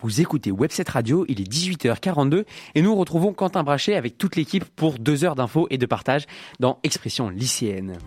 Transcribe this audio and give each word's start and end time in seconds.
Vous 0.00 0.20
écoutez 0.20 0.52
Webset 0.52 0.84
Radio, 0.90 1.24
il 1.26 1.40
est 1.40 1.52
18h42 1.52 2.44
et 2.76 2.82
nous 2.82 2.94
retrouvons 2.94 3.32
Quentin 3.32 3.64
Brachet 3.64 3.96
avec 3.96 4.16
toute 4.16 4.36
l'équipe 4.36 4.64
pour 4.64 5.00
deux 5.00 5.24
heures 5.24 5.34
d'infos 5.34 5.66
et 5.70 5.76
de 5.76 5.86
partage 5.86 6.26
dans 6.60 6.78
Expression 6.84 7.30
lycéenne. 7.30 7.98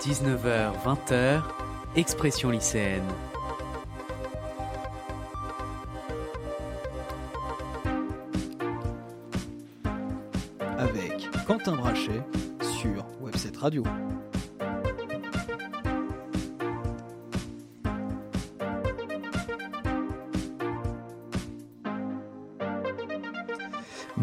19h, 0.00 0.74
20h, 0.84 1.42
Expression 1.96 2.50
lycéenne. 2.50 3.02
Avec 10.78 11.28
Quentin 11.48 11.74
Brachet 11.74 12.22
sur 12.60 13.04
Webset 13.20 13.58
Radio. 13.58 13.82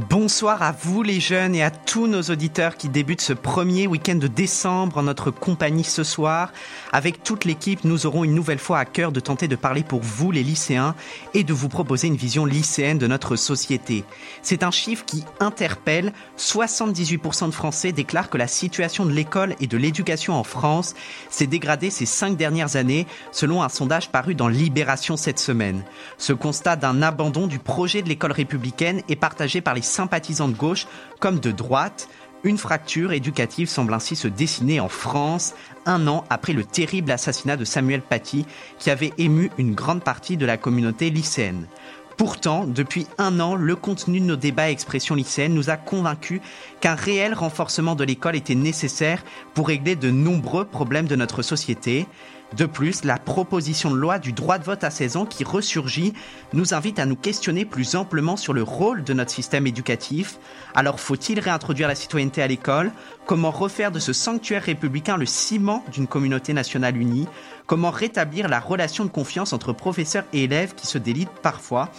Bonsoir 0.10 0.64
à 0.64 0.72
vous 0.72 1.04
les 1.04 1.20
jeunes 1.20 1.54
et 1.54 1.62
à 1.62 1.70
tous 1.70 2.08
nos 2.08 2.24
auditeurs 2.24 2.78
qui 2.78 2.90
débutent 2.90 3.22
ce 3.22 3.34
premier 3.34 3.86
week-end 3.86 4.16
de 4.16 4.26
décembre 4.26 4.98
en 4.98 5.04
notre 5.04 5.30
compagnie 5.30 5.84
ce 5.84 6.04
soir. 6.04 6.52
Avec 6.92 7.24
toute 7.24 7.46
l'équipe, 7.46 7.84
nous 7.84 8.06
aurons 8.06 8.24
une 8.24 8.34
nouvelle 8.34 8.60
fois 8.60 8.80
à 8.80 8.86
cœur 8.86 9.12
de 9.12 9.20
tenter 9.20 9.48
de 9.48 9.56
parler 9.56 9.84
pour 9.84 10.02
vous 10.02 10.32
les 10.32 10.44
lycéens 10.44 10.96
et 11.34 11.44
de 11.44 11.54
vous 11.54 11.70
proposer 11.70 12.08
une 12.08 12.16
vision 12.16 12.46
lycéenne 12.46 12.98
de 12.98 13.06
notre 13.06 13.36
société. 13.36 14.04
C'est 14.42 14.64
un 14.64 14.72
chiffre 14.72 15.06
qui 15.06 15.24
interpelle. 15.40 16.14
78% 16.38 17.48
de 17.48 17.52
Français 17.52 17.92
déclarent 17.92 18.30
que 18.30 18.38
la 18.38 18.48
situation 18.48 19.06
de 19.06 19.12
l'école 19.12 19.56
et 19.60 19.68
de 19.68 19.78
l'éducation 19.78 20.34
en 20.34 20.44
France 20.44 20.96
s'est 21.30 21.48
dégradée 21.48 21.92
ces 21.92 22.06
cinq 22.08 22.38
dernières 22.38 22.76
années 22.76 23.06
selon 23.32 23.62
un 23.62 23.70
sondage 23.70 24.10
paru 24.10 24.34
dans 24.34 24.48
Libération 24.48 25.16
cette 25.16 25.40
semaine. 25.40 25.84
Ce 26.18 26.34
constat 26.34 26.76
d'un 26.76 27.02
abandon 27.02 27.48
du 27.48 27.60
projet 27.60 28.02
de 28.02 28.10
l'école 28.10 28.32
républicaine 28.32 29.02
est 29.10 29.16
partagé 29.16 29.62
par 29.62 29.76
les 29.76 29.82
sympathisants 29.82 30.48
de 30.48 30.58
gauche 30.58 30.88
comme 31.20 31.40
de 31.40 31.52
droite. 31.52 32.10
Une 32.46 32.58
fracture 32.58 33.12
éducative 33.12 33.68
semble 33.68 33.94
ainsi 33.94 34.16
se 34.16 34.30
dessiner 34.30 34.80
en 34.80 34.88
France, 34.88 35.56
un 35.86 36.08
an 36.08 36.24
après 36.30 36.54
le 36.54 36.64
terrible 36.64 37.12
assassinat 37.12 37.58
de 37.58 37.66
Samuel 37.66 38.02
Paty, 38.02 38.46
qui 38.78 38.90
avait 38.90 39.12
ému 39.18 39.52
une 39.58 39.76
grande 39.76 40.04
partie 40.04 40.38
de 40.38 40.46
la 40.46 40.56
communauté 40.56 41.10
lycéenne. 41.10 41.68
Pourtant, 42.16 42.66
depuis 42.66 43.08
un 43.18 43.42
an, 43.42 43.56
le 43.56 43.76
contenu 43.76 44.22
de 44.22 44.26
nos 44.26 44.36
débats 44.38 44.70
et 44.70 44.74
expressions 44.74 45.16
lycéennes 45.16 45.54
nous 45.54 45.70
a 45.70 45.76
convaincus 45.76 46.42
qu'un 46.80 46.96
réel 46.96 47.34
renforcement 47.34 47.96
de 47.96 48.06
l'école 48.06 48.38
était 48.38 48.56
nécessaire 48.56 49.24
pour 49.54 49.68
régler 49.68 49.98
de 49.98 50.10
nombreux 50.10 50.66
problèmes 50.66 51.08
de 51.08 51.16
notre 51.18 51.42
société. 51.42 52.08
De 52.58 52.66
plus, 52.66 53.04
la 53.04 53.18
proposition 53.18 53.92
de 53.92 53.96
loi 53.96 54.18
du 54.18 54.34
droit 54.34 54.58
de 54.58 54.64
vote 54.64 54.84
à 54.84 54.90
16 54.90 55.18
ans 55.18 55.26
qui 55.26 55.44
ressurgit 55.44 56.14
nous 56.54 56.74
invite 56.74 56.98
à 56.98 57.06
nous 57.06 57.16
questionner 57.16 57.64
plus 57.64 57.96
amplement 57.96 58.38
sur 58.38 58.54
le 58.54 58.64
rôle 58.64 59.04
de 59.04 59.14
notre 59.14 59.32
système 59.32 59.68
éducatif. 59.68 60.40
Alors 60.74 61.00
faut-il 61.00 61.40
réintroduire 61.40 61.88
la 61.88 61.94
citoyenneté 61.94 62.42
à 62.42 62.48
l'école? 62.48 62.92
Comment 63.28 63.52
refaire 63.52 63.92
de 63.92 64.00
ce 64.00 64.14
sanctuaire 64.14 64.64
républicain 64.64 65.16
le 65.16 65.28
ciment 65.28 65.84
d'une 65.92 66.08
communauté 66.08 66.54
nationale 66.54 66.98
unie? 66.98 67.28
Comment 67.68 67.92
rétablir 67.92 68.48
la 68.48 68.60
relation 68.60 69.06
de 69.06 69.12
confiance 69.12 69.54
entre 69.54 69.72
professeurs 69.72 70.26
et 70.34 70.46
élèves 70.46 70.74
qui 70.74 70.88
se 70.88 70.98
délitent 70.98 71.30
parfois? 71.44 71.92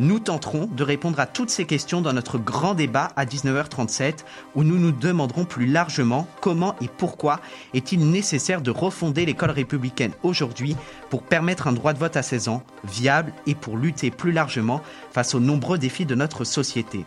Nous 0.00 0.18
tenterons 0.18 0.66
de 0.66 0.82
répondre 0.82 1.20
à 1.20 1.26
toutes 1.26 1.50
ces 1.50 1.66
questions 1.66 2.00
dans 2.00 2.14
notre 2.14 2.38
grand 2.38 2.72
débat 2.72 3.10
à 3.16 3.26
19h37 3.26 4.24
où 4.54 4.64
nous 4.64 4.78
nous 4.78 4.92
demanderons 4.92 5.44
plus 5.44 5.66
largement 5.66 6.26
comment 6.40 6.74
et 6.80 6.88
pourquoi 6.88 7.38
est-il 7.74 8.10
nécessaire 8.10 8.62
de 8.62 8.70
refonder 8.70 9.26
l'école 9.26 9.50
républicaine 9.50 10.12
aujourd'hui 10.22 10.74
pour 11.10 11.22
permettre 11.22 11.68
un 11.68 11.72
droit 11.72 11.92
de 11.92 11.98
vote 11.98 12.16
à 12.16 12.22
16 12.22 12.48
ans 12.48 12.62
viable 12.82 13.34
et 13.46 13.54
pour 13.54 13.76
lutter 13.76 14.10
plus 14.10 14.32
largement 14.32 14.80
face 15.12 15.34
aux 15.34 15.40
nombreux 15.40 15.76
défis 15.76 16.06
de 16.06 16.14
notre 16.14 16.44
société. 16.44 17.04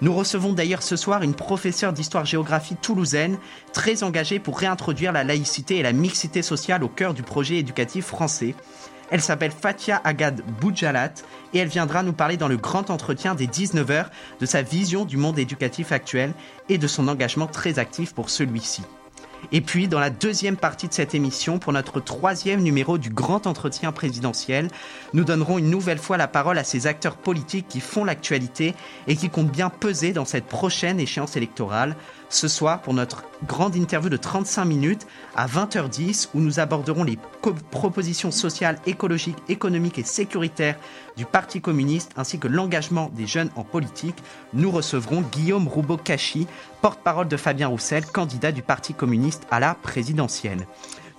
Nous 0.00 0.14
recevons 0.14 0.52
d'ailleurs 0.52 0.84
ce 0.84 0.94
soir 0.94 1.22
une 1.24 1.34
professeure 1.34 1.92
d'histoire-géographie 1.92 2.76
toulousaine 2.76 3.38
très 3.72 4.04
engagée 4.04 4.38
pour 4.38 4.56
réintroduire 4.56 5.10
la 5.10 5.24
laïcité 5.24 5.78
et 5.78 5.82
la 5.82 5.92
mixité 5.92 6.42
sociale 6.42 6.84
au 6.84 6.88
cœur 6.88 7.12
du 7.12 7.24
projet 7.24 7.56
éducatif 7.56 8.06
français. 8.06 8.54
Elle 9.10 9.22
s'appelle 9.22 9.52
Fatia 9.52 10.00
Agad 10.02 10.42
Boudjalat 10.60 11.12
et 11.54 11.58
elle 11.58 11.68
viendra 11.68 12.02
nous 12.02 12.12
parler 12.12 12.36
dans 12.36 12.48
le 12.48 12.56
grand 12.56 12.90
entretien 12.90 13.34
des 13.34 13.46
19h 13.46 14.06
de 14.40 14.46
sa 14.46 14.62
vision 14.62 15.04
du 15.04 15.16
monde 15.16 15.38
éducatif 15.38 15.92
actuel 15.92 16.32
et 16.68 16.78
de 16.78 16.86
son 16.86 17.06
engagement 17.06 17.46
très 17.46 17.78
actif 17.78 18.14
pour 18.14 18.30
celui-ci. 18.30 18.82
Et 19.52 19.60
puis, 19.60 19.86
dans 19.86 20.00
la 20.00 20.10
deuxième 20.10 20.56
partie 20.56 20.88
de 20.88 20.92
cette 20.92 21.14
émission, 21.14 21.58
pour 21.58 21.72
notre 21.72 22.00
troisième 22.00 22.62
numéro 22.62 22.98
du 22.98 23.10
grand 23.10 23.46
entretien 23.46 23.92
présidentiel, 23.92 24.68
nous 25.14 25.24
donnerons 25.24 25.58
une 25.58 25.70
nouvelle 25.70 25.98
fois 25.98 26.16
la 26.16 26.26
parole 26.26 26.58
à 26.58 26.64
ces 26.64 26.86
acteurs 26.86 27.16
politiques 27.16 27.68
qui 27.68 27.80
font 27.80 28.04
l'actualité 28.04 28.74
et 29.06 29.14
qui 29.14 29.30
comptent 29.30 29.52
bien 29.52 29.70
peser 29.70 30.12
dans 30.12 30.24
cette 30.24 30.46
prochaine 30.46 30.98
échéance 30.98 31.36
électorale 31.36 31.96
ce 32.28 32.48
soir 32.48 32.82
pour 32.82 32.94
notre 32.94 33.24
grande 33.46 33.76
interview 33.76 34.10
de 34.10 34.16
35 34.16 34.64
minutes 34.64 35.06
à 35.34 35.46
20h10 35.46 36.28
où 36.34 36.40
nous 36.40 36.60
aborderons 36.60 37.04
les 37.04 37.18
propositions 37.70 38.30
sociales, 38.30 38.78
écologiques, 38.86 39.36
économiques 39.48 39.98
et 39.98 40.04
sécuritaires 40.04 40.76
du 41.16 41.24
Parti 41.24 41.60
communiste 41.60 42.12
ainsi 42.16 42.38
que 42.38 42.48
l'engagement 42.48 43.10
des 43.14 43.26
jeunes 43.26 43.50
en 43.56 43.64
politique. 43.64 44.16
Nous 44.52 44.70
recevrons 44.70 45.22
Guillaume 45.22 45.68
Roubaud-Cachi, 45.68 46.46
porte-parole 46.82 47.28
de 47.28 47.36
Fabien 47.36 47.68
Roussel, 47.68 48.04
candidat 48.06 48.52
du 48.52 48.62
Parti 48.62 48.94
communiste 48.94 49.46
à 49.50 49.60
la 49.60 49.74
présidentielle. 49.74 50.66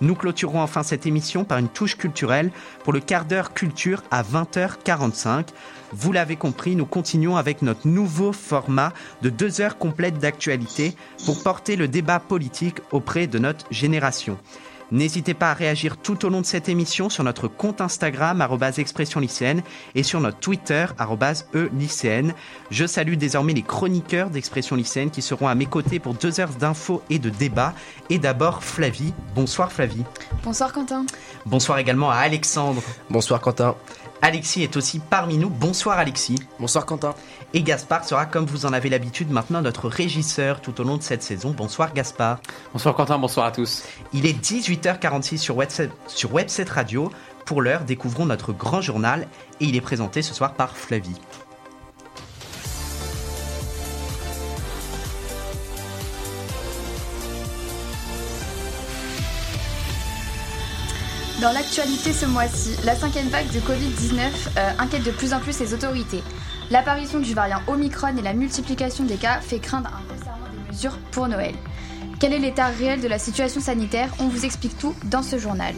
Nous 0.00 0.14
clôturons 0.14 0.60
enfin 0.60 0.82
cette 0.82 1.06
émission 1.06 1.44
par 1.44 1.58
une 1.58 1.68
touche 1.68 1.96
culturelle 1.96 2.50
pour 2.84 2.92
le 2.92 3.00
quart 3.00 3.24
d'heure 3.24 3.52
culture 3.52 4.02
à 4.10 4.22
20h45. 4.22 5.48
Vous 5.92 6.12
l'avez 6.12 6.36
compris, 6.36 6.76
nous 6.76 6.86
continuons 6.86 7.36
avec 7.36 7.62
notre 7.62 7.88
nouveau 7.88 8.32
format 8.32 8.92
de 9.22 9.30
deux 9.30 9.60
heures 9.60 9.78
complètes 9.78 10.18
d'actualité 10.18 10.94
pour 11.24 11.42
porter 11.42 11.76
le 11.76 11.88
débat 11.88 12.20
politique 12.20 12.78
auprès 12.92 13.26
de 13.26 13.38
notre 13.38 13.66
génération. 13.70 14.38
N'hésitez 14.90 15.34
pas 15.34 15.50
à 15.50 15.54
réagir 15.54 15.96
tout 15.98 16.24
au 16.24 16.28
long 16.30 16.40
de 16.40 16.46
cette 16.46 16.68
émission 16.68 17.08
sur 17.10 17.24
notre 17.24 17.46
compte 17.46 17.80
Instagram 17.80 18.40
expression 18.78 19.20
lycéenne 19.20 19.62
et 19.94 20.02
sur 20.02 20.20
notre 20.20 20.38
Twitter 20.38 20.86
e 21.54 21.70
lycéenne. 21.74 22.32
Je 22.70 22.86
salue 22.86 23.14
désormais 23.14 23.52
les 23.52 23.62
chroniqueurs 23.62 24.30
d'expression 24.30 24.76
lycéenne 24.76 25.10
qui 25.10 25.22
seront 25.22 25.48
à 25.48 25.54
mes 25.54 25.66
côtés 25.66 25.98
pour 25.98 26.14
deux 26.14 26.40
heures 26.40 26.50
d'infos 26.50 27.02
et 27.10 27.18
de 27.18 27.28
débats. 27.28 27.74
Et 28.10 28.18
d'abord 28.18 28.64
Flavie. 28.64 29.12
Bonsoir 29.34 29.72
Flavie. 29.72 30.04
Bonsoir 30.42 30.72
Quentin. 30.72 31.04
Bonsoir 31.44 31.78
également 31.78 32.10
à 32.10 32.16
Alexandre. 32.16 32.82
Bonsoir 33.10 33.40
Quentin. 33.40 33.74
Alexis 34.20 34.62
est 34.62 34.76
aussi 34.76 34.98
parmi 34.98 35.38
nous. 35.38 35.48
Bonsoir 35.48 35.98
Alexis. 35.98 36.38
Bonsoir 36.58 36.86
Quentin. 36.86 37.14
Et 37.54 37.62
Gaspard 37.62 38.04
sera, 38.04 38.26
comme 38.26 38.46
vous 38.46 38.66
en 38.66 38.72
avez 38.72 38.88
l'habitude, 38.88 39.30
maintenant 39.30 39.62
notre 39.62 39.88
régisseur 39.88 40.60
tout 40.60 40.80
au 40.80 40.84
long 40.84 40.96
de 40.96 41.02
cette 41.02 41.22
saison. 41.22 41.52
Bonsoir 41.52 41.92
Gaspard. 41.92 42.40
Bonsoir 42.72 42.94
Quentin, 42.94 43.18
bonsoir 43.18 43.46
à 43.46 43.52
tous. 43.52 43.84
Il 44.12 44.26
est 44.26 44.38
18h46 44.38 45.38
sur 45.38 45.56
Webset, 45.56 45.90
sur 46.08 46.32
Webset 46.32 46.64
Radio. 46.64 47.12
Pour 47.46 47.62
l'heure, 47.62 47.84
découvrons 47.84 48.26
notre 48.26 48.52
grand 48.52 48.80
journal 48.80 49.28
et 49.60 49.64
il 49.64 49.76
est 49.76 49.80
présenté 49.80 50.20
ce 50.20 50.34
soir 50.34 50.54
par 50.54 50.76
Flavie. 50.76 51.16
Dans 61.40 61.52
l'actualité 61.52 62.12
ce 62.12 62.26
mois-ci, 62.26 62.70
la 62.84 62.96
cinquième 62.96 63.28
vague 63.28 63.48
du 63.50 63.60
Covid-19 63.60 64.18
euh, 64.56 64.70
inquiète 64.80 65.04
de 65.04 65.12
plus 65.12 65.32
en 65.32 65.38
plus 65.38 65.60
les 65.60 65.72
autorités. 65.72 66.20
L'apparition 66.72 67.20
du 67.20 67.32
variant 67.32 67.60
Omicron 67.68 68.16
et 68.16 68.22
la 68.22 68.32
multiplication 68.32 69.04
des 69.04 69.14
cas 69.14 69.40
fait 69.40 69.60
craindre 69.60 69.88
un 69.88 70.12
resserrement 70.12 70.48
des 70.50 70.72
mesures 70.72 70.98
pour 71.12 71.28
Noël. 71.28 71.54
Quel 72.18 72.32
est 72.32 72.40
l'état 72.40 72.66
réel 72.66 73.00
de 73.00 73.06
la 73.06 73.20
situation 73.20 73.60
sanitaire? 73.60 74.12
On 74.18 74.26
vous 74.26 74.44
explique 74.44 74.76
tout 74.78 74.96
dans 75.04 75.22
ce 75.22 75.38
journal. 75.38 75.76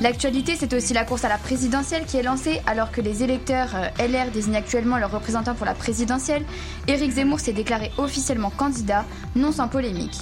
L'actualité, 0.00 0.56
c'est 0.58 0.72
aussi 0.72 0.94
la 0.94 1.04
course 1.04 1.26
à 1.26 1.28
la 1.28 1.36
présidentielle 1.36 2.06
qui 2.06 2.16
est 2.16 2.22
lancée 2.22 2.62
alors 2.66 2.90
que 2.90 3.02
les 3.02 3.22
électeurs 3.22 3.76
euh, 3.76 4.06
LR 4.06 4.30
désignent 4.32 4.56
actuellement 4.56 4.96
leurs 4.96 5.12
représentants 5.12 5.54
pour 5.54 5.66
la 5.66 5.74
présidentielle. 5.74 6.46
Éric 6.88 7.10
Zemmour 7.10 7.40
s'est 7.40 7.52
déclaré 7.52 7.92
officiellement 7.98 8.48
candidat, 8.48 9.04
non 9.36 9.52
sans 9.52 9.68
polémique 9.68 10.16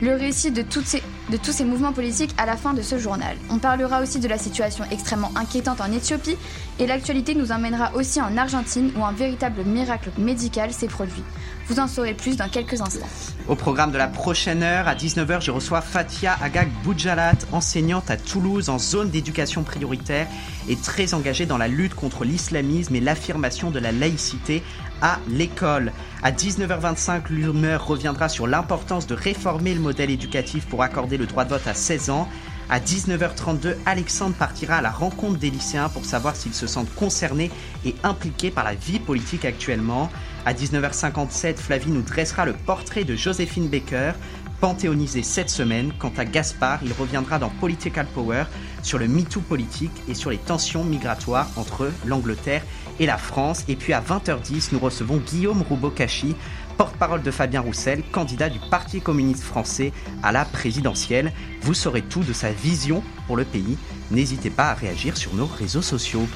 le 0.00 0.14
récit 0.14 0.50
de, 0.50 0.62
de, 0.62 1.36
tous 1.36 1.52
ces 1.52 1.64
mouvements 1.64 1.92
politiques 1.92 2.34
à 2.38 2.46
la 2.46 2.56
fin 2.56 2.72
de 2.72 2.82
ce 2.82 2.98
journal. 2.98 3.36
On 3.50 3.58
parlera 3.58 4.00
aussi 4.00 4.18
de 4.18 4.28
la 4.28 4.38
situation 4.38 4.84
extrêmement 4.90 5.30
inquiétante 5.36 5.80
en 5.80 5.92
Éthiopie 5.92 6.36
et 6.78 6.86
l'actualité 6.86 7.34
nous 7.34 7.52
emmènera 7.52 7.94
aussi 7.94 8.20
en 8.20 8.36
Argentine 8.36 8.92
où 8.96 9.04
un 9.04 9.12
véritable 9.12 9.62
miracle 9.64 10.10
médical 10.18 10.72
s'est 10.72 10.86
produit. 10.86 11.22
Vous 11.66 11.78
en 11.78 11.86
saurez 11.86 12.14
plus 12.14 12.36
dans 12.36 12.48
quelques 12.48 12.80
instants. 12.80 13.06
Au 13.46 13.54
programme 13.54 13.92
de 13.92 13.98
la 13.98 14.08
prochaine 14.08 14.62
heure, 14.62 14.88
à 14.88 14.94
19h, 14.94 15.40
je 15.40 15.50
reçois 15.50 15.80
Fatia 15.80 16.36
Agag 16.42 16.68
Boudjalat, 16.82 17.34
enseignante 17.52 18.10
à 18.10 18.16
Toulouse 18.16 18.68
en 18.70 18.78
zone 18.78 19.10
d'éducation 19.10 19.62
prioritaire 19.62 20.26
et 20.68 20.76
très 20.76 21.14
engagée 21.14 21.46
dans 21.46 21.58
la 21.58 21.68
lutte 21.68 21.94
contre 21.94 22.24
l'islamisme 22.24 22.94
et 22.96 23.00
l'affirmation 23.00 23.70
de 23.70 23.78
la 23.78 23.92
laïcité 23.92 24.64
à 25.02 25.18
l'école. 25.28 25.92
À 26.22 26.32
19h25, 26.32 27.30
l'humeur 27.30 27.86
reviendra 27.86 28.28
sur 28.28 28.46
l'importance 28.46 29.06
de 29.06 29.14
réformer 29.14 29.74
le 29.74 29.80
modèle 29.80 30.10
éducatif 30.10 30.66
pour 30.66 30.82
accorder 30.82 31.16
le 31.16 31.26
droit 31.26 31.44
de 31.44 31.50
vote 31.50 31.66
à 31.66 31.74
16 31.74 32.10
ans. 32.10 32.28
À 32.68 32.78
19h32, 32.78 33.74
Alexandre 33.84 34.36
partira 34.36 34.76
à 34.76 34.80
la 34.80 34.90
rencontre 34.90 35.38
des 35.38 35.50
lycéens 35.50 35.88
pour 35.88 36.04
savoir 36.04 36.36
s'ils 36.36 36.54
se 36.54 36.68
sentent 36.68 36.94
concernés 36.94 37.50
et 37.84 37.96
impliqués 38.04 38.52
par 38.52 38.62
la 38.62 38.74
vie 38.74 39.00
politique 39.00 39.44
actuellement. 39.44 40.08
À 40.46 40.52
19h57, 40.52 41.56
Flavie 41.56 41.90
nous 41.90 42.02
dressera 42.02 42.44
le 42.44 42.52
portrait 42.52 43.02
de 43.02 43.16
Joséphine 43.16 43.68
Baker, 43.68 44.12
panthéonisée 44.60 45.24
cette 45.24 45.50
semaine. 45.50 45.92
Quant 45.98 46.12
à 46.16 46.24
Gaspard, 46.24 46.78
il 46.84 46.92
reviendra 46.92 47.40
dans 47.40 47.48
Political 47.48 48.06
Power 48.14 48.44
sur 48.82 48.98
le 48.98 49.08
MeToo 49.08 49.40
politique 49.40 50.02
et 50.08 50.14
sur 50.14 50.30
les 50.30 50.38
tensions 50.38 50.84
migratoires 50.84 51.48
entre 51.56 51.90
l'Angleterre 52.06 52.62
et 53.00 53.06
la 53.06 53.18
France. 53.18 53.64
Et 53.66 53.74
puis 53.74 53.92
à 53.92 54.00
20h10, 54.00 54.68
nous 54.70 54.78
recevons 54.78 55.16
Guillaume 55.16 55.62
Roubaud-Cachi, 55.62 56.36
porte-parole 56.76 57.22
de 57.22 57.30
Fabien 57.32 57.62
Roussel, 57.62 58.04
candidat 58.12 58.48
du 58.48 58.60
Parti 58.70 59.00
communiste 59.00 59.42
français 59.42 59.92
à 60.22 60.30
la 60.30 60.44
présidentielle. 60.44 61.32
Vous 61.62 61.74
saurez 61.74 62.02
tout 62.02 62.20
de 62.20 62.32
sa 62.32 62.52
vision 62.52 63.02
pour 63.26 63.36
le 63.36 63.44
pays. 63.44 63.76
N'hésitez 64.12 64.50
pas 64.50 64.70
à 64.70 64.74
réagir 64.74 65.16
sur 65.16 65.34
nos 65.34 65.46
réseaux 65.46 65.82
sociaux. 65.82 66.28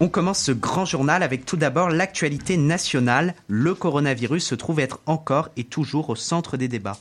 On 0.00 0.08
commence 0.08 0.40
ce 0.40 0.50
grand 0.50 0.84
journal 0.84 1.22
avec 1.22 1.46
tout 1.46 1.56
d'abord 1.56 1.88
l'actualité 1.88 2.56
nationale. 2.56 3.36
Le 3.46 3.72
coronavirus 3.72 4.44
se 4.44 4.56
trouve 4.56 4.80
être 4.80 4.98
encore 5.06 5.50
et 5.56 5.62
toujours 5.62 6.10
au 6.10 6.16
centre 6.16 6.56
des 6.56 6.66
débats. 6.66 6.98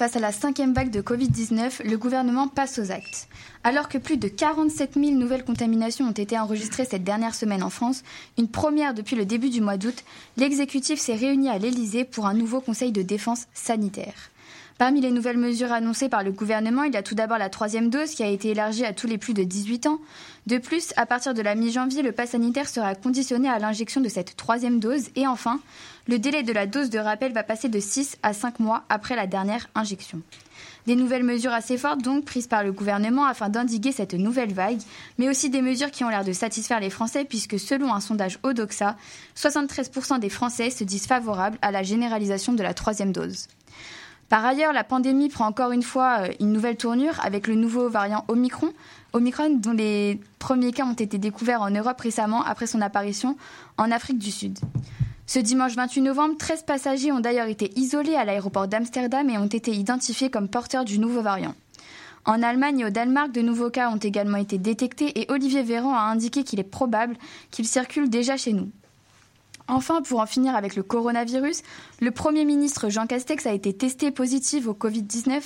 Face 0.00 0.16
à 0.16 0.20
la 0.20 0.32
cinquième 0.32 0.72
vague 0.72 0.90
de 0.90 1.02
Covid-19, 1.02 1.86
le 1.86 1.98
gouvernement 1.98 2.48
passe 2.48 2.78
aux 2.78 2.90
actes. 2.90 3.28
Alors 3.64 3.90
que 3.90 3.98
plus 3.98 4.16
de 4.16 4.28
47 4.28 4.94
000 4.94 5.10
nouvelles 5.10 5.44
contaminations 5.44 6.06
ont 6.06 6.12
été 6.12 6.38
enregistrées 6.38 6.86
cette 6.86 7.04
dernière 7.04 7.34
semaine 7.34 7.62
en 7.62 7.68
France, 7.68 8.02
une 8.38 8.48
première 8.48 8.94
depuis 8.94 9.14
le 9.14 9.26
début 9.26 9.50
du 9.50 9.60
mois 9.60 9.76
d'août, 9.76 10.02
l'exécutif 10.38 10.98
s'est 10.98 11.16
réuni 11.16 11.50
à 11.50 11.58
l'Élysée 11.58 12.06
pour 12.06 12.24
un 12.24 12.32
nouveau 12.32 12.62
conseil 12.62 12.92
de 12.92 13.02
défense 13.02 13.44
sanitaire. 13.52 14.30
Parmi 14.80 15.02
les 15.02 15.10
nouvelles 15.10 15.36
mesures 15.36 15.72
annoncées 15.72 16.08
par 16.08 16.24
le 16.24 16.32
gouvernement, 16.32 16.84
il 16.84 16.94
y 16.94 16.96
a 16.96 17.02
tout 17.02 17.14
d'abord 17.14 17.36
la 17.36 17.50
troisième 17.50 17.90
dose 17.90 18.12
qui 18.12 18.22
a 18.22 18.28
été 18.28 18.48
élargie 18.48 18.86
à 18.86 18.94
tous 18.94 19.06
les 19.06 19.18
plus 19.18 19.34
de 19.34 19.44
18 19.44 19.86
ans. 19.86 19.98
De 20.46 20.56
plus, 20.56 20.94
à 20.96 21.04
partir 21.04 21.34
de 21.34 21.42
la 21.42 21.54
mi-janvier, 21.54 22.00
le 22.00 22.12
pass 22.12 22.30
sanitaire 22.30 22.66
sera 22.66 22.94
conditionné 22.94 23.46
à 23.46 23.58
l'injection 23.58 24.00
de 24.00 24.08
cette 24.08 24.38
troisième 24.38 24.80
dose. 24.80 25.10
Et 25.16 25.26
enfin, 25.26 25.60
le 26.08 26.18
délai 26.18 26.44
de 26.44 26.52
la 26.54 26.66
dose 26.66 26.88
de 26.88 26.98
rappel 26.98 27.34
va 27.34 27.42
passer 27.42 27.68
de 27.68 27.78
6 27.78 28.16
à 28.22 28.32
5 28.32 28.58
mois 28.58 28.84
après 28.88 29.16
la 29.16 29.26
dernière 29.26 29.68
injection. 29.74 30.22
Des 30.86 30.96
nouvelles 30.96 31.24
mesures 31.24 31.52
assez 31.52 31.76
fortes 31.76 32.00
donc 32.00 32.24
prises 32.24 32.46
par 32.46 32.64
le 32.64 32.72
gouvernement 32.72 33.26
afin 33.26 33.50
d'endiguer 33.50 33.92
cette 33.92 34.14
nouvelle 34.14 34.54
vague, 34.54 34.80
mais 35.18 35.28
aussi 35.28 35.50
des 35.50 35.60
mesures 35.60 35.90
qui 35.90 36.04
ont 36.04 36.08
l'air 36.08 36.24
de 36.24 36.32
satisfaire 36.32 36.80
les 36.80 36.88
Français 36.88 37.26
puisque 37.26 37.58
selon 37.58 37.92
un 37.92 38.00
sondage 38.00 38.38
Odoxa, 38.44 38.96
73% 39.36 40.20
des 40.20 40.30
Français 40.30 40.70
se 40.70 40.84
disent 40.84 41.06
favorables 41.06 41.58
à 41.60 41.70
la 41.70 41.82
généralisation 41.82 42.54
de 42.54 42.62
la 42.62 42.72
troisième 42.72 43.12
dose. 43.12 43.46
Par 44.30 44.44
ailleurs, 44.46 44.72
la 44.72 44.84
pandémie 44.84 45.28
prend 45.28 45.46
encore 45.46 45.72
une 45.72 45.82
fois 45.82 46.20
euh, 46.20 46.32
une 46.38 46.52
nouvelle 46.52 46.76
tournure 46.76 47.18
avec 47.20 47.48
le 47.48 47.56
nouveau 47.56 47.88
variant 47.88 48.24
Omicron, 48.28 48.72
dont 49.12 49.72
les 49.72 50.20
premiers 50.38 50.70
cas 50.70 50.86
ont 50.86 50.94
été 50.94 51.18
découverts 51.18 51.62
en 51.62 51.70
Europe 51.70 52.00
récemment 52.00 52.44
après 52.44 52.68
son 52.68 52.80
apparition 52.80 53.36
en 53.76 53.90
Afrique 53.90 54.20
du 54.20 54.30
Sud. 54.30 54.60
Ce 55.26 55.40
dimanche 55.40 55.74
28 55.74 56.02
novembre, 56.02 56.36
13 56.38 56.62
passagers 56.62 57.10
ont 57.10 57.18
d'ailleurs 57.18 57.48
été 57.48 57.72
isolés 57.76 58.14
à 58.14 58.24
l'aéroport 58.24 58.68
d'Amsterdam 58.68 59.28
et 59.28 59.36
ont 59.36 59.46
été 59.46 59.72
identifiés 59.72 60.30
comme 60.30 60.48
porteurs 60.48 60.84
du 60.84 61.00
nouveau 61.00 61.22
variant. 61.22 61.56
En 62.24 62.40
Allemagne 62.40 62.80
et 62.80 62.84
au 62.84 62.90
Danemark, 62.90 63.32
de 63.32 63.40
nouveaux 63.40 63.70
cas 63.70 63.90
ont 63.90 63.96
également 63.96 64.38
été 64.38 64.58
détectés 64.58 65.20
et 65.20 65.26
Olivier 65.28 65.64
Véran 65.64 65.96
a 65.96 66.02
indiqué 66.02 66.44
qu'il 66.44 66.60
est 66.60 66.64
probable 66.64 67.16
qu'il 67.50 67.66
circule 67.66 68.08
déjà 68.08 68.36
chez 68.36 68.52
nous. 68.52 68.70
Enfin, 69.72 70.02
pour 70.02 70.18
en 70.18 70.26
finir 70.26 70.56
avec 70.56 70.74
le 70.74 70.82
coronavirus, 70.82 71.62
le 72.00 72.10
Premier 72.10 72.44
ministre 72.44 72.88
Jean 72.88 73.06
Castex 73.06 73.46
a 73.46 73.52
été 73.52 73.72
testé 73.72 74.10
positif 74.10 74.66
au 74.66 74.74
Covid-19 74.74 75.42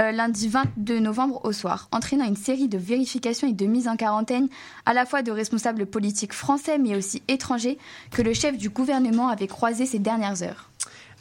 euh, 0.00 0.10
lundi 0.10 0.48
22 0.48 1.00
novembre 1.00 1.44
au 1.44 1.52
soir, 1.52 1.86
entraînant 1.92 2.26
une 2.26 2.34
série 2.34 2.68
de 2.68 2.78
vérifications 2.78 3.46
et 3.46 3.52
de 3.52 3.66
mises 3.66 3.86
en 3.86 3.96
quarantaine 3.96 4.48
à 4.86 4.94
la 4.94 5.04
fois 5.04 5.20
de 5.20 5.30
responsables 5.30 5.84
politiques 5.84 6.32
français 6.32 6.78
mais 6.78 6.96
aussi 6.96 7.22
étrangers 7.28 7.76
que 8.10 8.22
le 8.22 8.32
chef 8.32 8.56
du 8.56 8.70
gouvernement 8.70 9.28
avait 9.28 9.48
croisé 9.48 9.84
ces 9.84 9.98
dernières 9.98 10.42
heures. 10.42 10.70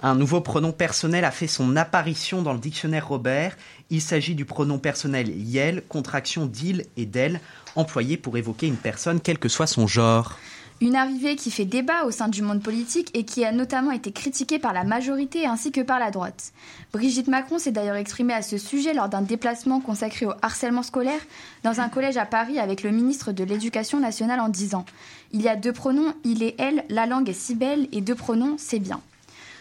Un 0.01 0.15
nouveau 0.15 0.39
pronom 0.39 0.71
personnel 0.71 1.25
a 1.25 1.31
fait 1.31 1.47
son 1.47 1.75
apparition 1.75 2.41
dans 2.43 2.53
le 2.53 2.59
dictionnaire 2.59 3.09
Robert. 3.09 3.57
Il 3.89 4.01
s'agit 4.01 4.35
du 4.35 4.45
pronom 4.45 4.77
personnel 4.79 5.27
Yel, 5.29 5.83
contraction 5.89 6.45
d'il 6.45 6.85
et 6.95 7.05
d'elle, 7.05 7.41
employé 7.75 8.15
pour 8.15 8.37
évoquer 8.37 8.67
une 8.67 8.77
personne 8.77 9.19
quel 9.19 9.37
que 9.37 9.49
soit 9.49 9.67
son 9.67 9.85
genre. 9.85 10.37
Une 10.79 10.95
arrivée 10.95 11.35
qui 11.35 11.49
fait 11.49 11.65
débat 11.65 12.05
au 12.05 12.11
sein 12.11 12.27
du 12.27 12.43
monde 12.43 12.61
politique 12.61 13.09
et 13.15 13.25
qui 13.25 13.43
a 13.43 13.51
notamment 13.51 13.89
été 13.89 14.11
critiquée 14.11 14.59
par 14.59 14.73
la 14.73 14.83
majorité 14.83 15.47
ainsi 15.47 15.71
que 15.71 15.81
par 15.81 15.97
la 15.97 16.11
droite. 16.11 16.53
Brigitte 16.93 17.27
Macron 17.27 17.57
s'est 17.57 17.71
d'ailleurs 17.71 17.95
exprimée 17.95 18.35
à 18.35 18.43
ce 18.43 18.59
sujet 18.59 18.93
lors 18.93 19.09
d'un 19.09 19.23
déplacement 19.23 19.79
consacré 19.79 20.27
au 20.27 20.33
harcèlement 20.43 20.83
scolaire 20.83 21.19
dans 21.63 21.81
un 21.81 21.89
collège 21.89 22.17
à 22.17 22.25
Paris 22.25 22.59
avec 22.59 22.83
le 22.83 22.91
ministre 22.91 23.31
de 23.31 23.43
l'Éducation 23.43 23.99
nationale 23.99 24.39
en 24.39 24.49
disant 24.49 24.85
Il 25.33 25.41
y 25.41 25.49
a 25.49 25.55
deux 25.55 25.73
pronoms, 25.73 26.13
il 26.23 26.43
et 26.43 26.53
elle, 26.59 26.85
la 26.89 27.07
langue 27.07 27.29
est 27.29 27.33
si 27.33 27.55
belle 27.55 27.87
et 27.91 28.01
deux 28.01 28.15
pronoms, 28.15 28.55
c'est 28.59 28.79
bien. 28.79 29.01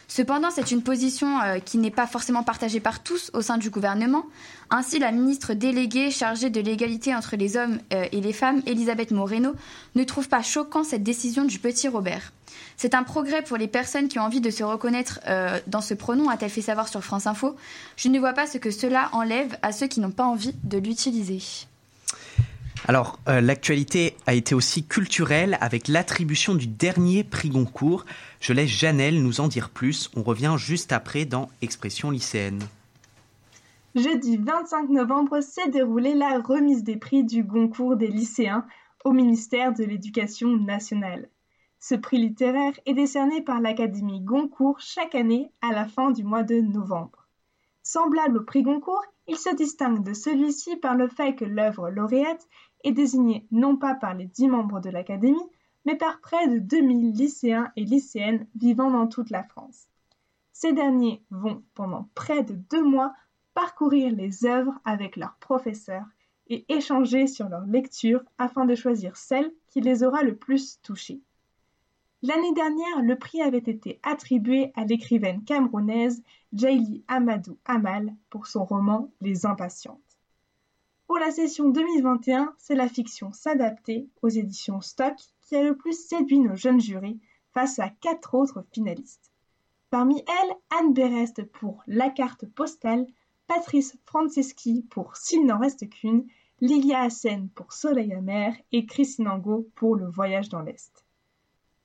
Cependant, 0.09 0.51
c'est 0.51 0.71
une 0.71 0.83
position 0.83 1.41
euh, 1.41 1.59
qui 1.59 1.79
n'est 1.79 1.91
pas 1.91 2.07
forcément 2.07 2.45
partagée 2.45 2.81
par 2.81 3.03
tous 3.03 3.31
au 3.35 3.43
sein 3.43 3.59
du 3.59 3.71
gouvernement. 3.71 4.25
Ainsi, 4.71 4.99
la 4.99 5.11
ministre 5.11 5.53
déléguée 5.53 6.11
chargée 6.11 6.49
de 6.49 6.61
l'égalité 6.61 7.15
entre 7.15 7.37
les 7.37 7.57
hommes 7.57 7.79
euh, 7.93 8.07
et 8.13 8.21
les 8.21 8.33
femmes, 8.33 8.63
Elisabeth 8.67 9.11
Moreno, 9.11 9.55
ne 9.95 10.05
trouve 10.05 10.29
pas 10.29 10.43
choquant 10.43 10.85
cette 10.85 11.03
décision 11.03 11.45
du 11.45 11.59
petit 11.59 11.89
Robert. 11.89 12.33
C'est 12.77 12.95
un 12.95 13.03
progrès 13.03 13.43
pour 13.43 13.57
les 13.57 13.69
personnes 13.69 14.09
qui 14.09 14.19
ont 14.19 14.23
envie 14.23 14.41
de 14.41 14.51
se 14.51 14.63
reconnaître 14.63 15.21
euh, 15.27 15.59
dans 15.67 15.81
ce 15.81 15.95
pronom, 15.95 16.29
a-t-elle 16.29 16.51
fait 16.51 16.63
savoir 16.63 16.89
sur 16.89 17.03
France 17.03 17.27
Info. 17.27 17.57
Je 17.97 18.09
ne 18.09 18.19
vois 18.19 18.33
pas 18.33 18.47
ce 18.47 18.59
que 18.59 18.71
cela 18.71 19.09
enlève 19.13 19.59
à 19.63 19.73
ceux 19.73 19.89
qui 19.89 20.01
n'ont 20.01 20.11
pas 20.11 20.25
envie 20.25 20.55
de 20.63 20.79
l'utiliser. 20.79 21.67
Alors, 22.89 23.19
l'actualité 23.27 24.17
a 24.27 24.35
été 24.35 24.55
aussi 24.55 24.87
culturelle 24.87 25.59
avec 25.61 25.89
l'attribution 25.89 26.55
du 26.55 26.67
dernier 26.67 27.25
prix 27.25 27.49
Goncourt. 27.49 28.05
Je 28.41 28.53
laisse 28.53 28.71
Janelle 28.71 29.23
nous 29.23 29.41
en 29.41 29.49
dire 29.49 29.71
plus. 29.71 30.11
On 30.15 30.23
revient 30.23 30.55
juste 30.57 30.93
après 30.93 31.25
dans 31.25 31.49
Expression 31.63 32.11
lycéenne. 32.11 32.61
Jeudi 33.97 34.37
25 34.37 34.91
novembre 34.91 35.41
s'est 35.41 35.71
déroulée 35.71 36.15
la 36.15 36.39
remise 36.41 36.85
des 36.85 36.97
prix 36.97 37.25
du 37.25 37.43
Goncourt 37.43 37.97
des 37.97 38.09
lycéens 38.09 38.67
au 39.05 39.13
ministère 39.13 39.73
de 39.73 39.85
l'Éducation 39.85 40.57
nationale. 40.57 41.31
Ce 41.79 41.95
prix 41.95 42.19
littéraire 42.19 42.73
est 42.85 42.93
décerné 42.93 43.43
par 43.43 43.61
l'Académie 43.61 44.21
Goncourt 44.21 44.81
chaque 44.81 45.15
année 45.15 45.51
à 45.63 45.73
la 45.73 45.87
fin 45.87 46.11
du 46.11 46.25
mois 46.25 46.43
de 46.43 46.61
novembre. 46.61 47.27
Semblable 47.83 48.39
au 48.39 48.43
prix 48.43 48.63
Goncourt, 48.63 49.05
il 49.29 49.37
se 49.37 49.55
distingue 49.55 50.03
de 50.03 50.13
celui-ci 50.13 50.77
par 50.77 50.95
le 50.95 51.09
fait 51.09 51.35
que 51.35 51.45
l'œuvre 51.45 51.89
lauréate 51.89 52.47
est 52.87 52.93
désignée 52.93 53.47
non 53.51 53.77
pas 53.77 53.95
par 53.95 54.15
les 54.15 54.27
dix 54.27 54.49
membres 54.49 54.81
de 54.81 54.91
l'Académie, 54.91 55.51
mais 55.85 55.97
par 55.97 56.21
près 56.21 56.49
de 56.49 56.59
2000 56.59 57.13
lycéens 57.13 57.71
et 57.77 57.85
lycéennes 57.85 58.47
vivant 58.55 58.91
dans 58.91 59.09
toute 59.09 59.31
la 59.31 59.43
France. 59.43 59.89
Ces 60.53 60.73
derniers 60.73 61.23
vont, 61.31 61.63
pendant 61.75 62.09
près 62.15 62.43
de 62.43 62.55
deux 62.55 62.85
mois, 62.85 63.13
parcourir 63.55 64.15
les 64.15 64.47
œuvres 64.47 64.79
avec 64.85 65.17
leurs 65.17 65.37
professeurs 65.37 66.07
et 66.49 66.65
échanger 66.73 67.27
sur 67.27 67.49
leurs 67.49 67.67
lectures 67.67 68.23
afin 68.39 68.65
de 68.65 68.75
choisir 68.75 69.17
celle 69.17 69.53
qui 69.69 69.81
les 69.81 70.05
aura 70.05 70.23
le 70.23 70.37
plus 70.37 70.81
touchés. 70.83 71.21
L'année 72.23 72.53
dernière, 72.55 73.03
le 73.03 73.17
prix 73.17 73.43
avait 73.43 73.59
été 73.59 73.99
attribué 74.03 74.73
à 74.77 74.85
l'écrivaine 74.85 75.45
camerounaise 75.45 76.23
Jaili 76.53 77.05
Amadou 77.09 77.59
Amal 77.65 78.15
pour 78.31 78.47
son 78.47 78.65
roman 78.65 79.11
Les 79.21 79.45
Impatientes. 79.45 80.06
Pour 81.07 81.19
la 81.19 81.31
session 81.31 81.69
2021, 81.69 82.53
c'est 82.59 82.75
la 82.75 82.89
fiction 82.89 83.31
S'adapter 83.33 84.09
aux 84.23 84.29
éditions 84.29 84.81
Stock 84.81 85.15
qui 85.43 85.55
a 85.55 85.63
le 85.63 85.77
plus 85.77 85.93
séduit 85.93 86.41
nos 86.41 86.57
jeunes 86.57 86.81
jurys 86.81 87.21
face 87.55 87.79
à 87.79 87.89
quatre 87.89 88.35
autres 88.35 88.67
finalistes. 88.73 89.31
Parmi 89.91 90.19
elles, 90.19 90.57
Anne 90.81 90.95
Berest 90.95 91.45
pour 91.45 91.85
La 91.87 92.11
carte 92.11 92.45
postale, 92.47 93.07
Patrice 93.47 93.97
Franceschi 94.05 94.85
pour 94.91 95.17
S'il 95.17 95.47
n'en 95.47 95.61
reste 95.61 95.89
qu'une, 95.89 96.27
Lilia 96.61 97.03
Hassen 97.03 97.51
pour 97.51 97.73
Soleil 97.73 98.13
amer 98.13 98.57
et 98.73 98.85
Christine 98.85 99.29
Angot 99.29 99.69
pour 99.77 99.95
Le 99.95 100.09
voyage 100.09 100.49
dans 100.49 100.63
l'Est. 100.63 101.05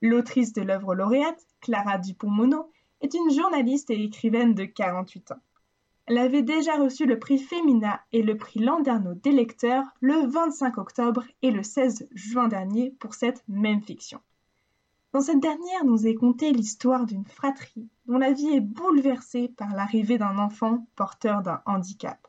L'autrice 0.02 0.52
de 0.52 0.64
l'œuvre 0.64 0.96
lauréate, 0.96 1.46
Clara 1.60 2.00
Dupont-Mono, 2.00 2.72
est 3.02 3.14
une 3.14 3.30
journaliste 3.30 3.92
et 3.92 4.04
écrivaine 4.04 4.56
de 4.56 4.66
48 4.66 5.34
ans. 5.34 5.42
Elle 6.12 6.18
avait 6.18 6.42
déjà 6.42 6.76
reçu 6.76 7.06
le 7.06 7.20
prix 7.20 7.38
Femina 7.38 8.02
et 8.12 8.22
le 8.22 8.36
prix 8.36 8.60
Landerneau 8.60 9.14
des 9.14 9.32
lecteurs 9.32 9.86
le 10.02 10.28
25 10.28 10.78
octobre 10.78 11.24
et 11.42 11.52
le 11.52 11.64
16 11.64 12.10
juin 12.12 12.50
dernier 12.50 12.92
pour 13.00 13.14
cette 13.14 13.42
même 13.48 13.82
fiction. 13.82 14.20
Dans 15.14 15.22
cette 15.22 15.40
dernière 15.40 15.86
nous 15.86 16.06
est 16.06 16.16
contée 16.16 16.52
l'histoire 16.52 17.06
d'une 17.06 17.24
fratrie 17.24 17.88
dont 18.08 18.18
la 18.18 18.34
vie 18.34 18.50
est 18.50 18.60
bouleversée 18.60 19.54
par 19.56 19.74
l'arrivée 19.74 20.18
d'un 20.18 20.38
enfant 20.38 20.86
porteur 20.98 21.44
d'un 21.44 21.62
handicap. 21.66 22.28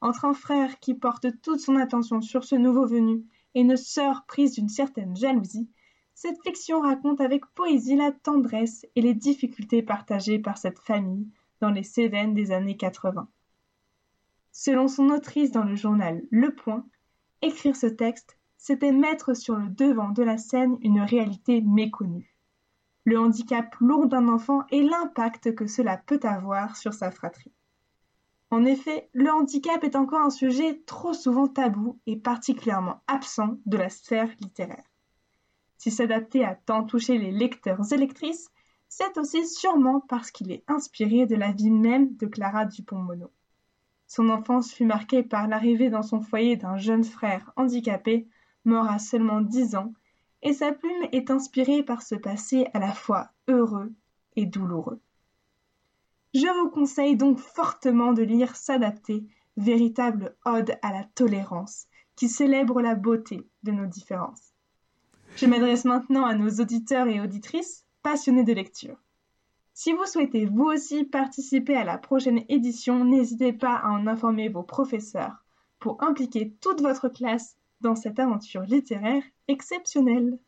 Entre 0.00 0.24
un 0.24 0.32
frère 0.32 0.80
qui 0.80 0.94
porte 0.94 1.26
toute 1.42 1.60
son 1.60 1.76
attention 1.76 2.22
sur 2.22 2.42
ce 2.42 2.54
nouveau 2.54 2.86
venu 2.86 3.22
et 3.54 3.60
une 3.60 3.76
sœur 3.76 4.24
prise 4.26 4.54
d'une 4.54 4.70
certaine 4.70 5.14
jalousie, 5.14 5.68
cette 6.14 6.42
fiction 6.42 6.80
raconte 6.80 7.20
avec 7.20 7.44
poésie 7.54 7.96
la 7.96 8.12
tendresse 8.12 8.86
et 8.96 9.02
les 9.02 9.12
difficultés 9.12 9.82
partagées 9.82 10.38
par 10.38 10.56
cette 10.56 10.78
famille 10.78 11.28
les 11.70 11.82
Cévennes 11.82 12.34
des 12.34 12.52
années 12.52 12.76
80. 12.76 13.28
Selon 14.52 14.88
son 14.88 15.10
autrice 15.10 15.50
dans 15.50 15.64
le 15.64 15.74
journal 15.74 16.22
Le 16.30 16.54
Point, 16.54 16.86
écrire 17.42 17.76
ce 17.76 17.86
texte, 17.86 18.38
c'était 18.56 18.92
mettre 18.92 19.34
sur 19.34 19.56
le 19.56 19.68
devant 19.68 20.10
de 20.10 20.22
la 20.22 20.38
scène 20.38 20.78
une 20.80 21.00
réalité 21.00 21.60
méconnue. 21.60 22.34
Le 23.04 23.18
handicap 23.18 23.74
lourd 23.80 24.06
d'un 24.06 24.28
enfant 24.28 24.62
et 24.70 24.82
l'impact 24.82 25.54
que 25.54 25.66
cela 25.66 25.98
peut 25.98 26.20
avoir 26.22 26.76
sur 26.76 26.94
sa 26.94 27.10
fratrie. 27.10 27.52
En 28.50 28.64
effet, 28.64 29.10
le 29.12 29.30
handicap 29.30 29.82
est 29.82 29.96
encore 29.96 30.20
un 30.20 30.30
sujet 30.30 30.82
trop 30.86 31.12
souvent 31.12 31.48
tabou 31.48 31.98
et 32.06 32.16
particulièrement 32.16 33.02
absent 33.06 33.58
de 33.66 33.76
la 33.76 33.90
sphère 33.90 34.30
littéraire. 34.40 34.84
Si 35.76 35.90
s'adapter 35.90 36.44
a 36.44 36.54
tant 36.54 36.84
touché 36.84 37.18
les 37.18 37.32
lecteurs 37.32 37.92
et 37.92 37.96
lectrices, 37.96 38.50
c'est 38.96 39.18
aussi 39.18 39.44
sûrement 39.44 39.98
parce 40.08 40.30
qu'il 40.30 40.52
est 40.52 40.62
inspiré 40.68 41.26
de 41.26 41.34
la 41.34 41.50
vie 41.50 41.72
même 41.72 42.14
de 42.14 42.26
Clara 42.26 42.64
Dupont-Mono. 42.64 43.28
Son 44.06 44.28
enfance 44.28 44.72
fut 44.72 44.84
marquée 44.84 45.24
par 45.24 45.48
l'arrivée 45.48 45.90
dans 45.90 46.04
son 46.04 46.20
foyer 46.20 46.54
d'un 46.54 46.76
jeune 46.76 47.02
frère 47.02 47.52
handicapé, 47.56 48.28
mort 48.64 48.88
à 48.88 49.00
seulement 49.00 49.40
dix 49.40 49.74
ans, 49.74 49.92
et 50.42 50.52
sa 50.52 50.70
plume 50.70 51.08
est 51.10 51.32
inspirée 51.32 51.82
par 51.82 52.02
ce 52.02 52.14
passé 52.14 52.68
à 52.72 52.78
la 52.78 52.92
fois 52.92 53.30
heureux 53.48 53.92
et 54.36 54.46
douloureux. 54.46 55.00
Je 56.32 56.46
vous 56.62 56.70
conseille 56.70 57.16
donc 57.16 57.40
fortement 57.40 58.12
de 58.12 58.22
lire 58.22 58.54
S'adapter, 58.54 59.24
véritable 59.56 60.36
ode 60.44 60.78
à 60.82 60.92
la 60.92 61.02
tolérance, 61.02 61.88
qui 62.14 62.28
célèbre 62.28 62.80
la 62.80 62.94
beauté 62.94 63.44
de 63.64 63.72
nos 63.72 63.86
différences. 63.86 64.52
Je 65.34 65.46
m'adresse 65.46 65.84
maintenant 65.84 66.24
à 66.24 66.36
nos 66.36 66.60
auditeurs 66.60 67.08
et 67.08 67.20
auditrices 67.20 67.84
passionnés 68.04 68.44
de 68.44 68.52
lecture. 68.52 68.96
Si 69.72 69.92
vous 69.92 70.06
souhaitez 70.06 70.46
vous 70.46 70.66
aussi 70.66 71.02
participer 71.02 71.74
à 71.74 71.82
la 71.82 71.98
prochaine 71.98 72.44
édition, 72.48 73.04
n'hésitez 73.04 73.52
pas 73.52 73.74
à 73.74 73.88
en 73.88 74.06
informer 74.06 74.48
vos 74.48 74.62
professeurs 74.62 75.44
pour 75.80 76.00
impliquer 76.00 76.54
toute 76.60 76.80
votre 76.80 77.08
classe 77.08 77.56
dans 77.80 77.96
cette 77.96 78.20
aventure 78.20 78.62
littéraire 78.62 79.24
exceptionnelle. 79.48 80.38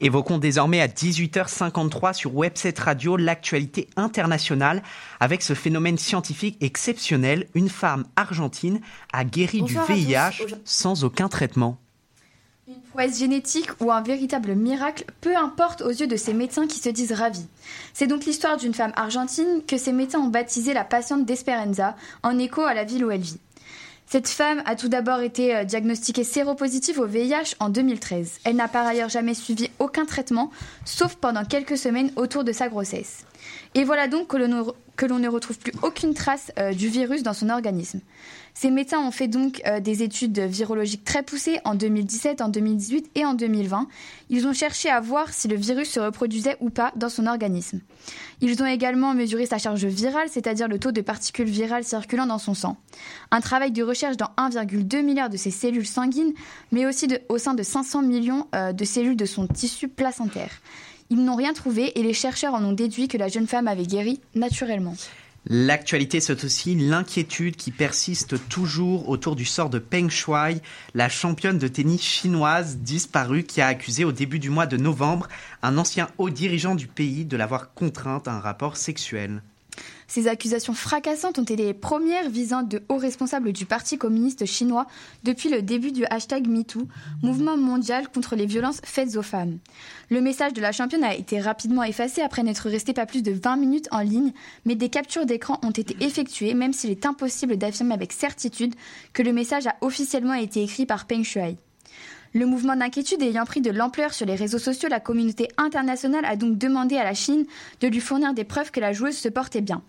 Évoquons 0.00 0.38
désormais 0.38 0.80
à 0.80 0.86
18h53 0.86 2.14
sur 2.14 2.36
Webset 2.36 2.74
Radio 2.78 3.16
l'actualité 3.16 3.88
internationale 3.96 4.84
avec 5.18 5.42
ce 5.42 5.54
phénomène 5.54 5.98
scientifique 5.98 6.62
exceptionnel. 6.62 7.48
Une 7.54 7.68
femme 7.68 8.04
argentine 8.14 8.80
a 9.12 9.24
guéri 9.24 9.62
du 9.62 9.76
VIH 9.88 10.54
sans 10.64 11.02
aucun 11.02 11.28
traitement. 11.28 11.80
Une 12.68 12.82
prouesse 12.82 13.18
génétique 13.18 13.70
ou 13.80 13.90
un 13.90 14.02
véritable 14.02 14.54
miracle, 14.54 15.06
peu 15.22 15.34
importe 15.34 15.80
aux 15.80 15.88
yeux 15.88 16.06
de 16.06 16.16
ces 16.16 16.34
médecins 16.34 16.66
qui 16.66 16.78
se 16.78 16.90
disent 16.90 17.12
ravis. 17.12 17.46
C'est 17.94 18.06
donc 18.06 18.26
l'histoire 18.26 18.58
d'une 18.58 18.74
femme 18.74 18.92
argentine 18.94 19.62
que 19.66 19.78
ces 19.78 19.94
médecins 19.94 20.18
ont 20.18 20.28
baptisée 20.28 20.74
la 20.74 20.84
patiente 20.84 21.24
d'Esperanza, 21.24 21.96
en 22.22 22.38
écho 22.38 22.60
à 22.60 22.74
la 22.74 22.84
ville 22.84 23.06
où 23.06 23.10
elle 23.10 23.22
vit. 23.22 23.38
Cette 24.10 24.28
femme 24.28 24.62
a 24.66 24.76
tout 24.76 24.88
d'abord 24.88 25.20
été 25.20 25.56
euh, 25.56 25.64
diagnostiquée 25.64 26.24
séropositive 26.24 26.98
au 26.98 27.06
VIH 27.06 27.56
en 27.58 27.70
2013. 27.70 28.40
Elle 28.44 28.56
n'a 28.56 28.68
par 28.68 28.86
ailleurs 28.86 29.08
jamais 29.08 29.34
suivi 29.34 29.70
aucun 29.78 30.04
traitement, 30.04 30.50
sauf 30.84 31.14
pendant 31.16 31.44
quelques 31.44 31.78
semaines 31.78 32.10
autour 32.16 32.44
de 32.44 32.52
sa 32.52 32.68
grossesse. 32.68 33.24
Et 33.74 33.84
voilà 33.84 34.08
donc 34.08 34.28
que 34.28 35.06
l'on 35.06 35.18
ne 35.18 35.28
retrouve 35.28 35.58
plus 35.58 35.72
aucune 35.82 36.14
trace 36.14 36.52
euh, 36.58 36.72
du 36.72 36.88
virus 36.88 37.22
dans 37.22 37.34
son 37.34 37.50
organisme. 37.50 38.00
Ces 38.60 38.72
médecins 38.72 38.98
ont 38.98 39.12
fait 39.12 39.28
donc 39.28 39.62
euh, 39.68 39.78
des 39.78 40.02
études 40.02 40.40
virologiques 40.40 41.04
très 41.04 41.22
poussées 41.22 41.60
en 41.64 41.76
2017, 41.76 42.40
en 42.40 42.48
2018 42.48 43.08
et 43.14 43.24
en 43.24 43.34
2020. 43.34 43.86
Ils 44.30 44.48
ont 44.48 44.52
cherché 44.52 44.90
à 44.90 44.98
voir 44.98 45.32
si 45.32 45.46
le 45.46 45.54
virus 45.54 45.88
se 45.88 46.00
reproduisait 46.00 46.56
ou 46.58 46.68
pas 46.68 46.90
dans 46.96 47.08
son 47.08 47.28
organisme. 47.28 47.80
Ils 48.40 48.60
ont 48.60 48.66
également 48.66 49.14
mesuré 49.14 49.46
sa 49.46 49.58
charge 49.58 49.84
virale, 49.84 50.26
c'est-à-dire 50.28 50.66
le 50.66 50.80
taux 50.80 50.90
de 50.90 51.02
particules 51.02 51.46
virales 51.46 51.84
circulant 51.84 52.26
dans 52.26 52.38
son 52.38 52.54
sang. 52.54 52.76
Un 53.30 53.40
travail 53.40 53.70
de 53.70 53.84
recherche 53.84 54.16
dans 54.16 54.30
1,2 54.36 55.02
milliard 55.04 55.30
de 55.30 55.36
ses 55.36 55.52
cellules 55.52 55.86
sanguines, 55.86 56.32
mais 56.72 56.84
aussi 56.84 57.06
au 57.28 57.38
sein 57.38 57.54
de 57.54 57.62
500 57.62 58.02
millions 58.02 58.48
euh, 58.56 58.72
de 58.72 58.84
cellules 58.84 59.16
de 59.16 59.24
son 59.24 59.46
tissu 59.46 59.86
placentaire. 59.86 60.50
Ils 61.10 61.24
n'ont 61.24 61.36
rien 61.36 61.52
trouvé 61.52 61.96
et 61.96 62.02
les 62.02 62.12
chercheurs 62.12 62.54
en 62.54 62.64
ont 62.64 62.72
déduit 62.72 63.06
que 63.06 63.18
la 63.18 63.28
jeune 63.28 63.46
femme 63.46 63.68
avait 63.68 63.86
guéri 63.86 64.20
naturellement. 64.34 64.94
L'actualité, 65.50 66.20
c'est 66.20 66.44
aussi 66.44 66.74
l'inquiétude 66.74 67.56
qui 67.56 67.70
persiste 67.70 68.48
toujours 68.50 69.08
autour 69.08 69.34
du 69.34 69.46
sort 69.46 69.70
de 69.70 69.78
Peng 69.78 70.10
Shuai, 70.10 70.60
la 70.92 71.08
championne 71.08 71.56
de 71.56 71.68
tennis 71.68 72.02
chinoise 72.02 72.76
disparue 72.76 73.44
qui 73.44 73.62
a 73.62 73.68
accusé 73.68 74.04
au 74.04 74.12
début 74.12 74.38
du 74.38 74.50
mois 74.50 74.66
de 74.66 74.76
novembre 74.76 75.26
un 75.62 75.78
ancien 75.78 76.10
haut 76.18 76.28
dirigeant 76.28 76.74
du 76.74 76.86
pays 76.86 77.24
de 77.24 77.38
l'avoir 77.38 77.72
contrainte 77.72 78.28
à 78.28 78.34
un 78.34 78.40
rapport 78.40 78.76
sexuel. 78.76 79.40
Ces 80.08 80.26
accusations 80.26 80.72
fracassantes 80.72 81.38
ont 81.38 81.42
été 81.42 81.54
les 81.54 81.74
premières 81.74 82.30
visant 82.30 82.62
de 82.62 82.82
hauts 82.88 82.96
responsables 82.96 83.52
du 83.52 83.66
Parti 83.66 83.98
communiste 83.98 84.46
chinois 84.46 84.86
depuis 85.22 85.50
le 85.50 85.60
début 85.60 85.92
du 85.92 86.06
hashtag 86.06 86.48
MeToo, 86.48 86.88
mouvement 87.22 87.58
mondial 87.58 88.08
contre 88.08 88.34
les 88.34 88.46
violences 88.46 88.80
faites 88.84 89.16
aux 89.16 89.22
femmes. 89.22 89.58
Le 90.08 90.22
message 90.22 90.54
de 90.54 90.62
la 90.62 90.72
championne 90.72 91.04
a 91.04 91.14
été 91.14 91.38
rapidement 91.38 91.82
effacé 91.82 92.22
après 92.22 92.42
n'être 92.42 92.70
resté 92.70 92.94
pas 92.94 93.04
plus 93.04 93.22
de 93.22 93.32
20 93.32 93.56
minutes 93.56 93.88
en 93.90 94.00
ligne, 94.00 94.32
mais 94.64 94.76
des 94.76 94.88
captures 94.88 95.26
d'écran 95.26 95.60
ont 95.62 95.72
été 95.72 95.94
effectuées, 96.02 96.54
même 96.54 96.72
s'il 96.72 96.90
est 96.90 97.04
impossible 97.04 97.58
d'affirmer 97.58 97.92
avec 97.92 98.12
certitude 98.12 98.74
que 99.12 99.22
le 99.22 99.34
message 99.34 99.66
a 99.66 99.76
officiellement 99.82 100.32
été 100.32 100.62
écrit 100.62 100.86
par 100.86 101.06
Peng 101.06 101.22
Shuai. 101.22 101.58
Le 102.32 102.46
mouvement 102.46 102.76
d'inquiétude 102.76 103.22
ayant 103.22 103.44
pris 103.44 103.60
de 103.60 103.70
l'ampleur 103.70 104.14
sur 104.14 104.24
les 104.24 104.36
réseaux 104.36 104.58
sociaux, 104.58 104.88
la 104.88 105.00
communauté 105.00 105.48
internationale 105.58 106.24
a 106.24 106.36
donc 106.36 106.56
demandé 106.56 106.96
à 106.96 107.04
la 107.04 107.14
Chine 107.14 107.44
de 107.82 107.88
lui 107.88 108.00
fournir 108.00 108.32
des 108.32 108.44
preuves 108.44 108.70
que 108.70 108.80
la 108.80 108.94
joueuse 108.94 109.16
se 109.16 109.28
portait 109.28 109.60
bien. 109.60 109.82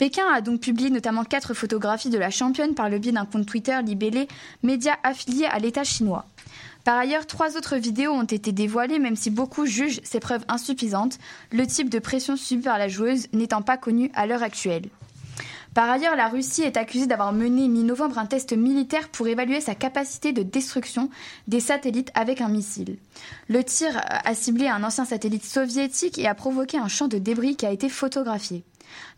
Pékin 0.00 0.24
a 0.32 0.40
donc 0.40 0.62
publié 0.62 0.88
notamment 0.88 1.24
quatre 1.24 1.52
photographies 1.52 2.08
de 2.08 2.16
la 2.16 2.30
championne 2.30 2.74
par 2.74 2.88
le 2.88 2.98
biais 2.98 3.12
d'un 3.12 3.26
compte 3.26 3.44
Twitter 3.44 3.78
libellé 3.84 4.28
Média 4.62 4.96
affilié 5.02 5.44
à 5.44 5.58
l'État 5.58 5.84
chinois. 5.84 6.24
Par 6.84 6.96
ailleurs, 6.96 7.26
trois 7.26 7.58
autres 7.58 7.76
vidéos 7.76 8.12
ont 8.12 8.24
été 8.24 8.50
dévoilées, 8.50 8.98
même 8.98 9.14
si 9.14 9.28
beaucoup 9.28 9.66
jugent 9.66 10.00
ces 10.02 10.18
preuves 10.18 10.46
insuffisantes, 10.48 11.18
le 11.52 11.66
type 11.66 11.90
de 11.90 11.98
pression 11.98 12.36
subie 12.36 12.62
par 12.62 12.78
la 12.78 12.88
joueuse 12.88 13.26
n'étant 13.34 13.60
pas 13.60 13.76
connu 13.76 14.10
à 14.14 14.26
l'heure 14.26 14.42
actuelle. 14.42 14.88
Par 15.74 15.90
ailleurs, 15.90 16.16
la 16.16 16.28
Russie 16.28 16.62
est 16.62 16.78
accusée 16.78 17.06
d'avoir 17.06 17.34
mené 17.34 17.68
mi-novembre 17.68 18.18
un 18.18 18.24
test 18.24 18.54
militaire 18.54 19.10
pour 19.10 19.28
évaluer 19.28 19.60
sa 19.60 19.74
capacité 19.74 20.32
de 20.32 20.42
destruction 20.42 21.10
des 21.46 21.60
satellites 21.60 22.10
avec 22.14 22.40
un 22.40 22.48
missile. 22.48 22.96
Le 23.48 23.62
tir 23.62 24.00
a 24.08 24.34
ciblé 24.34 24.66
un 24.66 24.82
ancien 24.82 25.04
satellite 25.04 25.44
soviétique 25.44 26.18
et 26.18 26.26
a 26.26 26.34
provoqué 26.34 26.78
un 26.78 26.88
champ 26.88 27.06
de 27.06 27.18
débris 27.18 27.56
qui 27.56 27.66
a 27.66 27.70
été 27.70 27.90
photographié. 27.90 28.64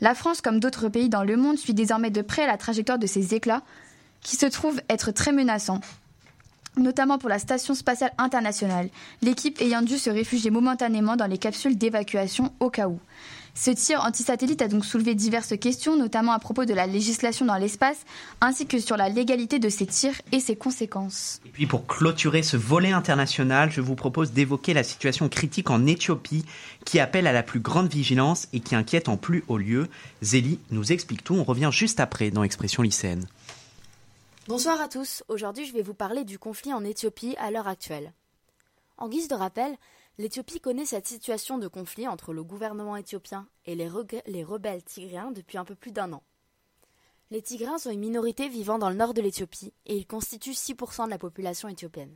La 0.01 0.15
France, 0.15 0.41
comme 0.41 0.61
d'autres 0.61 0.89
pays 0.89 1.09
dans 1.09 1.25
le 1.25 1.37
monde, 1.37 1.59
suit 1.59 1.75
désormais 1.75 2.11
de 2.11 2.23
près 2.23 2.47
la 2.47 2.57
trajectoire 2.57 2.99
de 2.99 3.07
ces 3.07 3.35
éclats, 3.35 3.63
qui 4.21 4.37
se 4.37 4.47
trouvent 4.47 4.81
être 4.89 5.11
très 5.11 5.33
menaçants 5.33 5.81
notamment 6.77 7.19
pour 7.19 7.29
la 7.29 7.39
Station 7.39 7.75
spatiale 7.75 8.13
internationale, 8.19 8.89
l'équipe 9.21 9.61
ayant 9.61 9.83
dû 9.83 9.99
se 9.99 10.11
réfugier 10.11 10.51
momentanément 10.51 11.17
dans 11.17 11.27
les 11.27 11.39
capsules 11.39 11.77
d'évacuation 11.77 12.53
au 12.61 12.71
cas 12.71 12.89
où. 12.89 12.99
Ce 13.55 13.71
tir 13.71 14.03
anti-satellite 14.03 14.63
a 14.63 14.69
donc 14.69 14.85
soulevé 14.85 15.15
diverses 15.15 15.59
questions, 15.59 15.97
notamment 15.97 16.33
à 16.33 16.39
propos 16.39 16.65
de 16.65 16.73
la 16.73 16.87
législation 16.87 17.45
dans 17.45 17.57
l'espace, 17.57 17.99
ainsi 18.41 18.67
que 18.67 18.79
sur 18.79 18.97
la 18.97 19.11
légalité 19.11 19.59
de 19.59 19.69
ces 19.69 19.85
tirs 19.87 20.21
et 20.33 20.41
ses 20.41 20.57
conséquences. 20.57 21.41
Et 21.45 21.51
puis 21.51 21.67
pour 21.67 21.87
clôturer 21.87 22.43
ce 22.43 22.57
volet 22.57 22.93
international, 22.93 23.71
je 23.71 23.83
vous 23.83 23.95
propose 23.95 24.33
d'évoquer 24.33 24.73
la 24.73 24.83
situation 24.83 25.29
critique 25.29 25.69
en 25.69 25.85
Éthiopie, 25.85 26.47
qui 26.87 26.99
appelle 26.99 27.27
à 27.27 27.33
la 27.33 27.43
plus 27.43 27.61
grande 27.61 27.89
vigilance 27.89 28.49
et 28.55 28.61
qui 28.61 28.75
inquiète 28.75 29.11
en 29.11 29.19
plus 29.19 29.45
haut 29.49 29.59
lieu. 29.59 29.89
Zélie 30.23 30.59
nous 30.71 30.91
explique 30.91 31.23
tout, 31.23 31.35
on 31.35 31.45
revient 31.45 31.71
juste 31.71 32.01
après 32.01 32.31
dans 32.31 32.45
Expression 32.45 32.83
lycéenne. 32.83 33.27
Bonsoir 34.49 34.81
à 34.81 34.89
tous, 34.89 35.23
aujourd'hui 35.29 35.67
je 35.67 35.75
vais 35.75 35.83
vous 35.83 35.95
parler 35.95 36.25
du 36.25 36.39
conflit 36.39 36.73
en 36.73 36.85
Éthiopie 36.85 37.37
à 37.39 37.51
l'heure 37.51 37.69
actuelle. 37.69 38.13
En 38.97 39.09
guise 39.09 39.29
de 39.29 39.35
rappel, 39.35 39.77
L'Éthiopie 40.19 40.61
connaît 40.61 40.85
cette 40.85 41.07
situation 41.07 41.57
de 41.57 41.69
conflit 41.69 42.07
entre 42.07 42.35
le 42.35 42.45
gouvernement 42.45 42.97
éthiopien 42.97 43.49
et 43.65 43.75
les, 43.75 43.89
rebelles 43.89 44.85
tigréens 44.85 45.31
depuis 45.31 45.57
un 45.57 45.65
peu 45.65 45.75
plus 45.75 45.91
d'un 45.91 46.13
an. 46.13 46.23
Les 47.31 47.41
Tigréens 47.41 47.79
sont 47.79 47.91
une 47.91 48.01
minorité 48.01 48.49
vivant 48.49 48.79
dans 48.79 48.91
le 48.91 48.97
nord 48.97 49.15
de 49.15 49.23
l'Éthiopie 49.23 49.73
et 49.87 49.97
ils 49.97 50.07
constituent 50.07 50.51
6% 50.51 51.07
de 51.07 51.11
la 51.11 51.19
population 51.19 51.67
éthiopienne. 51.69 52.15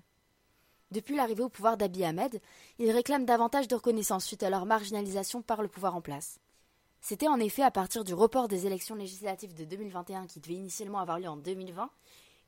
Depuis 0.91 1.17
l'arrivée 1.17 1.43
au 1.43 1.49
pouvoir 1.49 1.79
d'Abiy 1.79 2.05
Ahmed, 2.05 2.41
ils 2.79 2.91
réclament 2.91 3.25
davantage 3.25 3.67
de 3.67 3.75
reconnaissance 3.75 4.27
suite 4.27 4.43
à 4.43 4.51
leur 4.51 4.67
marginalisation 4.67 5.41
par 5.41 5.63
le 5.63 5.69
pouvoir 5.69 5.97
en 5.97 6.03
place. 6.03 6.39
C'était 7.01 7.29
en 7.29 7.41
effet 7.41 7.63
à 7.63 7.71
partir 7.71 8.05
du 8.05 8.13
report 8.13 8.47
des 8.47 8.67
élections 8.67 8.95
législatives 8.95 9.55
de 9.55 9.65
2021 9.65 10.27
qui 10.27 10.41
devait 10.41 10.55
initialement 10.55 10.99
avoir 10.99 11.19
lieu 11.19 11.29
en 11.29 11.37
2020 11.37 11.91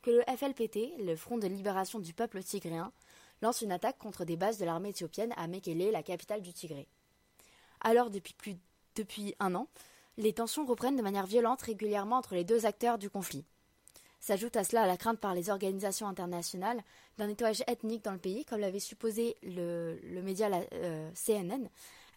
que 0.02 0.10
le 0.10 0.22
FLPT, 0.36 0.98
le 0.98 1.16
Front 1.16 1.38
de 1.38 1.46
libération 1.46 1.98
du 1.98 2.12
peuple 2.12 2.42
tigréen, 2.42 2.92
lance 3.42 3.62
une 3.62 3.72
attaque 3.72 3.98
contre 3.98 4.24
des 4.24 4.36
bases 4.36 4.58
de 4.58 4.64
l'armée 4.64 4.90
éthiopienne 4.90 5.32
à 5.36 5.46
Mekele, 5.46 5.90
la 5.90 6.02
capitale 6.02 6.42
du 6.42 6.52
Tigré. 6.52 6.88
Alors, 7.80 8.10
depuis 8.10 9.36
un 9.38 9.54
an, 9.54 9.68
les 10.16 10.32
tensions 10.32 10.66
reprennent 10.66 10.96
de 10.96 11.02
manière 11.02 11.26
violente 11.26 11.62
régulièrement 11.62 12.16
entre 12.16 12.34
les 12.34 12.44
deux 12.44 12.66
acteurs 12.66 12.98
du 12.98 13.08
conflit. 13.08 13.44
S'ajoute 14.20 14.56
à 14.56 14.64
cela 14.64 14.86
la 14.86 14.96
crainte 14.96 15.20
par 15.20 15.34
les 15.34 15.48
organisations 15.48 16.08
internationales 16.08 16.82
d'un 17.18 17.28
nettoyage 17.28 17.62
ethnique 17.68 18.04
dans 18.04 18.12
le 18.12 18.18
pays, 18.18 18.44
comme 18.44 18.60
l'avait 18.60 18.80
supposé 18.80 19.36
le, 19.44 19.96
média 20.22 20.50
euh, 20.72 21.08
CNN, 21.14 21.68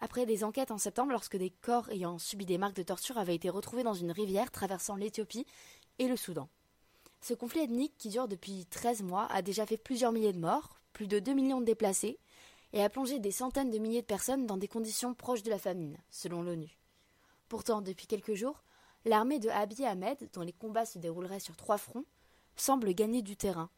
après 0.02 0.26
des 0.26 0.44
enquêtes 0.44 0.72
en 0.72 0.80
septembre 0.80 1.12
lorsque 1.12 1.38
des 1.38 1.52
corps 1.52 1.90
ayant 1.92 2.18
subi 2.18 2.46
des 2.46 2.58
marques 2.58 2.76
de 2.76 2.84
torture 2.84 3.20
avaient 3.20 3.36
été 3.36 3.50
retrouvés 3.52 3.84
dans 3.84 3.94
une 3.94 4.12
rivière 4.12 4.50
traversant 4.50 4.96
l'Éthiopie 4.96 5.46
et 6.00 6.08
le 6.08 6.18
Soudan. 6.18 6.50
Ce 7.22 7.36
conflit 7.36 7.62
ethnique, 7.62 7.94
qui 8.00 8.10
dure 8.10 8.28
depuis 8.28 8.66
13 8.66 9.04
mois, 9.04 9.28
a 9.32 9.44
déjà 9.44 9.68
fait 9.68 9.78
plusieurs 9.78 10.12
milliers 10.12 10.34
de 10.34 10.40
morts, 10.40 10.81
plus 10.94 11.08
de 11.08 11.20
2 11.20 11.34
millions 11.34 11.60
de 11.60 11.66
déplacés, 11.66 12.20
et 12.74 12.84
a 12.84 12.90
plongé 12.90 13.20
des 13.20 13.32
centaines 13.32 13.70
de 13.70 13.78
milliers 13.78 14.02
de 14.02 14.08
personnes 14.08 14.46
dans 14.46 14.58
des 14.58 14.68
conditions 14.68 15.14
proches 15.14 15.44
de 15.44 15.50
la 15.50 15.60
famine, 15.60 15.98
selon 16.10 16.42
l'ONU. 16.42 16.78
Pourtant, 17.50 17.82
depuis 17.82 18.08
quelques 18.08 18.36
jours, 18.36 18.64
l'armée 19.06 19.40
de 19.40 19.50
Abiy 19.50 19.86
Ahmed, 19.86 20.30
dont 20.34 20.42
les 20.42 20.54
combats 20.54 20.86
se 20.86 21.00
dérouleraient 21.00 21.40
sur 21.40 21.58
trois 21.58 21.78
fronts, 21.78 22.06
semble 22.56 22.94
gagner 22.94 23.22
du 23.22 23.36
terrain. 23.36 23.70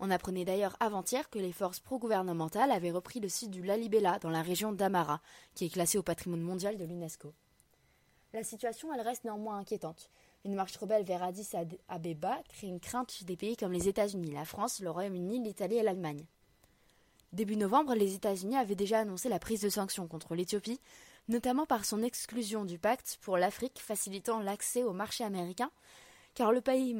On 0.00 0.10
apprenait 0.10 0.44
d'ailleurs 0.44 0.76
avant-hier 0.80 1.30
que 1.30 1.38
les 1.38 1.52
forces 1.52 1.78
pro-gouvernementales 1.78 2.72
avaient 2.72 2.90
repris 2.90 3.20
le 3.20 3.28
site 3.28 3.50
du 3.50 3.62
Lalibela 3.62 4.18
dans 4.18 4.30
la 4.30 4.42
région 4.42 4.72
d'Amara, 4.72 5.20
qui 5.54 5.66
est 5.66 5.72
classée 5.72 5.98
au 5.98 6.02
patrimoine 6.02 6.40
mondial 6.40 6.76
de 6.76 6.84
l'UNESCO. 6.84 7.32
La 8.32 8.42
situation, 8.42 8.92
elle 8.92 9.02
reste 9.02 9.24
néanmoins 9.24 9.58
inquiétante. 9.58 10.10
Une 10.44 10.54
marche 10.54 10.76
rebelle 10.76 11.04
vers 11.04 11.22
Addis 11.22 11.50
Abeba 11.88 12.42
crée 12.48 12.66
une 12.66 12.80
crainte 12.80 13.22
des 13.24 13.36
pays 13.36 13.56
comme 13.56 13.72
les 13.72 13.88
États-Unis, 13.88 14.32
la 14.32 14.44
France, 14.44 14.80
le 14.80 14.90
Royaume-Uni, 14.90 15.40
l'Italie 15.40 15.76
et 15.76 15.82
l'Allemagne. 15.82 16.24
Début 17.32 17.56
novembre, 17.56 17.94
les 17.94 18.14
États-Unis 18.14 18.56
avaient 18.56 18.74
déjà 18.74 18.98
annoncé 18.98 19.30
la 19.30 19.38
prise 19.38 19.62
de 19.62 19.70
sanctions 19.70 20.06
contre 20.06 20.34
l'Éthiopie, 20.34 20.80
notamment 21.28 21.64
par 21.64 21.84
son 21.86 22.02
exclusion 22.02 22.66
du 22.66 22.78
pacte 22.78 23.18
pour 23.22 23.38
l'Afrique 23.38 23.80
facilitant 23.80 24.40
l'accès 24.40 24.82
au 24.82 24.92
marché 24.92 25.24
américain, 25.24 25.70
car 26.34 26.52
le 26.52 26.60
pays, 26.60 26.94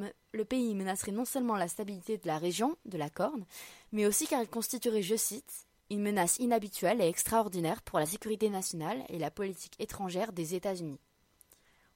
menacerait 0.75 1.13
non 1.13 1.27
seulement 1.27 1.57
la 1.57 1.69
stabilité 1.69 2.17
de 2.17 2.27
la 2.27 2.39
région, 2.39 2.77
de 2.87 2.97
la 2.97 3.11
Corne, 3.11 3.45
mais 3.93 4.07
aussi 4.07 4.27
car 4.27 4.41
il 4.43 4.49
constituerait, 4.49 5.03
je 5.03 5.17
cite, 5.17 5.67
une 5.91 6.03
menace 6.03 6.39
inhabituelle 6.39 7.03
et 7.03 7.09
extraordinaire 7.09 7.83
pour 7.83 7.99
la 7.99 8.07
sécurité 8.07 8.49
nationale 8.49 9.05
et 9.11 9.19
la 9.19 9.31
politique 9.31 9.77
étrangère 9.79 10.33
des 10.33 10.55
États-Unis. 10.55 11.01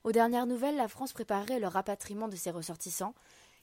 Aux 0.04 0.12
dernières 0.12 0.46
nouvelles, 0.46 0.76
la 0.76 0.88
France 0.88 1.14
préparerait 1.14 1.58
le 1.58 1.68
rapatriement 1.68 2.28
de 2.28 2.36
ses 2.36 2.50
ressortissants 2.50 3.14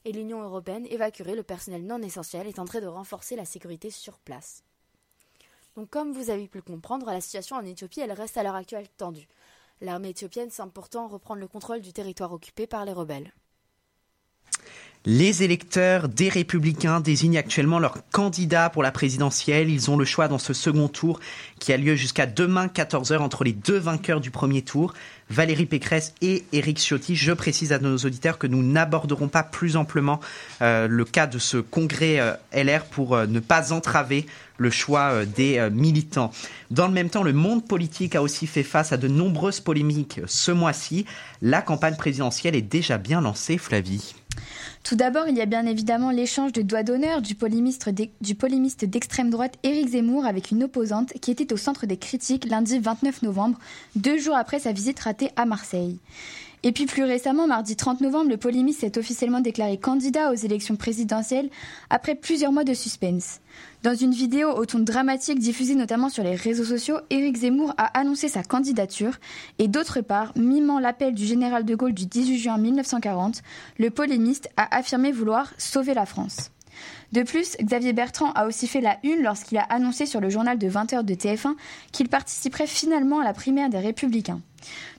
et 0.06 0.12
l'Union 0.12 0.42
européenne 0.42 0.86
évacuerait 0.90 1.36
le 1.36 1.44
personnel 1.44 1.86
non 1.86 2.02
essentiel 2.02 2.48
et 2.48 2.54
tenterait 2.54 2.82
de 2.82 2.88
renforcer 2.88 3.36
la 3.36 3.46
sécurité 3.46 3.90
sur 3.90 4.20
place. 4.20 4.64
Donc 5.76 5.90
comme 5.90 6.12
vous 6.12 6.30
avez 6.30 6.48
pu 6.48 6.58
le 6.58 6.64
comprendre, 6.64 7.08
la 7.08 7.22
situation 7.22 7.56
en 7.56 7.66
Éthiopie, 7.66 8.04
reste 8.04 8.38
à 8.38 8.44
l'heure 8.44 8.56
actuelle 8.56 8.90
tendue. 8.98 9.28
L'armée 9.82 10.10
éthiopienne 10.10 10.52
semble 10.52 10.72
pourtant 10.72 11.08
reprendre 11.08 11.42
le 11.42 11.48
contrôle 11.48 11.82
du 11.82 11.94
territoire 11.94 12.32
occupé 12.32 12.68
par 12.68 12.86
les 12.86 12.94
rebelles. 12.94 13.34
Les 15.06 15.44
électeurs 15.44 16.08
des 16.08 16.30
Républicains 16.30 17.02
désignent 17.02 17.38
actuellement 17.38 17.78
leur 17.78 17.98
candidat 18.14 18.70
pour 18.70 18.84
la 18.84 18.92
présidentielle. 18.94 19.70
Ils 19.70 19.92
ont 19.92 19.98
le 19.98 20.06
choix 20.06 20.30
dans 20.30 20.38
ce 20.38 20.54
second 20.54 20.88
tour 20.88 21.20
qui 21.60 21.74
a 21.74 21.78
lieu 21.78 21.96
jusqu'à 21.96 22.26
demain 22.26 22.68
14h 22.68 23.18
entre 23.18 23.44
les 23.44 23.52
deux 23.52 23.78
vainqueurs 23.78 24.22
du 24.22 24.32
premier 24.32 24.62
tour, 24.62 24.94
Valérie 25.30 25.66
Pécresse 25.66 26.14
et 26.22 26.46
Éric 26.54 26.78
Ciotti. 26.80 27.18
Je 27.18 27.34
précise 27.34 27.74
à 27.74 27.80
nos 27.80 27.98
auditeurs 27.98 28.38
que 28.38 28.48
nous 28.48 28.64
n'aborderons 28.64 29.28
pas 29.28 29.44
plus 29.44 29.76
amplement 29.76 30.22
euh, 30.62 30.88
le 30.88 31.04
cas 31.04 31.28
de 31.28 31.38
ce 31.38 31.58
congrès 31.58 32.22
euh, 32.22 32.36
LR 32.54 32.86
pour 32.86 33.14
euh, 33.14 33.26
ne 33.26 33.42
pas 33.42 33.74
entraver 33.74 34.26
le 34.58 34.70
choix 34.70 35.26
des 35.26 35.68
militants. 35.72 36.32
Dans 36.70 36.88
le 36.88 36.94
même 36.94 37.10
temps, 37.10 37.24
le 37.24 37.34
monde 37.34 37.68
politique 37.68 38.16
a 38.16 38.22
aussi 38.22 38.46
fait 38.46 38.64
face 38.64 38.94
à 38.94 38.98
de 38.98 39.08
nombreuses 39.08 39.60
polémiques 39.60 40.22
ce 40.28 40.52
mois-ci. 40.52 41.06
La 41.42 41.64
campagne 41.64 41.96
présidentielle 41.96 42.56
est 42.56 42.62
déjà 42.62 43.00
bien 43.00 43.20
lancée, 43.20 43.58
Flavie. 43.58 44.14
Tout 44.84 44.98
d'abord, 44.98 45.30
il 45.30 45.38
y 45.38 45.42
a 45.42 45.46
bien 45.46 45.66
évidemment 45.66 46.12
l'échange 46.12 46.52
de 46.52 46.62
doigts 46.62 46.84
d'honneur 46.84 47.22
du 47.22 47.36
polémiste 47.36 47.90
d'extrême 48.86 49.30
droite 49.30 49.58
Éric 49.64 49.88
Zemmour 49.90 50.26
avec 50.26 50.52
une 50.52 50.66
opposante 50.66 51.14
qui 51.22 51.32
était 51.32 51.54
au 51.54 51.58
centre 51.58 51.86
des 51.86 51.96
critiques 51.96 52.44
lundi 52.44 52.80
29 52.80 53.22
novembre, 53.22 53.58
deux 53.96 54.18
jours 54.18 54.36
après 54.36 54.60
sa 54.60 54.74
visite 54.74 55.00
ratée 55.00 55.30
à 55.38 55.46
Marseille. 55.46 56.00
Et 56.66 56.72
puis 56.72 56.86
plus 56.86 57.04
récemment, 57.04 57.46
mardi 57.46 57.76
30 57.76 58.00
novembre, 58.00 58.30
le 58.30 58.38
polémiste 58.38 58.80
s'est 58.80 58.98
officiellement 58.98 59.42
déclaré 59.42 59.78
candidat 59.78 60.32
aux 60.32 60.36
élections 60.36 60.78
présidentielles 60.78 61.50
après 61.90 62.16
plusieurs 62.16 62.54
mois 62.54 62.64
de 62.64 62.74
suspense. 62.74 63.42
Dans 63.84 63.94
une 63.94 64.14
vidéo 64.14 64.50
au 64.50 64.66
ton 64.66 64.80
dramatique 64.80 65.40
diffusée 65.40 65.76
notamment 65.76 66.08
sur 66.08 66.24
les 66.24 66.36
réseaux 66.36 66.64
sociaux, 66.64 67.00
Éric 67.10 67.36
Zemmour 67.36 67.74
a 67.78 68.00
annoncé 68.00 68.30
sa 68.30 68.44
candidature 68.44 69.18
et 69.60 69.68
d'autre 69.68 70.00
part, 70.00 70.32
mimant 70.38 70.80
l'appel 70.80 71.14
du 71.14 71.26
général 71.26 71.66
de 71.66 71.76
Gaulle 71.76 71.94
du 71.94 72.06
18 72.06 72.38
juin 72.38 72.58
1940, 72.58 73.42
le 73.78 73.90
polémiste 73.90 74.50
a 74.56 74.74
affirmé 74.74 75.12
vouloir 75.12 75.54
sauver 75.58 75.94
la 75.94 76.06
France. 76.06 76.53
De 77.14 77.22
plus, 77.22 77.56
Xavier 77.62 77.94
Bertrand 77.94 78.32
a 78.32 78.48
aussi 78.48 78.68
fait 78.68 78.82
la 78.82 78.98
une 79.04 79.22
lorsqu'il 79.22 79.60
a 79.60 79.64
annoncé 79.64 80.08
sur 80.08 80.20
le 80.20 80.32
journal 80.32 80.58
de 80.58 80.68
20h 80.68 81.04
de 81.04 81.14
TF1 81.14 81.54
qu'il 81.92 82.10
participerait 82.10 82.66
finalement 82.66 83.20
à 83.20 83.24
la 83.24 83.34
primaire 83.34 83.70
des 83.70 83.78
Républicains. 83.78 84.42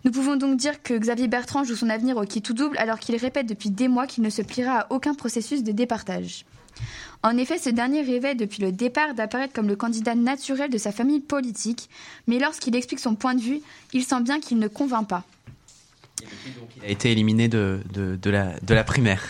Nous 0.04 0.12
pouvons 0.12 0.36
donc 0.36 0.56
dire 0.56 0.80
que 0.80 0.94
Xavier 0.96 1.26
Bertrand 1.26 1.64
joue 1.64 1.74
son 1.74 1.90
avenir 1.90 2.16
au 2.16 2.24
qui 2.24 2.40
tout 2.40 2.54
double 2.54 2.78
alors 2.78 3.00
qu'il 3.00 3.16
répète 3.16 3.46
depuis 3.46 3.70
des 3.70 3.88
mois 3.88 4.06
qu'il 4.06 4.22
ne 4.22 4.30
se 4.30 4.42
pliera 4.42 4.82
à 4.82 4.86
aucun 4.90 5.14
processus 5.14 5.64
de 5.64 5.72
départage. 5.72 6.44
En 7.24 7.36
effet, 7.36 7.58
ce 7.58 7.70
dernier 7.70 8.02
rêvait 8.02 8.36
depuis 8.36 8.62
le 8.62 8.70
départ 8.70 9.14
d'apparaître 9.14 9.52
comme 9.52 9.66
le 9.66 9.74
candidat 9.74 10.14
naturel 10.14 10.70
de 10.70 10.78
sa 10.78 10.92
famille 10.92 11.20
politique, 11.20 11.90
mais 12.28 12.38
lorsqu'il 12.38 12.76
explique 12.76 13.00
son 13.00 13.16
point 13.16 13.34
de 13.34 13.40
vue, 13.40 13.60
il 13.92 14.04
sent 14.04 14.20
bien 14.20 14.38
qu'il 14.38 14.60
ne 14.60 14.68
convainc 14.68 15.08
pas. 15.08 15.24
Il 16.76 16.84
a 16.84 16.88
été 16.90 17.10
éliminé 17.10 17.48
de, 17.48 17.80
la 18.68 18.84
primaire. 18.84 19.20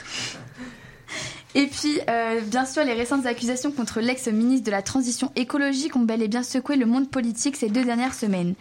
Et 1.56 1.68
puis, 1.68 2.00
euh, 2.10 2.40
bien 2.40 2.66
sûr, 2.66 2.82
les 2.84 2.94
récentes 2.94 3.26
accusations 3.26 3.70
contre 3.70 4.00
l'ex-ministre 4.00 4.66
de 4.66 4.72
la 4.72 4.82
Transition 4.82 5.30
écologique 5.36 5.94
ont 5.94 6.00
bel 6.00 6.20
et 6.20 6.26
bien 6.26 6.42
secoué 6.42 6.74
le 6.74 6.84
monde 6.84 7.08
politique 7.08 7.54
ces 7.54 7.68
deux 7.68 7.84
dernières 7.84 8.14
semaines. 8.14 8.54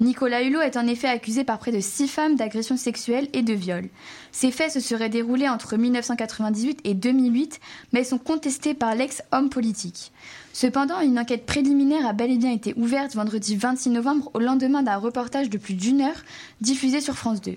Nicolas 0.00 0.42
Hulot 0.42 0.60
est 0.60 0.76
en 0.76 0.88
effet 0.88 1.06
accusé 1.06 1.44
par 1.44 1.60
près 1.60 1.70
de 1.70 1.78
six 1.78 2.08
femmes 2.08 2.34
d'agression 2.34 2.76
sexuelle 2.76 3.28
et 3.34 3.42
de 3.42 3.52
viol. 3.52 3.88
Ces 4.32 4.50
faits 4.50 4.72
se 4.72 4.80
seraient 4.80 5.08
déroulés 5.08 5.48
entre 5.48 5.76
1998 5.76 6.80
et 6.82 6.94
2008, 6.94 7.60
mais 7.92 8.02
sont 8.02 8.18
contestés 8.18 8.74
par 8.74 8.96
l'ex-homme 8.96 9.48
politique. 9.48 10.10
Cependant, 10.52 11.00
une 11.00 11.20
enquête 11.20 11.46
préliminaire 11.46 12.04
a 12.04 12.12
bel 12.12 12.32
et 12.32 12.36
bien 12.36 12.50
été 12.50 12.74
ouverte 12.76 13.14
vendredi 13.14 13.54
26 13.54 13.90
novembre 13.90 14.28
au 14.34 14.40
lendemain 14.40 14.82
d'un 14.82 14.96
reportage 14.96 15.50
de 15.50 15.58
plus 15.58 15.74
d'une 15.74 16.00
heure 16.00 16.24
diffusé 16.60 17.00
sur 17.00 17.14
France 17.14 17.40
2. 17.40 17.56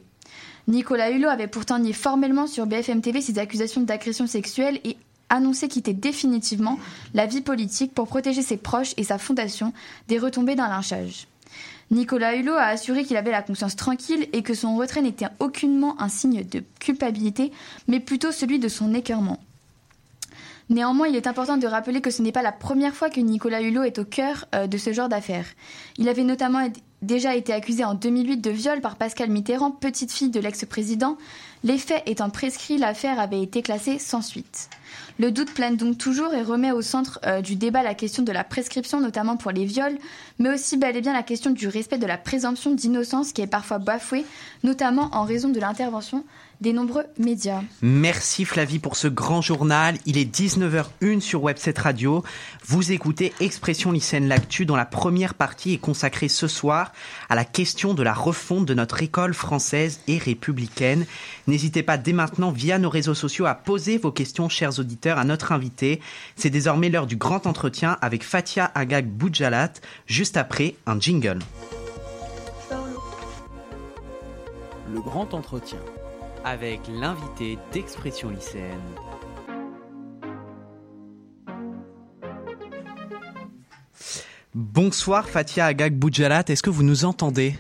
Nicolas 0.68 1.12
Hulot 1.12 1.28
avait 1.28 1.48
pourtant 1.48 1.80
nié 1.80 1.92
formellement 1.92 2.48
sur 2.48 2.66
BFM 2.66 3.02
TV 3.02 3.22
ses 3.22 3.38
accusations 3.38 3.82
d'agression 3.82 4.28
sexuelle 4.28 4.80
et 4.86 4.96
annoncé 5.30 5.68
quitter 5.68 5.94
définitivement 5.94 6.80
la 7.14 7.26
vie 7.26 7.42
politique 7.42 7.94
pour 7.94 8.08
protéger 8.08 8.42
ses 8.42 8.58
proches 8.58 8.94
et 8.98 9.04
sa 9.04 9.18
fondation 9.18 9.74
des 10.08 10.20
retombées 10.20 10.56
d'un 10.56 10.70
lynchage. 10.70 11.28
Nicolas 11.92 12.36
Hulot 12.36 12.54
a 12.54 12.68
assuré 12.68 13.04
qu'il 13.04 13.18
avait 13.18 13.32
la 13.32 13.42
conscience 13.42 13.76
tranquille 13.76 14.28
et 14.32 14.42
que 14.42 14.54
son 14.54 14.78
retrait 14.78 15.02
n'était 15.02 15.28
aucunement 15.40 16.02
un 16.02 16.10
signe 16.10 16.44
de 16.44 16.64
culpabilité, 16.80 17.52
mais 17.88 18.00
plutôt 18.00 18.32
celui 18.32 18.58
de 18.58 18.70
son 18.70 18.94
écœurement. 18.94 19.40
Néanmoins, 20.74 21.08
il 21.08 21.16
est 21.16 21.28
important 21.28 21.58
de 21.58 21.68
rappeler 21.68 22.02
que 22.02 22.10
ce 22.10 22.24
n'est 22.24 22.32
pas 22.32 22.42
la 22.42 22.52
première 22.52 22.96
fois 22.96 23.12
que 23.12 23.20
Nicolas 23.20 23.62
Hulot 23.62 23.84
est 23.84 24.00
au 24.00 24.06
cœur 24.06 24.46
euh, 24.56 24.66
de 24.66 24.80
ce 24.80 24.92
genre 24.92 25.08
d'affaires. 25.08 25.46
Il 26.00 26.10
avait 26.10 26.24
notamment 26.24 26.68
déjà 27.04 27.36
été 27.36 27.54
accusé 27.54 27.84
en 27.84 27.94
2008 27.94 28.38
de 28.38 28.50
viol 28.50 28.82
par 28.82 28.96
Pascal 28.96 29.30
Mitterrand, 29.30 29.70
petite 29.70 30.12
fille 30.12 30.32
de 30.32 30.40
l'ex-président. 30.40 31.16
Les 31.64 31.78
faits 31.78 32.02
étant 32.08 32.32
prescrits, 32.32 32.80
l'affaire 32.80 33.20
avait 33.20 33.44
été 33.44 33.62
classée 33.62 34.00
sans 34.00 34.24
suite. 34.24 34.70
Le 35.20 35.30
doute 35.30 35.54
plane 35.54 35.78
donc 35.78 36.00
toujours 36.00 36.34
et 36.34 36.42
remet 36.42 36.72
au 36.72 36.82
centre 36.82 37.20
euh, 37.24 37.42
du 37.42 37.56
débat 37.56 37.84
la 37.84 37.94
question 37.94 38.24
de 38.24 38.32
la 38.32 38.44
prescription, 38.44 39.00
notamment 39.00 39.38
pour 39.38 39.52
les 39.52 39.66
viols, 39.66 40.00
mais 40.40 40.56
aussi 40.56 40.78
bel 40.78 40.98
et 40.98 41.02
bien 41.02 41.14
la 41.14 41.22
question 41.22 41.52
du 41.52 41.68
respect 41.68 42.00
de 42.00 42.08
la 42.08 42.18
présomption 42.18 42.72
d'innocence 42.72 43.32
qui 43.32 43.42
est 43.42 43.48
parfois 43.48 43.78
bafouée, 43.78 44.26
notamment 44.64 45.10
en 45.12 45.24
raison 45.24 45.50
de 45.50 45.60
l'intervention 45.60 46.24
des 46.62 46.74
nombreux 46.74 47.06
médias. 47.18 47.62
Merci 47.82 48.46
Flavie 48.46 48.80
pour 48.80 48.96
ce 48.96 49.08
grand 49.08 49.42
journal. 49.42 49.98
Il 50.06 50.18
est 50.18 50.34
19h01 50.34 51.20
sur 51.20 51.44
Webset 51.44 51.76
Radio. 51.78 52.24
Vous 52.66 52.92
écoutez 52.92 53.34
Expression 53.40 53.92
lycéenne 53.92 54.28
L'actu 54.28 54.66
dont 54.66 54.76
la 54.76 54.86
première 54.86 55.34
partie 55.34 55.74
est 55.74 55.78
consacrée 55.78 56.30
ce 56.30 56.48
soir 56.48 56.92
à 57.30 57.36
la 57.36 57.46
question 57.46 57.94
de 57.94 58.04
la 58.04 58.14
refonte 58.14 58.66
de 58.66 58.74
notre 58.74 59.02
école 59.02 59.34
française 59.34 60.00
et 60.08 60.18
républicaine. 60.18 61.06
N'hésitez 61.48 61.84
pas 61.84 61.98
dès 61.98 62.14
maintenant 62.14 62.52
via 62.52 62.80
nos 62.80 62.90
réseaux 62.90 63.14
sociaux 63.14 63.46
à 63.46 63.56
poser 63.56 63.98
vos 63.98 64.12
questions, 64.12 64.50
chers 64.50 64.80
auditeurs, 64.80 65.18
à 65.18 65.24
notre 65.26 65.52
invité. 65.52 66.00
C'est 66.36 66.50
désormais 66.50 66.90
l'heure 66.90 67.08
du 67.08 67.18
grand 67.18 67.48
entretien 67.48 67.98
avec 68.02 68.24
Fatia 68.24 68.72
Agag 68.76 69.08
Boudjalat, 69.08 69.74
juste 70.06 70.38
après 70.38 70.76
un 70.86 71.00
jingle. 71.00 71.40
Le 74.94 75.02
grand 75.02 75.34
entretien 75.34 75.80
avec 76.44 76.82
l'invité 76.88 77.58
d'Expression 77.72 78.30
lycéenne. 78.30 78.82
Bonsoir 84.54 85.28
Fatia 85.28 85.66
Agag 85.66 85.96
Boudjalat, 85.96 86.44
est-ce 86.48 86.62
que 86.62 86.70
vous 86.70 86.84
nous 86.84 87.06
entendez? 87.06 87.56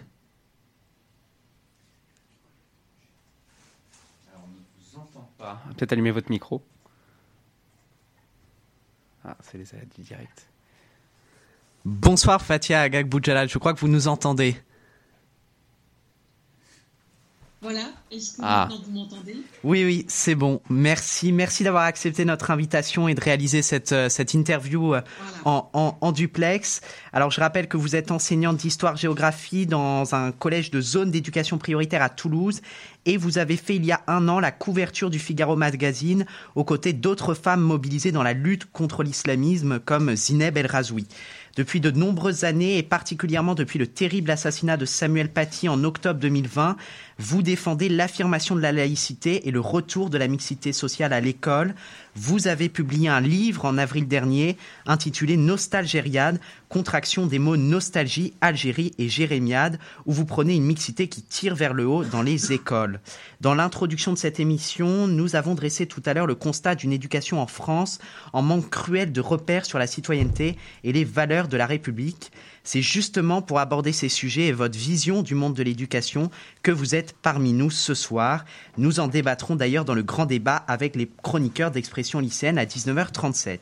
Peut-être 5.75 5.93
allumer 5.93 6.11
votre 6.11 6.29
micro. 6.29 6.61
Ah, 9.25 9.35
c'est 9.41 9.57
les 9.57 9.73
aléas 9.73 9.85
du 9.95 10.01
direct. 10.01 10.47
Bonsoir 11.83 12.41
Fatia 12.41 12.81
Agagboudjalal, 12.81 13.49
je 13.49 13.57
crois 13.57 13.73
que 13.73 13.79
vous 13.79 13.87
nous 13.87 14.07
entendez. 14.07 14.55
Voilà, 17.63 17.79
est-ce 18.11 18.33
que 18.33 18.41
Ah. 18.43 18.67
maintenant 18.69 18.83
vous 18.85 18.91
m'entendez? 18.91 19.35
Oui, 19.63 19.83
oui, 19.85 20.05
c'est 20.09 20.35
bon. 20.35 20.59
Merci, 20.69 21.31
merci 21.31 21.63
d'avoir 21.63 21.83
accepté 21.85 22.25
notre 22.25 22.51
invitation 22.51 23.07
et 23.07 23.15
de 23.15 23.21
réaliser 23.21 23.61
cette, 23.61 23.93
euh, 23.93 24.09
cette 24.09 24.33
interview 24.33 24.93
euh, 24.93 25.01
Voilà. 25.21 25.37
en, 25.45 25.69
en, 25.73 25.97
en 26.01 26.11
duplex. 26.11 26.81
Alors, 27.13 27.31
je 27.31 27.39
rappelle 27.39 27.67
que 27.69 27.77
vous 27.77 27.95
êtes 27.95 28.11
enseignante 28.11 28.57
d'histoire-géographie 28.57 29.65
dans 29.65 30.13
un 30.13 30.31
collège 30.33 30.71
de 30.71 30.81
zone 30.81 31.09
d'éducation 31.09 31.57
prioritaire 31.57 32.01
à 32.01 32.09
Toulouse 32.09 32.61
et 33.05 33.17
vous 33.17 33.37
avez 33.37 33.57
fait 33.57 33.75
il 33.77 33.85
y 33.85 33.91
a 33.93 34.01
un 34.07 34.27
an 34.27 34.39
la 34.39 34.51
couverture 34.51 35.09
du 35.09 35.19
Figaro 35.19 35.55
Magazine 35.55 36.25
aux 36.55 36.63
côtés 36.63 36.93
d'autres 36.93 37.33
femmes 37.33 37.61
mobilisées 37.61 38.11
dans 38.11 38.23
la 38.23 38.33
lutte 38.33 38.65
contre 38.71 39.03
l'islamisme 39.03 39.79
comme 39.79 40.15
Zineb 40.15 40.57
El 40.57 40.67
Razoui. 40.67 41.07
Depuis 41.55 41.79
de 41.79 41.91
nombreuses 41.91 42.45
années 42.45 42.77
et 42.79 42.83
particulièrement 42.83 43.53
depuis 43.53 43.77
le 43.77 43.85
terrible 43.85 44.31
assassinat 44.31 44.75
de 44.75 44.85
Samuel 44.85 45.29
Paty 45.29 45.69
en 45.69 45.83
octobre 45.83 46.19
2020, 46.19 46.77
vous 47.19 47.41
défendez 47.41 47.89
l'affirmation 47.89 48.55
de 48.55 48.61
la 48.61 48.71
laïcité 48.71 49.47
et 49.47 49.51
le 49.51 49.59
retour 49.59 50.09
de 50.09 50.17
la 50.17 50.27
mixité 50.27 50.73
sociale 50.73 51.13
à 51.13 51.21
l'école. 51.21 51.75
Vous 52.15 52.47
avez 52.47 52.69
publié 52.69 53.09
un 53.09 53.21
livre 53.21 53.65
en 53.65 53.77
avril 53.77 54.07
dernier 54.07 54.57
intitulé 54.85 55.37
Nostalgériade, 55.37 56.39
contraction 56.69 57.25
des 57.27 57.39
mots 57.39 57.57
nostalgie, 57.57 58.33
Algérie 58.41 58.93
et 58.97 59.09
jérémiade, 59.09 59.79
où 60.05 60.13
vous 60.13 60.25
prenez 60.25 60.55
une 60.55 60.65
mixité 60.65 61.07
qui 61.07 61.21
tire 61.21 61.55
vers 61.55 61.73
le 61.73 61.87
haut 61.87 62.03
dans 62.03 62.21
les 62.21 62.51
écoles. 62.51 62.99
Dans 63.41 63.55
l'introduction 63.55 64.13
de 64.13 64.17
cette 64.17 64.39
émission, 64.39 65.07
nous 65.07 65.35
avons 65.35 65.55
dressé 65.55 65.85
tout 65.85 66.01
à 66.05 66.13
l'heure 66.13 66.27
le 66.27 66.35
constat 66.35 66.75
d'une 66.75 66.93
éducation 66.93 67.41
en 67.41 67.47
France 67.47 67.99
en 68.31 68.41
manque 68.41 68.69
cruel 68.69 69.11
de 69.11 69.21
repères 69.21 69.65
sur 69.65 69.79
la 69.79 69.87
citoyenneté 69.87 70.57
et 70.83 70.93
les 70.93 71.03
valeurs 71.03 71.47
de 71.47 71.57
la 71.57 71.65
République. 71.65 72.31
C'est 72.65 72.81
justement 72.81 73.41
pour 73.41 73.59
aborder 73.59 73.91
ces 73.91 74.07
sujets 74.07 74.47
et 74.47 74.53
votre 74.53 74.77
vision 74.77 75.21
du 75.21 75.35
monde 75.35 75.53
de 75.53 75.63
l'éducation 75.63 76.31
que 76.61 76.71
vous 76.71 76.95
êtes 76.95 77.13
parmi 77.21 77.51
nous 77.51 77.69
ce 77.69 77.93
soir. 77.93 78.45
Nous 78.77 79.01
en 79.01 79.07
débattrons 79.07 79.57
d'ailleurs 79.57 79.83
dans 79.83 79.93
le 79.93 80.01
grand 80.01 80.25
débat 80.25 80.63
avec 80.67 80.95
les 80.95 81.11
chroniqueurs 81.23 81.71
d'expression 81.71 82.19
lycéenne 82.19 82.57
à 82.57 82.63
19h37. 82.63 83.59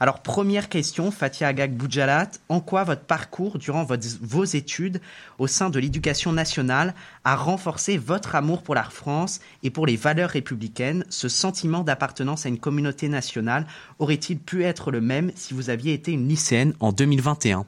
Alors 0.00 0.22
première 0.22 0.70
question, 0.70 1.10
Fatia 1.10 1.48
Agag 1.48 1.74
Boujalat, 1.74 2.30
en 2.48 2.60
quoi 2.60 2.84
votre 2.84 3.02
parcours 3.02 3.58
durant 3.58 3.84
vos 3.84 4.44
études 4.44 5.02
au 5.38 5.46
sein 5.46 5.68
de 5.68 5.78
l'éducation 5.78 6.32
nationale 6.32 6.94
a 7.24 7.36
renforcé 7.36 7.98
votre 7.98 8.34
amour 8.34 8.62
pour 8.62 8.74
la 8.74 8.84
France 8.84 9.40
et 9.62 9.70
pour 9.70 9.86
les 9.86 9.96
valeurs 9.96 10.30
républicaines? 10.30 11.04
Ce 11.10 11.28
sentiment 11.28 11.82
d'appartenance 11.82 12.46
à 12.46 12.48
une 12.48 12.60
communauté 12.60 13.08
nationale 13.08 13.66
aurait-il 13.98 14.38
pu 14.38 14.64
être 14.64 14.90
le 14.90 15.02
même 15.02 15.32
si 15.34 15.52
vous 15.52 15.68
aviez 15.68 15.92
été 15.92 16.12
une 16.12 16.28
lycéenne 16.28 16.74
en 16.80 16.92
2021 16.92 17.66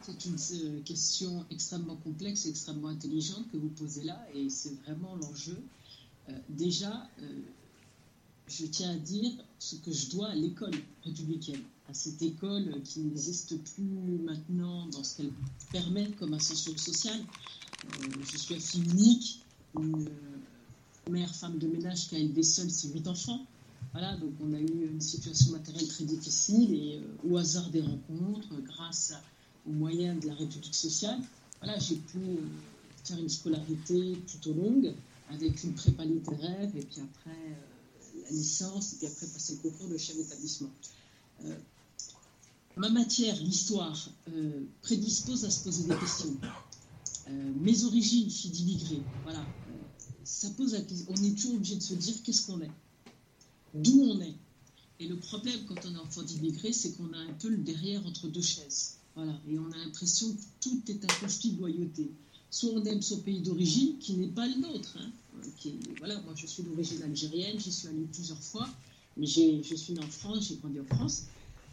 C'est 0.00 0.13
une 0.26 0.36
euh, 0.52 0.80
question 0.82 1.44
extrêmement 1.50 1.96
complexe 1.96 2.46
extrêmement 2.46 2.88
intelligente 2.88 3.44
que 3.52 3.56
vous 3.56 3.68
posez 3.68 4.04
là, 4.04 4.20
et 4.34 4.48
c'est 4.50 4.74
vraiment 4.82 5.16
l'enjeu. 5.16 5.56
Euh, 6.28 6.32
déjà, 6.48 7.08
euh, 7.22 7.40
je 8.48 8.66
tiens 8.66 8.90
à 8.90 8.96
dire 8.96 9.32
ce 9.58 9.76
que 9.76 9.92
je 9.92 10.10
dois 10.10 10.28
à 10.28 10.34
l'école 10.34 10.74
républicaine, 11.04 11.62
à 11.88 11.94
cette 11.94 12.20
école 12.22 12.82
qui 12.84 13.00
n'existe 13.00 13.56
plus 13.74 14.18
maintenant 14.24 14.86
dans 14.88 15.02
ce 15.04 15.16
qu'elle 15.18 15.32
permet 15.72 16.10
comme 16.12 16.34
ascension 16.34 16.76
sociale. 16.76 17.20
Je 18.32 18.36
suis 18.36 18.54
la 18.54 18.60
fille 18.60 18.82
unique, 18.84 19.40
une 19.78 20.08
mère, 21.10 21.34
femme 21.34 21.58
de 21.58 21.66
ménage 21.66 22.08
qui 22.08 22.16
a 22.16 22.18
élevé 22.18 22.42
seule 22.42 22.70
ses 22.70 22.88
huit 22.88 23.06
enfants. 23.08 23.46
Voilà, 23.92 24.16
donc 24.16 24.32
on 24.40 24.52
a 24.54 24.58
eu 24.60 24.88
une 24.90 25.00
situation 25.00 25.52
matérielle 25.52 25.86
très 25.88 26.04
difficile 26.04 26.72
et 26.74 27.00
au 27.28 27.36
hasard 27.36 27.70
des 27.70 27.82
rencontres, 27.82 28.48
grâce 28.62 29.12
à- 29.12 29.22
aux 29.66 29.72
moyens 29.72 30.20
de 30.20 30.28
la 30.28 30.34
République 30.34 30.74
sociale, 30.74 31.20
voilà, 31.62 31.78
j'ai 31.78 31.96
pu 31.96 32.18
euh, 32.18 32.36
faire 33.04 33.18
une 33.18 33.28
scolarité 33.28 34.16
plutôt 34.26 34.52
longue 34.52 34.94
avec 35.30 35.64
une 35.64 35.72
prépa 35.72 36.04
littéraire 36.04 36.70
et 36.76 36.82
puis 36.82 37.00
après 37.00 37.30
euh, 37.30 38.22
la 38.22 38.30
licence 38.30 38.92
et 38.92 38.96
puis 38.96 39.06
après 39.06 39.26
passer 39.26 39.58
le 39.62 39.70
concours 39.70 39.88
de 39.88 39.96
chef 39.96 40.16
d'établissement. 40.16 40.70
Euh, 41.44 41.56
ma 42.76 42.90
matière, 42.90 43.36
l'histoire, 43.36 44.10
prédispose 44.82 45.44
à 45.44 45.50
se 45.50 45.64
poser 45.64 45.84
des 45.84 45.96
questions. 45.96 46.36
Mes 47.60 47.84
origines, 47.84 48.28
fille 48.28 48.50
d'immigrés, 48.50 49.00
voilà, 49.22 49.46
ça 50.24 50.50
pose. 50.50 50.76
On 51.08 51.14
est 51.14 51.34
toujours 51.34 51.54
obligé 51.54 51.76
de 51.76 51.82
se 51.82 51.94
dire 51.94 52.14
qu'est-ce 52.22 52.46
qu'on 52.46 52.60
est, 52.60 52.70
d'où 53.74 54.02
on 54.02 54.20
est. 54.20 54.34
Et 55.00 55.06
le 55.06 55.16
problème 55.16 55.64
quand 55.66 55.86
on 55.86 55.94
est 55.94 55.98
enfant 55.98 56.22
d'immigrés, 56.22 56.72
c'est 56.72 56.92
qu'on 56.96 57.12
a 57.12 57.18
un 57.18 57.32
peu 57.34 57.48
le 57.48 57.58
derrière 57.58 58.04
entre 58.06 58.28
deux 58.28 58.42
chaises. 58.42 58.96
Voilà, 59.16 59.32
et 59.48 59.58
on 59.58 59.70
a 59.70 59.76
l'impression 59.76 60.32
que 60.32 60.42
tout 60.60 60.82
est 60.88 61.04
un 61.04 61.14
conflit 61.20 61.52
de 61.52 61.58
loyauté. 61.58 62.10
Soit 62.50 62.70
on 62.70 62.84
aime 62.84 63.02
son 63.02 63.20
pays 63.20 63.40
d'origine, 63.40 63.98
qui 63.98 64.14
n'est 64.14 64.28
pas 64.28 64.46
le 64.46 64.60
nôtre. 64.60 64.96
hein, 65.00 65.10
euh, 65.66 65.70
voilà, 65.98 66.20
moi 66.22 66.34
je 66.36 66.46
suis 66.46 66.62
d'origine 66.62 67.02
algérienne, 67.02 67.58
j'y 67.58 67.72
suis 67.72 67.88
allée 67.88 68.06
plusieurs 68.12 68.42
fois, 68.42 68.68
mais 69.16 69.26
je 69.26 69.74
suis 69.74 69.92
née 69.92 70.00
en 70.04 70.10
France, 70.10 70.48
j'ai 70.48 70.56
grandi 70.56 70.80
en 70.80 70.84
France. 70.96 71.24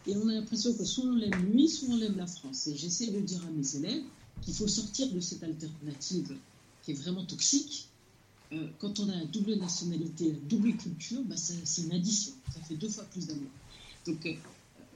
Et 0.07 0.15
on 0.17 0.27
a 0.27 0.33
l'impression 0.33 0.73
que 0.73 0.83
soit 0.83 1.03
on 1.03 1.15
l'aime 1.15 1.51
lui, 1.51 1.67
soit 1.67 1.89
on 1.89 1.97
l'aime 1.97 2.17
la 2.17 2.27
France. 2.27 2.67
Et 2.67 2.75
j'essaie 2.75 3.07
de 3.07 3.19
dire 3.19 3.43
à 3.45 3.51
mes 3.51 3.75
élèves 3.75 4.03
qu'il 4.41 4.53
faut 4.53 4.67
sortir 4.67 5.11
de 5.11 5.19
cette 5.19 5.43
alternative 5.43 6.35
qui 6.83 6.91
est 6.91 6.95
vraiment 6.95 7.25
toxique. 7.25 7.87
Euh, 8.51 8.67
quand 8.79 8.99
on 8.99 9.09
a 9.09 9.15
une 9.15 9.29
double 9.29 9.55
nationalité, 9.55 10.29
une 10.29 10.47
double 10.47 10.75
culture, 10.75 11.21
bah, 11.25 11.37
c'est 11.37 11.83
une 11.83 11.93
addition. 11.93 12.33
Ça 12.53 12.59
fait 12.61 12.75
deux 12.75 12.89
fois 12.89 13.03
plus 13.05 13.27
d'amour. 13.27 13.49
Donc, 14.07 14.25
euh, 14.25 14.33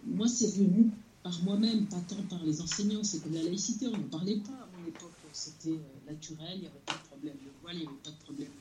moi, 0.08 0.28
c'est 0.28 0.52
venu 0.56 0.90
par 1.26 1.42
moi-même, 1.42 1.88
pas 1.88 2.00
tant 2.08 2.22
par 2.30 2.44
les 2.44 2.62
enseignants. 2.62 3.04
C'est 3.04 3.18
comme 3.24 3.34
la 3.34 3.42
laïcité, 3.42 3.88
on 3.88 3.98
n'en 3.98 4.10
parlait 4.10 4.38
pas 4.38 4.52
à 4.52 4.70
mon 4.78 4.88
époque. 4.88 5.12
C'était 5.34 5.72
euh, 5.72 6.12
naturel, 6.12 6.52
il 6.54 6.62
n'y 6.62 6.68
avait 6.68 6.86
pas 6.86 6.94
de 6.94 7.08
problème 7.08 7.34
de 7.34 7.52
voile, 7.64 7.76
il 7.78 7.80
n'y 7.80 7.88
avait 7.88 8.04
pas 8.04 8.12
de 8.12 8.24
problème 8.24 8.52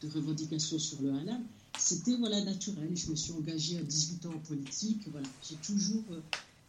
de, 0.00 0.08
de 0.08 0.14
revendication 0.14 0.78
sur 0.78 1.02
le 1.02 1.10
halal. 1.10 1.42
C'était 1.78 2.16
voilà, 2.16 2.42
naturel. 2.42 2.90
Je 2.94 3.10
me 3.10 3.14
suis 3.14 3.32
engagée 3.32 3.76
à 3.76 3.82
18 3.82 4.24
ans 4.24 4.32
en 4.34 4.38
politique. 4.38 5.06
Voilà. 5.12 5.28
J'ai 5.46 5.56
toujours 5.56 6.02
euh, 6.12 6.20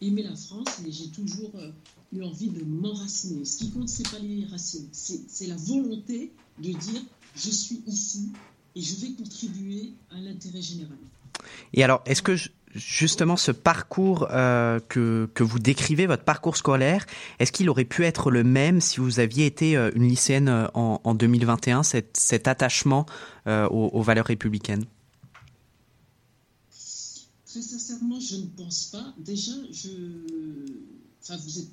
aimé 0.01 0.23
la 0.23 0.35
France, 0.35 0.81
mais 0.83 0.91
j'ai 0.91 1.07
toujours 1.07 1.51
euh, 1.55 1.71
eu 2.11 2.21
envie 2.21 2.49
de 2.49 2.61
m'enraciner. 2.65 3.45
Ce 3.45 3.59
qui 3.59 3.71
compte, 3.71 3.87
c'est 3.87 4.11
pas 4.11 4.19
les 4.19 4.45
racines, 4.45 4.89
c'est 4.91 5.47
la 5.47 5.55
volonté 5.55 6.33
de 6.61 6.73
dire 6.73 7.01
je 7.37 7.49
suis 7.49 7.81
ici 7.87 8.27
et 8.75 8.81
je 8.81 8.95
vais 8.95 9.13
contribuer 9.13 9.93
à 10.11 10.19
l'intérêt 10.19 10.61
général. 10.61 10.97
Et 11.73 11.83
alors, 11.83 12.01
est-ce 12.05 12.21
que 12.21 12.35
justement 12.73 13.37
ce 13.37 13.51
parcours 13.51 14.27
euh, 14.31 14.79
que, 14.89 15.29
que 15.33 15.43
vous 15.43 15.59
décrivez, 15.59 16.07
votre 16.07 16.23
parcours 16.23 16.57
scolaire, 16.57 17.05
est-ce 17.39 17.51
qu'il 17.51 17.69
aurait 17.69 17.85
pu 17.85 18.05
être 18.05 18.31
le 18.31 18.43
même 18.43 18.81
si 18.81 18.99
vous 18.99 19.19
aviez 19.19 19.45
été 19.45 19.75
euh, 19.75 19.91
une 19.95 20.07
lycéenne 20.07 20.49
euh, 20.49 20.67
en, 20.73 21.01
en 21.03 21.15
2021, 21.15 21.83
cet, 21.83 22.47
attachement 22.47 23.05
aux, 23.45 24.01
valeurs 24.01 24.27
républicaines? 24.27 24.85
Très 27.45 27.61
sincèrement, 27.61 28.19
je 28.19 28.35
ne 28.35 28.45
pense 28.45 28.85
pas. 28.85 29.13
Déjà, 29.17 29.51
je. 29.71 29.89
Enfin, 31.23 31.35
vous 31.43 31.59
êtes 31.59 31.71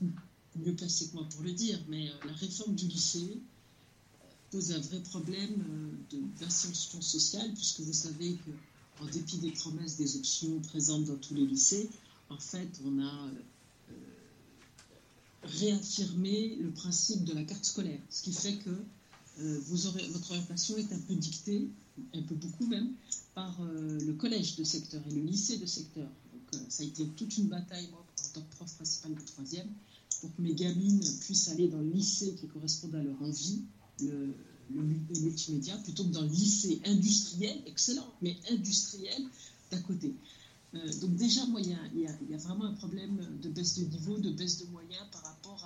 mieux 0.65 0.73
placé 0.75 1.09
que 1.09 1.15
moi 1.15 1.27
pour 1.31 1.43
le 1.43 1.53
dire, 1.53 1.79
mais 1.89 2.07
la 2.25 2.33
réforme 2.33 2.75
du 2.75 2.87
lycée 2.87 3.39
pose 4.51 4.73
un 4.73 4.81
vrai 4.81 5.01
problème 5.01 5.63
de- 6.11 6.41
d'ascension 6.41 7.01
sociale, 7.03 7.51
puisque 7.55 7.81
vous 7.81 7.93
savez 7.93 8.33
que, 8.35 8.51
en 9.01 9.07
dépit 9.07 9.39
des 9.39 9.51
promesses, 9.51 9.97
des 9.97 10.17
options 10.17 10.61
présentes 10.61 11.05
dans 11.05 11.17
tous 11.17 11.35
les 11.35 11.47
lycées, 11.47 11.89
en 12.29 12.39
fait, 12.39 12.69
on 12.85 12.99
a 13.01 13.29
euh, 13.29 13.93
réaffirmé 15.43 16.57
le 16.57 16.71
principe 16.71 17.25
de 17.25 17.35
la 17.35 17.45
carte 17.45 17.65
scolaire, 17.65 18.01
ce 18.11 18.23
qui 18.23 18.33
fait 18.33 18.57
que 18.57 18.71
euh, 19.41 19.61
votre 19.69 20.31
orientation 20.31 20.77
est 20.77 20.93
un 20.93 20.99
peu 20.99 21.15
dictée, 21.15 21.69
un 22.15 22.23
peu 22.23 22.35
beaucoup 22.35 22.67
même, 22.67 22.93
par 23.35 23.55
euh, 23.61 23.99
le 24.01 24.13
collège 24.15 24.57
de 24.57 24.65
secteur 24.65 25.03
et 25.09 25.15
le 25.15 25.21
lycée 25.21 25.59
de 25.59 25.67
secteur. 25.67 26.09
Donc, 26.33 26.63
ça 26.69 26.83
a 26.83 26.87
été 26.87 27.07
toute 27.09 27.37
une 27.37 27.49
bataille, 27.49 27.89
moi, 27.91 28.05
en 28.25 28.29
tant 28.35 28.41
que 28.41 28.57
prof 28.57 28.75
principal 28.75 29.15
de 29.15 29.21
troisième, 29.21 29.69
pour 30.21 30.35
que 30.35 30.43
mes 30.43 30.55
gamines 30.55 31.01
puissent 31.21 31.49
aller 31.49 31.69
dans 31.69 31.81
le 31.81 31.91
lycée 31.91 32.35
qui 32.35 32.47
corresponde 32.49 32.95
à 32.95 33.03
leur 33.03 33.21
envie, 33.23 33.63
le 34.75 34.83
mu- 34.83 35.01
le 35.15 35.21
multimédia, 35.21 35.77
plutôt 35.79 36.05
que 36.05 36.13
le 36.23 36.29
lycée 36.29 36.81
industriel, 36.85 37.63
excellent, 37.67 38.07
mais 38.23 38.37
industriel 38.51 39.23
d'à 39.71 39.79
côté. 39.79 40.15
Euh, 40.75 40.93
donc 41.01 41.17
déjà, 41.17 41.43
il 41.59 41.67
y, 41.67 42.01
y 42.01 42.31
y 42.31 42.35
a 42.35 42.39
vraiment 42.39 42.65
un 42.67 42.75
problème 42.75 43.19
de 43.43 43.49
baisse 43.49 43.79
de 43.79 43.85
niveau, 43.85 44.19
de 44.19 44.31
baisse 44.31 44.59
de 44.59 44.67
moyens 44.67 45.05
par 45.13 45.23
rapport 45.23 45.65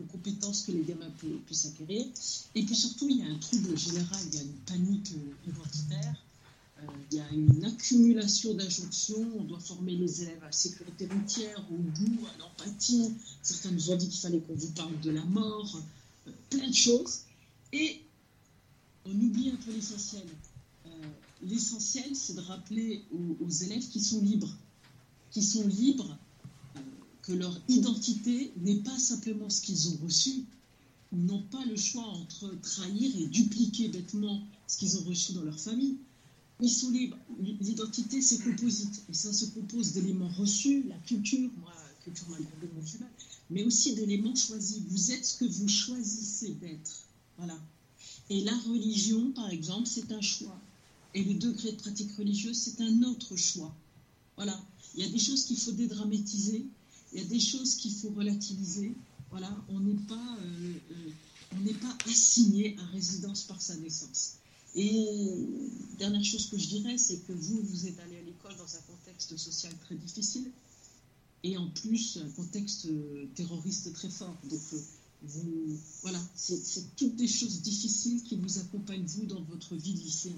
aux 0.00 0.04
compétences 0.04 0.62
que 0.62 0.72
les 0.72 0.82
gamins 0.82 1.10
pu- 1.18 1.40
puissent 1.46 1.66
acquérir. 1.66 2.06
Et 2.54 2.62
puis 2.64 2.74
surtout, 2.74 3.08
il 3.08 3.18
y 3.18 3.22
a 3.22 3.26
un 3.26 3.38
trouble 3.38 3.76
général, 3.76 4.20
il 4.32 4.34
y 4.34 4.38
a 4.38 4.42
une 4.42 4.58
panique 4.66 5.12
euh. 5.12 6.16
Euh, 6.78 6.86
il 7.10 7.18
y 7.18 7.20
a 7.20 7.28
une 7.32 7.64
accumulation 7.64 8.54
d'injonctions. 8.54 9.28
On 9.38 9.44
doit 9.44 9.60
former 9.60 9.92
les 9.96 10.22
élèves 10.22 10.42
à 10.42 10.46
la 10.46 10.52
sécurité 10.52 11.06
routière, 11.06 11.62
au 11.70 11.76
goût, 11.76 12.26
à 12.34 12.38
l'empathie. 12.38 13.12
Certains 13.42 13.70
nous 13.72 13.90
ont 13.90 13.96
dit 13.96 14.08
qu'il 14.08 14.20
fallait 14.20 14.40
qu'on 14.40 14.54
vous 14.54 14.70
parle 14.72 14.98
de 15.00 15.10
la 15.10 15.24
mort, 15.24 15.78
euh, 16.26 16.30
plein 16.48 16.66
de 16.68 16.74
choses. 16.74 17.20
Et 17.72 18.02
on 19.04 19.12
oublie 19.12 19.50
un 19.50 19.56
peu 19.56 19.72
l'essentiel. 19.72 20.26
L'essentiel, 21.42 22.14
c'est 22.14 22.34
de 22.34 22.40
rappeler 22.40 23.04
aux, 23.12 23.48
élèves 23.48 23.88
qui 23.88 24.00
sont 24.00 24.20
libres, 24.20 24.54
qui 25.30 25.42
sont 25.42 25.66
libres, 25.66 26.18
que 27.22 27.32
leur 27.32 27.58
identité 27.68 28.52
n'est 28.58 28.82
pas 28.82 28.98
simplement 28.98 29.48
ce 29.48 29.62
qu'ils 29.62 29.88
ont 29.88 29.96
reçu, 30.02 30.44
n'ont 31.12 31.42
pas 31.42 31.64
le 31.64 31.76
choix 31.76 32.04
entre 32.04 32.54
trahir 32.60 33.16
et 33.16 33.26
dupliquer 33.26 33.88
bêtement 33.88 34.42
ce 34.66 34.76
qu'ils 34.78 34.98
ont 34.98 35.04
reçu 35.04 35.32
dans 35.32 35.42
leur 35.42 35.58
famille. 35.58 35.96
Ils 36.60 36.70
sont 36.70 36.90
libres. 36.90 37.16
L'identité, 37.60 38.20
c'est 38.20 38.38
composite. 38.38 39.02
Et 39.08 39.14
ça 39.14 39.32
se 39.32 39.46
compose 39.46 39.92
d'éléments 39.92 40.28
reçus, 40.28 40.84
la 40.88 40.98
culture, 40.98 41.50
moi, 41.58 41.72
culture 42.04 42.26
malgré 42.28 42.68
mais 43.48 43.64
aussi 43.64 43.94
d'éléments 43.94 44.34
choisis. 44.34 44.80
Vous 44.88 45.12
êtes 45.12 45.24
ce 45.24 45.38
que 45.38 45.44
vous 45.46 45.68
choisissez 45.68 46.50
d'être. 46.54 47.06
Et 48.30 48.42
la 48.42 48.56
religion, 48.58 49.32
par 49.32 49.50
exemple, 49.50 49.88
c'est 49.88 50.12
un 50.12 50.20
choix. 50.20 50.58
Et 51.14 51.24
le 51.24 51.34
degré 51.34 51.72
de 51.72 51.76
pratique 51.76 52.12
religieuse, 52.16 52.56
c'est 52.56 52.80
un 52.80 53.02
autre 53.02 53.36
choix. 53.36 53.74
Voilà. 54.36 54.58
Il 54.94 55.04
y 55.04 55.08
a 55.08 55.10
des 55.10 55.18
choses 55.18 55.44
qu'il 55.44 55.58
faut 55.58 55.72
dédramatiser, 55.72 56.64
il 57.12 57.18
y 57.18 57.22
a 57.22 57.24
des 57.24 57.40
choses 57.40 57.74
qu'il 57.74 57.92
faut 57.92 58.10
relativiser. 58.10 58.94
Voilà, 59.30 59.50
on 59.68 59.80
n'est 59.80 60.02
pas, 60.08 60.38
euh, 60.42 60.74
euh, 60.92 61.74
pas 61.80 61.96
assigné 62.06 62.76
à 62.78 62.84
résidence 62.86 63.44
par 63.44 63.60
sa 63.60 63.76
naissance. 63.76 64.34
Et 64.76 65.34
dernière 65.98 66.24
chose 66.24 66.48
que 66.48 66.58
je 66.58 66.68
dirais, 66.68 66.98
c'est 66.98 67.18
que 67.26 67.32
vous, 67.32 67.60
vous 67.62 67.86
êtes 67.86 67.98
allé 68.00 68.18
à 68.18 68.22
l'école 68.22 68.56
dans 68.56 68.76
un 68.76 68.80
contexte 68.82 69.36
social 69.36 69.72
très 69.84 69.96
difficile, 69.96 70.50
et 71.42 71.56
en 71.56 71.68
plus 71.70 72.18
un 72.24 72.30
contexte 72.30 72.86
euh, 72.86 73.26
terroriste 73.34 73.92
très 73.92 74.10
fort. 74.10 74.36
Donc 74.48 74.60
voilà, 76.02 76.18
c'est 76.34 76.96
toutes 76.96 77.16
des 77.16 77.28
choses 77.28 77.60
difficiles 77.62 78.22
qui 78.22 78.36
vous 78.36 78.58
accompagnent 78.58 79.04
vous 79.04 79.26
dans 79.26 79.42
votre 79.42 79.74
vie 79.74 79.94
de 79.94 80.00
lycéen. 80.00 80.32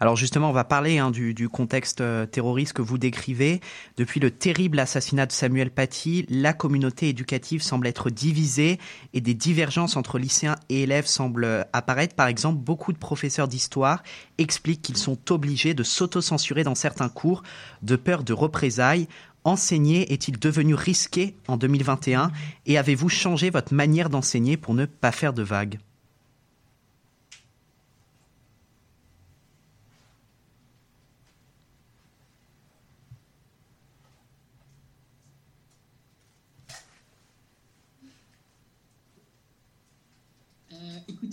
Alors 0.00 0.16
justement, 0.16 0.50
on 0.50 0.52
va 0.52 0.64
parler 0.64 0.98
hein, 0.98 1.10
du, 1.10 1.48
contexte 1.48 2.00
euh, 2.00 2.26
terroriste 2.26 2.72
que 2.72 2.82
vous 2.82 2.98
décrivez. 2.98 3.60
Depuis 3.96 4.18
le 4.18 4.30
terrible 4.30 4.78
assassinat 4.78 5.26
de 5.26 5.32
Samuel 5.32 5.70
Paty, 5.70 6.26
la 6.28 6.52
communauté 6.52 7.08
éducative 7.08 7.62
semble 7.62 7.86
être 7.86 8.10
divisée 8.10 8.78
et 9.12 9.20
des 9.20 9.34
divergences 9.34 9.96
entre 9.96 10.18
lycéens 10.18 10.56
et 10.68 10.82
élèves 10.82 11.06
semblent 11.06 11.66
apparaître. 11.72 12.14
Par 12.14 12.26
exemple, 12.28 12.58
beaucoup 12.58 12.92
de 12.92 12.98
professeurs 12.98 13.48
d'histoire 13.48 14.02
expliquent 14.38 14.82
qu'ils 14.82 14.96
sont 14.96 15.18
obligés 15.30 15.74
de 15.74 15.82
s'autocensurer 15.82 16.64
dans 16.64 16.74
certains 16.74 17.08
cours 17.08 17.42
de 17.82 17.96
peur 17.96 18.24
de 18.24 18.32
représailles. 18.32 19.06
Enseigner 19.44 20.12
est-il 20.12 20.38
devenu 20.38 20.74
risqué 20.74 21.34
en 21.48 21.56
2021 21.56 22.30
et 22.66 22.76
avez-vous 22.76 23.08
changé 23.08 23.50
votre 23.50 23.72
manière 23.72 24.10
d'enseigner 24.10 24.56
pour 24.56 24.74
ne 24.74 24.84
pas 24.84 25.12
faire 25.12 25.32
de 25.32 25.42
vagues? 25.42 25.78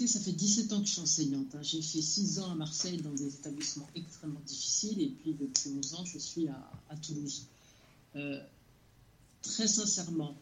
Ça 0.07 0.21
fait 0.21 0.31
17 0.31 0.71
ans 0.71 0.79
que 0.79 0.87
je 0.87 0.93
suis 0.93 1.01
enseignante. 1.01 1.53
Hein. 1.53 1.61
J'ai 1.61 1.81
fait 1.81 2.01
6 2.01 2.39
ans 2.39 2.51
à 2.51 2.55
Marseille 2.55 2.97
dans 3.01 3.11
des 3.11 3.27
établissements 3.27 3.87
extrêmement 3.93 4.39
difficiles 4.45 5.01
et 5.01 5.09
puis 5.09 5.33
depuis 5.33 5.69
11 5.77 5.95
ans, 5.95 6.05
je 6.05 6.17
suis 6.17 6.47
à, 6.47 6.95
Toulouse. 6.95 7.45
Euh, 8.15 8.39
très 9.41 9.67
sincèrement, 9.67 10.35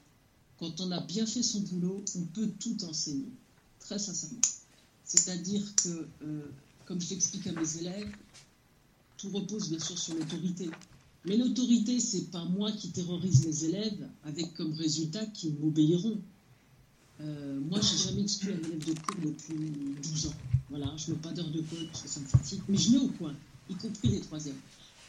quand 0.58 0.80
on 0.82 0.91
a 0.91 1.01
bien 1.01 1.25
fait 1.25 1.43
son 1.43 1.62
boulot, 1.62 2.04
on 2.15 2.21
peut 2.21 2.49
tout 2.60 2.78
enseigner. 2.86 3.30
Très 3.80 3.99
sincèrement. 3.99 4.41
C'est-à-dire 5.04 5.63
que, 5.75 6.08
euh, 6.23 6.41
comme 6.86 7.01
je 7.01 7.10
l'explique 7.10 7.45
à 7.47 7.51
mes 7.51 7.78
élèves, 7.78 8.12
tout 9.17 9.30
repose 9.30 9.69
bien 9.69 9.80
sûr 9.80 9.97
sur 9.97 10.15
l'autorité. 10.15 10.69
Mais 11.25 11.38
l'autorité, 11.38 11.99
c'est 11.99 12.32
pas 12.32 12.45
moi 12.45 12.71
qui 12.71 12.89
terrorise 12.89 13.45
mes 13.45 13.63
élèves 13.65 14.10
avec 14.23 14.54
comme 14.54 14.73
résultat 14.73 15.25
qu'ils 15.28 15.56
m'obéiront. 15.56 16.19
Euh, 17.21 17.60
moi, 17.62 17.80
j'ai 17.82 17.97
jamais 17.97 18.21
exclu 18.21 18.51
un 18.51 18.58
élève 18.58 18.86
de 18.86 18.93
cours 18.93 19.21
depuis 19.23 19.56
12 20.04 20.28
ans. 20.28 20.34
Voilà, 20.69 20.93
je 20.97 21.12
mets 21.12 21.17
pas 21.17 21.32
d'heure 21.32 21.49
de 21.49 21.62
code 21.62 21.88
parce 21.88 22.04
que 22.04 22.10
ça 22.10 22.19
me 22.19 22.25
fatigue, 22.25 22.62
mais 22.67 22.78
je 22.78 22.91
mets 22.91 22.97
au 22.97 23.08
coin, 23.10 23.34
y 23.69 23.75
compris 23.75 24.10
les 24.10 24.21
troisièmes. 24.21 24.60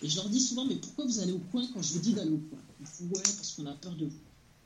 Et 0.02 0.08
je 0.08 0.16
leur 0.16 0.28
dis 0.28 0.40
souvent, 0.40 0.64
mais 0.64 0.76
pourquoi 0.76 1.06
vous 1.06 1.20
allez 1.20 1.32
au 1.32 1.38
coin 1.38 1.66
quand 1.72 1.82
je 1.82 1.94
vous 1.94 2.00
dis 2.00 2.12
d'aller 2.12 2.32
au 2.32 2.38
coin? 2.38 2.58
Ils 2.80 3.06
ouais, 3.06 3.22
parce 3.22 3.52
qu'on 3.52 3.66
a 3.66 3.74
peur 3.74 3.94
de 3.96 4.06
vous. 4.06 4.20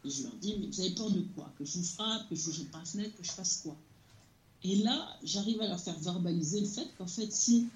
Et 0.05 0.11
je 0.11 0.23
leur 0.25 0.35
dis, 0.37 0.57
mais 0.59 0.67
vous 0.67 0.81
avez 0.81 0.91
peur 0.91 1.11
de 1.11 1.21
quoi? 1.35 1.53
Que 1.59 1.65
je 1.65 1.79
vous 1.79 1.85
frappe, 1.85 2.29
que 2.29 2.35
je 2.35 2.43
vous 2.43 2.53
jette 2.53 2.71
par 2.71 2.81
la 2.81 2.87
fenêtre, 2.87 3.17
que 3.17 3.25
je 3.25 3.31
fasse 3.31 3.61
quoi? 3.63 3.77
Et 4.63 4.77
là, 4.77 5.17
j'arrive 5.23 5.61
à 5.61 5.69
leur 5.69 5.81
faire 5.81 5.99
verbaliser 6.01 6.61
le 6.61 6.67
fait 6.67 6.89
qu'en 6.99 7.07
fait, 7.07 7.33
si 7.33 7.69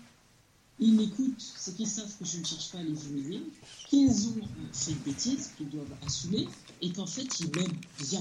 ils 0.79 0.93
m'écoutent, 0.95 1.41
c'est 1.57 1.77
qu'ils 1.77 1.89
savent 1.89 2.13
que 2.19 2.25
je 2.25 2.39
ne 2.39 2.45
cherche 2.45 2.71
pas 2.73 2.79
à 2.79 2.83
les 2.83 3.07
humilier, 3.07 3.43
qu'ils 3.89 4.29
ont 4.29 4.35
fait 4.73 4.91
une 4.91 4.99
bêtise, 4.99 5.51
qu'ils 5.57 5.71
doivent 5.71 5.95
assumer, 6.05 6.49
et 6.83 6.93
qu'en 6.93 7.07
fait, 7.07 7.29
ils 7.41 7.51
m'aiment 7.55 7.81
bien. 8.11 8.21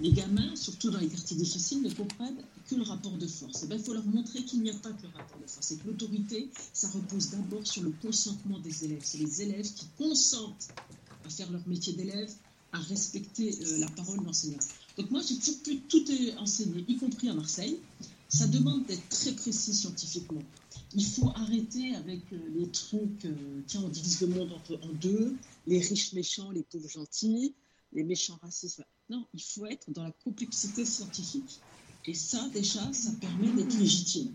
Les 0.00 0.12
gamins, 0.12 0.54
surtout 0.56 0.90
dans 0.90 0.98
les 0.98 1.08
quartiers 1.08 1.36
difficiles, 1.36 1.82
ne 1.82 1.90
comprennent 1.90 2.42
que 2.68 2.74
le 2.74 2.82
rapport 2.82 3.16
de 3.18 3.26
force. 3.26 3.62
Eh 3.64 3.66
ben, 3.66 3.76
il 3.76 3.82
faut 3.82 3.92
leur 3.92 4.06
montrer 4.06 4.42
qu'il 4.44 4.62
n'y 4.62 4.70
a 4.70 4.74
pas 4.74 4.92
que 4.92 5.02
le 5.02 5.08
rapport 5.08 5.38
de 5.38 5.46
force. 5.46 5.72
Et 5.72 5.76
que 5.76 5.86
l'autorité, 5.86 6.48
ça 6.72 6.88
repose 6.88 7.30
d'abord 7.30 7.66
sur 7.66 7.82
le 7.82 7.90
consentement 8.02 8.58
des 8.60 8.84
élèves. 8.84 9.02
C'est 9.02 9.18
les 9.18 9.42
élèves 9.42 9.70
qui 9.74 9.86
consentent 9.98 10.68
à 11.24 11.28
faire 11.28 11.50
leur 11.50 11.66
métier 11.68 11.92
d'élève, 11.92 12.32
à 12.72 12.78
respecter 12.78 13.58
euh, 13.62 13.78
la 13.78 13.88
parole 13.88 14.24
d'enseignant. 14.24 14.58
Donc 14.96 15.10
moi, 15.10 15.20
j'ai 15.26 15.36
toujours 15.36 15.62
pu 15.62 15.80
tout 15.80 16.04
enseigner, 16.38 16.84
y 16.88 16.96
compris 16.96 17.28
à 17.28 17.34
Marseille. 17.34 17.78
Ça 18.28 18.46
demande 18.46 18.86
d'être 18.86 19.08
très 19.08 19.32
précis 19.32 19.74
scientifiquement. 19.74 20.42
Il 20.94 21.04
faut 21.04 21.30
arrêter 21.34 21.94
avec 21.96 22.20
euh, 22.32 22.38
les 22.54 22.68
trucs, 22.70 23.24
euh, 23.24 23.62
tiens, 23.66 23.82
on 23.84 23.88
divise 23.88 24.20
le 24.20 24.28
monde 24.28 24.52
en 24.52 24.92
deux, 25.00 25.36
les 25.66 25.80
riches 25.80 26.12
méchants, 26.12 26.50
les 26.52 26.62
pauvres 26.62 26.88
gentils, 26.88 27.54
les 27.92 28.04
méchants 28.04 28.38
racistes. 28.40 28.82
Non, 29.10 29.26
il 29.34 29.42
faut 29.42 29.66
être 29.66 29.90
dans 29.90 30.04
la 30.04 30.12
complexité 30.24 30.84
scientifique. 30.84 31.60
Et 32.06 32.14
ça, 32.14 32.48
déjà, 32.54 32.80
ça 32.92 33.10
permet 33.20 33.48
d'être 33.48 33.76
légitime. 33.76 34.32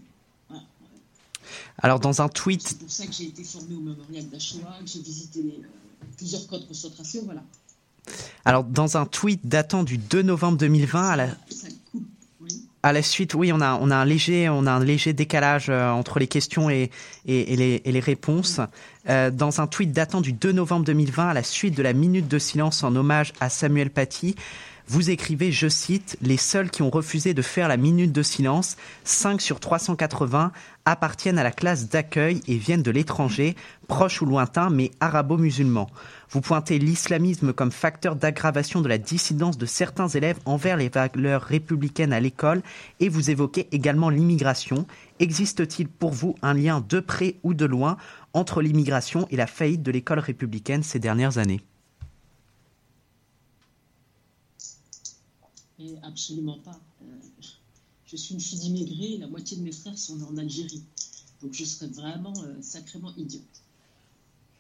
Alors, 1.77 2.01
dans 2.01 2.21
un 2.21 2.27
tweet. 2.27 2.61
C'est 2.61 2.79
pour 2.79 2.91
ça 2.91 3.05
que 3.07 3.13
j'ai 3.13 3.27
été 3.27 3.43
formé 3.43 3.73
au 3.75 3.79
mémorial 3.79 4.27
d'Achoua, 4.27 4.79
que 4.81 4.87
j'ai 4.87 4.99
visité 4.99 5.39
euh, 5.39 6.05
plusieurs 6.17 6.45
camps 6.47 6.59
de 6.59 6.65
concentration, 6.65 7.21
voilà. 7.23 7.43
Alors, 8.43 8.65
dans 8.65 8.97
un 8.97 9.05
tweet 9.05 9.47
datant 9.47 9.83
du 9.83 9.97
2 9.97 10.23
novembre 10.23 10.57
2020, 10.57 11.09
à 11.09 11.15
la 11.15 11.37
à 12.85 12.93
la 12.93 13.01
suite, 13.01 13.33
oui, 13.33 13.51
on 13.51 13.61
a, 13.61 13.79
on 13.81 13.89
a 13.89 13.95
un 13.95 14.05
léger, 14.05 14.47
on 14.47 14.67
a 14.67 14.71
un 14.71 14.83
léger 14.83 15.11
décalage 15.11 15.69
euh, 15.69 15.89
entre 15.89 16.19
les 16.19 16.27
questions 16.27 16.69
et, 16.69 16.91
et, 17.25 17.55
les, 17.55 17.81
et 17.83 17.91
les, 17.91 17.99
réponses. 17.99 18.61
Euh, 19.09 19.31
dans 19.31 19.59
un 19.59 19.65
tweet 19.65 19.91
datant 19.91 20.21
du 20.21 20.33
2 20.33 20.51
novembre 20.51 20.85
2020, 20.85 21.29
à 21.29 21.33
la 21.33 21.41
suite 21.41 21.75
de 21.75 21.81
la 21.81 21.93
minute 21.93 22.27
de 22.27 22.37
silence 22.37 22.83
en 22.83 22.95
hommage 22.95 23.33
à 23.39 23.49
Samuel 23.49 23.89
Paty, 23.89 24.35
vous 24.87 25.09
écrivez, 25.09 25.51
je 25.51 25.67
cite, 25.67 26.15
Les 26.21 26.37
seuls 26.37 26.69
qui 26.69 26.83
ont 26.83 26.91
refusé 26.91 27.33
de 27.33 27.41
faire 27.41 27.67
la 27.67 27.77
minute 27.77 28.11
de 28.11 28.21
silence, 28.21 28.77
5 29.03 29.41
sur 29.41 29.59
380, 29.59 30.51
appartiennent 30.85 31.39
à 31.39 31.43
la 31.43 31.51
classe 31.51 31.89
d'accueil 31.89 32.41
et 32.47 32.57
viennent 32.57 32.83
de 32.83 32.91
l'étranger, 32.91 33.55
proche 33.87 34.21
ou 34.21 34.25
lointain, 34.25 34.69
mais 34.69 34.91
arabo-musulmans. 34.99 35.89
Vous 36.29 36.41
pointez 36.41 36.77
l'islamisme 36.77 37.51
comme 37.51 37.71
facteur 37.71 38.15
d'aggravation 38.15 38.81
de 38.81 38.87
la 38.87 38.99
dissidence 38.99 39.57
de 39.57 39.65
certains 39.65 40.07
élèves 40.07 40.39
envers 40.45 40.77
les 40.77 40.89
valeurs 40.89 41.41
républicaines 41.41 42.13
à 42.13 42.19
l'école 42.19 42.61
et 42.99 43.09
vous 43.09 43.31
évoquez 43.31 43.67
également 43.71 44.09
l'immigration. 44.09 44.85
Existe-t-il 45.19 45.87
pour 45.87 46.11
vous 46.11 46.35
un 46.43 46.53
lien 46.53 46.85
de 46.87 46.99
près 46.99 47.35
ou 47.41 47.55
de 47.55 47.65
loin 47.65 47.97
entre 48.33 48.61
l'immigration 48.61 49.27
et 49.31 49.35
la 49.35 49.47
faillite 49.47 49.81
de 49.81 49.91
l'école 49.91 50.19
républicaine 50.19 50.83
ces 50.83 50.99
dernières 50.99 51.39
années? 51.39 51.61
Absolument 56.03 56.59
pas. 56.59 56.79
Euh, 57.01 57.05
je 58.05 58.15
suis 58.15 58.33
une 58.33 58.41
fille 58.41 58.59
d'immigrés, 58.59 59.17
la 59.17 59.27
moitié 59.27 59.57
de 59.57 59.63
mes 59.63 59.71
frères 59.71 59.97
sont 59.97 60.21
en 60.23 60.37
Algérie. 60.37 60.83
Donc 61.41 61.53
je 61.53 61.65
serais 61.65 61.87
vraiment 61.87 62.33
euh, 62.43 62.61
sacrément 62.61 63.13
idiote. 63.17 63.41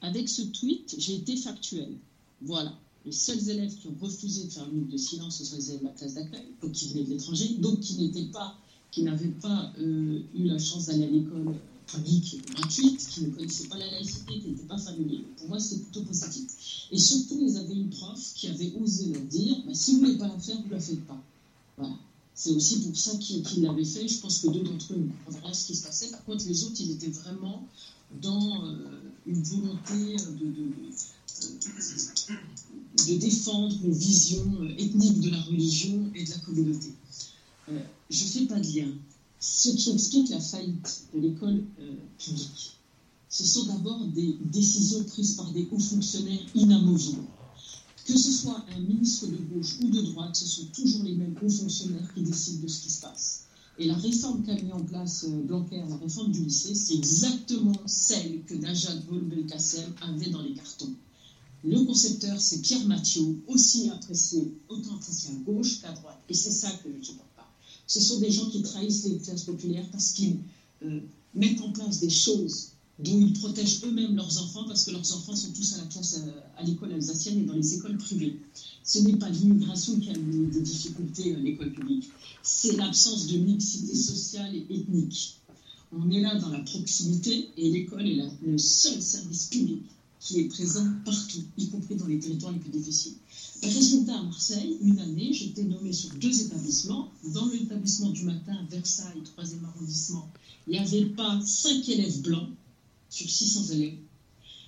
Avec 0.01 0.27
ce 0.29 0.41
tweet, 0.41 0.95
j'ai 0.97 1.15
été 1.15 1.37
factuel. 1.37 1.97
Voilà. 2.41 2.77
Les 3.05 3.11
seuls 3.11 3.49
élèves 3.49 3.75
qui 3.75 3.87
ont 3.87 3.95
refusé 4.01 4.45
de 4.45 4.49
faire 4.49 4.65
une 4.65 4.73
minute 4.73 4.91
de 4.91 4.97
silence, 4.97 5.37
ce 5.37 5.45
sont 5.45 5.55
les 5.57 5.69
élèves 5.69 5.81
de 5.81 5.85
la 5.85 5.91
classe 5.91 6.13
d'accueil, 6.15 6.47
donc 6.61 6.71
qui 6.71 6.89
venaient 6.89 7.03
de 7.03 7.09
l'étranger, 7.11 7.49
donc 7.59 7.79
qui 7.79 7.95
n'étaient 7.95 8.31
pas, 8.31 8.57
qui 8.91 9.03
n'avaient 9.03 9.27
pas 9.27 9.71
euh, 9.79 10.21
eu 10.33 10.43
la 10.45 10.57
chance 10.57 10.87
d'aller 10.87 11.03
à 11.05 11.09
l'école 11.09 11.55
publique 11.85 12.41
gratuite, 12.55 13.07
qui 13.07 13.21
ne 13.21 13.29
connaissaient 13.29 13.67
pas 13.67 13.77
la 13.77 13.89
laïcité, 13.91 14.39
qui 14.39 14.49
n'étaient 14.49 14.67
pas 14.67 14.77
familiers. 14.77 15.25
Pour 15.37 15.49
moi, 15.49 15.59
c'est 15.59 15.79
plutôt 15.79 16.03
positif. 16.03 16.87
Et 16.91 16.99
surtout, 16.99 17.39
ils 17.41 17.57
avaient 17.57 17.75
une 17.75 17.89
prof 17.89 18.19
qui 18.35 18.47
avait 18.47 18.73
osé 18.81 19.05
leur 19.07 19.23
dire 19.23 19.57
bah, 19.65 19.73
si 19.73 19.93
vous 19.93 20.01
ne 20.01 20.05
voulez 20.05 20.17
pas 20.17 20.27
la 20.27 20.39
faire, 20.39 20.57
vous 20.61 20.67
ne 20.67 20.73
la 20.73 20.79
faites 20.79 21.05
pas. 21.05 21.21
Voilà. 21.77 21.95
C'est 22.33 22.51
aussi 22.51 22.81
pour 22.81 22.97
ça 22.97 23.17
qu'ils 23.17 23.61
l'avaient 23.61 23.85
fait. 23.85 24.07
Je 24.07 24.19
pense 24.19 24.39
que 24.39 24.47
deux 24.47 24.63
d'entre 24.63 24.93
eux 24.93 24.97
ne 24.97 25.07
comprenaient 25.25 25.53
ce 25.53 25.67
qui 25.67 25.75
se 25.75 25.83
passait. 25.83 26.11
Par 26.11 26.23
contre, 26.25 26.45
les 26.47 26.63
autres, 26.65 26.75
ils 26.79 26.91
étaient 26.91 27.09
vraiment 27.09 27.65
dans 28.21 28.65
euh, 28.65 28.75
une 29.25 29.41
volonté 29.41 29.93
de, 29.93 30.45
de, 30.45 30.71
de, 33.07 33.17
défendre 33.17 33.75
une 33.83 33.93
vision 33.93 34.45
euh, 34.61 34.75
ethnique 34.77 35.21
de 35.21 35.29
la 35.29 35.41
religion 35.41 36.11
et 36.13 36.23
de 36.25 36.29
la 36.29 36.37
communauté. 36.39 36.89
Euh, 37.69 37.79
je 38.09 38.23
ne 38.23 38.29
fais 38.29 38.45
pas 38.45 38.59
de 38.59 38.67
lien 38.67 38.91
Ce 39.47 39.69
qui 39.69 39.91
explique 39.91 40.29
la 40.29 40.39
faillite 40.39 41.03
de 41.13 41.19
l'école 41.19 41.63
euh, 41.79 41.95
publique, 42.17 42.79
ce 43.29 43.45
sont 43.45 43.65
d'abord 43.65 44.03
des 44.07 44.39
décisions 44.51 45.03
prises 45.03 45.35
par 45.35 45.51
des 45.51 45.67
hauts 45.71 45.79
fonctionnaires 45.79 46.41
inamovibles. 46.55 47.27
Que 48.05 48.17
ce 48.17 48.31
soit 48.31 48.65
un 48.75 48.79
ministre 48.79 49.27
de 49.27 49.37
gauche 49.37 49.77
ou 49.83 49.89
de 49.91 50.01
droite, 50.01 50.35
ce 50.35 50.47
sont 50.47 50.65
toujours 50.73 51.03
les 51.03 51.13
mêmes 51.13 51.35
hauts 51.43 51.49
fonctionnaires 51.49 52.11
qui 52.15 52.23
décident 52.23 52.63
de 52.63 52.67
ce 52.67 52.81
qui 52.81 52.89
se 52.89 53.01
passe. 53.01 53.43
Et 53.77 53.85
la 53.85 53.95
réforme 53.95 54.43
qu'a 54.43 54.55
mis 54.55 54.73
en 54.73 54.83
place 54.83 55.25
euh, 55.25 55.43
Blanquer, 55.43 55.83
la 55.87 55.97
réforme 55.97 56.31
du 56.31 56.43
lycée, 56.43 56.73
c'est 56.73 56.95
exactement 56.95 57.79
celle 57.85 58.43
que 58.45 58.55
Najat 58.55 58.95
Vallaud-Belkacem 59.07 59.93
avait 60.01 60.31
dans 60.31 60.41
les 60.41 60.53
cartons. 60.53 60.95
Le 61.63 61.85
concepteur, 61.85 62.41
c'est 62.41 62.61
Pierre 62.61 62.87
Mathieu, 62.87 63.43
aussi 63.47 63.89
apprécié, 63.91 64.57
autant 64.69 64.95
apprécié 64.95 65.35
à 65.35 65.51
gauche 65.51 65.81
qu'à 65.81 65.91
droite. 65.91 66.19
Et 66.29 66.33
c'est 66.33 66.51
ça 66.51 66.71
que 66.83 66.89
je. 66.99 67.11
Ce 67.87 67.99
sont 67.99 68.19
des 68.19 68.31
gens 68.31 68.49
qui 68.49 68.61
trahissent 68.61 69.05
les 69.05 69.17
classes 69.17 69.43
populaires 69.43 69.87
parce 69.91 70.11
qu'ils 70.11 70.37
euh, 70.83 70.99
mettent 71.33 71.61
en 71.61 71.71
place 71.71 71.99
des 71.99 72.09
choses 72.09 72.69
dont 72.99 73.19
ils 73.19 73.33
protègent 73.33 73.83
eux-mêmes 73.83 74.15
leurs 74.15 74.41
enfants 74.41 74.63
parce 74.67 74.85
que 74.85 74.91
leurs 74.91 75.15
enfants 75.15 75.35
sont 75.35 75.51
tous 75.51 75.73
à 75.73 75.77
la 75.79 75.83
classe 75.85 76.21
euh, 76.25 76.31
à 76.57 76.63
l'école 76.63 76.93
alsacienne 76.93 77.39
et 77.39 77.43
dans 77.43 77.53
les 77.53 77.75
écoles 77.75 77.97
privées. 77.97 78.39
Ce 78.83 78.99
n'est 78.99 79.17
pas 79.17 79.29
l'immigration 79.29 79.99
qui 79.99 80.09
a 80.09 80.13
des 80.13 80.61
difficultés 80.61 81.35
à 81.35 81.39
l'école 81.39 81.73
publique, 81.73 82.09
c'est 82.41 82.77
l'absence 82.77 83.27
de 83.27 83.37
mixité 83.37 83.95
sociale 83.95 84.55
et 84.55 84.65
ethnique. 84.69 85.37
On 85.91 86.09
est 86.11 86.21
là 86.21 86.35
dans 86.35 86.49
la 86.49 86.59
proximité 86.59 87.49
et 87.57 87.69
l'école 87.69 88.07
est 88.07 88.21
le 88.45 88.57
seul 88.57 89.01
service 89.01 89.45
public 89.45 89.83
qui 90.19 90.39
est 90.39 90.45
présent 90.45 90.87
partout, 91.03 91.43
y 91.57 91.67
compris 91.67 91.95
dans 91.95 92.07
les 92.07 92.19
territoires 92.19 92.51
les 92.51 92.59
plus 92.59 92.71
difficiles. 92.71 93.13
Résultat, 93.65 94.17
à 94.17 94.23
Marseille, 94.23 94.77
une 94.81 94.99
année, 94.99 95.33
j'étais 95.33 95.63
nommée 95.63 95.93
sur 95.93 96.13
deux 96.15 96.41
établissements. 96.41 97.11
Dans 97.33 97.47
l'établissement 97.47 98.09
du 98.09 98.23
matin, 98.23 98.55
Versailles, 98.69 99.21
3e 99.37 99.63
arrondissement, 99.65 100.29
il 100.67 100.73
n'y 100.73 100.79
avait 100.79 101.05
pas 101.05 101.39
cinq 101.45 101.87
élèves 101.89 102.21
blancs 102.21 102.49
sur 103.09 103.29
600 103.29 103.73
élèves. 103.73 103.97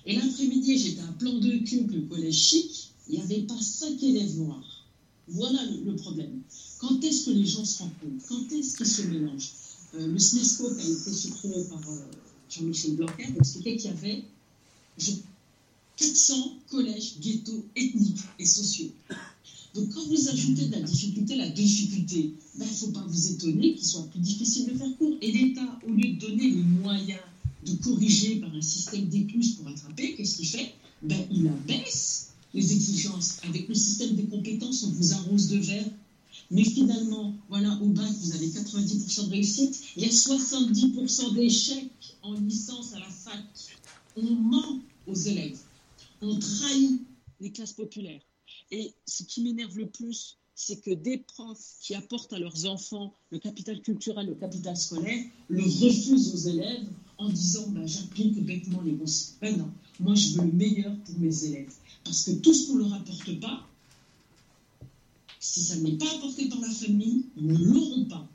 Et 0.06 0.16
l'après-midi, 0.16 0.78
j'étais 0.78 1.02
à 1.02 1.12
plan 1.18 1.32
de 1.34 1.58
cube, 1.58 1.90
le 1.90 2.02
collège 2.02 2.34
chic, 2.34 2.90
il 3.08 3.16
n'y 3.16 3.22
avait 3.22 3.42
pas 3.42 3.60
cinq 3.60 4.02
élèves 4.02 4.36
noirs. 4.38 4.84
Voilà 5.28 5.60
le, 5.84 5.94
problème. 5.96 6.40
Quand 6.78 7.02
est-ce 7.04 7.26
que 7.26 7.30
les 7.30 7.44
gens 7.46 7.64
se 7.64 7.82
rencontrent 7.82 8.26
Quand 8.28 8.52
est-ce 8.52 8.76
qu'ils 8.76 8.86
se 8.86 9.02
mélangent? 9.02 9.52
Euh, 9.94 10.06
Le 10.06 10.18
SNESCOP 10.18 10.72
a 10.78 10.82
été 10.82 11.12
supprimé 11.12 11.64
par 11.64 11.80
euh, 11.90 12.00
Jean-Michel 12.50 12.96
Blanquer, 12.96 13.26
expliquait 13.38 13.76
qu'il 13.76 13.90
y 13.90 13.92
avait 13.92 14.24
400 15.98 16.56
collèges 16.70 17.18
ghettos 17.20 17.64
ethniques 17.74 18.20
et 18.38 18.46
sociaux. 18.46 18.90
Donc 19.74 19.92
quand 19.92 20.06
vous 20.06 20.28
ajoutez 20.28 20.66
de 20.66 20.72
la 20.72 20.80
difficulté 20.80 21.36
la 21.36 21.48
difficulté, 21.48 22.32
il 22.54 22.58
ben, 22.58 22.66
ne 22.66 22.70
faut 22.70 22.90
pas 22.92 23.04
vous 23.06 23.32
étonner 23.32 23.74
qu'il 23.74 23.84
soit 23.84 24.06
plus 24.10 24.20
difficile 24.20 24.72
de 24.72 24.78
faire 24.78 24.96
court. 24.96 25.16
Et 25.20 25.32
l'État, 25.32 25.78
au 25.86 25.92
lieu 25.92 26.14
de 26.14 26.20
donner 26.20 26.50
les 26.50 26.62
moyens 26.62 27.20
de 27.66 27.72
corriger 27.82 28.36
par 28.36 28.54
un 28.54 28.62
système 28.62 29.06
d'écluses 29.06 29.56
pour 29.56 29.68
attraper, 29.68 30.14
qu'est-ce 30.14 30.36
qu'il 30.36 30.46
fait? 30.46 30.72
Ben, 31.02 31.18
Il 31.30 31.48
abaisse 31.48 32.30
les 32.54 32.72
exigences. 32.72 33.38
Avec 33.42 33.68
le 33.68 33.74
système 33.74 34.14
des 34.14 34.24
compétences, 34.24 34.84
on 34.84 34.90
vous 34.90 35.12
arrose 35.12 35.48
de 35.48 35.58
verre. 35.58 35.90
Mais 36.50 36.64
finalement, 36.64 37.34
voilà, 37.48 37.78
au 37.82 37.88
bac, 37.88 38.10
vous 38.22 38.34
avez 38.34 38.46
90% 38.46 39.26
de 39.26 39.30
réussite. 39.30 39.80
Il 39.96 40.04
y 40.04 40.06
a 40.06 40.12
70% 40.12 41.34
d'échecs 41.34 41.90
en 42.22 42.34
licence 42.34 42.94
à 42.94 43.00
la 43.00 43.10
fac. 43.10 43.44
On 44.16 44.22
ment 44.22 44.80
aux 45.06 45.14
élèves. 45.14 45.58
On 46.20 46.38
trahit 46.38 47.02
les 47.40 47.52
classes 47.52 47.72
populaires. 47.72 48.20
Et 48.70 48.92
ce 49.06 49.22
qui 49.22 49.42
m'énerve 49.42 49.76
le 49.78 49.88
plus, 49.88 50.38
c'est 50.54 50.80
que 50.80 50.90
des 50.90 51.18
profs 51.18 51.76
qui 51.80 51.94
apportent 51.94 52.32
à 52.32 52.38
leurs 52.38 52.66
enfants 52.66 53.14
le 53.30 53.38
capital 53.38 53.80
culturel, 53.80 54.26
le 54.26 54.34
capital 54.34 54.76
scolaire, 54.76 55.24
le 55.48 55.62
refusent 55.62 56.34
aux 56.34 56.48
élèves 56.48 56.86
en 57.18 57.28
disant 57.28 57.68
bah, 57.68 57.86
j'applique 57.86 58.44
bêtement 58.44 58.82
les 58.82 58.94
consignes. 58.94 59.36
Ben 59.40 59.56
non, 59.56 59.70
moi 60.00 60.14
je 60.14 60.30
veux 60.34 60.46
le 60.46 60.52
meilleur 60.52 60.92
pour 61.04 61.18
mes 61.18 61.44
élèves. 61.44 61.72
Parce 62.02 62.24
que 62.24 62.32
tout 62.32 62.52
ce 62.52 62.66
qu'on 62.66 62.74
ne 62.74 62.80
leur 62.80 62.94
apporte 62.94 63.40
pas, 63.40 63.66
si 65.38 65.62
ça 65.62 65.76
n'est 65.76 65.96
pas 65.96 66.12
apporté 66.16 66.48
par 66.48 66.60
la 66.60 66.70
famille, 66.70 67.26
ils 67.36 67.46
ne 67.46 67.56
l'auront 67.56 68.04
pas. 68.06 68.28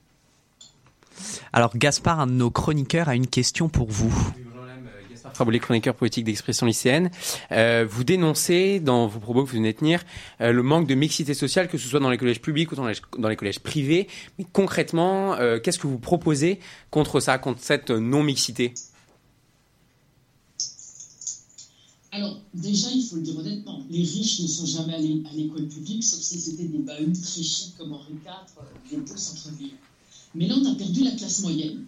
Alors 1.51 1.77
Gaspard, 1.77 2.21
un 2.21 2.27
de 2.27 2.31
nos 2.31 2.51
chroniqueurs, 2.51 3.09
a 3.09 3.15
une 3.15 3.27
question 3.27 3.67
pour 3.67 3.89
vous. 3.91 4.33
Traboulet, 5.33 5.59
chroniqueur 5.59 5.95
politique 5.95 6.25
d'expression 6.25 6.65
lycéenne. 6.65 7.09
Euh, 7.51 7.85
vous 7.89 8.03
dénoncez 8.03 8.79
dans 8.79 9.07
vos 9.07 9.19
propos 9.19 9.43
que 9.43 9.49
vous 9.49 9.57
venez 9.57 9.73
de 9.73 9.77
tenir 9.77 10.03
euh, 10.41 10.51
le 10.51 10.63
manque 10.63 10.87
de 10.87 10.95
mixité 10.95 11.33
sociale, 11.33 11.67
que 11.67 11.77
ce 11.77 11.87
soit 11.87 11.99
dans 11.99 12.09
les 12.09 12.17
collèges 12.17 12.41
publics 12.41 12.71
ou 12.71 12.75
dans 12.75 12.87
les, 12.87 13.35
collèges 13.35 13.59
privés. 13.59 14.07
Mais 14.37 14.45
concrètement, 14.51 15.35
euh, 15.35 15.59
qu'est-ce 15.59 15.79
que 15.79 15.87
vous 15.87 15.99
proposez 15.99 16.59
contre 16.91 17.19
ça, 17.19 17.37
contre 17.37 17.59
cette 17.61 17.89
non-mixité? 17.89 18.73
Alors, 22.11 22.39
déjà, 22.53 22.89
il 22.93 23.03
faut 23.07 23.15
le 23.15 23.23
dire 23.23 23.37
honnêtement, 23.39 23.83
les 23.89 24.03
riches 24.03 24.41
ne 24.41 24.47
sont 24.47 24.67
jamais 24.67 24.93
allés 24.93 25.23
à 25.31 25.35
l'école 25.35 25.67
publique, 25.67 26.03
sauf 26.03 26.19
si 26.19 26.39
c'était 26.39 26.65
des 26.65 26.77
bahuts 26.77 27.11
très 27.11 27.41
chics 27.41 27.75
comme 27.75 27.93
Henri 27.93 28.13
IV, 28.13 28.91
des 28.91 28.97
beaux 28.97 29.17
centre-ville. 29.17 29.71
Mais 30.35 30.47
là, 30.47 30.55
on 30.61 30.71
a 30.71 30.75
perdu 30.75 31.03
la 31.03 31.11
classe 31.11 31.41
moyenne. 31.41 31.85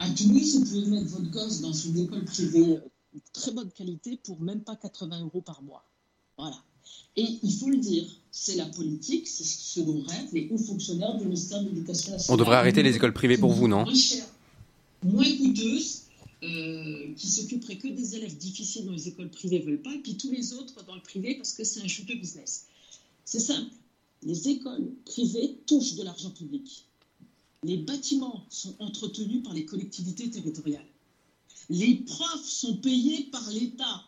À 0.00 0.08
Toulouse, 0.10 0.56
vous 0.56 0.64
pouvez 0.64 0.86
mettre 0.86 1.08
votre 1.08 1.30
gosse 1.30 1.60
dans 1.60 1.72
une 1.72 1.98
école 1.98 2.24
privée 2.24 2.64
de 2.64 3.20
très 3.32 3.52
bonne 3.52 3.70
qualité 3.70 4.18
pour 4.22 4.40
même 4.40 4.60
pas 4.60 4.76
80 4.76 5.22
euros 5.22 5.40
par 5.40 5.62
mois. 5.62 5.84
Voilà. 6.36 6.56
Et 7.16 7.26
il 7.42 7.52
faut 7.52 7.68
le 7.68 7.78
dire, 7.78 8.04
c'est 8.30 8.56
la 8.56 8.66
politique, 8.66 9.26
c'est 9.26 9.44
ce 9.44 9.80
dont 9.80 10.02
rêvent 10.06 10.32
les 10.32 10.48
hauts 10.50 10.58
fonctionnaires 10.58 11.16
du 11.16 11.24
ministère 11.24 11.62
de 11.62 11.68
l'Éducation 11.68 12.12
nationale. 12.12 12.34
On 12.34 12.36
devrait 12.38 12.56
arrêter 12.56 12.82
les 12.82 12.94
écoles 12.94 13.12
privées 13.12 13.38
pour 13.38 13.52
vous, 13.52 13.66
non 13.66 13.84
Moins 13.84 13.94
chères, 13.94 14.28
moins 15.02 15.36
coûteuses, 15.36 16.02
euh, 16.44 17.12
qui 17.16 17.26
s'occuperaient 17.26 17.78
que 17.78 17.88
des 17.88 18.14
élèves 18.14 18.36
difficiles 18.36 18.86
dont 18.86 18.92
les 18.92 19.08
écoles 19.08 19.30
privées 19.30 19.58
ne 19.58 19.64
veulent 19.64 19.82
pas, 19.82 19.92
et 19.92 19.98
puis 19.98 20.16
tous 20.16 20.30
les 20.30 20.52
autres 20.52 20.84
dans 20.84 20.94
le 20.94 21.02
privé 21.02 21.34
parce 21.34 21.52
que 21.52 21.64
c'est 21.64 21.80
un 21.80 21.88
juteux 21.88 22.14
business. 22.14 22.66
C'est 23.24 23.40
simple. 23.40 23.70
Les 24.22 24.48
écoles 24.48 24.88
privées 25.04 25.58
touchent 25.66 25.96
de 25.96 26.04
l'argent 26.04 26.30
public. 26.30 26.87
Les 27.64 27.78
bâtiments 27.78 28.46
sont 28.50 28.76
entretenus 28.78 29.42
par 29.42 29.52
les 29.52 29.64
collectivités 29.64 30.30
territoriales. 30.30 30.86
Les 31.68 31.96
profs 31.96 32.48
sont 32.48 32.76
payés 32.76 33.24
par 33.32 33.50
l'État. 33.50 34.04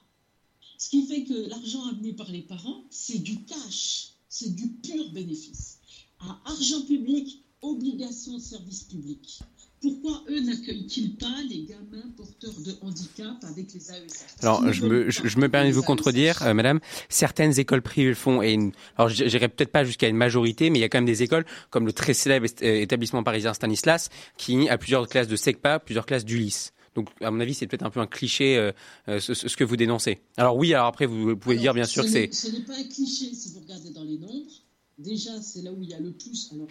Ce 0.78 0.88
qui 0.88 1.04
fait 1.06 1.24
que 1.24 1.48
l'argent 1.48 1.84
amené 1.88 2.12
par 2.12 2.30
les 2.30 2.42
parents, 2.42 2.84
c'est 2.90 3.18
du 3.18 3.44
cash, 3.44 4.12
c'est 4.28 4.54
du 4.54 4.68
pur 4.68 5.10
bénéfice. 5.12 5.78
À 6.20 6.40
argent 6.44 6.82
public, 6.82 7.42
obligation 7.60 8.34
de 8.34 8.38
service 8.38 8.84
public 8.84 9.40
pourquoi 9.80 10.22
eux 10.28 10.40
n'accueillent-ils 10.40 11.16
pas 11.16 11.36
les 11.48 11.64
gamins 11.64 12.10
porteurs 12.16 12.52
de 12.60 12.72
handicap 12.82 13.36
avec 13.42 13.72
les 13.72 13.90
AESH 13.90 14.42
Alors, 14.42 14.70
je 14.72 14.84
me, 14.84 15.10
je, 15.10 15.38
me 15.38 15.48
permets 15.48 15.70
de 15.70 15.74
vous 15.74 15.82
contredire, 15.82 16.42
euh, 16.42 16.52
madame. 16.52 16.80
Certaines 17.08 17.58
écoles 17.58 17.80
privées 17.80 18.10
le 18.10 18.14
font, 18.14 18.42
et 18.42 18.52
une, 18.52 18.72
alors 18.96 19.08
j'irai 19.08 19.48
peut-être 19.48 19.72
pas 19.72 19.84
jusqu'à 19.84 20.08
une 20.08 20.16
majorité, 20.16 20.68
mais 20.68 20.78
il 20.78 20.82
y 20.82 20.84
a 20.84 20.90
quand 20.90 20.98
même 20.98 21.06
des 21.06 21.22
écoles, 21.22 21.46
comme 21.70 21.86
le 21.86 21.92
très 21.92 22.12
célèbre 22.12 22.46
euh, 22.62 22.80
établissement 22.80 23.22
parisien 23.22 23.54
Stanislas, 23.54 24.10
qui 24.36 24.68
a 24.68 24.76
plusieurs 24.76 25.08
classes 25.08 25.28
de 25.28 25.36
SECPA, 25.36 25.78
plusieurs 25.78 26.04
classes 26.04 26.26
d'ULIS. 26.26 26.72
Donc, 26.94 27.08
à 27.22 27.30
mon 27.30 27.40
avis, 27.40 27.54
c'est 27.54 27.66
peut-être 27.66 27.84
un 27.84 27.90
peu 27.90 28.00
un 28.00 28.06
cliché 28.06 28.58
euh, 28.58 29.20
ce, 29.20 29.56
que 29.56 29.64
vous 29.64 29.76
dénoncez. 29.76 30.20
Alors 30.36 30.56
oui, 30.56 30.74
alors 30.74 30.88
après, 30.88 31.06
vous 31.06 31.36
pouvez 31.36 31.56
dire 31.56 31.72
bien 31.72 31.84
sûr 31.84 32.02
que 32.02 32.10
c'est... 32.10 32.28
Ce 32.34 32.48
n'est 32.48 32.64
pas 32.64 32.74
un 32.74 32.84
cliché 32.84 33.32
si 33.32 33.52
vous 33.54 33.60
regardez 33.60 33.90
dans 33.90 34.04
les 34.04 34.18
nombres. 34.18 34.50
Déjà, 34.98 35.40
c'est 35.40 35.62
là 35.62 35.72
où 35.72 35.80
il 35.80 35.88
y 35.88 35.94
a 35.94 36.00
le 36.00 36.10
plus. 36.10 36.50
Alors, 36.52 36.66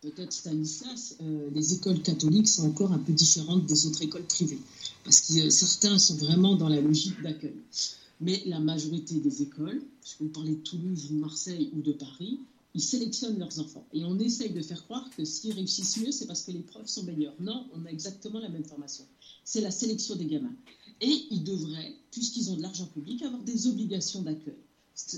peut-être 0.00 0.32
Stanislas, 0.32 1.16
euh, 1.20 1.50
les 1.54 1.74
écoles 1.74 2.02
catholiques 2.02 2.48
sont 2.48 2.66
encore 2.66 2.92
un 2.92 2.98
peu 2.98 3.12
différentes 3.12 3.66
des 3.66 3.86
autres 3.86 4.02
écoles 4.02 4.24
privées, 4.24 4.58
parce 5.04 5.20
que 5.20 5.50
certains 5.50 5.98
sont 5.98 6.16
vraiment 6.16 6.56
dans 6.56 6.68
la 6.68 6.80
logique 6.80 7.20
d'accueil. 7.22 7.56
Mais 8.20 8.42
la 8.46 8.60
majorité 8.60 9.14
des 9.20 9.42
écoles, 9.42 9.82
si 10.02 10.16
vous 10.20 10.28
parlez 10.28 10.54
de 10.54 10.60
Toulouse 10.60 11.06
ou 11.10 11.14
de 11.14 11.20
Marseille 11.20 11.70
ou 11.74 11.80
de 11.80 11.92
Paris, 11.92 12.40
ils 12.74 12.82
sélectionnent 12.82 13.38
leurs 13.38 13.58
enfants. 13.58 13.86
Et 13.92 14.04
on 14.04 14.18
essaye 14.18 14.50
de 14.50 14.62
faire 14.62 14.84
croire 14.84 15.08
que 15.16 15.24
s'ils 15.24 15.52
réussissent 15.52 15.96
mieux, 15.96 16.12
c'est 16.12 16.26
parce 16.26 16.42
que 16.42 16.52
les 16.52 16.60
profs 16.60 16.86
sont 16.86 17.02
meilleurs. 17.02 17.34
Non, 17.40 17.66
on 17.74 17.84
a 17.84 17.88
exactement 17.88 18.38
la 18.38 18.48
même 18.48 18.64
formation. 18.64 19.04
C'est 19.44 19.60
la 19.60 19.70
sélection 19.70 20.16
des 20.16 20.26
gamins. 20.26 20.54
Et 21.00 21.26
ils 21.30 21.42
devraient, 21.42 21.94
puisqu'ils 22.10 22.50
ont 22.50 22.56
de 22.56 22.62
l'argent 22.62 22.86
public, 22.86 23.22
avoir 23.22 23.42
des 23.42 23.66
obligations 23.66 24.22
d'accueil 24.22 24.58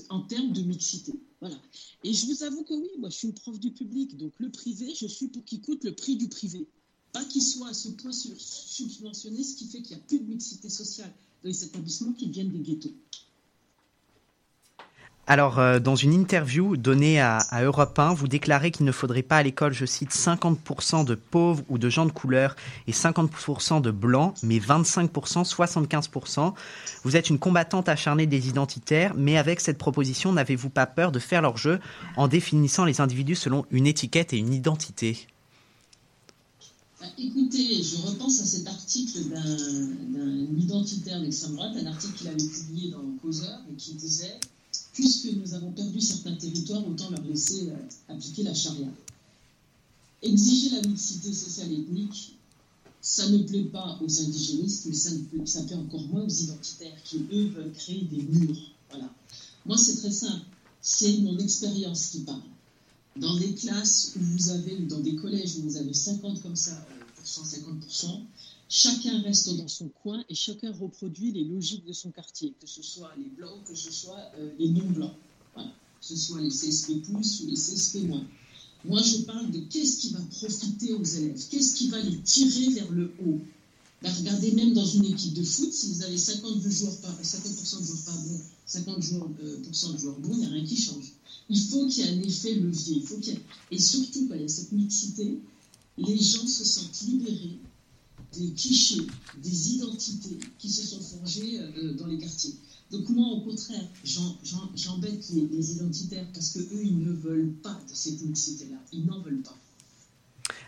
en 0.08 0.20
termes 0.20 0.52
de 0.52 0.62
mixité. 0.62 1.12
Voilà. 1.42 1.60
Et 2.04 2.14
je 2.14 2.26
vous 2.26 2.44
avoue 2.44 2.62
que 2.62 2.72
oui, 2.72 2.88
moi 3.00 3.10
je 3.10 3.16
suis 3.16 3.26
une 3.26 3.34
prof 3.34 3.58
du 3.58 3.72
public, 3.72 4.16
donc 4.16 4.32
le 4.38 4.48
privé, 4.48 4.94
je 4.94 5.08
suis 5.08 5.26
pour 5.26 5.44
qu'il 5.44 5.60
coûte 5.60 5.82
le 5.82 5.92
prix 5.92 6.14
du 6.14 6.28
privé. 6.28 6.68
Pas 7.10 7.24
qu'il 7.24 7.42
soit 7.42 7.66
à 7.66 7.74
ce 7.74 7.88
point 7.88 8.12
subventionné, 8.12 9.42
ce 9.42 9.56
qui 9.56 9.66
fait 9.66 9.82
qu'il 9.82 9.96
n'y 9.96 10.02
a 10.02 10.06
plus 10.06 10.20
de 10.20 10.24
mixité 10.24 10.70
sociale 10.70 11.12
dans 11.42 11.48
les 11.48 11.64
établissements 11.64 12.12
qui 12.12 12.28
viennent 12.28 12.52
des 12.52 12.60
ghettos. 12.60 12.94
Alors, 15.28 15.60
euh, 15.60 15.78
dans 15.78 15.94
une 15.94 16.12
interview 16.12 16.76
donnée 16.76 17.20
à, 17.20 17.38
à 17.50 17.62
Europe 17.62 17.96
1, 17.96 18.12
vous 18.12 18.26
déclarez 18.26 18.72
qu'il 18.72 18.84
ne 18.84 18.90
faudrait 18.90 19.22
pas 19.22 19.36
à 19.36 19.42
l'école, 19.44 19.72
je 19.72 19.86
cite, 19.86 20.10
50% 20.10 21.04
de 21.04 21.14
pauvres 21.14 21.62
ou 21.68 21.78
de 21.78 21.88
gens 21.88 22.06
de 22.06 22.10
couleur 22.10 22.56
et 22.88 22.92
50% 22.92 23.80
de 23.80 23.92
blancs, 23.92 24.34
mais 24.42 24.58
25%, 24.58 25.48
75%. 25.48 26.54
Vous 27.04 27.16
êtes 27.16 27.30
une 27.30 27.38
combattante 27.38 27.88
acharnée 27.88 28.26
des 28.26 28.48
identitaires, 28.48 29.14
mais 29.16 29.38
avec 29.38 29.60
cette 29.60 29.78
proposition, 29.78 30.32
n'avez-vous 30.32 30.70
pas 30.70 30.86
peur 30.86 31.12
de 31.12 31.20
faire 31.20 31.40
leur 31.40 31.56
jeu 31.56 31.78
en 32.16 32.26
définissant 32.26 32.84
les 32.84 33.00
individus 33.00 33.36
selon 33.36 33.64
une 33.70 33.86
étiquette 33.86 34.32
et 34.32 34.38
une 34.38 34.52
identité? 34.52 35.28
Bah, 37.00 37.06
écoutez, 37.16 37.80
je 37.80 37.96
repense 38.08 38.40
à 38.40 38.44
cet 38.44 38.66
article 38.66 39.18
d'un 39.30 40.58
identitaire 40.58 41.20
d'extrême 41.20 41.54
droite, 41.54 41.76
un 41.80 41.86
article 41.86 42.14
qu'il 42.14 42.28
avait 42.28 42.38
publié 42.38 42.90
dans 42.90 43.02
Causeur 43.22 43.60
et 43.70 43.76
qui 43.76 43.94
disait 43.94 44.40
Puisque 44.92 45.32
nous 45.32 45.54
avons 45.54 45.72
perdu 45.72 46.00
certains 46.00 46.34
territoires, 46.34 46.86
autant 46.86 47.10
leur 47.10 47.22
laisser 47.22 47.70
euh, 47.70 47.76
appliquer 48.08 48.42
la 48.42 48.54
charia. 48.54 48.88
Exiger 50.22 50.76
la 50.76 50.82
mixité 50.82 51.32
sociale 51.32 51.72
et 51.72 51.80
ethnique, 51.80 52.36
ça 53.00 53.28
ne 53.28 53.38
plaît 53.38 53.64
pas 53.64 53.98
aux 54.00 54.20
indigénistes, 54.20 54.86
mais 54.86 54.94
ça, 54.94 55.10
plaît, 55.30 55.46
ça 55.46 55.62
plaît 55.62 55.76
encore 55.76 56.06
moins 56.08 56.22
aux 56.22 56.28
identitaires 56.28 57.02
qui, 57.04 57.24
eux, 57.32 57.48
veulent 57.48 57.72
créer 57.72 58.02
des 58.02 58.22
murs. 58.22 58.56
Voilà. 58.90 59.12
Moi, 59.66 59.76
c'est 59.76 59.96
très 59.96 60.12
simple. 60.12 60.44
C'est 60.80 61.18
mon 61.18 61.38
expérience 61.38 62.08
qui 62.08 62.20
parle. 62.20 62.42
Dans 63.16 63.36
des 63.36 63.54
classes 63.54 64.12
où 64.16 64.20
vous 64.20 64.50
avez, 64.50 64.76
ou 64.76 64.86
dans 64.86 65.00
des 65.00 65.16
collèges 65.16 65.56
où 65.58 65.62
vous 65.62 65.76
avez 65.76 65.92
50 65.92 66.42
comme 66.42 66.56
ça, 66.56 66.86
50%, 67.24 68.20
chacun 68.72 69.20
reste 69.20 69.54
dans 69.58 69.68
son 69.68 69.90
coin 69.90 70.24
et 70.30 70.34
chacun 70.34 70.72
reproduit 70.72 71.30
les 71.30 71.44
logiques 71.44 71.84
de 71.84 71.92
son 71.92 72.10
quartier, 72.10 72.54
que 72.58 72.66
ce 72.66 72.82
soit 72.82 73.12
les 73.18 73.28
blancs, 73.28 73.62
que 73.66 73.74
ce 73.74 73.92
soit 73.92 74.32
euh, 74.38 74.50
les 74.58 74.70
non-blancs, 74.70 75.12
que 75.54 75.60
ce 76.00 76.16
soit 76.16 76.40
les 76.40 76.48
CSP+, 76.48 76.92
ou 77.10 77.18
les 77.18 77.54
CSP-. 77.54 78.08
Moi, 78.86 79.02
je 79.02 79.18
parle 79.24 79.50
de 79.50 79.60
qu'est-ce 79.60 79.98
qui 79.98 80.10
va 80.14 80.20
profiter 80.20 80.94
aux 80.94 81.04
élèves, 81.04 81.46
qu'est-ce 81.50 81.76
qui 81.76 81.88
va 81.88 82.00
les 82.00 82.18
tirer 82.22 82.72
vers 82.72 82.90
le 82.90 83.12
haut? 83.26 83.40
Ben, 84.00 84.10
regardez, 84.10 84.52
même 84.52 84.72
dans 84.72 84.86
une 84.86 85.04
équipe 85.04 85.34
de 85.34 85.44
foot, 85.44 85.70
si 85.70 85.92
vous 85.92 86.02
avez 86.04 86.16
50, 86.16 86.62
joueurs 86.62 86.96
pas, 87.02 87.14
50% 87.22 87.78
de 87.78 87.84
joueurs 87.84 88.04
pas 88.06 88.12
bons, 88.12 88.40
50% 88.66 89.42
euh, 89.42 89.92
de 89.92 89.98
joueurs 89.98 90.18
bons, 90.18 90.32
il 90.32 90.38
n'y 90.38 90.46
a 90.46 90.48
rien 90.48 90.64
qui 90.64 90.78
change. 90.78 91.12
Il 91.50 91.60
faut 91.60 91.86
qu'il 91.88 92.06
y 92.06 92.08
ait 92.08 92.12
un 92.12 92.22
effet 92.22 92.54
levier. 92.54 92.96
Il 92.96 93.02
faut 93.02 93.18
qu'il 93.18 93.38
Et 93.70 93.78
surtout, 93.78 94.28
quand 94.28 94.34
il 94.34 94.40
y 94.40 94.44
a 94.44 94.48
cette 94.48 94.72
mixité, 94.72 95.38
les 95.98 96.16
gens 96.16 96.46
se 96.46 96.64
sentent 96.64 97.02
libérés 97.02 97.58
des 98.36 98.52
clichés, 98.52 99.06
des 99.42 99.72
identités 99.74 100.38
qui 100.58 100.70
se 100.70 100.86
sont 100.86 101.00
forgées 101.00 101.60
euh, 101.60 101.94
dans 101.94 102.06
les 102.06 102.18
quartiers. 102.18 102.54
Donc 102.90 103.08
moi, 103.08 103.26
au 103.28 103.40
contraire, 103.40 103.84
j'embête 104.04 105.30
les, 105.30 105.72
identitaires 105.72 106.26
parce 106.34 106.50
qu'eux, 106.50 106.82
ils 106.84 106.98
ne 106.98 107.12
veulent 107.12 107.54
pas 107.62 107.80
de 107.88 107.94
cette 107.94 108.22
mixité-là. 108.22 108.76
Ils 108.92 109.06
n'en 109.06 109.20
veulent 109.20 109.42
pas. 109.42 109.56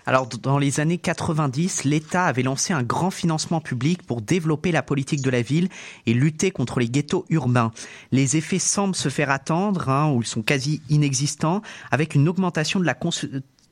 Alors, 0.07 0.27
dans 0.27 0.59
les 0.59 0.81
années 0.81 0.99
90, 0.99 1.85
l'État 1.85 2.27
avait 2.27 2.43
lancé 2.43 2.73
un 2.73 2.83
grand 2.83 3.11
financement 3.11 3.61
public 3.61 4.03
pour 4.03 4.21
développer 4.21 4.71
la 4.71 4.83
politique 4.83 5.23
de 5.23 5.31
la 5.31 5.43
ville 5.43 5.69
et 6.07 6.15
lutter 6.15 6.51
contre 6.51 6.79
les 6.79 6.89
ghettos 6.89 7.25
urbains. 7.31 7.73
Les 8.13 8.37
effets 8.37 8.59
semblent 8.59 8.95
se 8.97 9.09
faire 9.09 9.31
attendre, 9.31 9.89
hein, 9.89 10.13
ou 10.13 10.23
ils 10.23 10.27
sont 10.27 10.43
quasi 10.43 10.83
inexistants, 10.91 11.63
avec 11.91 12.15
une 12.15 12.29
augmentation 12.29 12.81
de 12.81 12.85
la, 12.85 12.95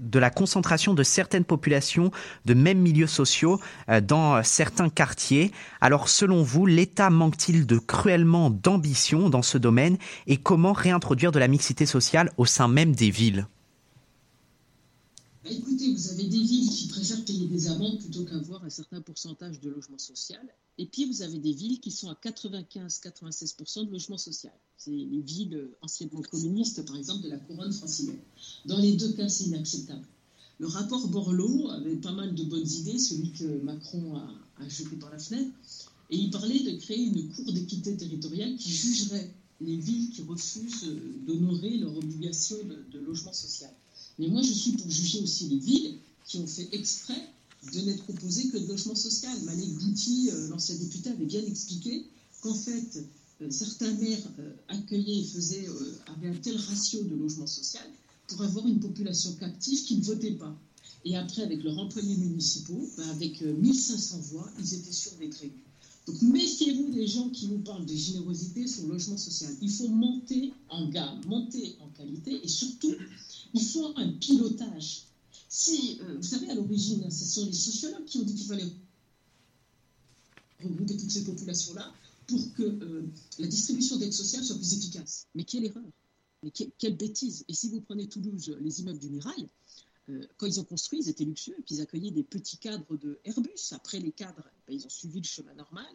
de 0.03 0.19
la 0.19 0.31
concentration 0.31 0.95
de 0.95 1.03
certaines 1.03 1.45
populations 1.45 2.11
de 2.45 2.55
mêmes 2.55 2.81
milieux 2.81 3.07
sociaux 3.07 3.61
euh, 3.89 4.01
dans 4.01 4.43
certains 4.43 4.89
quartiers. 4.89 5.53
Alors 5.81 6.09
selon 6.09 6.43
vous, 6.43 6.67
l'État 6.67 7.11
manque-t-il 7.11 7.67
de 7.67 7.79
cruellement 7.79 8.51
d'ambition 8.51 9.31
dans 9.31 9.43
ce 9.43 9.59
domaine 9.59 9.97
et 10.27 10.37
comment 10.37 10.73
réintroduire 10.73 11.33
de 11.33 11.39
la 11.39 11.49
mixité 11.49 11.87
sociale 11.87 12.31
au 12.37 12.47
sein 12.47 12.69
même 12.69 12.95
des 12.95 13.11
villes? 13.11 13.47
Bah, 15.45 15.51
écoutez, 15.51 15.93
vous 15.93 16.11
avez 16.11 16.25
des 16.25 16.43
villes 16.43 16.71
qui 16.71 16.87
préfèrent 16.87 17.25
payer 17.25 17.49
des 17.49 17.67
amendes 17.67 17.99
plutôt 17.99 18.25
qu'avoir 18.25 18.65
un 18.65 18.71
certain 18.71 19.01
pourcentage 19.01 19.61
de 19.61 19.71
logement 19.71 19.99
social. 19.99 20.47
Et 20.79 20.87
puis, 20.87 21.05
vous 21.07 21.23
avez 21.23 21.39
des 21.39 21.53
villes 21.53 21.81
qui 21.81 21.91
sont 21.91 22.09
à 22.09 22.15
95-96% 22.15 23.87
de 23.87 23.91
logement 23.91 24.19
social. 24.19 24.53
C'est 24.77 24.91
les 24.91 25.21
villes 25.21 25.69
anciennement 25.81 26.23
communistes, 26.23 26.87
par 26.87 26.97
exemple, 26.97 27.25
de 27.25 27.29
la 27.29 27.39
couronne 27.39 27.73
francilienne. 27.73 28.21
Dans 28.67 28.79
les 28.79 28.93
deux 28.93 29.13
cas, 29.13 29.29
c'est 29.29 29.45
inacceptable. 29.45 30.07
Le 30.61 30.69
rapport 30.69 31.09
Borloo 31.09 31.71
avait 31.71 31.97
pas 31.97 32.13
mal 32.13 32.37
de 32.37 32.45
bonnes 32.45 32.69
idées, 32.69 32.99
celui 32.99 33.33
que 33.33 33.61
Macron 33.65 34.17
a, 34.17 34.69
jeté 34.69 34.95
par 34.95 35.11
la 35.11 35.19
fenêtre. 35.19 35.51
Et 36.11 36.17
il 36.17 36.31
parlait 36.31 36.61
de 36.61 36.79
créer 36.79 37.03
une 37.03 37.29
cour 37.31 37.53
d'équité 37.53 37.97
territoriale 37.97 38.57
qui 38.57 38.71
jugerait 38.71 39.35
les 39.61 39.77
villes 39.77 40.11
qui 40.11 40.23
refusent 40.23 40.87
d'honorer 41.27 41.79
leur 41.79 41.97
obligation 41.97 42.57
de 42.93 42.99
logement 43.01 43.33
social. 43.33 43.73
Mais 44.23 44.29
moi, 44.29 44.41
je 44.41 44.53
suis 44.53 44.73
pour 44.73 44.89
juger 44.89 45.19
aussi 45.19 45.49
les 45.49 45.57
villes 45.57 45.99
qui 46.25 46.37
ont 46.37 46.47
fait 46.47 46.69
exprès 46.71 47.29
de 47.73 47.81
n'être 47.81 48.05
proposées 48.05 48.51
que 48.51 48.59
de 48.59 48.69
logement 48.69 48.95
social. 48.95 49.37
Malek 49.43 49.75
Gouti, 49.79 50.31
euh, 50.31 50.49
l'ancien 50.49 50.77
député, 50.77 51.11
avait 51.11 51.25
bien 51.25 51.45
expliqué 51.45 52.07
qu'en 52.41 52.55
fait, 52.55 53.05
euh, 53.41 53.51
certains 53.51 53.93
maires 53.95 54.25
euh, 54.39 54.53
accueillaient 54.69 55.23
et 55.23 55.25
faisaient, 55.25 55.67
avaient 56.07 56.29
un 56.29 56.37
tel 56.37 56.57
ratio 56.57 57.03
de 57.03 57.17
logement 57.17 57.49
social 57.49 57.85
pour 58.29 58.43
avoir 58.43 58.65
une 58.69 58.79
population 58.79 59.33
captive 59.41 59.83
qui 59.83 59.97
ne 59.97 60.05
votait 60.05 60.35
pas. 60.35 60.57
Et 61.05 61.17
après, 61.17 61.43
avec 61.43 61.65
leurs 61.65 61.79
employés 61.79 62.15
municipaux, 62.15 62.89
ben, 62.97 63.09
avec 63.09 63.41
1500 63.41 64.21
voix, 64.31 64.49
ils 64.61 64.75
étaient 64.75 64.93
sûrs 64.93 65.17
d'être 65.19 65.43
élus. 65.43 65.65
Donc 66.07 66.21
méfiez-vous 66.21 66.91
des 66.91 67.07
gens 67.07 67.29
qui 67.31 67.47
vous 67.47 67.59
parlent 67.59 67.87
de 67.87 67.95
générosité 67.95 68.67
sur 68.67 68.83
le 68.85 68.95
logement 68.95 69.17
social. 69.17 69.55
Il 69.61 69.71
faut 69.71 69.89
monter 69.89 70.53
en 70.69 70.89
gamme, 70.89 71.21
monter 71.27 71.77
en 71.81 71.89
qualité 71.91 72.41
et 72.43 72.49
surtout, 72.49 72.95
il 73.55 73.63
faut 73.63 73.93
un 73.97 74.09
pilotage. 74.15 75.05
Si, 75.49 75.99
euh, 76.01 76.17
vous 76.17 76.23
savez, 76.23 76.51
à 76.51 76.55
l'origine, 76.55 77.09
ce 77.11 77.25
sont 77.25 77.47
les 77.47 77.53
sociologues 77.53 78.05
qui 78.05 78.19
ont 78.19 78.23
dit 78.23 78.35
qu'il 78.35 78.47
fallait 78.47 78.73
regrouper 80.63 80.97
toutes 80.97 81.11
ces 81.11 81.25
populations-là 81.25 81.93
pour 82.27 82.53
que 82.55 82.63
euh, 82.63 83.03
la 83.39 83.47
distribution 83.47 83.97
d'aide 83.97 84.13
sociale 84.13 84.45
soit 84.45 84.57
plus 84.57 84.75
efficace. 84.75 85.27
Mais 85.35 85.45
quelle 85.45 85.67
erreur 85.67 85.85
Mais 86.43 86.51
quelle 86.51 86.97
bêtise 86.97 87.45
Et 87.49 87.55
si 87.55 87.69
vous 87.69 87.81
prenez 87.81 88.09
Toulouse, 88.09 88.57
les 88.61 88.81
immeubles 88.81 88.99
du 88.99 89.11
Mirail, 89.11 89.49
euh, 90.09 90.27
quand 90.37 90.47
ils 90.47 90.61
ont 90.61 90.65
construit, 90.65 91.01
ils 91.01 91.09
étaient 91.09 91.25
luxueux, 91.25 91.55
et 91.59 91.63
puis 91.63 91.77
ils 91.77 91.81
accueillaient 91.81 92.11
des 92.11 92.25
petits 92.25 92.59
cadres 92.59 92.97
de 92.97 93.21
Airbus. 93.25 93.73
Après, 93.73 94.01
les 94.01 94.13
cadres, 94.13 94.45
ben, 94.67 94.75
ils 94.75 94.85
ont 94.85 94.91
suivi 94.91 95.21
le 95.21 95.27
chemin 95.27 95.55
normal, 95.55 95.87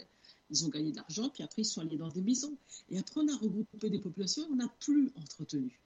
ils 0.49 0.65
ont 0.65 0.69
gagné 0.69 0.91
de 0.91 0.97
l'argent, 0.97 1.29
puis 1.29 1.43
après, 1.43 1.63
ils 1.63 1.65
sont 1.65 1.81
allés 1.81 1.97
dans 1.97 2.09
des 2.09 2.21
maisons. 2.21 2.57
Et 2.89 2.97
après, 2.97 3.21
on 3.21 3.27
a 3.27 3.35
regroupé 3.35 3.89
des 3.89 3.99
populations, 3.99 4.47
on 4.49 4.55
n'a 4.55 4.69
plus 4.79 5.11
entretenu. 5.15 5.81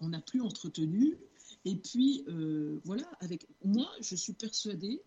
On 0.00 0.08
n'a 0.08 0.20
plus 0.20 0.40
entretenu. 0.40 1.16
Et 1.64 1.76
puis, 1.76 2.24
euh, 2.28 2.80
voilà, 2.84 3.08
avec 3.20 3.46
moi, 3.64 3.88
je 4.00 4.16
suis 4.16 4.32
persuadée, 4.32 5.02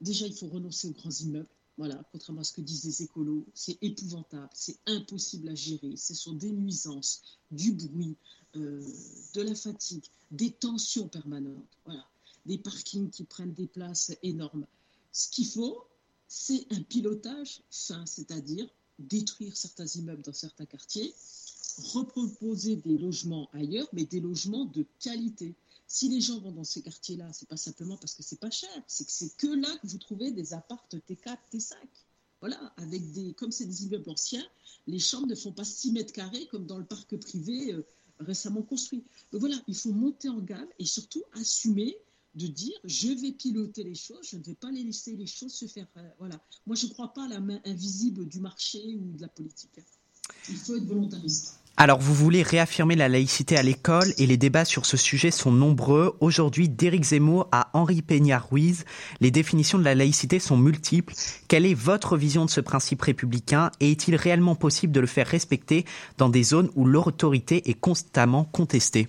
déjà, 0.00 0.26
il 0.26 0.34
faut 0.34 0.48
renoncer 0.48 0.88
aux 0.88 0.92
grands 0.92 1.10
immeubles. 1.10 1.48
Voilà, 1.76 2.02
contrairement 2.12 2.42
à 2.42 2.44
ce 2.44 2.52
que 2.52 2.60
disent 2.60 2.84
les 2.84 3.02
écolos, 3.02 3.46
c'est 3.52 3.76
épouvantable, 3.82 4.48
c'est 4.54 4.78
impossible 4.86 5.48
à 5.48 5.56
gérer, 5.56 5.96
ce 5.96 6.14
sont 6.14 6.32
des 6.32 6.52
nuisances, 6.52 7.40
du 7.50 7.72
bruit, 7.72 8.16
euh, 8.56 8.82
de 9.34 9.42
la 9.42 9.54
fatigue, 9.54 10.04
des 10.30 10.52
tensions 10.52 11.08
permanentes, 11.08 11.78
voilà, 11.84 12.06
des 12.46 12.58
parkings 12.58 13.10
qui 13.10 13.24
prennent 13.24 13.54
des 13.54 13.66
places 13.66 14.12
énormes. 14.22 14.66
Ce 15.12 15.28
qu'il 15.28 15.46
faut, 15.46 15.86
c'est 16.28 16.66
un 16.70 16.82
pilotage 16.82 17.62
fin, 17.70 18.04
c'est-à-dire 18.06 18.68
détruire 18.98 19.56
certains 19.56 19.86
immeubles 19.86 20.22
dans 20.22 20.32
certains 20.32 20.66
quartiers, 20.66 21.12
reproposer 21.92 22.76
des 22.76 22.98
logements 22.98 23.48
ailleurs, 23.52 23.88
mais 23.92 24.04
des 24.04 24.20
logements 24.20 24.64
de 24.66 24.86
qualité. 25.00 25.54
Si 25.86 26.08
les 26.08 26.20
gens 26.20 26.40
vont 26.40 26.52
dans 26.52 26.64
ces 26.64 26.82
quartiers-là, 26.82 27.32
c'est 27.32 27.48
pas 27.48 27.56
simplement 27.56 27.96
parce 27.96 28.14
que 28.14 28.22
c'est 28.22 28.40
pas 28.40 28.50
cher, 28.50 28.70
c'est 28.86 29.04
que 29.04 29.12
c'est 29.12 29.36
que 29.36 29.46
là 29.46 29.68
que 29.78 29.86
vous 29.86 29.98
trouvez 29.98 30.30
des 30.30 30.54
appartes 30.54 30.94
T4, 30.94 31.36
T5. 31.52 31.74
Voilà, 32.40 32.58
avec 32.76 33.12
des, 33.12 33.32
comme 33.34 33.50
c'est 33.50 33.64
des 33.64 33.84
immeubles 33.84 34.10
anciens, 34.10 34.44
les 34.86 34.98
chambres 34.98 35.26
ne 35.26 35.34
font 35.34 35.52
pas 35.52 35.64
6 35.64 35.92
mètres 35.92 36.12
carrés 36.12 36.46
comme 36.48 36.66
dans 36.66 36.78
le 36.78 36.84
parc 36.84 37.16
privé 37.16 37.72
euh, 37.72 37.86
récemment 38.20 38.62
construit. 38.62 39.04
Donc 39.32 39.40
voilà, 39.40 39.56
il 39.66 39.74
faut 39.74 39.92
monter 39.92 40.28
en 40.28 40.40
gamme 40.40 40.68
et 40.78 40.86
surtout 40.86 41.22
assumer 41.32 41.96
de 42.34 42.46
dire 42.46 42.76
je 42.84 43.08
vais 43.08 43.32
piloter 43.32 43.84
les 43.84 43.94
choses, 43.94 44.28
je 44.30 44.36
ne 44.36 44.42
vais 44.42 44.54
pas 44.54 44.70
les 44.70 44.82
laisser 44.82 45.16
les 45.16 45.26
choses 45.26 45.52
se 45.52 45.66
faire. 45.66 45.86
Euh, 45.96 46.08
voilà. 46.18 46.40
Moi, 46.66 46.76
je 46.76 46.86
ne 46.86 46.92
crois 46.92 47.12
pas 47.12 47.24
à 47.24 47.28
la 47.28 47.40
main 47.40 47.60
invisible 47.64 48.26
du 48.26 48.40
marché 48.40 48.96
ou 48.96 49.12
de 49.12 49.20
la 49.20 49.28
politique. 49.28 49.80
Il 50.48 50.56
faut 50.56 50.76
être 50.76 50.84
volontariste. 50.84 51.60
Alors, 51.76 51.98
vous 51.98 52.14
voulez 52.14 52.44
réaffirmer 52.44 52.94
la 52.94 53.08
laïcité 53.08 53.56
à 53.56 53.62
l'école 53.64 54.14
et 54.16 54.26
les 54.26 54.36
débats 54.36 54.64
sur 54.64 54.86
ce 54.86 54.96
sujet 54.96 55.32
sont 55.32 55.50
nombreux. 55.50 56.16
Aujourd'hui, 56.20 56.68
d'Éric 56.68 57.02
Zemmour 57.02 57.48
à 57.50 57.70
Henri 57.72 58.00
Peña-Ruiz, 58.00 58.84
les 59.20 59.32
définitions 59.32 59.78
de 59.78 59.84
la 59.84 59.96
laïcité 59.96 60.38
sont 60.38 60.56
multiples. 60.56 61.14
Quelle 61.48 61.66
est 61.66 61.74
votre 61.74 62.16
vision 62.16 62.44
de 62.44 62.50
ce 62.50 62.60
principe 62.60 63.02
républicain 63.02 63.72
et 63.80 63.90
est-il 63.90 64.14
réellement 64.14 64.54
possible 64.54 64.92
de 64.92 65.00
le 65.00 65.08
faire 65.08 65.26
respecter 65.26 65.84
dans 66.16 66.28
des 66.28 66.44
zones 66.44 66.70
où 66.76 66.84
l'autorité 66.84 67.68
est 67.68 67.74
constamment 67.74 68.44
contestée? 68.44 69.08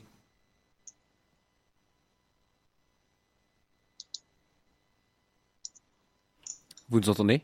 Vous 6.90 7.00
nous 7.00 7.10
entendez 7.10 7.44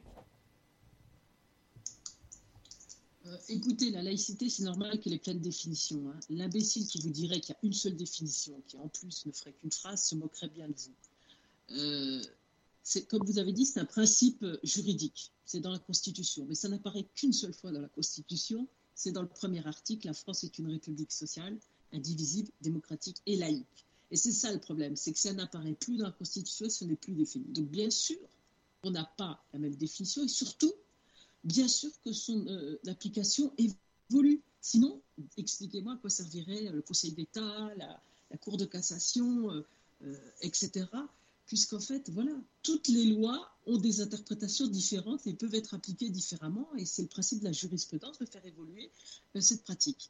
Écoutez, 3.54 3.92
la 3.92 4.02
laïcité, 4.22 4.50
c'est 4.50 4.64
normal 4.64 5.00
qu'elle 5.00 5.14
ait 5.14 5.20
plein 5.20 5.34
de 5.34 5.40
définitions. 5.40 6.10
Hein. 6.10 6.20
L'imbécile 6.30 6.86
qui 6.86 7.00
vous 7.00 7.10
dirait 7.10 7.40
qu'il 7.40 7.54
y 7.54 7.58
a 7.58 7.60
une 7.64 7.74
seule 7.74 7.96
définition, 7.96 8.62
qui 8.68 8.78
en 8.78 8.88
plus 8.88 9.26
ne 9.26 9.32
ferait 9.32 9.54
qu'une 9.54 9.72
phrase, 9.72 10.04
se 10.04 10.16
moquerait 10.16 10.50
bien 10.50 10.68
de 10.68 10.76
vous. 10.76 11.78
Euh, 11.78 12.22
comme 13.10 13.26
vous 13.26 13.40
avez 13.40 13.52
dit, 13.52 13.66
c'est 13.66 13.80
un 13.80 13.86
principe 13.86 14.46
juridique. 14.64 15.32
C'est 15.46 15.60
dans 15.60 15.72
la 15.72 15.80
Constitution. 15.80 16.46
Mais 16.48 16.56
ça 16.56 16.70
n'apparaît 16.70 17.06
qu'une 17.16 17.34
seule 17.34 17.54
fois 17.54 17.72
dans 17.72 17.82
la 17.82 17.90
Constitution. 17.90 18.68
C'est 18.96 19.12
dans 19.12 19.22
le 19.22 19.28
premier 19.28 19.66
article. 19.66 20.08
La 20.08 20.14
France 20.14 20.44
est 20.44 20.60
une 20.60 20.68
république 20.68 21.12
sociale, 21.12 21.58
indivisible, 21.92 22.52
démocratique 22.62 23.18
et 23.26 23.36
laïque. 23.38 23.86
Et 24.12 24.18
c'est 24.18 24.32
ça 24.32 24.52
le 24.52 24.60
problème, 24.60 24.96
c'est 24.98 25.14
que 25.14 25.20
ça 25.20 25.34
n'apparaît 25.34 25.74
plus 25.74 25.98
dans 25.98 26.06
la 26.06 26.12
Constitution, 26.12 26.70
ce 26.70 26.84
n'est 26.84 26.98
plus 26.98 27.14
défini. 27.14 27.46
Donc 27.54 27.70
bien 27.70 27.90
sûr, 27.90 28.18
on 28.84 28.92
n'a 28.92 29.06
pas 29.06 29.42
la 29.54 29.60
même 29.60 29.76
définition 29.76 30.24
et 30.24 30.28
surtout, 30.28 30.74
bien 31.46 31.70
sûr 31.70 31.90
que 32.04 32.12
son 32.12 32.46
euh, 32.48 32.78
l'application 32.84 33.54
évolue. 33.58 33.78
Sinon, 34.62 35.02
expliquez-moi 35.38 35.94
à 35.94 35.98
quoi 35.98 36.10
servirait 36.10 36.70
le 36.72 36.82
Conseil 36.82 37.12
d'État, 37.14 37.72
la, 37.78 38.02
Cour 38.38 38.56
de 38.56 38.66
cassation, 38.66 39.52
euh, 39.52 39.66
euh, 40.04 40.16
etc. 40.42 40.86
Puisqu'en 41.48 41.82
fait, 41.82 42.10
voilà, 42.12 42.32
toutes 42.64 42.88
les 42.88 43.06
lois 43.06 43.52
ont 43.66 43.78
des 43.78 44.00
interprétations 44.00 44.68
différentes 44.68 45.28
et 45.28 45.34
peuvent 45.34 45.54
être 45.54 45.74
appliquées 45.74 46.10
différemment. 46.10 46.70
Et 46.78 46.86
c'est 46.86 47.02
le 47.02 47.10
principe 47.10 47.40
de 47.40 47.46
la 47.46 47.52
jurisprudence 47.52 48.20
de 48.20 48.26
faire 48.26 48.46
évoluer 48.46 48.90
cette 49.40 49.64
pratique. 49.64 50.10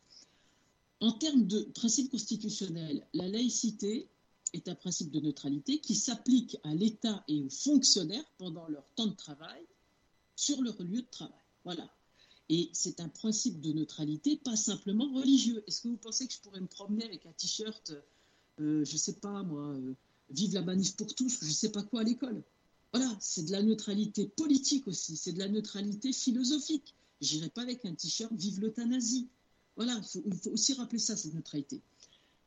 En 0.99 1.13
termes 1.13 1.47
de 1.47 1.61
principe 1.73 2.11
constitutionnel, 2.11 3.07
la 3.13 3.27
laïcité 3.27 4.07
est 4.53 4.67
un 4.67 4.75
principe 4.75 5.09
de 5.09 5.19
neutralité 5.19 5.79
qui 5.79 5.95
s'applique 5.95 6.57
à 6.63 6.75
l'État 6.75 7.23
et 7.27 7.41
aux 7.41 7.49
fonctionnaires 7.49 8.25
pendant 8.37 8.67
leur 8.67 8.85
temps 8.95 9.07
de 9.07 9.15
travail 9.15 9.65
sur 10.35 10.61
leur 10.61 10.79
lieu 10.83 11.01
de 11.01 11.09
travail. 11.09 11.33
Voilà. 11.63 11.89
Et 12.53 12.69
c'est 12.73 12.99
un 12.99 13.07
principe 13.07 13.61
de 13.61 13.71
neutralité, 13.71 14.35
pas 14.35 14.57
simplement 14.57 15.09
religieux. 15.13 15.63
Est-ce 15.67 15.83
que 15.83 15.87
vous 15.87 15.95
pensez 15.95 16.27
que 16.27 16.33
je 16.33 16.41
pourrais 16.41 16.59
me 16.59 16.67
promener 16.67 17.05
avec 17.05 17.25
un 17.25 17.31
t-shirt, 17.31 17.91
euh, 18.59 18.83
je 18.83 18.91
ne 18.91 18.97
sais 18.97 19.13
pas 19.13 19.41
moi, 19.43 19.69
euh, 19.69 19.95
vive 20.31 20.53
la 20.55 20.61
manif 20.61 20.97
pour 20.97 21.15
tous, 21.15 21.39
je 21.39 21.47
ne 21.47 21.53
sais 21.53 21.71
pas 21.71 21.81
quoi 21.81 22.01
à 22.01 22.03
l'école? 22.03 22.43
Voilà, 22.91 23.09
c'est 23.21 23.43
de 23.45 23.53
la 23.53 23.63
neutralité 23.63 24.27
politique 24.27 24.85
aussi, 24.89 25.15
c'est 25.15 25.31
de 25.31 25.39
la 25.39 25.47
neutralité 25.47 26.11
philosophique. 26.11 26.93
J'irai 27.21 27.47
pas 27.47 27.61
avec 27.61 27.85
un 27.85 27.95
t-shirt 27.95 28.33
vive 28.33 28.59
l'euthanasie. 28.59 29.29
Voilà, 29.77 30.01
il 30.25 30.35
faut, 30.35 30.51
aussi 30.51 30.73
rappeler 30.73 30.99
ça, 30.99 31.15
cette 31.15 31.33
neutralité. 31.33 31.77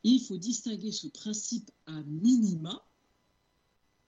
Et 0.05 0.11
il 0.11 0.21
faut 0.21 0.37
distinguer 0.37 0.93
ce 0.93 1.07
principe 1.07 1.71
à 1.87 2.03
minima 2.03 2.87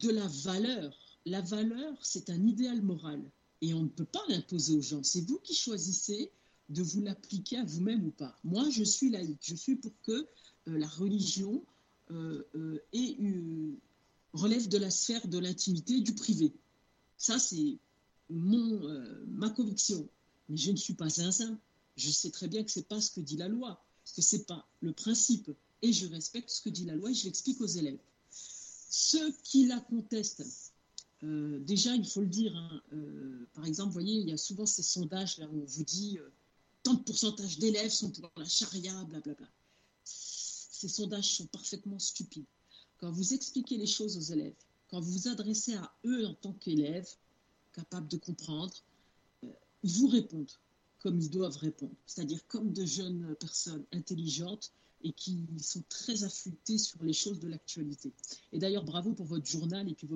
de 0.01 0.11
la 0.11 0.27
valeur. 0.27 0.95
La 1.25 1.41
valeur, 1.41 1.97
c'est 2.05 2.29
un 2.29 2.47
idéal 2.47 2.83
moral 2.83 3.25
et 3.63 3.75
on 3.75 3.83
ne 3.83 3.89
peut 3.89 4.05
pas 4.05 4.23
l'imposer 4.29 4.75
aux 4.75 4.83
gens. 4.83 5.03
C'est 5.03 5.23
vous 5.23 5.39
qui 5.39 5.55
choisissez 5.55 6.31
de 6.69 6.83
vous 6.83 7.01
l'appliquer 7.01 7.59
à 7.59 7.65
vous-même 7.65 8.07
ou 8.07 8.11
pas. 8.11 8.39
Moi, 8.45 8.69
je 8.71 8.85
suis 8.85 9.11
laïque. 9.11 9.39
Je 9.41 9.55
suis 9.55 9.77
pour 9.77 9.93
que 10.03 10.13
euh, 10.13 10.27
la 10.67 10.89
religion 10.89 11.63
euh, 12.11 12.43
euh, 12.55 12.79
relève 14.33 14.69
de 14.69 14.79
la 14.79 14.91
sphère 14.91 15.27
de 15.29 15.39
l'intimité, 15.39 16.01
du 16.01 16.15
privé. 16.15 16.53
Ça, 17.19 17.39
c'est 17.39 17.79
ma 18.29 19.51
conviction. 19.51 20.09
Mais 20.49 20.57
je 20.57 20.71
ne 20.71 20.77
suis 20.77 20.95
pas 20.95 21.09
saint 21.09 21.59
je 21.97 22.11
sais 22.11 22.31
très 22.31 22.47
bien 22.47 22.63
que 22.63 22.71
ce 22.71 22.81
n'est 22.81 22.85
pas 22.85 23.01
ce 23.01 23.11
que 23.11 23.21
dit 23.21 23.39
la 23.39 23.49
loi, 23.49 23.83
que 24.15 24.21
ce 24.21 24.37
n'est 24.37 24.43
pas 24.43 24.69
le 24.81 24.93
principe. 24.93 25.51
Et 25.81 25.93
je 25.93 26.07
respecte 26.07 26.51
ce 26.51 26.61
que 26.61 26.69
dit 26.69 26.85
la 26.85 26.95
loi 26.95 27.11
et 27.11 27.15
je 27.15 27.25
l'explique 27.25 27.61
aux 27.61 27.67
élèves. 27.67 27.99
Ceux 28.31 29.33
qui 29.43 29.67
la 29.67 29.81
contestent, 29.81 30.45
euh, 31.27 31.59
déjà, 31.61 31.95
il 31.95 32.07
faut 32.07 32.21
le 32.21 32.29
dire, 32.29 32.55
hein, 32.55 32.83
euh, 32.93 33.47
par 33.55 33.67
exemple, 33.67 33.89
vous 33.89 33.95
voyez, 33.95 34.21
il 34.21 34.29
y 34.29 34.33
a 34.33 34.37
souvent 34.37 34.67
ces 34.67 34.83
sondages 34.83 35.39
là 35.39 35.49
où 35.51 35.63
on 35.63 35.65
vous 35.65 35.85
dit 35.85 36.19
euh, 36.19 36.29
tant 36.83 36.95
de 36.95 37.03
pourcentage 37.03 37.59
d'élèves 37.59 37.91
sont 37.91 38.11
pour 38.11 38.31
la 38.37 38.45
charia, 38.45 39.05
blablabla. 39.05 39.49
Ces 40.05 40.89
sondages 40.89 41.37
sont 41.37 41.47
parfaitement 41.47 41.99
stupides. 41.99 42.45
Quand 42.99 43.11
vous 43.11 43.35
expliquez 43.35 43.77
les 43.77 43.87
choses 43.87 44.17
aux 44.17 44.33
élèves, 44.33 44.55
quand 44.89 45.01
vous 45.01 45.13
vous 45.13 45.29
adressez 45.29 45.75
à 45.75 45.93
eux 46.05 46.27
en 46.27 46.35
tant 46.35 46.53
qu'élèves, 46.53 47.13
capables 47.73 48.09
de 48.09 48.17
comprendre, 48.17 48.75
ils 49.83 49.93
vous 49.93 50.09
répondent 50.09 50.53
comme 51.01 51.21
ils 51.21 51.31
doivent 51.31 51.57
répondre, 51.59 51.95
c'est-à-dire 52.07 52.47
comme 52.47 52.73
de 52.73 52.85
jeunes 52.85 53.35
personnes 53.37 53.85
intelligentes 53.93 54.73
et 55.03 55.13
qui 55.13 55.39
sont 55.59 55.83
très 55.89 56.25
affûtées 56.25 56.79
sur 56.79 57.03
les 57.03 57.13
choses 57.13 57.41
de 57.41 57.49
l'actualité. 57.49 58.13
Et 58.53 58.59
d'ailleurs, 58.59 58.85
bravo 58.85 59.13
pour 59.13 59.27
votre 59.27 59.47
journal 59.47 59.89
et 59.89 59.95
puis 59.95 60.07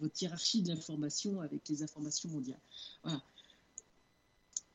votre 0.00 0.20
hiérarchie 0.20 0.62
de 0.62 0.68
l'information 0.68 1.40
avec 1.40 1.68
les 1.68 1.82
informations 1.82 2.28
mondiales. 2.28 2.60
Voilà. 3.02 3.22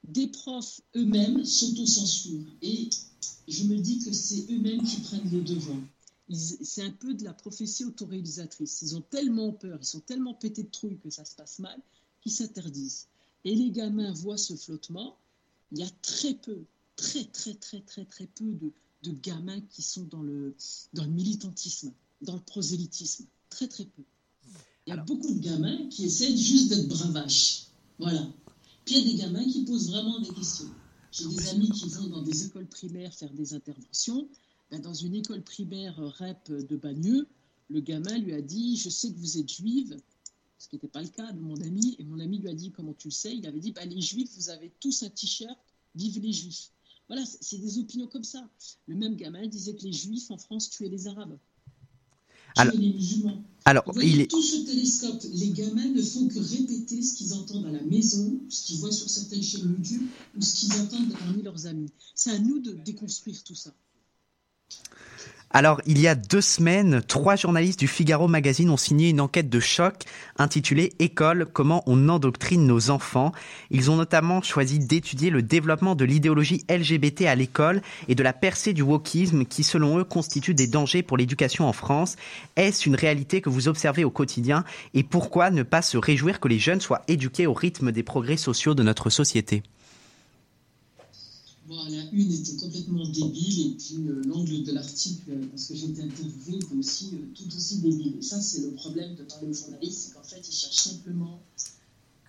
Des 0.04 0.28
profs 0.28 0.82
eux-mêmes 0.96 1.46
s'autocensurent 1.46 2.48
et 2.62 2.90
je 3.48 3.64
me 3.66 3.78
dis 3.78 4.00
que 4.00 4.12
c'est 4.12 4.52
eux-mêmes 4.52 4.84
qui 4.84 5.02
prennent 5.02 5.30
le 5.32 5.42
devant. 5.42 5.80
C'est 6.30 6.84
un 6.84 6.92
peu 6.92 7.14
de 7.14 7.24
la 7.24 7.34
prophétie 7.34 7.86
autoréalisatrice. 7.86 8.82
Ils 8.82 8.96
ont 8.96 9.02
tellement 9.02 9.52
peur, 9.52 9.78
ils 9.82 9.86
sont 9.86 10.00
tellement 10.00 10.34
pétés 10.34 10.64
de 10.64 10.70
trouille 10.70 10.98
que 10.98 11.10
ça 11.10 11.26
se 11.26 11.36
passe 11.36 11.60
mal, 11.60 11.80
qu'ils 12.22 12.32
s'interdisent. 12.32 13.08
Et 13.44 13.56
les 13.56 13.70
gamins 13.70 14.14
voient 14.14 14.38
ce 14.38 14.56
flottement 14.56 15.18
il 15.72 15.80
y 15.80 15.84
a 15.84 15.90
très 16.02 16.34
peu, 16.34 16.66
très 16.96 17.24
très 17.26 17.54
très 17.54 17.80
très 17.82 18.06
très 18.06 18.28
peu 18.28 18.46
de, 19.04 19.12
gamins 19.12 19.62
qui 19.70 19.82
sont 19.82 20.04
dans 20.04 20.22
le 20.22 20.56
militantisme, 20.94 21.94
dans 22.22 22.36
le 22.36 22.42
prosélytisme. 22.42 23.26
Très 23.50 23.68
très 23.68 23.86
peu. 23.86 24.04
Il 24.86 24.90
y 24.90 24.98
a 24.98 24.98
beaucoup 24.98 25.34
de 25.34 25.40
gamins 25.40 25.88
qui 25.90 26.06
essaient 26.06 26.36
juste 26.36 26.70
d'être 26.70 26.88
bravaches. 26.88 27.68
Voilà. 28.00 28.28
Puis 28.86 28.96
il 28.96 29.08
y 29.08 29.10
a 29.10 29.12
des 29.12 29.18
gamins 29.24 29.46
qui 29.46 29.64
posent 29.64 29.90
vraiment 29.90 30.20
des 30.20 30.30
questions. 30.30 30.70
J'ai 31.12 31.28
des 31.28 31.50
amis 31.50 31.70
qui 31.70 31.90
vont 31.90 32.08
dans 32.08 32.22
des 32.22 32.46
écoles 32.46 32.68
primaires 32.68 33.14
faire 33.14 33.34
des 33.34 33.54
interventions. 33.54 34.28
Ben, 34.72 34.82
dans 34.82 34.94
une 34.94 35.16
école 35.16 35.44
primaire 35.44 35.96
REP 35.98 36.52
de 36.52 36.76
Bagneux, 36.78 37.28
le 37.70 37.82
gamin 37.82 38.18
lui 38.18 38.34
a 38.34 38.42
dit 38.42 38.78
Je 38.78 38.90
sais 38.90 39.12
que 39.12 39.18
vous 39.18 39.38
êtes 39.38 39.52
juive, 39.52 39.98
ce 40.62 40.68
qui 40.68 40.76
n'était 40.76 40.88
pas 40.88 41.02
le 41.02 41.10
cas 41.10 41.32
de 41.32 41.40
mon 41.40 41.60
ami. 41.62 41.96
Et 42.00 42.04
mon 42.04 42.20
ami 42.20 42.38
lui 42.38 42.50
a 42.50 42.54
dit, 42.54 42.72
comment 42.72 42.94
tu 42.94 43.08
le 43.08 43.14
sais? 43.14 43.36
Il 43.36 43.46
avait 43.48 43.60
dit, 43.60 43.72
bah, 43.72 43.84
les 43.86 44.00
juifs, 44.00 44.30
vous 44.36 44.50
avez 44.50 44.72
tous 44.80 45.04
un 45.04 45.10
t-shirt, 45.10 45.58
vive 45.96 46.22
les 46.22 46.32
juifs. 46.32 46.70
Voilà, 47.08 47.26
c'est 47.26 47.58
des 47.58 47.80
opinions 47.80 48.08
comme 48.08 48.24
ça. 48.24 48.48
Le 48.88 48.96
même 48.96 49.16
gamin 49.16 49.48
disait 49.48 49.76
que 49.76 49.84
les 49.84 49.92
juifs 49.92 50.30
en 50.30 50.38
France 50.38 50.70
tuaient 50.70 50.88
les 50.88 51.08
arabes. 51.08 51.38
Alors, 52.56 52.76
les 52.76 52.94
musulmans. 52.94 53.44
Alors, 53.66 53.84
il 54.02 54.22
est... 54.22 54.28
tout 54.28 54.42
ce 54.42 54.66
télescope, 54.66 55.22
les 55.34 55.50
gamins 55.50 55.90
ne 55.90 56.02
font 56.02 56.28
que 56.28 56.40
répéter 56.40 57.02
ce 57.02 57.14
qu'ils 57.16 57.34
entendent 57.34 57.68
à 57.68 57.72
la 57.72 57.84
maison, 57.84 58.40
ce 58.50 58.66
qu'ils 58.66 58.80
voient 58.80 58.92
sur 58.92 59.10
certaines 59.10 59.44
chaînes 59.44 59.70
YouTube 59.70 60.08
ou 60.36 60.42
ce 60.42 60.56
qu'ils 60.56 60.74
entendent 60.82 61.14
parmi 61.14 61.44
leurs 61.44 61.68
amis. 61.68 61.92
C'est 62.16 62.32
à 62.32 62.40
nous 62.40 62.60
de 62.60 62.72
déconstruire 62.72 63.44
tout 63.44 63.56
ça. 63.56 63.72
Alors, 65.54 65.82
il 65.86 66.00
y 66.00 66.08
a 66.08 66.16
deux 66.16 66.40
semaines, 66.40 67.02
trois 67.06 67.36
journalistes 67.36 67.80
du 67.80 67.88
Figaro 67.88 68.30
Magazine 68.30 68.70
ont 68.70 68.78
signé 68.78 69.10
une 69.10 69.20
enquête 69.20 69.50
de 69.50 69.60
choc 69.60 69.96
intitulée 70.38 70.94
École, 71.00 71.46
comment 71.52 71.84
on 71.88 72.08
endoctrine 72.08 72.66
nos 72.66 72.90
enfants. 72.90 73.34
Ils 73.70 73.92
ont 73.92 73.98
notamment 73.98 74.42
choisi 74.42 74.80
d'étudier 74.80 75.30
le 75.30 75.42
développement 75.42 75.96
de 75.96 76.06
l'idéologie 76.06 76.64
LGBT 76.70 77.24
à 77.24 77.36
l'école 77.36 77.82
et 78.08 78.16
de 78.16 78.24
la 78.24 78.32
percée 78.32 78.72
du 78.72 78.82
wokisme 78.82 79.44
qui, 79.44 79.64
selon 79.64 80.00
eux, 80.00 80.06
constitue 80.06 80.54
des 80.54 80.68
dangers 80.68 81.04
pour 81.04 81.18
l'éducation 81.18 81.68
en 81.68 81.74
France. 81.74 82.16
Est-ce 82.56 82.88
une 82.88 82.96
réalité 82.96 83.42
que 83.42 83.50
vous 83.50 83.68
observez 83.68 84.06
au 84.06 84.10
quotidien 84.10 84.64
et 84.94 85.04
pourquoi 85.04 85.52
ne 85.52 85.64
pas 85.64 85.82
se 85.82 85.98
réjouir 85.98 86.40
que 86.40 86.48
les 86.48 86.60
jeunes 86.60 86.80
soient 86.80 87.04
éduqués 87.10 87.46
au 87.46 87.54
rythme 87.54 87.92
des 87.92 88.04
progrès 88.04 88.38
sociaux 88.38 88.74
de 88.74 88.84
notre 88.84 89.10
société? 89.10 89.64
La 91.76 92.04
une 92.12 92.32
était 92.32 92.56
complètement 92.58 93.08
débile 93.08 93.68
et 93.68 93.76
puis 93.76 94.08
euh, 94.08 94.22
l'angle 94.26 94.64
de 94.64 94.72
l'article, 94.72 95.32
euh, 95.32 95.48
parce 95.48 95.68
que 95.68 95.76
j'ai 95.76 95.86
été 95.86 96.02
interviewé, 96.02 96.58
était 96.58 96.76
aussi 96.76 97.12
euh, 97.14 97.26
tout 97.34 97.56
aussi 97.56 97.78
débile. 97.80 98.18
Et 98.18 98.22
ça, 98.22 98.42
c'est 98.42 98.62
le 98.62 98.72
problème 98.72 99.16
de 99.16 99.24
parler 99.24 99.48
aux 99.48 99.54
journalistes, 99.54 100.08
c'est 100.08 100.14
qu'en 100.14 100.24
fait, 100.24 100.46
ils 100.48 100.54
cherchent 100.54 100.84
simplement 100.84 101.42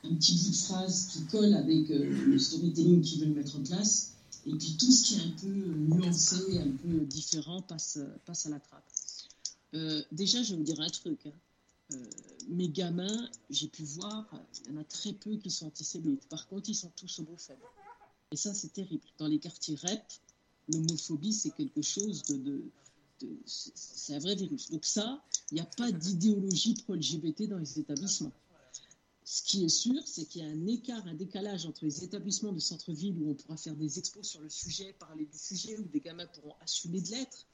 un 0.05 0.14
petit 0.14 0.34
bout 0.36 0.51
de 0.51 0.57
phrase 0.57 1.09
qui 1.12 1.24
colle 1.26 1.55
avec 1.55 1.88
le 1.88 2.36
storytelling 2.36 3.03
qu'ils 3.03 3.20
veulent 3.20 3.34
mettre 3.34 3.57
en 3.57 3.62
place. 3.62 4.14
Et 4.47 4.53
puis 4.53 4.76
tout 4.76 4.90
ce 4.90 5.05
qui 5.05 5.14
est 5.14 5.22
un 5.22 5.30
peu 5.40 5.49
nuancé, 5.49 6.59
un 6.59 6.70
peu 6.70 7.05
différent 7.07 7.62
passe, 7.62 8.01
passe 8.24 8.47
à 8.47 8.49
la 8.49 8.59
trappe. 8.59 8.84
déjà, 10.11 10.43
je 10.43 10.51
vais 10.51 10.57
vous 10.57 10.64
dire 10.64 10.80
un 10.80 10.88
truc. 10.88 11.20
Hein. 11.26 11.97
mes 12.49 12.68
gamins, 12.68 13.30
j'ai 13.49 13.68
pu 13.68 13.84
voir, 13.84 14.26
il 14.66 14.72
y 14.72 14.76
en 14.76 14.80
a 14.80 14.84
très 14.84 15.12
peu 15.12 15.36
qui 15.36 15.53
sont 15.53 15.66
antisémites. 15.66 16.26
Par 16.28 16.49
contre, 16.49 16.68
ils 16.68 16.74
sont 16.74 16.90
tous 16.97 17.20
homophobes. 17.20 17.59
Et 18.33 18.37
ça, 18.37 18.55
c'est 18.55 18.72
terrible. 18.72 19.05
Dans 19.18 19.26
les 19.26 19.39
quartiers 19.39 19.76
REP, 19.76 20.03
l'homophobie, 20.68 21.35
c'est 21.35 21.51
quelque 21.51 21.83
chose 21.83 22.22
de. 22.24 22.64
c'est 23.45 24.14
un 24.14 24.18
vrai 24.18 24.35
virus. 24.35 24.70
Donc, 24.70 24.85
ça, 24.87 25.22
il 25.51 25.57
n'y 25.57 25.61
a 25.61 25.66
pas 25.66 25.93
d'idéologie 25.93 26.74
pro-LGBT 26.74 27.49
dans 27.49 27.59
les 27.59 27.78
établissements. 27.78 28.33
Ce 29.24 29.43
qui 29.43 29.64
est 29.64 29.68
sûr, 29.68 30.03
c'est 30.07 30.24
qu'il 30.24 30.43
y 30.43 30.45
a 30.45 30.49
un 30.49 30.66
écart, 30.66 31.07
un 31.07 31.14
décalage 31.14 31.66
entre 31.66 31.85
les 31.85 32.03
établissements 32.05 32.53
de 32.53 32.59
centre-ville 32.59 33.16
où 33.20 33.30
on 33.30 33.35
pourra 33.35 33.57
faire 33.57 33.76
des 33.76 33.99
expos 33.99 34.26
sur 34.26 34.41
le 34.41 34.49
sujet, 34.49 34.95
parler 34.99 35.26
du 35.26 35.39
sujet, 35.39 35.78
où 35.78 35.85
des 35.85 36.01
gamins 36.01 36.26
pourront 36.26 36.55
assumer 36.61 37.01
de 37.01 37.11
l'être, 37.11 37.47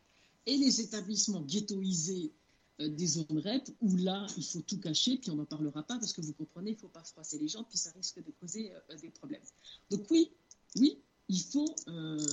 et 0.46 0.56
les 0.56 0.80
établissements 0.80 1.42
ghettoisés 1.42 2.32
euh, 2.80 2.88
des 2.88 3.06
zones 3.06 3.38
REP, 3.38 3.68
où 3.82 3.96
là, 3.96 4.26
il 4.36 4.44
faut 4.44 4.62
tout 4.62 4.80
cacher, 4.80 5.18
puis 5.18 5.30
on 5.30 5.36
n'en 5.36 5.44
parlera 5.44 5.82
pas, 5.82 5.98
parce 5.98 6.12
que 6.12 6.20
vous 6.22 6.32
comprenez, 6.32 6.70
il 6.70 6.74
ne 6.74 6.78
faut 6.78 6.88
pas 6.88 7.04
froisser 7.04 7.38
les 7.38 7.48
gens, 7.48 7.64
puis 7.64 7.76
ça 7.76 7.90
risque 7.90 8.24
de 8.24 8.30
causer 8.40 8.72
euh, 8.72 8.96
des 8.96 9.10
problèmes. 9.10 9.42
Donc 9.90 10.10
oui, 10.10 10.30
oui, 10.76 10.98
il 11.28 11.40
faut 11.40 11.74
euh, 11.88 12.26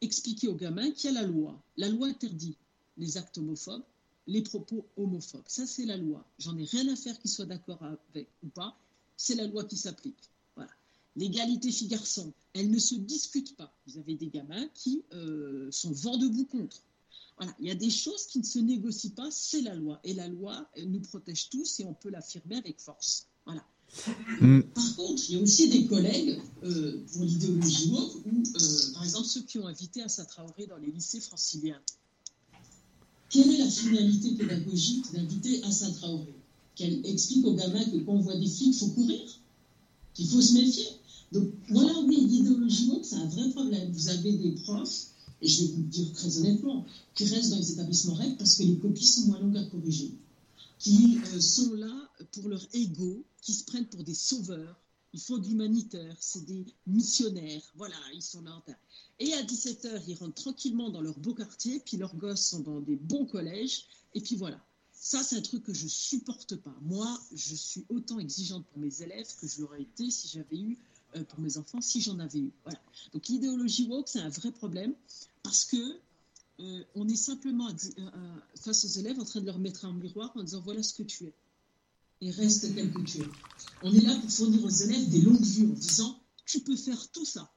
expliquer 0.00 0.48
aux 0.48 0.54
gamins 0.54 0.90
qu'il 0.90 1.12
y 1.12 1.16
a 1.16 1.20
la 1.20 1.26
loi. 1.26 1.60
La 1.76 1.88
loi 1.88 2.08
interdit 2.08 2.56
les 2.96 3.16
actes 3.16 3.38
homophobes, 3.38 3.84
les 4.26 4.42
propos 4.42 4.86
homophobes. 4.96 5.44
Ça, 5.46 5.66
c'est 5.66 5.84
la 5.84 5.96
loi. 5.96 6.24
J'en 6.38 6.56
ai 6.56 6.64
rien 6.64 6.88
à 6.88 6.96
faire 6.96 7.18
qu'ils 7.18 7.30
soient 7.30 7.46
d'accord 7.46 7.82
avec 7.82 8.28
ou 8.42 8.48
pas. 8.48 8.76
C'est 9.16 9.34
la 9.34 9.46
loi 9.46 9.64
qui 9.64 9.76
s'applique. 9.76 10.30
L'égalité 11.16 11.72
filles-garçons, 11.72 12.30
elle 12.52 12.70
ne 12.70 12.78
se 12.78 12.94
discute 12.94 13.56
pas. 13.56 13.74
Vous 13.86 13.98
avez 13.98 14.16
des 14.16 14.28
gamins 14.28 14.68
qui 14.74 15.02
euh, 15.14 15.70
sont 15.70 15.90
vent 15.92 16.18
debout 16.18 16.44
contre. 16.44 16.82
Voilà, 17.38 17.54
il 17.58 17.66
y 17.66 17.70
a 17.70 17.74
des 17.74 17.90
choses 17.90 18.26
qui 18.26 18.38
ne 18.38 18.44
se 18.44 18.58
négocient 18.58 19.12
pas, 19.12 19.30
c'est 19.30 19.62
la 19.62 19.74
loi. 19.74 19.98
Et 20.04 20.12
la 20.12 20.28
loi 20.28 20.68
nous 20.84 21.00
protège 21.00 21.48
tous 21.48 21.80
et 21.80 21.86
on 21.86 21.94
peut 21.94 22.10
l'affirmer 22.10 22.56
avec 22.56 22.80
force. 22.80 23.28
Voilà. 23.46 23.64
Mm. 24.40 24.60
Par 24.74 24.96
contre, 24.96 25.22
il 25.28 25.36
y 25.36 25.38
a 25.38 25.42
aussi 25.42 25.68
des 25.68 25.86
collègues 25.86 26.40
euh, 26.64 27.04
pour 27.12 27.22
l'idéologie 27.24 27.90
woke, 27.90 28.16
ou 28.26 28.42
euh, 28.42 28.92
par 28.92 29.04
exemple 29.04 29.26
ceux 29.26 29.42
qui 29.42 29.58
ont 29.58 29.66
invité 29.66 30.02
Assa 30.02 30.24
Traoré 30.24 30.66
dans 30.66 30.76
les 30.76 30.90
lycées 30.90 31.20
franciliens. 31.20 31.80
Quelle 33.30 33.52
est 33.54 33.58
la 33.58 33.70
finalité 33.70 34.32
pédagogique 34.32 35.12
d'inviter 35.12 35.62
Assa 35.64 35.90
Traoré 35.90 36.34
Qu'elle 36.74 37.04
explique 37.06 37.44
aux 37.46 37.54
gamins 37.54 37.84
que 37.84 37.96
quand 37.98 38.12
on 38.12 38.20
voit 38.20 38.36
des 38.36 38.46
filles, 38.46 38.68
il 38.68 38.74
faut 38.74 38.88
courir, 38.88 39.20
qu'il 40.14 40.28
faut 40.28 40.42
se 40.42 40.52
méfier. 40.54 40.86
Donc 41.32 41.48
voilà, 41.70 41.92
oui, 42.00 42.16
l'idéologie 42.20 42.90
woke, 42.90 43.04
c'est 43.04 43.16
un 43.16 43.26
vrai 43.26 43.50
problème. 43.50 43.90
Vous 43.92 44.08
avez 44.08 44.32
des 44.32 44.52
profs, 44.62 45.06
et 45.40 45.48
je 45.48 45.62
vais 45.62 45.72
vous 45.72 45.82
le 45.82 45.88
dire 45.88 46.12
très 46.12 46.38
honnêtement, 46.38 46.84
qui 47.14 47.24
restent 47.24 47.50
dans 47.50 47.58
les 47.58 47.72
établissements 47.72 48.14
règles 48.14 48.36
parce 48.36 48.56
que 48.56 48.62
les 48.62 48.76
copies 48.76 49.06
sont 49.06 49.26
moins 49.26 49.40
longues 49.40 49.56
à 49.56 49.64
corriger, 49.64 50.12
qui 50.78 51.18
euh, 51.34 51.40
sont 51.40 51.74
là 51.74 52.10
pour 52.32 52.48
leur 52.48 52.62
ego, 52.72 53.24
qui 53.46 53.54
se 53.54 53.64
prennent 53.64 53.86
pour 53.86 54.02
des 54.02 54.14
sauveurs, 54.14 54.76
ils 55.12 55.20
font 55.20 55.38
de 55.38 55.46
l'humanitaire, 55.46 56.16
c'est 56.18 56.44
des 56.44 56.66
missionnaires, 56.88 57.62
voilà, 57.76 57.94
ils 58.12 58.20
sont 58.20 58.42
là. 58.42 58.60
Et 59.20 59.32
à 59.34 59.42
17h, 59.44 60.02
ils 60.08 60.16
rentrent 60.16 60.42
tranquillement 60.42 60.90
dans 60.90 61.00
leur 61.00 61.16
beau 61.20 61.32
quartier, 61.32 61.78
puis 61.78 61.96
leurs 61.96 62.16
gosses 62.16 62.44
sont 62.44 62.58
dans 62.58 62.80
des 62.80 62.96
bons 62.96 63.24
collèges, 63.24 63.86
et 64.14 64.20
puis 64.20 64.34
voilà. 64.34 64.60
Ça, 64.92 65.22
c'est 65.22 65.36
un 65.36 65.42
truc 65.42 65.62
que 65.62 65.72
je 65.72 65.86
supporte 65.86 66.56
pas. 66.56 66.74
Moi, 66.82 67.06
je 67.32 67.54
suis 67.54 67.84
autant 67.88 68.18
exigeante 68.18 68.66
pour 68.66 68.80
mes 68.80 69.00
élèves 69.00 69.32
que 69.36 69.46
je 69.46 69.60
l'aurais 69.60 69.82
été 69.82 70.10
si 70.10 70.26
j'avais 70.26 70.58
eu 70.58 70.76
euh, 71.14 71.22
pour 71.22 71.38
mes 71.38 71.56
enfants, 71.56 71.80
si 71.80 72.00
j'en 72.00 72.18
avais 72.18 72.40
eu. 72.40 72.52
Voilà. 72.64 72.80
Donc 73.12 73.28
l'idéologie 73.28 73.86
woke, 73.86 74.08
c'est 74.08 74.18
un 74.18 74.28
vrai 74.28 74.50
problème 74.50 74.92
parce 75.44 75.64
que 75.64 76.00
euh, 76.58 76.82
on 76.96 77.06
est 77.08 77.14
simplement 77.14 77.68
euh, 77.68 78.36
face 78.56 78.84
aux 78.84 78.98
élèves 78.98 79.20
en 79.20 79.24
train 79.24 79.40
de 79.40 79.46
leur 79.46 79.60
mettre 79.60 79.84
un 79.84 79.92
miroir 79.92 80.32
en 80.34 80.42
disant 80.42 80.62
voilà 80.62 80.82
ce 80.82 80.94
que 80.94 81.04
tu 81.04 81.26
es 81.26 81.32
et 82.20 82.30
reste 82.30 82.74
tel 82.74 82.92
que 82.92 83.02
tu 83.02 83.18
es. 83.18 83.28
On 83.82 83.92
est 83.92 84.00
là 84.00 84.16
pour 84.16 84.30
fournir 84.30 84.64
aux 84.64 84.70
élèves 84.70 85.08
des 85.10 85.20
longues 85.20 85.44
vues 85.44 85.66
en 85.66 85.74
disant 85.74 86.20
tu 86.46 86.60
peux 86.60 86.76
faire 86.76 87.10
tout 87.10 87.24
ça. 87.24 87.52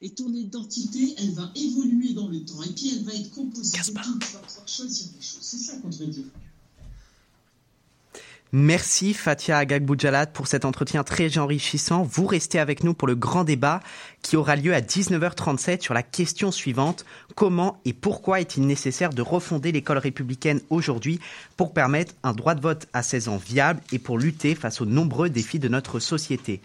Et 0.00 0.14
ton 0.14 0.32
identité, 0.32 1.14
elle 1.18 1.32
va 1.32 1.52
évoluer 1.54 2.12
dans 2.12 2.28
le 2.28 2.44
temps. 2.44 2.62
Et 2.62 2.72
puis 2.72 2.90
elle 2.90 3.04
va 3.04 3.14
être 3.14 3.30
composée 3.30 3.78
de 3.78 3.84
tout. 3.84 4.18
Tu 4.18 4.32
vas 4.32 4.40
pouvoir 4.40 4.68
choisir 4.68 5.08
des 5.12 5.20
choses. 5.20 5.42
C'est 5.42 5.58
ça 5.58 5.76
qu'on 5.78 5.88
devrait 5.88 6.08
dire. 6.08 6.24
Merci 8.54 9.14
Fatia 9.14 9.56
Agagboudjalat 9.56 10.26
pour 10.26 10.46
cet 10.46 10.66
entretien 10.66 11.04
très 11.04 11.38
enrichissant. 11.38 12.02
Vous 12.02 12.26
restez 12.26 12.58
avec 12.58 12.84
nous 12.84 12.92
pour 12.92 13.08
le 13.08 13.14
grand 13.14 13.44
débat 13.44 13.80
qui 14.20 14.36
aura 14.36 14.56
lieu 14.56 14.74
à 14.74 14.82
19h37 14.82 15.80
sur 15.80 15.94
la 15.94 16.02
question 16.02 16.50
suivante. 16.50 17.06
Comment 17.34 17.80
et 17.86 17.94
pourquoi 17.94 18.42
est-il 18.42 18.66
nécessaire 18.66 19.14
de 19.14 19.22
refonder 19.22 19.72
l'école 19.72 19.96
républicaine 19.96 20.60
aujourd'hui 20.68 21.18
pour 21.56 21.72
permettre 21.72 22.12
un 22.24 22.34
droit 22.34 22.54
de 22.54 22.60
vote 22.60 22.88
à 22.92 23.02
16 23.02 23.28
ans 23.28 23.38
viable 23.38 23.80
et 23.90 23.98
pour 23.98 24.18
lutter 24.18 24.54
face 24.54 24.82
aux 24.82 24.86
nombreux 24.86 25.30
défis 25.30 25.58
de 25.58 25.68
notre 25.68 25.98
société? 25.98 26.60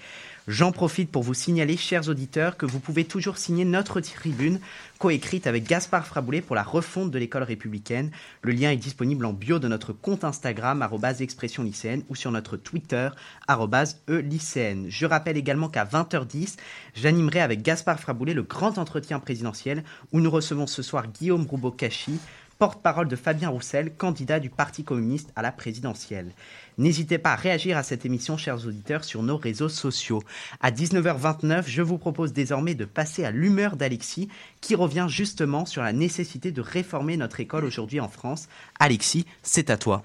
J'en 0.47 0.71
profite 0.71 1.11
pour 1.11 1.23
vous 1.23 1.33
signaler, 1.33 1.75
chers 1.75 2.07
auditeurs, 2.07 2.55
que 2.55 2.65
vous 2.65 2.79
pouvez 2.79 3.03
toujours 3.03 3.37
signer 3.37 3.65
notre 3.65 3.99
tribune 3.99 4.61
coécrite 4.97 5.45
avec 5.45 5.67
Gaspard 5.67 6.07
Fraboulet 6.07 6.39
pour 6.39 6.55
la 6.55 6.63
refonte 6.63 7.11
de 7.11 7.19
l'école 7.19 7.43
républicaine. 7.43 8.11
Le 8.43 8.53
lien 8.53 8.71
est 8.71 8.77
disponible 8.77 9.25
en 9.25 9.33
bio 9.33 9.59
de 9.59 9.67
notre 9.67 9.91
compte 9.91 10.23
Instagram, 10.23 10.87
expression 11.19 11.63
lycéenne, 11.63 12.03
ou 12.07 12.15
sur 12.15 12.31
notre 12.31 12.55
Twitter, 12.55 13.09
e-lycéenne. 13.49 14.85
Je 14.87 15.05
rappelle 15.05 15.35
également 15.35 15.67
qu'à 15.67 15.83
20h10, 15.83 16.55
j'animerai 16.95 17.41
avec 17.41 17.61
Gaspard 17.61 17.99
Fraboulet 17.99 18.33
le 18.33 18.43
grand 18.43 18.77
entretien 18.77 19.19
présidentiel 19.19 19.83
où 20.13 20.21
nous 20.21 20.31
recevons 20.31 20.65
ce 20.65 20.81
soir 20.81 21.07
Guillaume 21.07 21.45
Roubaud-Cachi, 21.45 22.19
porte-parole 22.57 23.07
de 23.07 23.15
Fabien 23.15 23.49
Roussel, 23.49 23.93
candidat 23.95 24.39
du 24.39 24.49
Parti 24.49 24.83
communiste 24.83 25.31
à 25.35 25.41
la 25.41 25.51
présidentielle. 25.51 26.31
N'hésitez 26.77 27.17
pas 27.17 27.33
à 27.33 27.35
réagir 27.35 27.77
à 27.77 27.83
cette 27.83 28.05
émission, 28.05 28.37
chers 28.37 28.65
auditeurs, 28.65 29.03
sur 29.03 29.23
nos 29.23 29.37
réseaux 29.37 29.69
sociaux. 29.69 30.23
À 30.61 30.71
19h29, 30.71 31.63
je 31.67 31.81
vous 31.81 31.97
propose 31.97 32.33
désormais 32.33 32.75
de 32.75 32.85
passer 32.85 33.25
à 33.25 33.31
l'humeur 33.31 33.75
d'Alexis, 33.75 34.29
qui 34.61 34.75
revient 34.75 35.07
justement 35.09 35.65
sur 35.65 35.81
la 35.81 35.93
nécessité 35.93 36.51
de 36.51 36.61
réformer 36.61 37.17
notre 37.17 37.39
école 37.39 37.65
aujourd'hui 37.65 37.99
en 37.99 38.09
France. 38.09 38.47
Alexis, 38.79 39.25
c'est 39.43 39.69
à 39.69 39.77
toi. 39.77 40.03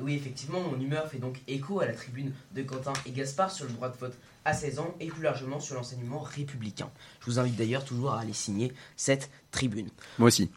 Oui, 0.00 0.14
effectivement, 0.14 0.60
mon 0.60 0.80
humeur 0.80 1.08
fait 1.08 1.18
donc 1.18 1.40
écho 1.46 1.80
à 1.80 1.86
la 1.86 1.92
tribune 1.92 2.32
de 2.54 2.62
Quentin 2.62 2.92
et 3.06 3.12
Gaspard 3.12 3.50
sur 3.50 3.66
le 3.66 3.72
droit 3.72 3.88
de 3.88 3.96
vote 3.96 4.16
à 4.44 4.52
16 4.54 4.80
ans 4.80 4.94
et 4.98 5.06
plus 5.06 5.22
largement 5.22 5.60
sur 5.60 5.76
l'enseignement 5.76 6.20
républicain. 6.20 6.90
Je 7.20 7.26
vous 7.26 7.38
invite 7.38 7.56
d'ailleurs 7.56 7.84
toujours 7.84 8.12
à 8.12 8.20
aller 8.20 8.32
signer 8.32 8.72
cette 8.96 9.30
tribune. 9.52 9.88
Moi 10.18 10.28
aussi. 10.28 10.50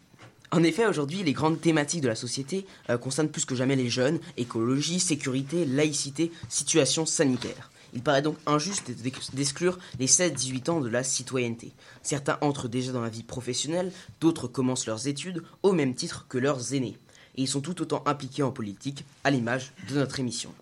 En 0.52 0.62
effet, 0.62 0.86
aujourd'hui, 0.86 1.22
les 1.22 1.32
grandes 1.32 1.60
thématiques 1.60 2.02
de 2.02 2.08
la 2.08 2.14
société 2.14 2.66
euh, 2.88 2.98
concernent 2.98 3.28
plus 3.28 3.44
que 3.44 3.54
jamais 3.54 3.76
les 3.76 3.90
jeunes, 3.90 4.20
écologie, 4.36 5.00
sécurité, 5.00 5.64
laïcité, 5.64 6.30
situation 6.48 7.04
sanitaire. 7.04 7.70
Il 7.94 8.02
paraît 8.02 8.22
donc 8.22 8.36
injuste 8.46 8.90
d'exclure 9.34 9.78
les 9.98 10.06
16-18 10.06 10.70
ans 10.70 10.80
de 10.80 10.88
la 10.88 11.02
citoyenneté. 11.02 11.72
Certains 12.02 12.38
entrent 12.42 12.68
déjà 12.68 12.92
dans 12.92 13.00
la 13.00 13.08
vie 13.08 13.22
professionnelle, 13.22 13.92
d'autres 14.20 14.48
commencent 14.48 14.86
leurs 14.86 15.08
études 15.08 15.42
au 15.62 15.72
même 15.72 15.94
titre 15.94 16.26
que 16.28 16.38
leurs 16.38 16.74
aînés. 16.74 16.98
Et 17.36 17.42
ils 17.42 17.48
sont 17.48 17.60
tout 17.60 17.80
autant 17.82 18.02
impliqués 18.06 18.42
en 18.42 18.50
politique, 18.50 19.04
à 19.24 19.30
l'image 19.30 19.72
de 19.88 19.94
notre 19.94 20.20
émission. 20.20 20.52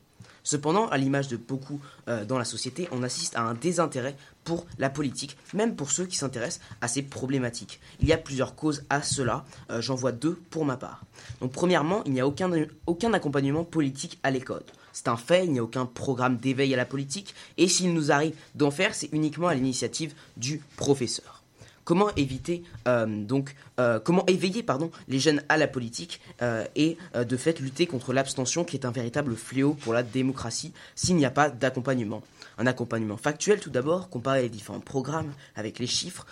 Cependant, 0.44 0.88
à 0.88 0.98
l'image 0.98 1.28
de 1.28 1.38
beaucoup 1.38 1.80
euh, 2.08 2.24
dans 2.24 2.38
la 2.38 2.44
société, 2.44 2.86
on 2.92 3.02
assiste 3.02 3.34
à 3.34 3.42
un 3.42 3.54
désintérêt 3.54 4.16
pour 4.44 4.66
la 4.78 4.90
politique, 4.90 5.36
même 5.52 5.76
pour 5.76 5.90
ceux 5.90 6.06
qui 6.06 6.16
s'intéressent 6.16 6.60
à 6.80 6.88
ces 6.88 7.02
problématiques. 7.02 7.80
Il 8.00 8.08
y 8.08 8.12
a 8.12 8.18
plusieurs 8.18 8.54
causes 8.54 8.84
à 8.90 9.02
cela, 9.02 9.44
euh, 9.70 9.80
j'en 9.80 9.94
vois 9.94 10.12
deux 10.12 10.38
pour 10.50 10.64
ma 10.64 10.76
part. 10.76 11.02
Donc 11.40 11.52
premièrement, 11.52 12.02
il 12.04 12.12
n'y 12.12 12.20
a 12.20 12.26
aucun, 12.26 12.50
aucun 12.86 13.12
accompagnement 13.12 13.64
politique 13.64 14.18
à 14.22 14.30
l'école. 14.30 14.62
C'est 14.92 15.08
un 15.08 15.16
fait, 15.16 15.44
il 15.44 15.52
n'y 15.52 15.58
a 15.58 15.64
aucun 15.64 15.86
programme 15.86 16.36
d'éveil 16.36 16.72
à 16.74 16.76
la 16.76 16.86
politique, 16.86 17.34
et 17.56 17.68
s'il 17.68 17.92
nous 17.94 18.12
arrive 18.12 18.34
d'en 18.54 18.70
faire, 18.70 18.94
c'est 18.94 19.08
uniquement 19.12 19.48
à 19.48 19.54
l'initiative 19.54 20.14
du 20.36 20.62
professeur. 20.76 21.43
Comment 21.84 22.14
éviter 22.16 22.62
euh, 22.88 23.06
donc 23.06 23.54
euh, 23.78 23.98
comment 23.98 24.24
éveiller 24.26 24.62
pardon 24.62 24.90
les 25.08 25.18
jeunes 25.18 25.42
à 25.48 25.56
la 25.56 25.66
politique 25.66 26.20
euh, 26.42 26.64
et 26.76 26.96
de 27.14 27.36
fait 27.36 27.60
lutter 27.60 27.86
contre 27.86 28.12
l'abstention 28.12 28.64
qui 28.64 28.76
est 28.76 28.86
un 28.86 28.90
véritable 28.90 29.36
fléau 29.36 29.74
pour 29.74 29.92
la 29.92 30.02
démocratie 30.02 30.72
s'il 30.94 31.16
n'y 31.16 31.26
a 31.26 31.30
pas 31.30 31.50
d'accompagnement. 31.50 32.22
Un 32.56 32.66
accompagnement 32.66 33.16
factuel 33.16 33.58
tout 33.58 33.70
d'abord, 33.70 34.08
comparer 34.08 34.42
les 34.42 34.48
différents 34.48 34.80
programmes 34.80 35.32
avec 35.56 35.78
les 35.78 35.88
chiffres, 35.88 36.24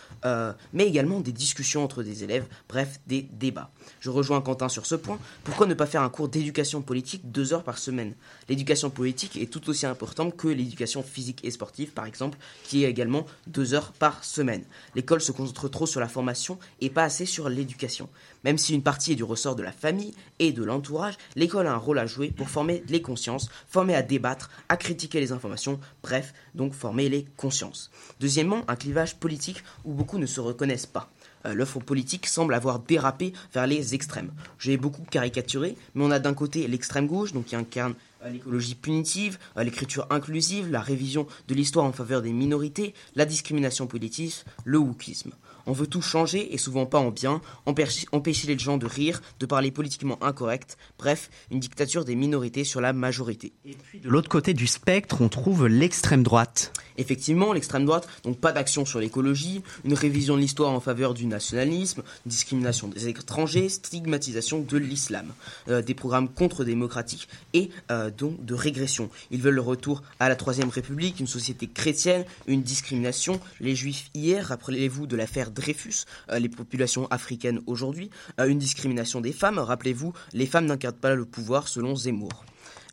mais 0.73 0.87
également 0.87 1.21
des 1.21 1.33
discussions 1.33 1.83
entre 1.83 2.05
des 2.05 2.23
élèves, 2.23 2.47
bref 2.69 3.01
des 3.07 3.23
débats. 3.33 3.71
Je 4.01 4.11
rejoins 4.11 4.41
Quentin 4.41 4.69
sur 4.69 4.87
ce 4.87 4.95
point. 4.95 5.19
Pourquoi 5.43 5.67
ne 5.67 5.75
pas 5.75 5.87
faire 5.87 6.03
un 6.03 6.09
cours 6.09 6.29
d'éducation 6.29 6.81
politique 6.81 7.31
deux 7.31 7.53
heures 7.53 7.65
par 7.65 7.79
semaine? 7.79 8.15
L'éducation 8.49 8.89
politique 8.91 9.37
est 9.37 9.47
tout 9.47 9.69
aussi 9.69 9.85
importante 9.85 10.37
que 10.37 10.47
l'éducation 10.47 11.03
physique 11.03 11.41
et 11.45 11.51
sportive, 11.51 11.91
par 11.91 12.07
exemple, 12.07 12.39
qui 12.65 12.85
est 12.85 12.91
également 12.91 13.27
deux 13.49 13.75
heures 13.75 13.93
par 13.93 14.23
semaine. 14.23 14.63
L'école 14.95 15.21
se 15.21 15.33
concentre 15.43 15.69
trop 15.69 15.87
sur 15.87 16.01
la 16.01 16.09
formation 16.09 16.59
et 16.81 16.91
pas 16.91 17.05
assez 17.05 17.27
sur 17.27 17.49
l'éducation. 17.49 18.09
Même 18.45 18.59
si 18.59 18.75
une 18.75 18.83
partie 18.83 19.13
est 19.13 19.17
du 19.17 19.25
ressort 19.25 19.57
de 19.57 19.63
la 19.63 19.73
famille 19.73 20.15
et 20.39 20.53
de 20.53 20.63
l'entourage, 20.63 21.19
l'école 21.37 21.67
a 21.67 21.73
un 21.73 21.77
rôle 21.77 21.99
à 21.99 22.07
jouer 22.07 22.31
pour 22.31 22.49
former 22.49 22.83
les 22.89 23.03
consciences, 23.03 23.49
former 23.69 23.95
à 23.95 24.03
débattre, 24.03 24.51
à 24.69 24.77
critiquer 24.77 25.21
les 25.21 25.33
informations, 25.33 25.81
bref, 26.03 26.33
donc 26.55 26.73
former 26.73 27.09
les 27.09 27.27
consciences. 27.37 27.91
Deuxièmement, 28.21 28.63
un 28.69 28.77
clivage 28.77 29.17
politique 29.17 29.63
où 29.85 29.93
beaucoup 29.93 30.19
ne 30.19 30.27
se 30.27 30.41
reconnaissent 30.41 30.87
pas. 30.87 31.11
Euh, 31.45 31.55
l'offre 31.55 31.81
politique 31.81 32.27
semble 32.27 32.55
avoir 32.55 32.79
dérapé 32.79 33.33
vers 33.53 33.67
les 33.67 33.95
extrêmes. 33.95 34.33
J'ai 34.59 34.77
beaucoup 34.77 35.03
caricaturé, 35.03 35.77
mais 35.95 36.05
on 36.05 36.11
a 36.11 36.21
d'un 36.21 36.35
côté 36.35 36.69
l'extrême 36.69 37.09
gauche, 37.09 37.33
donc 37.33 37.47
qui 37.47 37.57
incarne 37.57 37.95
l'écologie 38.31 38.75
punitive, 38.75 39.39
euh, 39.57 39.65
l'écriture 39.65 40.07
inclusive, 40.11 40.71
la 40.71 40.81
révision 40.81 41.27
de 41.49 41.55
l'histoire 41.55 41.85
en 41.87 41.93
faveur 41.93 42.23
des 42.23 42.33
minorités, 42.33 42.95
la 43.15 43.25
discrimination 43.25 43.87
politique, 43.87 44.45
le 44.65 44.79
wokisme. 44.79 45.33
On 45.67 45.73
veut 45.73 45.87
tout 45.87 46.03
changer 46.03 46.55
et 46.55 46.59
souvent 46.59 46.87
pas 46.87 46.99
en 46.99 47.11
bien, 47.11 47.41
empêcher 47.67 48.47
les 48.47 48.59
gens 48.59 48.77
de 48.77 48.87
rire, 48.87 49.23
de 49.41 49.47
parler 49.47 49.71
politiquement 49.71 50.23
incorrect, 50.23 50.77
bref, 50.99 51.31
une 51.51 51.61
dictature 51.61 52.05
des 52.05 52.15
minorités 52.15 52.65
sur 52.65 52.81
la 52.81 52.93
majorité. 52.93 53.53
Et 53.65 53.75
puis 53.75 54.01
de 54.01 54.09
l'autre 54.09 54.29
côté 54.29 54.55
du 54.55 54.67
spectre, 54.67 55.21
on 55.21 55.29
trouve 55.29 55.67
l'extrême 55.67 56.23
droite. 56.23 56.73
Effectivement, 56.99 57.53
l'extrême 57.53 57.85
droite, 57.85 58.09
donc 58.25 58.39
pas 58.39 58.53
d'action 58.53 58.85
sur 58.85 59.01
l'écologie, 59.01 59.63
une 59.85 59.95
révision 59.95 60.37
de 60.37 60.41
l'histoire 60.41 60.73
en 60.73 60.81
faveur 60.81 61.15
du 61.15 61.27
nationalisme, 61.27 62.03
discrimination 62.27 62.89
des 62.89 63.09
étrangers, 63.09 63.69
stigmatisation 63.69 64.61
de 64.61 64.77
l'islam, 64.77 65.33
euh, 65.69 65.83
des 65.83 65.95
programmes 65.95 66.29
contre-démocratiques 66.29 67.29
et 67.55 67.71
euh, 67.91 68.11
donc 68.11 68.45
de 68.45 68.55
régression. 68.55 69.09
Ils 69.31 69.41
veulent 69.41 69.55
le 69.55 69.61
retour 69.61 70.03
à 70.21 70.29
la 70.29 70.37
Troisième 70.37 70.69
République, 70.69 71.21
une 71.21 71.27
société 71.27 71.67
chrétienne, 71.67 72.25
une 72.47 72.63
discrimination. 72.63 73.41
Les 73.61 73.75
juifs 73.75 74.11
hier, 74.15 74.47
rappelez-vous 74.47 75.07
de 75.07 75.17
l'affaire 75.17 75.51
Dreyfus, 75.53 76.05
euh, 76.31 76.39
les 76.39 76.49
populations 76.49 77.07
africaines 77.09 77.61
aujourd'hui, 77.67 78.11
une 78.39 78.59
discrimination 78.59 79.21
des 79.21 79.33
femmes. 79.33 79.59
Rappelez-vous, 79.59 80.13
les 80.33 80.47
femmes 80.47 80.67
n'incarnent 80.67 80.95
pas 80.95 81.15
le 81.15 81.25
pouvoir 81.25 81.69
selon 81.69 81.95
Zemmour. 81.95 82.45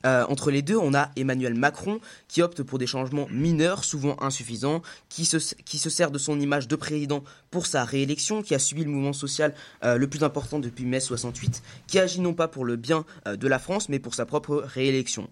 Euh, 0.05 0.26
entre 0.30 0.51
les 0.51 0.62
deux, 0.62 0.78
on 0.78 0.93
a 0.93 1.12
Emmanuel 1.16 1.55
Macron 1.55 1.99
qui 2.28 2.41
opte 2.41 2.64
pour 2.64 2.80
des 2.80 2.88
changements 2.88 3.28
mineurs, 3.30 3.84
souvent 3.84 4.16
insuffisants, 4.22 4.82
qui 5.10 5.26
se, 5.26 5.39
sert 5.39 6.12
de 6.12 6.18
son 6.18 6.39
image 6.39 6.68
de 6.68 6.76
président 6.76 7.24
pour 7.51 7.66
sa 7.66 7.84
réélection, 7.84 8.41
qui 8.41 8.55
a 8.55 8.60
subi 8.60 8.84
le 8.84 8.91
mouvement 8.91 9.14
social 9.14 9.53
euh, 9.84 9.97
le 9.97 10.07
plus 10.07 10.24
important 10.24 10.60
depuis 10.60 10.86
mai 10.86 10.99
68, 10.99 11.62
qui 11.88 11.99
agit 11.99 12.22
non 12.22 12.34
pas 12.34 12.47
pour 12.47 12.66
le 12.66 12.76
bien 12.76 13.05
euh, 13.28 13.36
de 13.36 13.47
la 13.47 13.60
France, 13.60 13.89
mais 13.89 13.99
pour 13.99 14.16
sa 14.16 14.26
propre 14.26 14.64
réélection. 14.66 15.28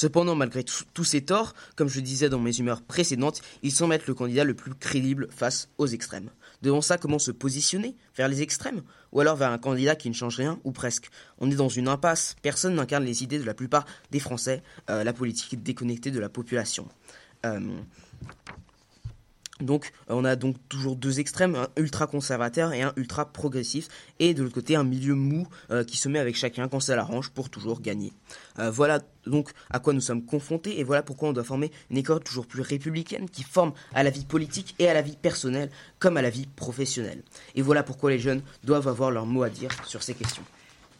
Cependant, 0.00 0.34
malgré 0.34 0.64
tous 0.64 1.04
ces 1.04 1.20
torts, 1.20 1.52
comme 1.76 1.88
je 1.88 2.00
disais 2.00 2.30
dans 2.30 2.38
mes 2.38 2.58
humeurs 2.58 2.80
précédentes, 2.80 3.42
il 3.62 3.70
semble 3.70 3.92
être 3.92 4.06
le 4.06 4.14
candidat 4.14 4.44
le 4.44 4.54
plus 4.54 4.72
crédible 4.72 5.28
face 5.30 5.68
aux 5.76 5.86
extrêmes. 5.86 6.30
Devant 6.62 6.80
ça, 6.80 6.96
comment 6.96 7.18
se 7.18 7.30
positionner? 7.30 7.94
Vers 8.16 8.28
les 8.28 8.40
extrêmes? 8.40 8.80
Ou 9.12 9.20
alors 9.20 9.36
vers 9.36 9.50
un 9.50 9.58
candidat 9.58 9.96
qui 9.96 10.08
ne 10.08 10.14
change 10.14 10.36
rien, 10.36 10.58
ou 10.64 10.72
presque? 10.72 11.10
On 11.36 11.50
est 11.50 11.54
dans 11.54 11.68
une 11.68 11.86
impasse, 11.86 12.34
personne 12.40 12.76
n'incarne 12.76 13.04
les 13.04 13.22
idées 13.22 13.38
de 13.38 13.44
la 13.44 13.52
plupart 13.52 13.84
des 14.10 14.20
Français, 14.20 14.62
euh, 14.88 15.04
la 15.04 15.12
politique 15.12 15.62
déconnectée 15.62 16.10
de 16.10 16.18
la 16.18 16.30
population. 16.30 16.88
Euh, 17.44 17.60
donc 19.60 19.92
euh, 20.10 20.14
on 20.14 20.24
a 20.24 20.36
donc 20.36 20.56
toujours 20.68 20.96
deux 20.96 21.20
extrêmes, 21.20 21.54
un 21.54 21.68
ultra 21.76 22.06
conservateur 22.06 22.72
et 22.72 22.82
un 22.82 22.92
ultra 22.96 23.26
progressif, 23.26 23.88
et 24.18 24.34
de 24.34 24.42
l'autre 24.42 24.54
côté 24.54 24.76
un 24.76 24.84
milieu 24.84 25.14
mou 25.14 25.46
euh, 25.70 25.84
qui 25.84 25.96
se 25.96 26.08
met 26.08 26.18
avec 26.18 26.36
chacun 26.36 26.68
quand 26.68 26.80
ça 26.80 26.96
l'arrange 26.96 27.30
pour 27.30 27.50
toujours 27.50 27.80
gagner. 27.80 28.12
Euh, 28.58 28.70
voilà 28.70 29.00
donc 29.26 29.50
à 29.70 29.78
quoi 29.78 29.92
nous 29.92 30.00
sommes 30.00 30.24
confrontés 30.24 30.80
et 30.80 30.84
voilà 30.84 31.02
pourquoi 31.02 31.28
on 31.28 31.32
doit 31.32 31.44
former 31.44 31.70
une 31.90 31.98
école 31.98 32.20
toujours 32.20 32.46
plus 32.46 32.62
républicaine 32.62 33.28
qui 33.28 33.42
forme 33.42 33.72
à 33.94 34.02
la 34.02 34.10
vie 34.10 34.24
politique 34.24 34.74
et 34.78 34.88
à 34.88 34.94
la 34.94 35.02
vie 35.02 35.16
personnelle 35.16 35.70
comme 35.98 36.16
à 36.16 36.22
la 36.22 36.30
vie 36.30 36.46
professionnelle. 36.46 37.22
Et 37.54 37.62
voilà 37.62 37.82
pourquoi 37.82 38.10
les 38.10 38.18
jeunes 38.18 38.42
doivent 38.64 38.88
avoir 38.88 39.10
leur 39.10 39.26
mot 39.26 39.42
à 39.42 39.50
dire 39.50 39.70
sur 39.86 40.02
ces 40.02 40.14
questions. 40.14 40.44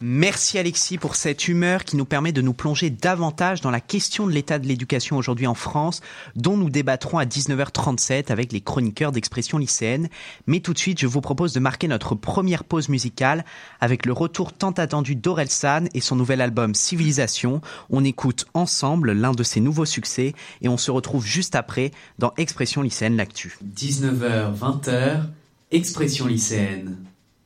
Merci 0.02 0.58
Alexis 0.58 0.96
pour 0.96 1.14
cette 1.14 1.46
humeur 1.46 1.84
qui 1.84 1.98
nous 1.98 2.06
permet 2.06 2.32
de 2.32 2.40
nous 2.40 2.54
plonger 2.54 2.88
davantage 2.88 3.60
dans 3.60 3.70
la 3.70 3.82
question 3.82 4.26
de 4.26 4.32
l'état 4.32 4.58
de 4.58 4.66
l'éducation 4.66 5.18
aujourd'hui 5.18 5.46
en 5.46 5.52
France, 5.52 6.00
dont 6.36 6.56
nous 6.56 6.70
débattrons 6.70 7.18
à 7.18 7.26
19h37 7.26 8.32
avec 8.32 8.50
les 8.50 8.62
chroniqueurs 8.62 9.12
d'expression 9.12 9.58
lycéenne. 9.58 10.08
Mais 10.46 10.60
tout 10.60 10.72
de 10.72 10.78
suite, 10.78 10.98
je 10.98 11.06
vous 11.06 11.20
propose 11.20 11.52
de 11.52 11.60
marquer 11.60 11.86
notre 11.86 12.14
première 12.14 12.64
pause 12.64 12.88
musicale 12.88 13.44
avec 13.78 14.06
le 14.06 14.14
retour 14.14 14.54
tant 14.54 14.70
attendu 14.70 15.16
d'Orelsan 15.16 15.84
et 15.92 16.00
son 16.00 16.16
nouvel 16.16 16.40
album 16.40 16.74
Civilisation. 16.74 17.60
On 17.90 18.02
écoute 18.02 18.46
ensemble 18.54 19.12
l'un 19.12 19.32
de 19.32 19.42
ses 19.42 19.60
nouveaux 19.60 19.84
succès 19.84 20.32
et 20.62 20.70
on 20.70 20.78
se 20.78 20.90
retrouve 20.90 21.26
juste 21.26 21.54
après 21.54 21.90
dans 22.18 22.32
Expression 22.38 22.80
lycéenne 22.80 23.18
l'actu. 23.18 23.58
19h, 23.76 24.58
20h, 24.58 25.24
Expression 25.70 26.26
lycéenne. 26.26 26.96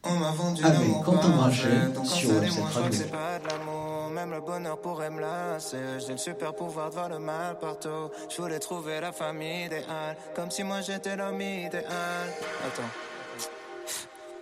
On 0.07 0.17
m'a 0.17 0.31
vendu 0.33 0.63
l'amour 0.63 1.03
parfait. 1.05 1.29
Brachet 1.29 1.89
Donc 1.95 2.07
sur 2.07 2.29
cette 2.31 2.45
je 2.45 2.51
crois 2.61 2.69
radio. 2.69 2.91
que 2.91 2.97
c'est 2.97 3.11
pas 3.11 3.39
de 3.39 3.49
l'amour. 3.49 4.11
Même 4.11 4.31
le 4.31 4.41
bonheur 4.41 4.79
pourrait 4.79 5.11
me 5.11 5.21
lasser. 5.21 5.79
J'ai 6.05 6.13
le 6.13 6.19
super 6.19 6.55
pouvoir 6.55 6.91
de 6.91 6.95
voir 6.95 7.09
le 7.09 7.19
mal 7.19 7.59
partout. 7.59 8.11
Je 8.29 8.41
voulais 8.41 8.59
trouver 8.59 9.01
la 9.01 9.13
famille 9.13 9.65
idéale. 9.67 10.17
Comme 10.35 10.51
si 10.51 10.63
moi 10.63 10.81
j'étais 10.83 11.17
l'homme 11.17 11.41
idéal. 11.41 11.85
Attends. 12.67 12.83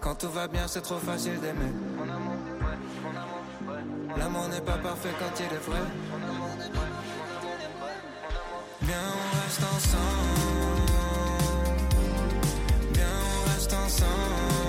quand 0.00 0.14
tout 0.14 0.30
va 0.30 0.48
bien, 0.48 0.66
c'est 0.66 0.80
trop 0.80 0.98
facile 0.98 1.38
d'aimer. 1.40 1.72
L'amour 4.16 4.48
n'est 4.48 4.60
pas 4.60 4.78
parfait 4.78 5.10
quand 5.18 5.38
il 5.38 5.44
est 5.44 5.64
vrai. 5.68 5.80
Viens, 8.82 8.96
on 9.14 9.36
reste 9.42 9.62
ensemble. 9.62 10.80
Viens, 12.94 13.06
on 13.06 13.52
reste 13.52 13.72
ensemble. 13.72 14.59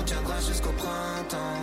On 0.00 0.04
tiendra 0.04 0.40
jusqu'au 0.40 0.72
printemps. 0.72 1.62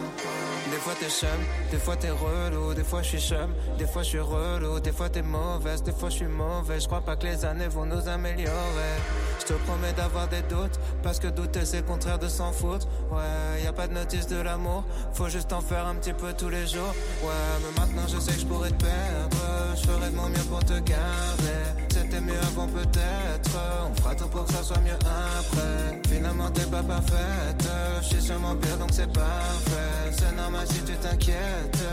Des 0.72 0.78
fois 0.78 0.94
t'es 1.00 1.10
chum, 1.10 1.30
des 1.72 1.78
fois 1.78 1.96
t'es 1.96 2.10
relou, 2.10 2.74
des 2.74 2.84
fois 2.84 3.02
je 3.02 3.08
suis 3.08 3.20
chum, 3.20 3.54
des 3.78 3.88
fois 3.88 4.04
je 4.04 4.10
suis 4.10 4.20
relou, 4.20 4.80
des 4.80 4.92
fois 4.92 5.10
t'es 5.10 5.22
mauvaise, 5.22 5.82
des 5.84 5.92
fois 5.92 6.10
je 6.10 6.16
suis 6.16 6.28
mauvais. 6.28 6.80
Je 6.80 6.88
crois 6.88 7.02
pas 7.02 7.16
que 7.16 7.26
les 7.26 7.46
années 7.46 7.68
vont 7.68 7.86
nous 7.86 8.08
améliorer. 8.08 8.96
Je 9.40 9.46
te 9.46 9.54
promets 9.54 9.94
d'avoir 9.94 10.28
des 10.28 10.42
doutes, 10.44 10.80
parce 11.04 11.20
que 11.20 11.28
douter 11.28 11.66
c'est 11.66 11.86
contraire 11.86 12.20
de 12.20 12.28
s'en 12.28 12.52
foutre. 12.52 12.88
Ouais, 13.12 13.64
y 13.64 13.68
a 13.68 13.74
pas 13.74 13.88
de 13.88 13.94
notice 13.94 14.28
de 14.28 14.38
l'amour, 14.38 14.84
faut 15.14 15.30
juste 15.30 15.54
en 15.54 15.62
faire 15.62 15.88
un 15.88 15.96
petit 15.96 16.14
peu 16.14 16.34
tous 16.34 16.50
les 16.50 16.68
jours. 16.68 16.94
Ouais, 17.24 17.30
mais 17.62 17.80
maintenant 17.80 18.08
je 18.08 18.20
sais 18.20 18.34
que 18.34 18.42
je 18.42 18.46
pourrais 18.46 18.72
te 18.72 18.84
perdre, 18.84 19.38
je 19.76 19.88
ferai 19.88 20.10
de 20.10 20.16
mon 20.16 20.30
mieux 20.30 20.48
pour 20.50 20.64
te 20.64 20.74
garder. 20.74 21.87
Mieux 22.20 22.34
avant 22.40 22.68
peut-être, 22.68 23.58
on 23.90 23.96
fera 23.96 24.16
tout 24.16 24.28
pour 24.28 24.44
que 24.46 24.52
ça 24.52 24.64
soit 24.64 24.80
mieux 24.80 24.98
après. 25.06 26.02
Finalement 26.10 26.50
t'es 26.50 26.66
pas 26.66 26.82
parfaite, 26.82 27.70
je 28.02 28.06
suis 28.08 28.22
sûrement 28.22 28.56
pire 28.56 28.78
donc 28.78 28.90
c'est 28.92 29.12
parfait. 29.14 30.12
C'est 30.12 30.36
normal 30.36 30.66
si 30.68 30.82
tu 30.82 30.94
t'inquiètes. 30.94 31.84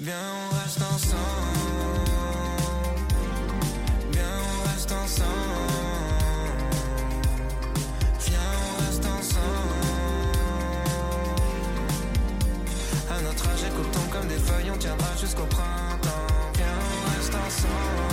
Viens, 0.00 0.14
on 0.14 0.54
reste 0.56 0.80
ensemble. 0.80 2.00
Viens, 4.10 4.22
on 4.22 4.68
reste 4.70 4.92
ensemble. 4.92 5.28
Viens, 8.20 8.38
on 8.64 8.84
reste 8.84 9.06
ensemble. 9.06 9.74
À 13.10 13.20
notre 13.22 13.48
âge, 13.48 13.64
écoutons 13.64 14.08
comme 14.10 14.28
des 14.28 14.38
feuilles, 14.38 14.70
on 14.74 14.78
tiendra 14.78 15.16
jusqu'au 15.20 15.46
printemps. 15.46 16.26
Viens, 16.54 16.66
on 16.66 17.16
reste 17.16 17.34
ensemble. 17.34 18.07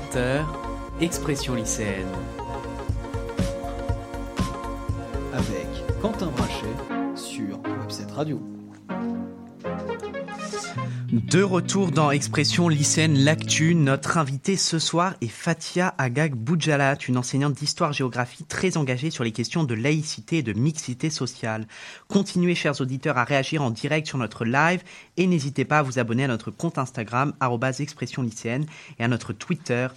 19h-20h, 0.00 0.44
Expression 1.00 1.54
lycéenne. 1.54 2.21
De 11.32 11.42
retour 11.42 11.92
dans 11.92 12.10
Expression 12.10 12.68
lycéenne 12.68 13.18
L'actu, 13.18 13.74
notre 13.74 14.18
invitée 14.18 14.58
ce 14.58 14.78
soir 14.78 15.14
est 15.22 15.28
Fatia 15.28 15.94
Agag 15.96 16.34
Boudjalat, 16.34 16.98
une 17.08 17.16
enseignante 17.16 17.54
d'histoire-géographie 17.54 18.44
très 18.44 18.76
engagée 18.76 19.08
sur 19.08 19.24
les 19.24 19.32
questions 19.32 19.64
de 19.64 19.72
laïcité 19.72 20.36
et 20.36 20.42
de 20.42 20.52
mixité 20.52 21.08
sociale. 21.08 21.66
Continuez, 22.06 22.54
chers 22.54 22.82
auditeurs, 22.82 23.16
à 23.16 23.24
réagir 23.24 23.62
en 23.62 23.70
direct 23.70 24.06
sur 24.06 24.18
notre 24.18 24.44
live 24.44 24.82
et 25.16 25.26
n'hésitez 25.26 25.64
pas 25.64 25.78
à 25.78 25.82
vous 25.82 25.98
abonner 25.98 26.24
à 26.24 26.28
notre 26.28 26.50
compte 26.50 26.76
Instagram, 26.76 27.32
expression 27.78 28.20
lycéenne, 28.20 28.66
et 28.98 29.04
à 29.04 29.08
notre 29.08 29.32
Twitter, 29.32 29.88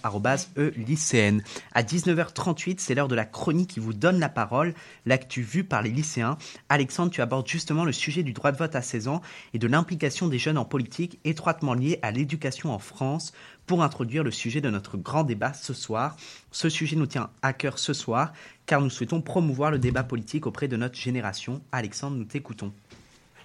e 0.56 0.72
lycéenne. 0.78 1.42
À 1.74 1.82
19h38, 1.82 2.76
c'est 2.78 2.94
l'heure 2.94 3.08
de 3.08 3.14
la 3.14 3.26
chronique 3.26 3.68
qui 3.68 3.80
vous 3.80 3.92
donne 3.92 4.18
la 4.18 4.30
parole, 4.30 4.72
l'actu 5.04 5.42
vue 5.42 5.64
par 5.64 5.82
les 5.82 5.90
lycéens. 5.90 6.38
Alexandre, 6.70 7.10
tu 7.10 7.20
abordes 7.20 7.46
justement 7.46 7.84
le 7.84 7.92
sujet 7.92 8.22
du 8.22 8.32
droit 8.32 8.52
de 8.52 8.56
vote 8.56 8.74
à 8.74 8.80
16 8.80 9.08
ans 9.08 9.20
et 9.52 9.58
de 9.58 9.66
l'implication 9.66 10.28
des 10.28 10.38
jeunes 10.38 10.56
en 10.56 10.64
politique 10.64 11.20
étroitement 11.28 11.74
liée 11.74 11.98
à 12.02 12.10
l'éducation 12.10 12.72
en 12.72 12.78
France 12.78 13.32
pour 13.66 13.82
introduire 13.82 14.24
le 14.24 14.30
sujet 14.30 14.60
de 14.60 14.70
notre 14.70 14.96
grand 14.96 15.24
débat 15.24 15.52
ce 15.52 15.74
soir. 15.74 16.16
Ce 16.52 16.68
sujet 16.68 16.96
nous 16.96 17.06
tient 17.06 17.30
à 17.42 17.52
cœur 17.52 17.78
ce 17.78 17.92
soir 17.92 18.32
car 18.64 18.80
nous 18.80 18.90
souhaitons 18.90 19.20
promouvoir 19.20 19.70
le 19.70 19.78
débat 19.78 20.02
politique 20.02 20.46
auprès 20.46 20.68
de 20.68 20.76
notre 20.76 20.96
génération. 20.96 21.60
Alexandre, 21.72 22.16
nous 22.16 22.24
t'écoutons. 22.24 22.72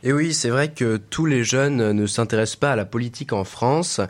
Et 0.03 0.13
oui, 0.13 0.34
c'est 0.34 0.49
vrai 0.49 0.71
que 0.71 0.97
tous 0.97 1.25
les 1.25 1.43
jeunes 1.43 1.91
ne 1.91 2.07
s'intéressent 2.07 2.55
pas 2.55 2.71
à 2.71 2.75
la 2.75 2.86
politique 2.86 3.34
en 3.34 3.43
France. 3.43 4.01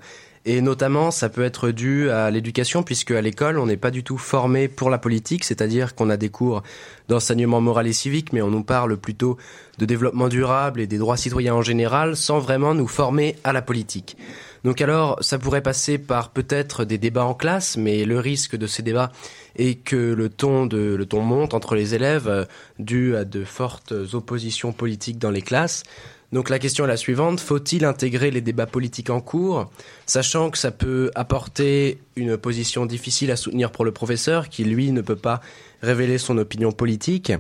Et 0.44 0.62
notamment, 0.62 1.12
ça 1.12 1.30
peut 1.30 1.44
être 1.44 1.70
dû 1.70 2.10
à 2.10 2.32
l'éducation, 2.32 2.82
puisque 2.82 3.12
à 3.12 3.22
l'école, 3.22 3.60
on 3.60 3.68
n'est 3.68 3.78
pas 3.78 3.92
du 3.92 4.04
tout 4.04 4.18
formé 4.18 4.68
pour 4.68 4.90
la 4.90 4.98
politique, 4.98 5.44
c'est-à-dire 5.44 5.94
qu'on 5.94 6.10
a 6.10 6.18
des 6.18 6.30
cours 6.30 6.64
d'enseignement 7.10 7.62
moral 7.62 7.86
et 7.86 7.94
civique, 7.94 8.34
mais 8.34 8.42
on 8.42 8.50
nous 8.50 8.64
parle 8.64 8.98
plutôt 8.98 9.38
de 9.78 9.86
développement 9.86 10.30
durable 10.30 10.82
et 10.82 10.88
des 10.88 10.98
droits 10.98 11.18
citoyens 11.18 11.54
en 11.54 11.62
général, 11.62 12.16
sans 12.16 12.40
vraiment 12.40 12.74
nous 12.74 12.88
former 12.88 13.36
à 13.44 13.54
la 13.54 13.62
politique. 13.62 14.18
Donc 14.64 14.82
alors, 14.82 15.18
ça 15.22 15.38
pourrait 15.38 15.62
passer 15.62 15.98
par 16.00 16.30
peut-être 16.30 16.86
des 16.86 16.98
débats 16.98 17.26
en 17.26 17.34
classe, 17.34 17.78
mais 17.78 18.06
le 18.06 18.20
risque 18.20 18.56
de 18.56 18.68
ces 18.68 18.82
débats 18.84 19.12
est 19.56 19.76
que 19.76 19.96
le 19.96 20.30
ton, 20.30 20.66
de, 20.66 20.96
le 20.96 21.06
ton 21.06 21.22
monte 21.22 21.54
entre 21.54 21.76
les 21.76 21.94
élèves, 21.94 22.28
euh, 22.28 22.46
dû 22.80 23.16
à 23.16 23.26
de 23.26 23.44
fortes 23.44 23.94
oppositions 24.14 24.72
politiques 24.72 25.20
dans 25.20 25.32
les 25.32 25.42
classes. 25.42 25.84
Donc 26.32 26.50
la 26.50 26.60
question 26.60 26.86
est 26.86 26.88
la 26.88 26.98
suivante, 26.98 27.42
faut-il 27.42 27.84
intégrer 27.84 28.32
les 28.32 28.40
débats 28.40 28.66
politiques 28.66 29.10
en 29.10 29.20
cours, 29.20 29.70
sachant 30.06 30.50
que 30.50 30.58
ça 30.58 30.72
peut 30.72 31.12
apporter 31.14 32.00
une 32.16 32.38
position 32.38 32.86
difficile 32.86 33.32
à 33.32 33.36
soutenir 33.36 33.72
pour 33.72 33.84
le 33.84 33.92
professeur, 33.92 34.48
qui 34.48 34.64
lui 34.64 34.92
ne 34.92 35.02
peut 35.02 35.18
pas 35.18 35.42
révéler 35.82 36.18
son 36.18 36.38
opinion 36.38 36.72
politique? 36.72 37.34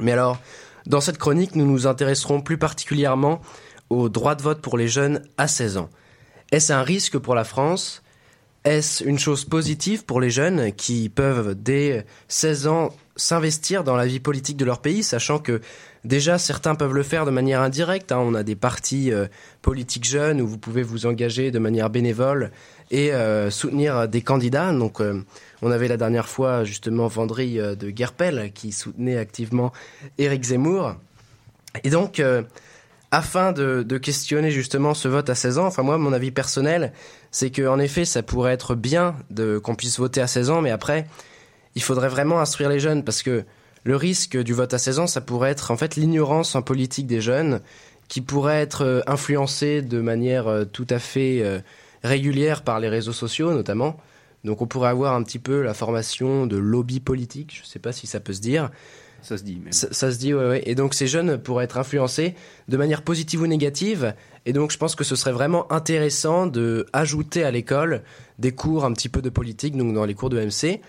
Mais 0.00 0.12
alors, 0.12 0.38
dans 0.86 1.00
cette 1.00 1.18
chronique, 1.18 1.54
nous 1.56 1.66
nous 1.66 1.86
intéresserons 1.86 2.42
plus 2.42 2.58
particulièrement 2.58 3.40
au 3.88 4.08
droit 4.08 4.34
de 4.34 4.42
vote 4.42 4.60
pour 4.60 4.76
les 4.76 4.88
jeunes 4.88 5.22
à 5.38 5.48
16 5.48 5.78
ans. 5.78 5.90
Est-ce 6.52 6.72
un 6.72 6.82
risque 6.82 7.16
pour 7.16 7.34
la 7.34 7.44
France? 7.44 8.02
Est-ce 8.64 9.02
une 9.02 9.18
chose 9.18 9.46
positive 9.46 10.04
pour 10.04 10.20
les 10.20 10.30
jeunes 10.30 10.72
qui 10.72 11.08
peuvent 11.08 11.54
dès 11.54 12.04
16 12.28 12.66
ans 12.66 12.94
s'investir 13.16 13.84
dans 13.84 13.96
la 13.96 14.06
vie 14.06 14.20
politique 14.20 14.58
de 14.58 14.64
leur 14.64 14.80
pays, 14.80 15.02
sachant 15.02 15.38
que 15.38 15.60
déjà 16.04 16.38
certains 16.38 16.74
peuvent 16.74 16.94
le 16.94 17.02
faire 17.02 17.24
de 17.24 17.30
manière 17.30 17.60
indirecte. 17.60 18.12
Hein. 18.12 18.18
On 18.18 18.34
a 18.34 18.42
des 18.42 18.56
partis 18.56 19.12
euh, 19.12 19.26
politiques 19.62 20.06
jeunes 20.06 20.40
où 20.40 20.46
vous 20.46 20.58
pouvez 20.58 20.82
vous 20.82 21.06
engager 21.06 21.50
de 21.50 21.58
manière 21.58 21.90
bénévole 21.90 22.50
et 22.90 23.12
euh, 23.12 23.50
soutenir 23.50 24.08
des 24.08 24.22
candidats. 24.22 24.72
Donc 24.72 25.00
euh, 25.00 25.22
on 25.62 25.70
avait 25.70 25.88
la 25.88 25.96
dernière 25.96 26.28
fois 26.28 26.64
justement 26.64 27.06
Vendry 27.06 27.58
de 27.58 27.90
Guerpel 27.90 28.52
qui 28.54 28.72
soutenait 28.72 29.18
activement 29.18 29.72
Éric 30.18 30.44
Zemmour. 30.44 30.96
Et 31.84 31.90
donc 31.90 32.22
afin 33.12 33.52
de, 33.52 33.82
de, 33.82 33.98
questionner 33.98 34.50
justement 34.50 34.94
ce 34.94 35.08
vote 35.08 35.28
à 35.30 35.34
16 35.34 35.58
ans, 35.58 35.66
enfin 35.66 35.82
moi 35.82 35.98
mon 35.98 36.12
avis 36.12 36.30
personnel, 36.30 36.92
c'est 37.30 37.50
que 37.50 37.66
en 37.66 37.78
effet 37.78 38.04
ça 38.04 38.22
pourrait 38.22 38.52
être 38.52 38.74
bien 38.74 39.14
de 39.30 39.58
qu'on 39.58 39.74
puisse 39.74 39.98
voter 39.98 40.20
à 40.20 40.26
16 40.26 40.50
ans, 40.50 40.60
mais 40.62 40.70
après 40.70 41.06
il 41.74 41.82
faudrait 41.82 42.08
vraiment 42.08 42.40
instruire 42.40 42.70
les 42.70 42.80
jeunes 42.80 43.04
parce 43.04 43.22
que 43.22 43.44
le 43.84 43.96
risque 43.96 44.36
du 44.36 44.52
vote 44.52 44.74
à 44.74 44.78
16 44.78 44.98
ans, 44.98 45.06
ça 45.06 45.20
pourrait 45.20 45.50
être 45.50 45.70
en 45.70 45.76
fait 45.76 45.96
l'ignorance 45.96 46.54
en 46.54 46.62
politique 46.62 47.06
des 47.06 47.20
jeunes 47.20 47.60
qui 48.08 48.20
pourrait 48.20 48.60
être 48.60 48.84
euh, 48.84 49.00
influencée 49.06 49.82
de 49.82 50.00
manière 50.00 50.48
euh, 50.48 50.64
tout 50.64 50.86
à 50.90 50.98
fait 50.98 51.40
euh, 51.42 51.60
régulière 52.02 52.62
par 52.62 52.80
les 52.80 52.88
réseaux 52.88 53.12
sociaux 53.12 53.54
notamment. 53.54 53.96
Donc 54.44 54.62
on 54.62 54.66
pourrait 54.66 54.90
avoir 54.90 55.14
un 55.14 55.22
petit 55.22 55.38
peu 55.38 55.62
la 55.62 55.74
formation 55.74 56.46
de 56.46 56.56
lobby 56.56 57.00
politique, 57.00 57.54
je 57.56 57.62
ne 57.62 57.66
sais 57.66 57.78
pas 57.78 57.92
si 57.92 58.06
ça 58.06 58.20
peut 58.20 58.32
se 58.32 58.40
dire. 58.40 58.70
Ça 59.22 59.36
se 59.36 59.42
dit 59.42 59.60
même. 59.62 59.72
Ça, 59.72 60.10
se 60.10 60.16
dit, 60.16 60.32
ouais, 60.32 60.48
ouais. 60.48 60.62
Et 60.64 60.74
donc 60.74 60.94
ces 60.94 61.06
jeunes 61.06 61.36
pourraient 61.36 61.64
être 61.64 61.76
influencés 61.76 62.34
de 62.68 62.76
manière 62.78 63.02
positive 63.02 63.42
ou 63.42 63.46
négative. 63.46 64.14
Et 64.46 64.54
donc 64.54 64.70
je 64.70 64.78
pense 64.78 64.94
que 64.94 65.04
ce 65.04 65.14
serait 65.14 65.32
vraiment 65.32 65.70
intéressant 65.70 66.46
de 66.46 66.86
ajouter 66.94 67.44
à 67.44 67.50
l'école 67.50 68.02
des 68.38 68.52
cours 68.52 68.86
un 68.86 68.92
petit 68.94 69.10
peu 69.10 69.20
de 69.20 69.28
politique, 69.28 69.76
donc 69.76 69.92
dans 69.92 70.06
les 70.06 70.14
cours 70.14 70.30
de 70.30 70.40
MC. 70.40 70.80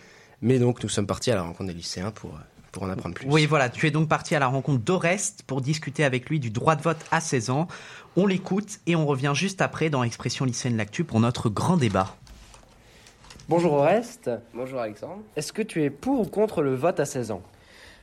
Mais 0.42 0.60
donc 0.60 0.82
nous 0.82 0.89
sommes 0.89 1.08
partis 1.08 1.30
à 1.30 1.36
la 1.36 1.42
rencontre 1.42 1.68
des 1.68 1.74
lycéens 1.74 2.12
pour, 2.12 2.39
pour 2.72 2.84
en 2.84 2.89
apprendre 2.89 3.15
plus. 3.15 3.28
Oui, 3.30 3.45
voilà, 3.45 3.69
tu 3.69 3.88
es 3.88 3.91
donc 3.91 4.07
parti 4.07 4.36
à 4.36 4.39
la 4.39 4.47
rencontre 4.47 4.80
d'Orest 4.80 5.43
pour 5.43 5.61
discuter 5.61 6.03
avec 6.03 6.30
lui 6.30 6.39
du 6.39 6.49
droit 6.49 6.76
de 6.76 6.82
vote 6.82 7.03
à 7.11 7.19
16 7.19 7.49
ans. 7.49 7.67
On 8.15 8.28
l'écoute 8.28 8.80
et 8.88 8.95
on 8.95 9.05
revient 9.05 9.34
juste 9.36 9.61
après 9.61 9.89
dans 9.89 10.03
Expression 10.03 10.45
lycéenne 10.45 10.78
L'actu 10.78 11.03
pour 11.03 11.19
notre 11.19 11.49
grand 11.49 11.78
débat. 11.78 12.15
Bonjour 13.49 13.74
Orest. 13.74 14.30
Bonjour 14.53 14.80
Alexandre. 14.80 15.22
Est-ce 15.36 15.51
que 15.51 15.61
tu 15.61 15.84
es 15.84 15.89
pour 15.89 16.22
ou 16.22 16.26
contre 16.26 16.61
le 16.61 16.76
vote 16.76 16.99
à 16.99 17.05
16 17.05 17.32
ans? 17.32 17.41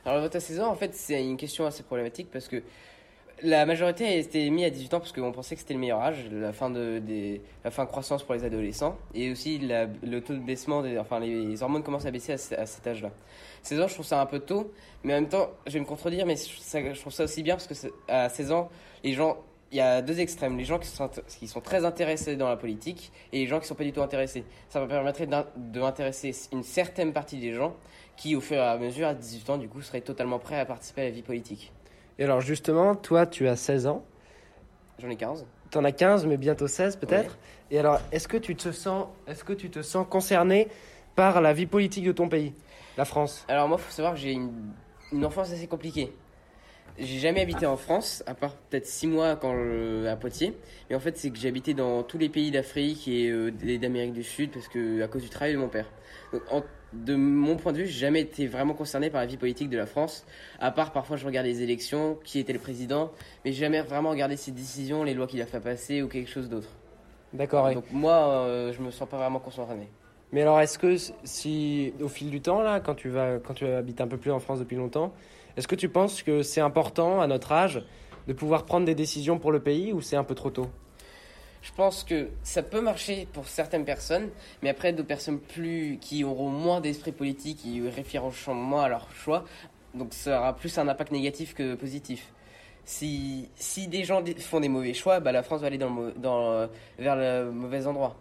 Alors 0.05 0.17
le 0.17 0.23
vote 0.23 0.35
à 0.35 0.39
16 0.39 0.59
ans, 0.59 0.69
en 0.69 0.75
fait, 0.75 0.93
c'est 0.95 1.23
une 1.23 1.37
question 1.37 1.65
assez 1.65 1.83
problématique 1.83 2.29
parce 2.31 2.47
que 2.47 2.61
la 3.43 3.65
majorité 3.65 4.05
a 4.05 4.15
été 4.15 4.49
mise 4.49 4.65
à 4.65 4.69
18 4.69 4.93
ans 4.93 4.99
parce 4.99 5.11
qu'on 5.11 5.31
pensait 5.31 5.55
que 5.55 5.61
c'était 5.61 5.73
le 5.73 5.79
meilleur 5.79 5.99
âge, 6.01 6.25
la 6.31 6.53
fin 6.53 6.69
de 6.69 6.99
des, 6.99 7.41
la 7.63 7.71
fin 7.71 7.83
de 7.83 7.89
croissance 7.89 8.23
pour 8.23 8.35
les 8.35 8.43
adolescents 8.43 8.97
et 9.13 9.31
aussi 9.31 9.59
le 9.59 10.19
taux 10.19 10.33
de 10.33 10.39
baissement, 10.39 10.81
des, 10.81 10.97
enfin 10.97 11.19
les 11.19 11.61
hormones 11.63 11.83
commencent 11.83 12.05
à 12.05 12.11
baisser 12.11 12.33
à, 12.33 12.37
cet 12.37 12.87
âge-là. 12.87 13.11
16 13.63 13.81
ans, 13.81 13.87
je 13.87 13.93
trouve 13.93 14.05
ça 14.05 14.21
un 14.21 14.25
peu 14.25 14.39
tôt, 14.39 14.71
mais 15.03 15.13
en 15.13 15.21
même 15.21 15.29
temps, 15.29 15.49
je 15.67 15.73
vais 15.73 15.79
me 15.79 15.85
contredire, 15.85 16.25
mais 16.25 16.35
je 16.35 16.99
trouve 16.99 17.13
ça 17.13 17.23
aussi 17.23 17.43
bien 17.43 17.55
parce 17.55 17.67
que 17.67 17.73
à 18.07 18.29
16 18.29 18.51
ans, 18.51 18.69
les 19.03 19.13
gens, 19.13 19.37
il 19.71 19.77
y 19.77 19.81
a 19.81 20.01
deux 20.01 20.19
extrêmes, 20.19 20.57
les 20.57 20.65
gens 20.65 20.79
qui 20.79 20.87
sont, 20.87 21.09
qui 21.27 21.47
sont 21.47 21.61
très 21.61 21.85
intéressés 21.85 22.35
dans 22.35 22.49
la 22.49 22.57
politique 22.57 23.11
et 23.31 23.39
les 23.39 23.47
gens 23.47 23.59
qui 23.59 23.67
sont 23.67 23.75
pas 23.75 23.83
du 23.83 23.93
tout 23.93 24.01
intéressés. 24.01 24.43
Ça 24.69 24.81
me 24.81 24.87
permettrait 24.87 25.27
d'intéresser 25.57 26.31
une 26.51 26.63
certaine 26.63 27.13
partie 27.13 27.39
des 27.39 27.53
gens 27.53 27.75
qui, 28.17 28.35
au 28.35 28.41
fur 28.41 28.57
et 28.57 28.59
à 28.59 28.77
mesure, 28.77 29.07
à 29.07 29.13
18 29.13 29.49
ans, 29.51 29.57
du 29.57 29.69
coup, 29.69 29.81
seraient 29.81 30.01
totalement 30.01 30.39
prêts 30.39 30.59
à 30.59 30.65
participer 30.65 31.01
à 31.01 31.05
la 31.05 31.11
vie 31.11 31.21
politique. 31.21 31.71
Et 32.17 32.23
alors 32.23 32.41
justement, 32.41 32.95
toi, 32.95 33.25
tu 33.25 33.47
as 33.47 33.55
16 33.55 33.87
ans. 33.87 34.03
J'en 34.97 35.09
ai 35.09 35.15
15. 35.15 35.45
en 35.75 35.83
as 35.85 35.91
15, 35.93 36.25
mais 36.25 36.35
bientôt 36.35 36.67
16 36.67 36.97
peut-être. 36.97 37.37
Et 37.71 37.79
alors, 37.79 38.01
est-ce 38.11 38.27
que 38.27 38.35
tu 38.35 38.55
te 38.55 38.71
sens, 38.71 39.07
est-ce 39.27 39.45
que 39.45 39.53
tu 39.53 39.69
te 39.69 39.81
sens 39.81 40.05
concerné 40.09 40.67
par 41.15 41.41
la 41.41 41.53
vie 41.53 41.65
politique 41.65 42.05
de 42.05 42.11
ton 42.11 42.29
pays, 42.29 42.53
la 42.99 43.05
France 43.05 43.45
Alors 43.47 43.69
moi, 43.69 43.77
il 43.79 43.83
faut 43.83 43.91
savoir 43.93 44.13
que 44.13 44.19
j'ai 44.19 44.33
une, 44.33 44.73
une 45.13 45.25
enfance 45.25 45.53
assez 45.53 45.67
compliquée. 45.67 46.11
J'ai 46.97 47.19
jamais 47.19 47.39
habité 47.39 47.65
en 47.65 47.77
France, 47.77 48.23
à 48.27 48.33
part 48.33 48.55
peut-être 48.55 48.85
6 48.85 49.07
mois 49.07 49.37
quand 49.37 49.55
à 50.05 50.15
Poitiers. 50.17 50.53
Mais 50.89 50.97
en 50.97 50.99
fait, 50.99 51.17
c'est 51.17 51.29
que 51.29 51.37
j'ai 51.37 51.47
habité 51.47 51.73
dans 51.73 52.03
tous 52.03 52.17
les 52.17 52.27
pays 52.27 52.51
d'Afrique 52.51 53.07
et 53.07 53.29
euh, 53.29 53.51
d'Amérique 53.51 54.11
du 54.11 54.23
Sud 54.23 54.51
parce 54.51 54.67
que 54.67 55.01
à 55.01 55.07
cause 55.07 55.21
du 55.21 55.29
travail 55.29 55.53
de 55.53 55.57
mon 55.59 55.69
père. 55.69 55.85
Donc, 56.33 56.41
en 56.51 56.61
de 56.91 57.15
mon 57.15 57.55
point 57.55 57.71
de 57.71 57.77
vue, 57.77 57.85
j'ai 57.85 57.99
jamais 57.99 58.21
été 58.21 58.47
vraiment 58.47 58.73
concerné 58.73 59.09
par 59.09 59.21
la 59.21 59.27
vie 59.27 59.37
politique 59.37 59.69
de 59.69 59.77
la 59.77 59.85
France, 59.85 60.25
à 60.59 60.71
part 60.71 60.91
parfois 60.91 61.17
je 61.17 61.25
regarde 61.25 61.45
les 61.45 61.61
élections, 61.61 62.17
qui 62.23 62.39
était 62.39 62.51
le 62.51 62.57
président, 62.57 63.11
mais 63.45 63.51
j'ai 63.51 63.59
jamais 63.59 63.81
vraiment 63.81 64.09
regardé 64.09 64.35
ses 64.37 64.51
décisions, 64.51 65.03
les 65.03 65.13
lois 65.13 65.27
qu'il 65.27 65.39
a 65.39 65.45
fait 65.45 65.59
passer 65.59 66.01
ou 66.01 66.07
quelque 66.07 66.31
chose 66.31 66.49
d'autre. 66.49 66.69
D'accord. 67.31 67.71
Donc 67.75 67.91
moi, 67.91 68.29
euh, 68.29 68.73
je 68.73 68.81
me 68.81 68.89
sens 68.89 69.07
pas 69.07 69.17
vraiment 69.17 69.39
concerné. 69.39 69.87
Mais 70.31 70.41
alors, 70.41 70.59
est-ce 70.61 70.77
que 70.77 70.95
si 71.23 71.93
au 72.01 72.07
fil 72.07 72.29
du 72.29 72.41
temps 72.41 72.61
là, 72.61 72.79
quand 72.79 72.95
tu 72.95 73.09
vas, 73.09 73.39
quand 73.39 73.53
tu 73.55 73.65
habites 73.65 74.01
un 74.01 74.07
peu 74.07 74.17
plus 74.17 74.31
en 74.31 74.39
France 74.39 74.59
depuis 74.59 74.77
longtemps, 74.77 75.11
est-ce 75.57 75.67
que 75.67 75.75
tu 75.75 75.89
penses 75.89 76.21
que 76.21 76.43
c'est 76.43 76.61
important 76.61 77.19
à 77.19 77.27
notre 77.27 77.51
âge 77.51 77.83
de 78.27 78.33
pouvoir 78.33 78.65
prendre 78.65 78.85
des 78.85 78.95
décisions 78.95 79.39
pour 79.39 79.51
le 79.51 79.59
pays 79.59 79.91
ou 79.91 80.01
c'est 80.01 80.15
un 80.15 80.23
peu 80.23 80.35
trop 80.35 80.51
tôt? 80.51 80.69
Je 81.61 81.71
pense 81.73 82.03
que 82.03 82.29
ça 82.43 82.63
peut 82.63 82.79
marcher 82.79 83.27
pour 83.33 83.47
certaines 83.47 83.83
personnes, 83.83 84.29
mais 84.61 84.69
après 84.69 84.93
d'autres 84.93 85.07
personnes 85.07 85.39
plus 85.39 85.97
qui 85.99 86.23
auront 86.23 86.49
moins 86.49 86.79
d'esprit 86.79 87.11
politique, 87.11 87.57
qui 87.57 87.81
réfléchiront 87.81 88.31
moins 88.53 88.83
à 88.83 88.89
leur 88.89 89.11
choix, 89.11 89.43
donc 89.93 90.13
ça 90.13 90.39
aura 90.39 90.55
plus 90.55 90.77
un 90.77 90.87
impact 90.87 91.11
négatif 91.11 91.53
que 91.53 91.75
positif. 91.75 92.31
Si, 92.85 93.49
si 93.55 93.87
des 93.87 94.03
gens 94.03 94.23
font 94.39 94.61
des 94.61 94.69
mauvais 94.69 94.93
choix, 94.93 95.19
bah 95.19 95.31
la 95.31 95.43
France 95.43 95.61
va 95.61 95.67
aller 95.67 95.77
dans 95.77 96.11
dans, 96.15 96.51
euh, 96.51 96.67
vers 96.97 97.15
le 97.15 97.51
mauvais 97.51 97.85
endroit. 97.85 98.15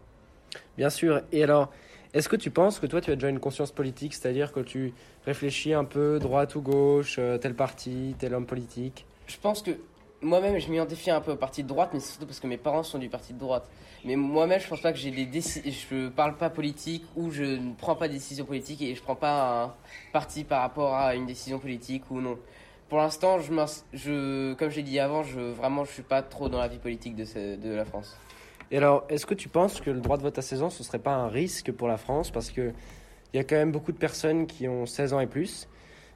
Bien 0.77 0.91
sûr. 0.91 1.23
Et 1.31 1.43
alors, 1.43 1.71
est-ce 2.15 2.29
que 2.29 2.37
tu 2.37 2.51
penses 2.51 2.79
que 2.79 2.87
toi, 2.87 3.01
tu 3.01 3.11
as 3.11 3.15
déjà 3.15 3.29
une 3.29 3.41
conscience 3.41 3.71
politique, 3.71 4.15
c'est-à-dire 4.15 4.53
que 4.53 4.61
tu 4.61 4.95
réfléchis 5.27 5.75
un 5.75 5.85
peu 5.85 6.19
droite 6.19 6.55
ou 6.55 6.63
gauche, 6.63 7.17
euh, 7.19 7.39
tel 7.39 7.55
parti, 7.55 8.15
tel 8.19 8.35
homme 8.35 8.47
politique? 8.47 9.05
Je 9.27 9.37
pense 9.37 9.63
que 9.63 9.73
moi-même, 10.23 10.59
je 10.59 10.69
m'identifie 10.71 11.11
un 11.11 11.21
peu 11.21 11.33
au 11.33 11.37
parti 11.37 11.63
de 11.63 11.69
droite, 11.69 11.91
mais 11.93 12.01
c'est 12.01 12.13
surtout 12.13 12.27
parce 12.27 12.41
que 12.41 12.47
mes 12.47 12.57
parents 12.57 12.83
sont 12.83 12.99
du 12.99 13.09
parti 13.09 13.35
de 13.35 13.39
droite. 13.39 13.69
Mais 14.05 14.17
moi-même, 14.17 14.61
je 14.61 14.69
pense 14.69 14.81
pas 14.81 14.93
que 14.93 14.99
j'ai 14.99 15.11
des. 15.11 15.41
Je 15.41 16.09
parle 16.09 16.37
pas 16.37 16.51
politique 16.51 17.05
ou 17.17 17.31
je 17.31 17.45
ne 17.45 17.75
prends 17.75 17.97
pas 17.97 18.09
de 18.09 18.15
décision 18.15 18.45
politique 18.45 18.81
et 18.81 18.95
je 18.95 19.03
prends 19.03 19.17
pas 19.17 19.65
un 19.65 19.75
parti 20.13 20.45
par 20.45 20.63
rapport 20.63 20.95
à 20.95 21.15
une 21.15 21.27
décision 21.27 21.59
politique 21.59 22.05
ou 22.11 22.21
non. 22.21 22.39
Pour 22.89 22.99
l'instant, 22.99 23.39
je, 23.39 23.53
je, 23.93 24.55
comme 24.55 24.71
j'ai 24.71 24.83
dit 24.83 24.99
avant, 24.99 25.23
je, 25.25 25.41
vraiment, 25.41 25.85
je 25.85 25.93
suis 25.93 26.03
pas 26.03 26.23
trop 26.23 26.49
dans 26.49 26.59
la 26.59 26.69
vie 26.69 26.79
politique 26.79 27.17
de 27.17 27.75
la 27.75 27.85
France. 27.85 28.17
Et 28.71 28.77
alors, 28.77 29.07
est-ce 29.09 29.25
que 29.25 29.35
tu 29.35 29.49
penses 29.49 29.81
que 29.81 29.91
le 29.91 30.01
droit 30.01 30.19
de 30.19 30.23
vote 30.23 30.39
à 30.39 30.43
16 30.43 30.63
ans, 30.63 30.71
ce 30.71 30.83
serait 30.83 30.99
pas 30.99 31.15
un 31.15 31.29
risque 31.29 31.73
pour 31.73 31.89
la 31.89 31.97
France? 31.97 32.31
Parce 32.31 32.51
qu'il 32.51 32.75
y 33.33 33.39
a 33.39 33.45
quand 33.45 33.57
même 33.57 33.73
beaucoup 33.73 33.93
de 33.93 33.99
personnes 33.99 34.47
qui 34.47 34.69
ont 34.69 34.85
16 34.85 35.15
ans 35.15 35.21
et 35.21 35.27
plus. 35.27 35.69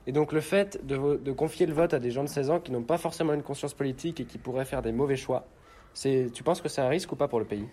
Et 0.07 0.13
donc, 0.13 0.33
le 0.33 0.41
fait 0.41 0.85
de, 0.85 1.17
de 1.17 1.33
confier 1.33 1.67
le 1.67 1.73
vote 1.73 1.95
à 1.95 1.99
des 1.99 2.11
gens 2.11 2.25
de 2.25 2.29
16 2.29 2.51
ans 2.51 2.61
qui 2.61 2.73
n'ont 2.73 2.83
pas 2.83 2.99
forcément 2.99 3.33
une 3.33 3.43
conscience 3.43 3.73
politique 3.73 4.21
et 4.21 4.25
qui 4.25 4.37
pourraient 4.37 4.65
faire 4.65 4.83
des 4.83 4.93
mauvais 4.93 5.17
choix, 5.17 5.47
tu 5.95 6.43
penses 6.43 6.61
que 6.61 6.69
c'est 6.69 6.81
un 6.81 6.89
risque 6.89 7.13
ou 7.13 7.17
pas 7.17 7.29
pour 7.29 7.39
le 7.39 7.45
pays? 7.47 7.67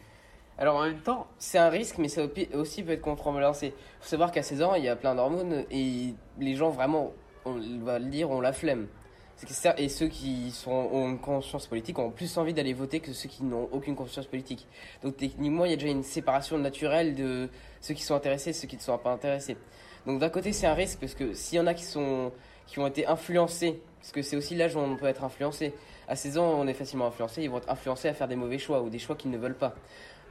Alors 0.58 0.76
en 0.76 0.84
même 0.84 1.00
temps, 1.00 1.28
c'est 1.38 1.58
un 1.58 1.70
risque, 1.70 1.98
mais 2.00 2.10
ça 2.10 2.24
aussi 2.54 2.84
peut 2.84 2.92
être 2.92 3.02
contrebalancé. 3.02 3.68
Il 3.68 4.02
faut 4.02 4.10
savoir 4.10 4.32
qu'à 4.32 4.44
16 4.44 4.62
ans, 4.62 4.76
il 4.76 4.84
y 4.84 4.90
a 4.90 4.96
plein 4.98 5.16
d'hormones 5.16 5.64
et 5.72 6.14
les 6.38 6.56
gens 6.56 6.70
vraiment, 6.70 7.14
on 7.46 7.60
va 7.84 7.98
le 7.98 8.06
dire, 8.06 8.30
ont 8.30 8.42
la 8.42 8.52
flemme. 8.52 8.88
Et 9.78 9.88
ceux 9.90 10.08
qui 10.08 10.52
sont, 10.52 10.72
ont 10.72 11.10
une 11.10 11.20
conscience 11.20 11.68
politique 11.68 11.98
ont 11.98 12.12
plus 12.12 12.38
envie 12.38 12.54
d'aller 12.54 12.74
voter 12.74 13.00
que 13.00 13.14
ceux 13.14 13.30
qui 13.30 13.44
n'ont 13.44 13.70
aucune 13.72 13.96
conscience 13.96 14.26
politique. 14.26 14.68
Donc 15.02 15.18
techniquement, 15.18 15.66
il 15.66 15.72
y 15.72 15.74
a 15.74 15.78
déjà 15.78 15.90
une 15.90 16.04
séparation 16.04 16.58
naturelle 16.58 17.16
de 17.16 17.50
ceux 17.80 17.94
qui 17.94 18.04
sont 18.04 18.16
intéressés 18.16 18.50
et 18.50 18.54
ceux 18.54 18.68
qui 18.68 18.76
ne 18.76 18.82
sont 18.82 18.98
pas 18.98 19.12
intéressés. 19.12 19.56
Donc 20.06 20.20
d'un 20.20 20.30
côté, 20.30 20.52
c'est 20.52 20.68
un 20.68 20.74
risque 20.74 21.00
parce 21.00 21.14
que 21.14 21.34
s'il 21.34 21.58
y 21.58 21.62
en 21.62 21.68
a 21.68 21.74
qui, 21.74 21.86
sont, 21.86 22.32
qui 22.68 22.80
ont 22.80 22.88
été 22.88 23.06
influencés, 23.06 23.82
parce 24.00 24.12
que 24.12 24.22
c'est 24.22 24.36
aussi 24.36 24.56
l'âge 24.56 24.76
où 24.76 24.80
on 24.80 24.96
peut 24.96 25.08
être 25.08 25.24
influencé, 25.24 25.74
à 26.08 26.16
16 26.16 26.38
ans, 26.38 26.56
on 26.58 26.68
est 26.68 26.74
facilement 26.74 27.08
influencé, 27.08 27.44
ils 27.44 27.50
vont 27.50 27.58
être 27.58 27.70
influencés 27.70 28.08
à 28.08 28.14
faire 28.14 28.28
des 28.28 28.36
mauvais 28.36 28.58
choix 28.58 28.82
ou 28.82 28.90
des 28.90 29.00
choix 29.00 29.16
qu'ils 29.16 29.32
ne 29.32 29.38
veulent 29.38 29.58
pas. 29.58 29.76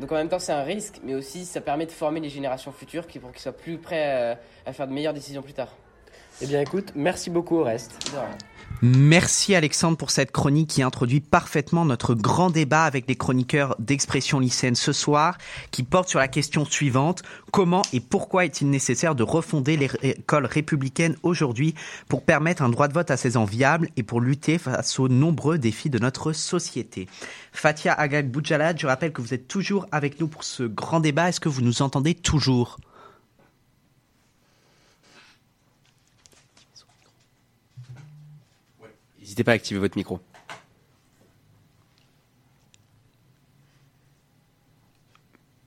Donc 0.01 0.13
en 0.13 0.17
même 0.17 0.29
temps, 0.29 0.39
c'est 0.39 0.53
un 0.53 0.63
risque, 0.63 1.01
mais 1.03 1.15
aussi 1.15 1.45
ça 1.45 1.61
permet 1.61 1.87
de 1.87 1.93
former 1.93 2.21
les 2.21 2.29
générations 2.29 2.73
futures 2.73 3.07
qui, 3.07 3.19
pour 3.19 3.33
qu'ils 3.33 3.41
soient 3.41 3.53
plus 3.53 3.79
prêts 3.79 4.39
à, 4.67 4.73
faire 4.73 4.87
de 4.87 4.93
meilleures 4.93 5.15
décisions 5.15 5.43
plus 5.43 5.55
tard. 5.55 5.75
Eh 6.41 6.47
bien 6.47 6.61
écoute, 6.61 6.93
merci 6.95 7.31
beaucoup 7.31 7.57
au 7.57 7.65
reste. 7.65 7.99
Merci 8.81 9.57
Alexandre 9.57 9.97
pour 9.97 10.13
cette 10.13 10.31
chronique 10.31 10.71
qui 10.71 10.83
introduit 10.85 11.19
parfaitement 11.21 11.85
notre 11.85 12.15
grand 12.15 12.49
débat 12.49 12.85
avec 12.85 13.09
les 13.09 13.17
chroniqueurs 13.17 13.75
d'expression 13.81 14.39
lycéenne 14.39 14.77
ce 14.77 14.93
soir, 14.93 15.37
qui 15.73 15.83
porte 15.83 16.09
sur 16.09 16.21
la 16.21 16.29
question 16.29 16.65
suivante. 16.65 17.23
Comment 17.51 17.83
et 17.93 17.99
pourquoi 17.99 18.45
est-il 18.45 18.71
nécessaire 18.71 19.17
de 19.17 19.25
refonder 19.25 19.77
l'école 19.77 20.47
républicaine 20.47 21.17
aujourd'hui 21.25 21.75
pour 22.09 22.23
permettre 22.25 22.63
un 22.63 22.69
droit 22.69 22.87
de 22.87 22.95
vote 22.95 23.11
à 23.11 23.17
16 23.17 23.37
ans 23.37 23.45
viable 23.45 23.89
et 23.97 24.05
pour 24.05 24.21
lutter 24.21 24.59
face 24.59 25.01
aux 25.01 25.09
nombreux 25.09 25.59
défis 25.59 25.91
de 25.91 25.99
notre 25.99 26.33
société? 26.33 27.09
Fatia 27.51 27.93
Agag 27.95 28.31
Boudjalad, 28.31 28.79
je 28.79 28.87
rappelle 28.87 29.13
que 29.13 29.21
vous 29.21 29.35
êtes 29.35 29.49
toujours 29.49 29.87
avec 29.91 30.21
nous 30.21 30.29
pour 30.29 30.45
ce 30.45 30.63
grand 30.63 31.01
débat. 31.01 31.31
Est-ce 31.31 31.41
que 31.41 31.49
vous 31.49 31.63
nous 31.63 31.83
entendez 31.83 32.15
toujours? 32.15 32.79
N'hésitez 39.29 39.45
pas 39.45 39.53
à 39.53 39.57
activer 39.57 39.79
votre 39.79 39.99
micro. 39.99 40.21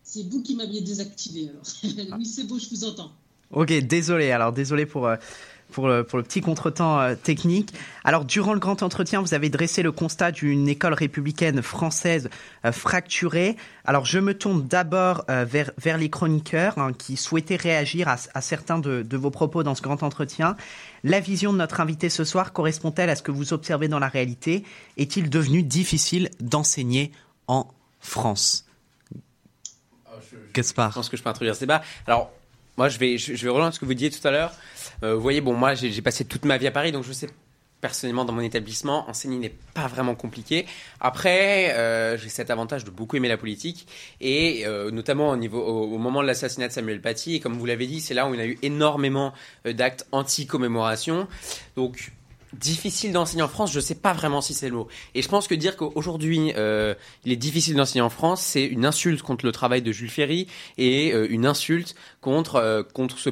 C'est 0.01 0.23
vous 0.23 0.41
qui 0.41 0.55
m'aviez 0.55 0.81
désactivé 0.81 1.49
alors. 1.49 1.61
oui, 2.17 2.25
c'est 2.25 2.47
beau, 2.47 2.57
je 2.57 2.67
vous 2.71 2.85
entends. 2.85 3.11
Ok, 3.51 3.71
désolé. 3.71 4.31
Alors 4.31 4.51
désolé 4.51 4.87
pour 4.87 5.05
euh, 5.05 5.15
pour 5.71 5.87
le, 5.87 6.03
pour 6.03 6.17
le 6.17 6.23
petit 6.23 6.41
contretemps 6.41 6.99
euh, 6.99 7.15
technique. 7.15 7.73
Alors, 8.03 8.25
durant 8.25 8.53
le 8.53 8.59
grand 8.59 8.83
entretien, 8.83 9.21
vous 9.21 9.33
avez 9.33 9.49
dressé 9.49 9.81
le 9.81 9.91
constat 9.91 10.31
d'une 10.31 10.67
école 10.67 10.93
républicaine 10.93 11.61
française 11.61 12.29
euh, 12.65 12.71
fracturée. 12.71 13.55
Alors, 13.85 14.05
je 14.05 14.19
me 14.19 14.37
tourne 14.37 14.67
d'abord 14.67 15.23
euh, 15.29 15.45
vers, 15.45 15.71
vers 15.77 15.97
les 15.97 16.09
chroniqueurs 16.09 16.77
hein, 16.77 16.93
qui 16.93 17.17
souhaitaient 17.17 17.55
réagir 17.55 18.07
à, 18.07 18.17
à 18.33 18.41
certains 18.41 18.79
de, 18.79 19.01
de, 19.01 19.17
vos 19.17 19.31
propos 19.31 19.63
dans 19.63 19.75
ce 19.75 19.81
grand 19.81 20.03
entretien. 20.03 20.55
La 21.03 21.19
vision 21.19 21.53
de 21.53 21.57
notre 21.57 21.79
invité 21.79 22.09
ce 22.09 22.23
soir 22.23 22.53
correspond-elle 22.53 23.09
à 23.09 23.15
ce 23.15 23.23
que 23.23 23.31
vous 23.31 23.53
observez 23.53 23.87
dans 23.87 23.99
la 23.99 24.07
réalité? 24.07 24.63
Est-il 24.97 25.29
devenu 25.29 25.63
difficile 25.63 26.29
d'enseigner 26.39 27.11
en 27.47 27.67
France? 27.99 28.65
Qu'est-ce 30.53 30.73
Je 30.73 30.73
pense 30.73 31.09
que 31.09 31.17
je 31.17 31.23
peux 31.23 31.29
introduire 31.29 31.55
ce 31.55 31.61
débat. 31.61 31.81
Alors, 32.07 32.31
moi, 32.77 32.89
je 32.89 32.97
vais, 32.97 33.17
je, 33.17 33.33
vais 33.33 33.49
relancer 33.49 33.75
ce 33.75 33.79
que 33.79 33.85
vous 33.85 33.93
disiez 33.93 34.09
tout 34.09 34.25
à 34.27 34.31
l'heure. 34.31 34.53
Euh, 35.03 35.15
vous 35.15 35.21
voyez, 35.21 35.41
bon, 35.41 35.53
moi, 35.53 35.73
j'ai 35.73 36.01
passé 36.01 36.25
toute 36.25 36.45
ma 36.45 36.57
vie 36.57 36.67
à 36.67 36.71
Paris, 36.71 36.91
donc 36.91 37.03
je 37.03 37.11
sais 37.11 37.27
personnellement 37.81 38.25
dans 38.25 38.33
mon 38.33 38.41
établissement, 38.41 39.09
enseigner 39.09 39.39
n'est 39.39 39.55
pas 39.73 39.87
vraiment 39.87 40.13
compliqué. 40.13 40.67
Après, 40.99 41.73
euh, 41.73 42.15
j'ai 42.15 42.29
cet 42.29 42.51
avantage 42.51 42.83
de 42.85 42.91
beaucoup 42.91 43.15
aimer 43.15 43.27
la 43.27 43.37
politique 43.37 43.87
et 44.21 44.67
euh, 44.67 44.91
notamment 44.91 45.31
au 45.31 45.35
niveau 45.35 45.59
au, 45.59 45.97
moment 45.97 46.21
de 46.21 46.27
l'assassinat 46.27 46.67
de 46.67 46.73
Samuel 46.73 47.01
Paty. 47.01 47.35
Et 47.35 47.39
comme 47.39 47.53
vous 47.57 47.65
l'avez 47.65 47.87
dit, 47.87 47.99
c'est 47.99 48.13
là 48.13 48.29
où 48.29 48.35
y 48.35 48.39
a 48.39 48.45
eu 48.45 48.59
énormément 48.61 49.33
d'actes 49.65 50.07
anti-commémoration. 50.11 51.27
Donc 51.75 52.11
difficile 52.53 53.11
d'enseigner 53.11 53.43
en 53.43 53.47
France, 53.47 53.71
je 53.71 53.79
sais 53.79 53.95
pas 53.95 54.13
vraiment 54.13 54.41
si 54.41 54.53
c'est 54.53 54.69
le 54.69 54.75
mot. 54.75 54.87
Et 55.15 55.21
je 55.21 55.29
pense 55.29 55.47
que 55.47 55.55
dire 55.55 55.77
qu'aujourd'hui 55.77 56.53
euh, 56.55 56.93
il 57.25 57.31
est 57.31 57.37
difficile 57.37 57.75
d'enseigner 57.75 58.01
en 58.01 58.09
France, 58.09 58.41
c'est 58.41 58.65
une 58.65 58.85
insulte 58.85 59.21
contre 59.21 59.45
le 59.45 59.51
travail 59.51 59.81
de 59.81 59.91
Jules 59.91 60.09
Ferry 60.09 60.47
et 60.77 61.13
euh, 61.13 61.27
une 61.29 61.45
insulte 61.45 61.95
contre 62.19 62.55
euh, 62.55 62.83
contre 62.83 63.17
ce 63.19 63.29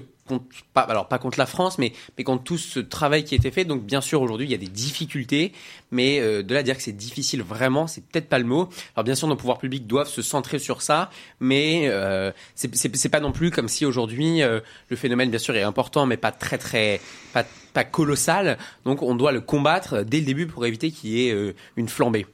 pas, 0.74 0.82
alors 0.82 1.08
pas 1.08 1.18
contre 1.18 1.40
la 1.40 1.46
France, 1.46 1.78
mais, 1.78 1.94
mais 2.18 2.24
contre 2.24 2.44
tout 2.44 2.58
ce 2.58 2.80
travail 2.80 3.24
qui 3.24 3.36
a 3.36 3.38
été 3.38 3.52
fait. 3.52 3.66
Donc 3.66 3.84
bien 3.84 4.02
sûr 4.02 4.22
aujourd'hui 4.22 4.48
il 4.48 4.52
y 4.52 4.56
a 4.56 4.58
des 4.58 4.68
difficultés, 4.68 5.54
mais 5.92 6.20
euh, 6.20 6.44
de 6.44 6.54
là 6.54 6.60
à 6.60 6.64
dire 6.64 6.78
que 6.78 6.84
c'est 6.84 6.92
difficile 6.92 7.42
vraiment, 7.42 7.88
c'est 7.88 8.02
peut-être 8.02 8.30
pas 8.30 8.40
le 8.40 8.46
mot. 8.46 8.70
Alors 8.96 9.04
bien 9.04 9.16
sûr 9.16 9.28
nos 9.28 9.36
pouvoirs 9.36 9.60
publics 9.60 9.88
doivent 9.88 10.10
se 10.10 10.22
centrer 10.22 10.60
sur 10.60 10.82
ça, 10.82 11.10
mais 11.40 11.88
euh, 11.88 12.32
c'est 12.56 13.10
pas 13.10 13.20
non 13.20 13.32
plus 13.32 13.52
comme 13.52 13.68
si 13.68 13.86
aujourd'hui 13.86 14.42
euh, 14.42 14.60
le 14.90 14.96
phénomène 14.96 15.30
bien 15.30 15.40
sûr 15.40 15.56
est 15.56 15.64
important, 15.64 16.06
mais 16.06 16.18
pas 16.18 16.32
très 16.32 16.58
très 16.58 17.02
pas, 17.34 17.46
pas 17.74 17.84
colossal. 17.84 18.58
Donc 18.86 19.02
on 19.02 19.16
doit 19.16 19.32
le 19.32 19.42
combattre 19.42 20.04
dès 20.04 20.20
le 20.20 20.26
début 20.26 20.48
pour 20.48 20.66
éviter 20.66 20.92
qu'il 20.92 21.12
y 21.12 21.28
ait 21.28 21.32
euh, 21.32 21.54
une 21.76 21.90
flambée. 21.90 22.26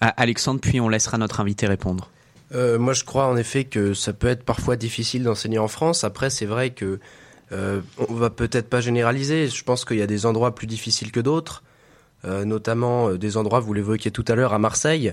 Alexandre, 0.00 0.60
puis 0.60 0.80
on 0.80 0.88
laissera 0.88 1.16
notre 1.16 1.40
invité 1.40 1.66
répondre. 1.66 2.10
Euh, 2.54 2.78
moi, 2.78 2.92
je 2.92 3.04
crois 3.04 3.26
en 3.26 3.36
effet 3.36 3.64
que 3.64 3.94
ça 3.94 4.12
peut 4.12 4.28
être 4.28 4.44
parfois 4.44 4.76
difficile 4.76 5.24
d'enseigner 5.24 5.58
en 5.58 5.68
France. 5.68 6.04
Après, 6.04 6.30
c'est 6.30 6.46
vrai 6.46 6.70
que 6.70 7.00
euh, 7.52 7.80
on 8.08 8.14
va 8.14 8.30
peut-être 8.30 8.68
pas 8.68 8.80
généraliser. 8.80 9.48
Je 9.48 9.64
pense 9.64 9.84
qu'il 9.84 9.98
y 9.98 10.02
a 10.02 10.06
des 10.06 10.26
endroits 10.26 10.54
plus 10.54 10.66
difficiles 10.66 11.12
que 11.12 11.20
d'autres, 11.20 11.62
euh, 12.24 12.44
notamment 12.44 13.10
euh, 13.10 13.18
des 13.18 13.36
endroits, 13.36 13.60
vous 13.60 13.74
l'évoquiez 13.74 14.10
tout 14.10 14.24
à 14.28 14.34
l'heure, 14.34 14.54
à 14.54 14.58
Marseille, 14.58 15.12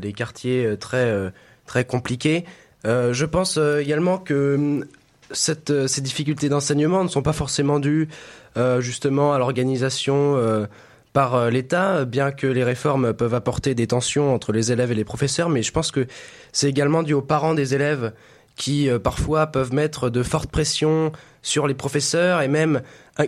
des 0.00 0.12
quartiers 0.12 0.76
très 0.78 1.32
très 1.66 1.84
compliqués. 1.84 2.44
je 2.84 3.24
pense 3.24 3.56
également 3.56 4.16
que 4.16 4.54
hum, 4.54 4.84
ces 5.32 6.00
difficultés 6.00 6.48
d'enseignement 6.48 7.02
ne 7.02 7.08
sont 7.08 7.22
pas 7.22 7.32
forcément 7.32 7.80
dues 7.80 8.06
justement 8.78 9.32
à 9.32 9.40
l'organisation 9.40 10.68
par 11.12 11.50
l'État, 11.50 12.04
bien 12.04 12.30
que 12.30 12.46
les 12.46 12.62
réformes 12.62 13.12
peuvent 13.12 13.34
apporter 13.34 13.74
des 13.74 13.88
tensions 13.88 14.32
entre 14.32 14.52
les 14.52 14.70
élèves 14.70 14.92
et 14.92 14.94
les 14.94 15.02
professeurs, 15.02 15.48
mais 15.48 15.64
je 15.64 15.72
pense 15.72 15.90
que 15.90 16.06
c'est 16.52 16.68
également 16.68 17.02
dû 17.02 17.12
aux 17.12 17.22
parents 17.22 17.54
des 17.54 17.74
élèves 17.74 18.12
qui 18.56 18.88
parfois 19.02 19.46
peuvent 19.46 19.72
mettre 19.72 20.10
de 20.10 20.22
fortes 20.22 20.50
pressions 20.50 21.12
sur 21.42 21.66
les 21.66 21.74
professeurs 21.74 22.42
et 22.42 22.48
même 22.48 22.82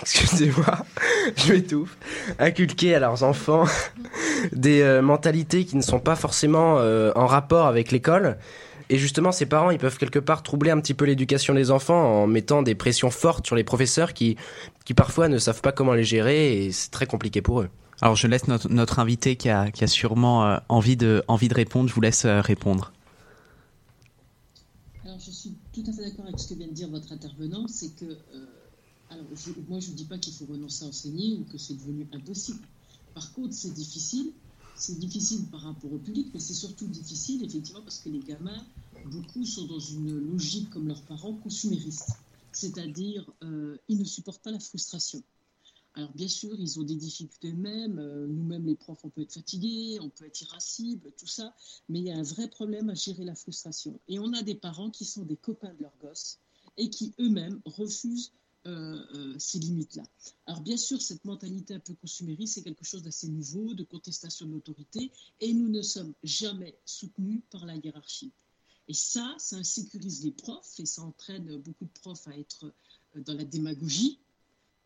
excusez-moi, 0.00 0.84
je 1.36 1.52
m'étouffe, 1.52 1.96
inculquer 2.38 2.94
à 2.94 3.00
leurs 3.00 3.22
enfants 3.22 3.64
des 4.52 4.82
euh, 4.82 5.02
mentalités 5.02 5.64
qui 5.64 5.76
ne 5.76 5.82
sont 5.82 6.00
pas 6.00 6.16
forcément 6.16 6.78
euh, 6.78 7.12
en 7.14 7.26
rapport 7.26 7.66
avec 7.66 7.92
l'école. 7.92 8.38
Et 8.88 8.98
justement, 8.98 9.30
ces 9.30 9.46
parents, 9.46 9.70
ils 9.70 9.78
peuvent 9.78 9.98
quelque 9.98 10.18
part 10.18 10.42
troubler 10.42 10.72
un 10.72 10.80
petit 10.80 10.94
peu 10.94 11.04
l'éducation 11.04 11.54
des 11.54 11.70
enfants 11.70 12.22
en 12.22 12.26
mettant 12.26 12.62
des 12.62 12.74
pressions 12.74 13.10
fortes 13.10 13.46
sur 13.46 13.54
les 13.54 13.62
professeurs 13.62 14.14
qui, 14.14 14.36
qui 14.84 14.94
parfois 14.94 15.28
ne 15.28 15.38
savent 15.38 15.60
pas 15.60 15.70
comment 15.70 15.92
les 15.92 16.02
gérer 16.02 16.64
et 16.64 16.72
c'est 16.72 16.90
très 16.90 17.06
compliqué 17.06 17.40
pour 17.40 17.60
eux. 17.60 17.68
Alors 18.02 18.16
je 18.16 18.26
laisse 18.26 18.48
notre, 18.48 18.68
notre 18.68 18.98
invité 18.98 19.36
qui 19.36 19.48
a, 19.48 19.70
qui 19.70 19.84
a 19.84 19.86
sûrement 19.86 20.44
euh, 20.44 20.56
envie, 20.68 20.96
de, 20.96 21.22
envie 21.28 21.48
de 21.48 21.54
répondre, 21.54 21.88
je 21.88 21.94
vous 21.94 22.00
laisse 22.00 22.26
répondre 22.26 22.92
tout 25.82 25.90
à 25.90 25.92
fait 25.92 26.02
d'accord 26.02 26.26
avec 26.26 26.38
ce 26.38 26.48
que 26.48 26.54
vient 26.54 26.68
de 26.68 26.72
dire 26.72 26.90
votre 26.90 27.12
intervenant, 27.12 27.66
c'est 27.68 27.94
que, 27.94 28.04
euh, 28.04 28.46
alors, 29.08 29.26
moi, 29.68 29.80
je 29.80 29.90
ne 29.90 29.96
dis 29.96 30.06
pas 30.06 30.18
qu'il 30.18 30.34
faut 30.34 30.46
renoncer 30.46 30.84
à 30.84 30.88
enseigner 30.88 31.36
ou 31.36 31.44
que 31.44 31.58
c'est 31.58 31.74
devenu 31.74 32.08
impossible. 32.12 32.66
Par 33.14 33.32
contre, 33.32 33.54
c'est 33.54 33.72
difficile. 33.72 34.32
C'est 34.74 34.98
difficile 34.98 35.50
par 35.50 35.62
rapport 35.62 35.92
au 35.92 35.98
public, 35.98 36.30
mais 36.32 36.40
c'est 36.40 36.54
surtout 36.54 36.86
difficile, 36.86 37.44
effectivement, 37.44 37.82
parce 37.82 37.98
que 37.98 38.08
les 38.08 38.20
gamins, 38.20 38.66
beaucoup 39.04 39.44
sont 39.44 39.66
dans 39.66 39.80
une 39.80 40.16
logique, 40.18 40.70
comme 40.70 40.86
leurs 40.86 41.04
parents, 41.04 41.34
consumériste. 41.34 42.10
C'est-à-dire, 42.52 43.30
euh, 43.42 43.76
ils 43.88 43.98
ne 43.98 44.04
supportent 44.04 44.42
pas 44.42 44.50
la 44.52 44.60
frustration. 44.60 45.22
Alors 46.00 46.14
bien 46.14 46.28
sûr, 46.28 46.58
ils 46.58 46.80
ont 46.80 46.82
des 46.82 46.94
difficultés 46.94 47.50
eux-mêmes. 47.50 47.98
Euh, 47.98 48.26
nous-mêmes, 48.26 48.64
les 48.64 48.74
profs, 48.74 49.04
on 49.04 49.10
peut 49.10 49.20
être 49.20 49.34
fatigués, 49.34 49.98
on 50.00 50.08
peut 50.08 50.24
être 50.24 50.40
irascible, 50.40 51.12
tout 51.18 51.26
ça. 51.26 51.54
Mais 51.90 51.98
il 51.98 52.06
y 52.06 52.10
a 52.10 52.16
un 52.16 52.22
vrai 52.22 52.48
problème 52.48 52.88
à 52.88 52.94
gérer 52.94 53.22
la 53.22 53.34
frustration. 53.34 54.00
Et 54.08 54.18
on 54.18 54.32
a 54.32 54.40
des 54.40 54.54
parents 54.54 54.90
qui 54.90 55.04
sont 55.04 55.24
des 55.24 55.36
copains 55.36 55.74
de 55.74 55.82
leurs 55.82 55.96
gosses 56.00 56.38
et 56.78 56.88
qui 56.88 57.12
eux-mêmes 57.20 57.60
refusent 57.66 58.32
euh, 58.66 58.98
euh, 59.14 59.34
ces 59.38 59.58
limites-là. 59.58 60.04
Alors 60.46 60.62
bien 60.62 60.78
sûr, 60.78 61.02
cette 61.02 61.22
mentalité 61.26 61.74
un 61.74 61.80
peu 61.80 61.92
consumériste, 61.92 62.54
c'est 62.54 62.62
quelque 62.62 62.84
chose 62.84 63.02
d'assez 63.02 63.28
nouveau, 63.28 63.74
de 63.74 63.84
contestation 63.84 64.46
de 64.46 64.52
l'autorité, 64.52 65.12
et 65.40 65.52
nous 65.52 65.68
ne 65.68 65.82
sommes 65.82 66.14
jamais 66.22 66.78
soutenus 66.86 67.42
par 67.50 67.66
la 67.66 67.76
hiérarchie. 67.76 68.32
Et 68.88 68.94
ça, 68.94 69.34
ça 69.36 69.56
insécurise 69.56 70.24
les 70.24 70.32
profs, 70.32 70.80
et 70.80 70.86
ça 70.86 71.02
entraîne 71.02 71.58
beaucoup 71.58 71.84
de 71.84 72.00
profs 72.00 72.26
à 72.26 72.38
être 72.38 72.72
dans 73.16 73.34
la 73.34 73.44
démagogie. 73.44 74.18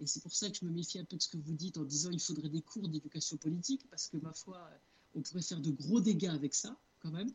Et 0.04 0.06
c'est 0.06 0.20
pour 0.20 0.34
ça 0.34 0.50
que 0.50 0.56
je 0.60 0.66
me 0.66 0.70
méfie 0.70 0.98
un 0.98 1.04
peu 1.04 1.16
de 1.16 1.22
ce 1.22 1.28
que 1.28 1.38
vous 1.38 1.54
dites 1.54 1.78
en 1.78 1.84
disant 1.84 2.10
qu'il 2.10 2.20
faudrait 2.20 2.50
des 2.50 2.60
cours 2.60 2.88
d'éducation 2.88 3.38
politique, 3.38 3.88
parce 3.88 4.06
que 4.08 4.18
ma 4.18 4.34
foi, 4.34 4.70
on 5.14 5.22
pourrait 5.22 5.40
faire 5.40 5.60
de 5.60 5.70
gros 5.70 5.98
dégâts 5.98 6.26
avec 6.26 6.54
ça, 6.54 6.76
quand 7.00 7.10
même. 7.10 7.32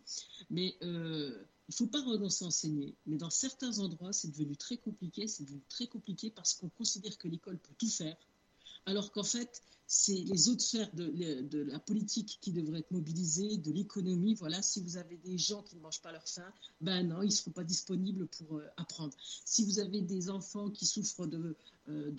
Mais 0.52 0.78
euh, 0.84 1.44
il 1.68 1.72
ne 1.72 1.76
faut 1.76 1.88
pas 1.88 2.04
renoncer 2.04 2.46
à 2.46 2.50
enseigner. 2.50 2.94
Mais 3.08 3.18
dans 3.18 3.32
certains 3.32 3.80
endroits, 3.80 4.14
c'est 4.14 4.28
devenu 4.28 4.56
très 4.56 4.78
compliqué. 4.78 5.28
C'est 5.28 5.46
devenu 5.46 5.64
très 5.68 5.88
compliqué 5.88 6.30
parce 6.30 6.54
qu'on 6.54 6.70
considère 6.70 7.18
que 7.18 7.28
l'école 7.28 7.58
peut 7.58 7.74
tout 7.80 7.90
faire. 7.90 8.16
Alors 8.86 9.12
qu'en 9.12 9.24
fait, 9.24 9.64
c'est 9.92 10.14
les 10.14 10.50
autres 10.50 10.62
sphères 10.62 10.92
de, 10.94 11.64
la 11.64 11.80
politique 11.80 12.38
qui 12.42 12.52
devraient 12.52 12.82
être 12.82 12.92
mobilisées, 12.92 13.58
de 13.58 13.72
l'économie. 13.72 14.36
Voilà, 14.36 14.62
si 14.62 14.82
vous 14.82 14.98
avez 14.98 15.18
des 15.18 15.40
gens 15.40 15.64
qui 15.64 15.76
ne 15.76 15.82
mangent 15.82 16.04
pas 16.04 16.12
leur 16.12 16.28
faim, 16.28 16.54
ben 16.80 17.08
non, 17.08 17.24
ils 17.24 17.30
ne 17.30 17.32
seront 17.32 17.50
pas 17.50 17.64
disponibles 17.64 18.28
pour 18.28 18.58
euh, 18.58 18.68
apprendre. 18.78 19.18
Si 19.46 19.66
vous 19.66 19.80
avez 19.80 20.02
des 20.02 20.30
enfants 20.30 20.70
qui 20.70 20.86
souffrent 20.86 21.26
de, 21.26 21.56
euh, 21.90 22.12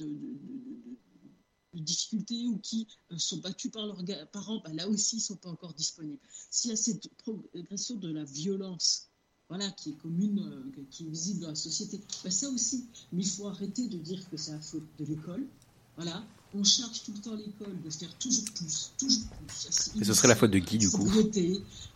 difficultés 1.75 2.49
ou 2.49 2.59
qui 2.59 2.89
euh, 3.13 3.19
sont 3.19 3.37
battus 3.37 3.71
par 3.71 3.87
leurs 3.87 4.03
parents, 4.33 4.61
bah, 4.65 4.73
là 4.73 4.89
aussi, 4.89 5.17
ils 5.17 5.21
ne 5.21 5.25
sont 5.25 5.37
pas 5.37 5.51
encore 5.51 5.75
disponibles. 5.75 6.19
S'il 6.51 6.73
y 6.73 6.75
a 6.75 6.77
cette 6.77 7.07
progression 7.19 7.95
de 7.95 8.11
la 8.11 8.25
violence, 8.25 9.11
voilà, 9.49 9.71
qui 9.71 9.91
est 9.91 9.97
commune, 9.99 10.73
qui 10.91 11.07
est 11.07 11.09
visible 11.09 11.43
dans 11.43 11.51
la 11.51 11.55
société, 11.55 12.01
bah, 12.25 12.33
ça 12.33 12.51
aussi. 12.51 12.89
Mais 13.13 13.23
il 13.23 13.31
faut 13.31 13.47
arrêter 13.47 13.87
de 13.87 13.99
dire 13.99 14.29
que 14.29 14.37
c'est 14.37 14.51
la 14.51 14.61
faute 14.61 14.89
de 14.99 15.05
l'école. 15.05 15.47
Voilà, 15.95 16.25
on 16.55 16.65
charge 16.65 17.03
tout 17.05 17.13
le 17.15 17.21
temps 17.21 17.35
l'école 17.37 17.81
de 17.83 17.91
faire 17.91 18.13
toujours 18.19 18.45
plus, 18.55 18.91
toujours 18.99 19.23
plus. 19.47 20.01
Et 20.01 20.05
ce 20.05 20.15
serait 20.15 20.29
la 20.29 20.37
faute 20.37 20.51
de 20.51 20.59
qui, 20.59 20.79
du 20.79 20.91
coup 20.91 21.09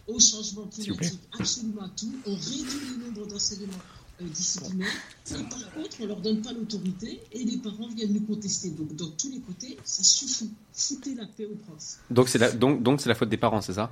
Au 0.07 0.20
changement 0.20 0.66
climatique, 0.66 1.18
absolument 1.32 1.82
à 1.82 1.88
tout. 1.88 2.12
On 2.26 2.34
réduit 2.34 2.80
le 2.90 3.05
nombre 3.05 3.26
d'enseignements 3.26 3.72
euh, 4.20 4.28
disciplinés. 4.28 4.84
Et 5.30 5.42
par 5.44 5.72
contre, 5.72 5.96
on 6.00 6.07
leur 6.07 6.20
donne 6.20 6.40
pas 6.42 6.52
l'autorité 6.52 7.20
et 7.32 7.44
les 7.44 7.57
parents 7.57 7.88
viennent 7.88 8.12
nous 8.12 8.20
contester. 8.20 8.70
Donc, 8.70 8.94
dans 8.94 9.11
tous 9.11 9.30
les 9.30 9.40
côtés, 9.40 9.76
ça 9.82 10.05
suffit. 10.05 10.50
Foutez 10.72 11.14
la 11.14 11.26
paix 11.26 11.46
aux 11.46 11.57
profs. 11.57 11.98
Donc, 12.11 12.28
c'est 12.28 12.38
la, 12.38 12.52
donc, 12.52 12.82
donc 12.82 13.00
c'est 13.00 13.09
la 13.09 13.14
faute 13.14 13.30
des 13.30 13.36
parents, 13.36 13.61
c'est 13.61 13.74
ça? 13.74 13.90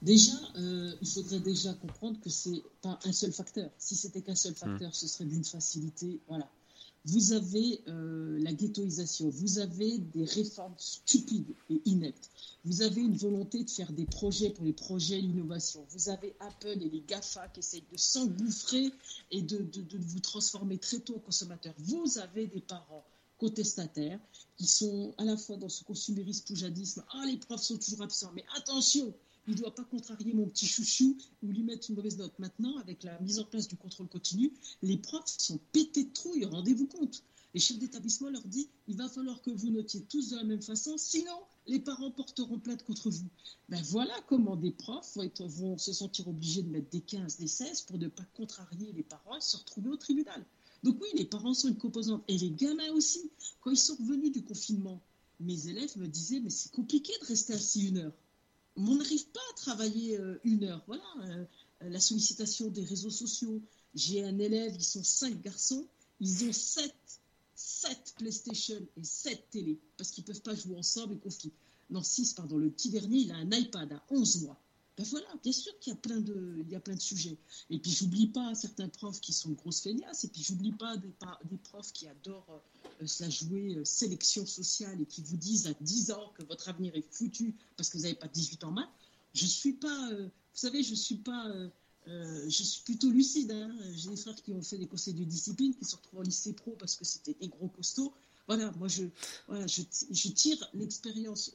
Déjà, 0.00 0.32
euh, 0.56 0.94
il 1.00 1.08
faudrait 1.08 1.40
déjà 1.40 1.72
comprendre 1.72 2.20
que 2.20 2.28
c'est 2.28 2.62
pas 2.82 2.98
un 3.04 3.12
seul 3.12 3.32
facteur. 3.32 3.70
Si 3.78 3.96
c'était 3.96 4.20
qu'un 4.20 4.34
seul 4.34 4.54
facteur, 4.54 4.90
hmm. 4.90 4.94
ce 4.94 5.08
serait 5.08 5.24
d'une 5.24 5.44
facilité. 5.44 6.20
Voilà 6.28 6.46
vous 7.04 7.32
avez 7.32 7.82
euh, 7.88 8.38
la 8.40 8.52
ghettoisation, 8.52 9.28
vous 9.28 9.58
avez 9.58 9.98
des 9.98 10.24
réformes 10.24 10.74
stupides 10.78 11.54
et 11.68 11.80
ineptes, 11.84 12.30
vous 12.64 12.80
avez 12.82 13.02
une 13.02 13.16
volonté 13.16 13.62
de 13.62 13.70
faire 13.70 13.92
des 13.92 14.06
projets 14.06 14.50
pour 14.50 14.64
les 14.64 14.72
projets 14.72 15.20
l'innovation, 15.20 15.84
vous 15.90 16.08
avez 16.08 16.34
Apple 16.40 16.68
et 16.80 16.88
les 16.88 17.02
GAFA 17.06 17.48
qui 17.48 17.60
essayent 17.60 17.84
de 17.92 17.98
s'engouffrer 17.98 18.90
et 19.30 19.42
de, 19.42 19.58
de, 19.58 19.98
vous 19.98 20.20
transformer 20.20 20.78
très 20.78 20.98
tôt 21.00 21.16
en 21.16 21.20
consommateur. 21.20 21.74
Vous 21.78 22.18
avez 22.18 22.46
des 22.46 22.60
parents 22.60 23.04
contestataires 23.38 24.20
qui 24.56 24.66
sont 24.66 25.12
à 25.18 25.24
la 25.24 25.36
fois 25.36 25.56
dans 25.56 25.68
ce 25.68 25.84
consumérisme 25.84 26.46
poujadisme, 26.46 27.04
ah 27.10 27.24
les 27.26 27.36
profs 27.36 27.62
sont 27.62 27.76
toujours 27.76 28.02
absents, 28.02 28.32
mais 28.34 28.44
attention, 28.56 29.12
il 29.46 29.54
ne 29.54 29.58
doit 29.58 29.74
pas 29.74 29.84
contrarier 29.84 30.32
mon 30.32 30.46
petit 30.46 30.66
chouchou 30.66 31.16
ou 31.42 31.52
lui 31.52 31.62
mettre 31.62 31.90
une 31.90 31.96
mauvaise 31.96 32.16
note. 32.16 32.38
Maintenant, 32.38 32.78
avec 32.78 33.02
la 33.02 33.18
mise 33.20 33.38
en 33.38 33.44
place 33.44 33.68
du 33.68 33.76
contrôle 33.76 34.08
continu, 34.08 34.52
les 34.82 34.96
profs 34.96 35.34
sont 35.38 35.60
pétés 35.72 36.04
de 36.04 36.12
trouille, 36.12 36.44
rendez-vous 36.44 36.86
compte. 36.86 37.22
Les 37.52 37.60
chefs 37.60 37.78
d'établissement 37.78 38.30
leur 38.30 38.42
disent 38.42 38.68
il 38.88 38.96
va 38.96 39.08
falloir 39.08 39.40
que 39.40 39.50
vous 39.50 39.70
notiez 39.70 40.02
tous 40.02 40.30
de 40.30 40.36
la 40.36 40.44
même 40.44 40.62
façon, 40.62 40.96
sinon 40.96 41.38
les 41.66 41.78
parents 41.78 42.10
porteront 42.10 42.58
plainte 42.58 42.82
contre 42.84 43.10
vous. 43.10 43.28
Ben 43.68 43.80
voilà 43.84 44.14
comment 44.28 44.56
des 44.56 44.72
profs 44.72 45.16
vont, 45.38 45.78
se 45.78 45.92
sentir 45.92 46.26
obligés 46.26 46.62
de 46.62 46.70
mettre 46.70 46.90
des 46.90 47.00
15, 47.00 47.38
des 47.38 47.46
16 47.46 47.82
pour 47.82 47.98
ne 47.98 48.08
pas 48.08 48.24
contrarier 48.34 48.92
les 48.92 49.04
parents 49.04 49.36
et 49.36 49.40
se 49.40 49.56
retrouver 49.56 49.90
au 49.90 49.96
tribunal. 49.96 50.44
Donc 50.82 51.00
oui, 51.00 51.08
les 51.14 51.24
parents 51.24 51.54
sont 51.54 51.68
une 51.68 51.78
composante. 51.78 52.24
Et 52.28 52.36
les 52.36 52.50
gamins 52.50 52.90
aussi. 52.92 53.30
Quand 53.60 53.70
ils 53.70 53.78
sont 53.78 53.96
revenus 53.96 54.32
du 54.32 54.42
confinement, 54.42 55.00
mes 55.38 55.68
élèves 55.68 55.96
me 55.96 56.08
disaient, 56.08 56.40
mais 56.40 56.50
c'est 56.50 56.72
compliqué 56.72 57.12
de 57.20 57.26
rester 57.26 57.54
assis 57.54 57.88
une 57.88 57.98
heure 57.98 58.12
on 58.76 58.96
n'arrive 58.96 59.26
pas 59.28 59.40
à 59.52 59.56
travailler 59.56 60.18
euh, 60.18 60.40
une 60.44 60.64
heure. 60.64 60.82
Voilà, 60.86 61.04
euh, 61.28 61.44
la 61.80 62.00
sollicitation 62.00 62.68
des 62.68 62.84
réseaux 62.84 63.10
sociaux. 63.10 63.62
J'ai 63.94 64.24
un 64.24 64.38
élève, 64.38 64.74
ils 64.74 64.84
sont 64.84 65.04
cinq 65.04 65.40
garçons, 65.40 65.86
ils 66.20 66.44
ont 66.44 66.52
sept, 66.52 67.20
sept 67.54 68.14
PlayStation 68.18 68.80
et 68.96 69.04
sept 69.04 69.50
télé, 69.50 69.78
parce 69.96 70.10
qu'ils 70.10 70.24
ne 70.24 70.26
peuvent 70.28 70.42
pas 70.42 70.54
jouer 70.54 70.76
ensemble 70.76 71.14
et 71.14 71.18
conflit. 71.18 71.52
Non, 71.90 72.02
six, 72.02 72.32
pardon, 72.32 72.58
le 72.58 72.70
petit 72.70 72.90
dernier, 72.90 73.18
il 73.18 73.30
a 73.32 73.36
un 73.36 73.50
iPad 73.52 73.92
à 73.92 74.02
11 74.10 74.42
mois. 74.42 74.60
Ben 74.96 75.04
voilà, 75.10 75.26
bien 75.42 75.52
sûr 75.52 75.76
qu'il 75.80 75.92
y 75.92 75.96
a 75.96 75.98
plein 75.98 76.20
de, 76.20 76.56
il 76.60 76.70
y 76.70 76.76
a 76.76 76.80
plein 76.80 76.94
de 76.94 77.00
sujets. 77.00 77.36
Et 77.68 77.78
puis 77.80 77.90
j'oublie 77.90 78.28
pas 78.28 78.54
certains 78.54 78.88
profs 78.88 79.20
qui 79.20 79.32
sont 79.32 79.50
grosses 79.50 79.80
feignasses, 79.80 80.22
et 80.24 80.28
puis 80.28 80.42
j'oublie 80.42 80.70
pas 80.70 80.96
des, 80.96 81.12
des, 81.50 81.56
profs 81.56 81.92
qui 81.92 82.06
adorent 82.06 82.62
euh, 83.02 83.30
jouer 83.30 83.74
euh, 83.74 83.84
sélection 83.84 84.46
sociale 84.46 85.00
et 85.00 85.06
qui 85.06 85.20
vous 85.22 85.36
disent 85.36 85.66
à 85.66 85.74
10 85.80 86.12
ans 86.12 86.32
que 86.38 86.44
votre 86.44 86.68
avenir 86.68 86.94
est 86.94 87.04
foutu 87.10 87.56
parce 87.76 87.88
que 87.88 87.96
vous 87.96 88.04
n'avez 88.04 88.14
pas 88.14 88.28
18 88.28 88.62
ans 88.64 88.70
maths. 88.70 88.88
Je 89.34 89.46
suis 89.46 89.72
pas, 89.72 90.10
euh, 90.12 90.26
vous 90.26 90.30
savez, 90.52 90.84
je 90.84 90.94
suis 90.94 91.16
pas, 91.16 91.52
je 92.06 92.62
suis 92.62 92.82
plutôt 92.84 93.10
lucide. 93.10 93.50
Hein. 93.50 93.74
J'ai 93.96 94.10
des 94.10 94.16
frères 94.16 94.36
qui 94.36 94.52
ont 94.52 94.62
fait 94.62 94.78
des 94.78 94.86
conseils 94.86 95.14
de 95.14 95.24
discipline, 95.24 95.74
qui 95.74 95.84
se 95.84 95.96
retrouvent 95.96 96.20
au 96.20 96.22
lycée 96.22 96.52
pro 96.52 96.76
parce 96.78 96.94
que 96.94 97.04
c'était 97.04 97.34
des 97.34 97.48
gros 97.48 97.66
costauds. 97.66 98.12
Voilà, 98.46 98.70
moi 98.72 98.86
je, 98.86 99.04
voilà, 99.48 99.66
je, 99.66 99.82
je 100.10 100.28
tire 100.28 100.68
l'expérience 100.74 101.50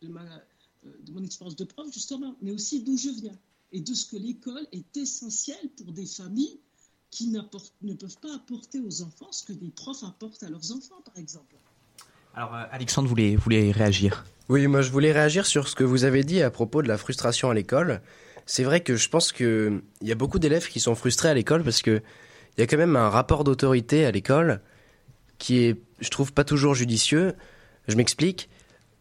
de 0.00 0.08
ma 0.08 0.22
euh, 0.22 0.38
de 0.84 1.12
mon 1.12 1.22
expérience 1.22 1.56
de 1.56 1.64
prof, 1.64 1.86
justement, 1.92 2.36
mais 2.42 2.52
aussi 2.52 2.82
d'où 2.82 2.96
je 2.96 3.08
viens 3.08 3.38
et 3.72 3.80
de 3.80 3.94
ce 3.94 4.06
que 4.06 4.16
l'école 4.16 4.66
est 4.72 4.96
essentielle 4.96 5.68
pour 5.76 5.92
des 5.92 6.06
familles 6.06 6.58
qui 7.10 7.28
ne 7.28 7.40
peuvent 7.40 8.18
pas 8.20 8.34
apporter 8.34 8.80
aux 8.80 9.02
enfants 9.02 9.32
ce 9.32 9.44
que 9.44 9.52
des 9.52 9.70
profs 9.70 10.04
apportent 10.04 10.42
à 10.42 10.50
leurs 10.50 10.72
enfants, 10.72 11.00
par 11.04 11.16
exemple. 11.16 11.56
Alors, 12.34 12.54
euh, 12.54 12.64
Alexandre 12.70 13.08
voulait, 13.08 13.36
voulait 13.36 13.72
réagir. 13.72 14.24
Oui, 14.48 14.66
moi 14.66 14.80
je 14.80 14.90
voulais 14.90 15.12
réagir 15.12 15.46
sur 15.46 15.68
ce 15.68 15.74
que 15.74 15.84
vous 15.84 16.04
avez 16.04 16.24
dit 16.24 16.42
à 16.42 16.50
propos 16.50 16.82
de 16.82 16.88
la 16.88 16.96
frustration 16.96 17.50
à 17.50 17.54
l'école. 17.54 18.00
C'est 18.46 18.64
vrai 18.64 18.80
que 18.82 18.96
je 18.96 19.08
pense 19.08 19.32
qu'il 19.32 19.82
y 20.00 20.12
a 20.12 20.14
beaucoup 20.14 20.38
d'élèves 20.38 20.68
qui 20.68 20.80
sont 20.80 20.94
frustrés 20.94 21.28
à 21.28 21.34
l'école 21.34 21.62
parce 21.62 21.82
qu'il 21.82 22.02
y 22.56 22.62
a 22.62 22.66
quand 22.66 22.78
même 22.78 22.96
un 22.96 23.10
rapport 23.10 23.44
d'autorité 23.44 24.06
à 24.06 24.10
l'école 24.10 24.60
qui 25.36 25.58
est, 25.58 25.82
je 26.00 26.08
trouve, 26.08 26.32
pas 26.32 26.44
toujours 26.44 26.74
judicieux. 26.74 27.34
Je 27.88 27.96
m'explique. 27.96 28.48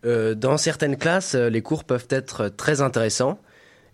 Euh, 0.07 0.35
dans 0.35 0.57
certaines 0.57 0.97
classes, 0.97 1.35
euh, 1.35 1.49
les 1.49 1.61
cours 1.61 1.83
peuvent 1.83 2.07
être 2.09 2.47
très 2.47 2.81
intéressants. 2.81 3.39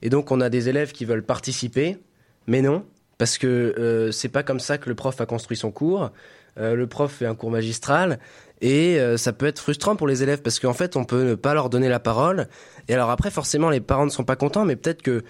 Et 0.02 0.10
donc, 0.10 0.32
on 0.32 0.42
a 0.42 0.50
des 0.50 0.70
élèves 0.70 0.92
qui 0.92 1.06
veulent 1.06 1.24
participer, 1.24 1.98
mais 2.46 2.62
non, 2.62 2.86
parce 3.18 3.38
que 3.38 3.48
euh, 3.48 4.12
c'est 4.12 4.30
pas 4.30 4.44
comme 4.44 4.60
ça 4.60 4.78
que 4.78 4.90
le 4.90 4.96
prof 4.96 5.20
a 5.20 5.26
construit 5.26 5.58
son 5.58 5.72
cours. 5.72 6.12
le 6.58 6.86
prof 6.86 7.12
fait 7.12 7.26
un 7.26 7.34
cours 7.34 7.50
magistral 7.50 8.20
et 8.62 9.00
ça 9.18 9.34
peut 9.34 9.48
être 9.48 9.60
frustrant 9.60 9.96
pour 9.96 10.08
les 10.08 10.22
élèves 10.22 10.42
parce 10.44 10.60
qu'en 10.60 10.74
fait, 10.74 10.96
on 10.96 11.04
peut 11.04 11.24
ne 11.24 11.36
pas 11.36 11.56
leur 11.56 11.70
donner 11.70 11.90
la 11.90 12.00
parole. 12.00 12.48
Et 12.88 12.94
alors 12.94 13.10
après, 13.10 13.32
forcément, 13.32 13.72
les 13.72 13.82
parents 13.82 14.06
ne 14.06 14.12
sont 14.12 14.24
pas 14.24 14.36
contents, 14.36 14.64
mais 14.64 14.76
peut-être 14.76 15.02
que 15.02 15.24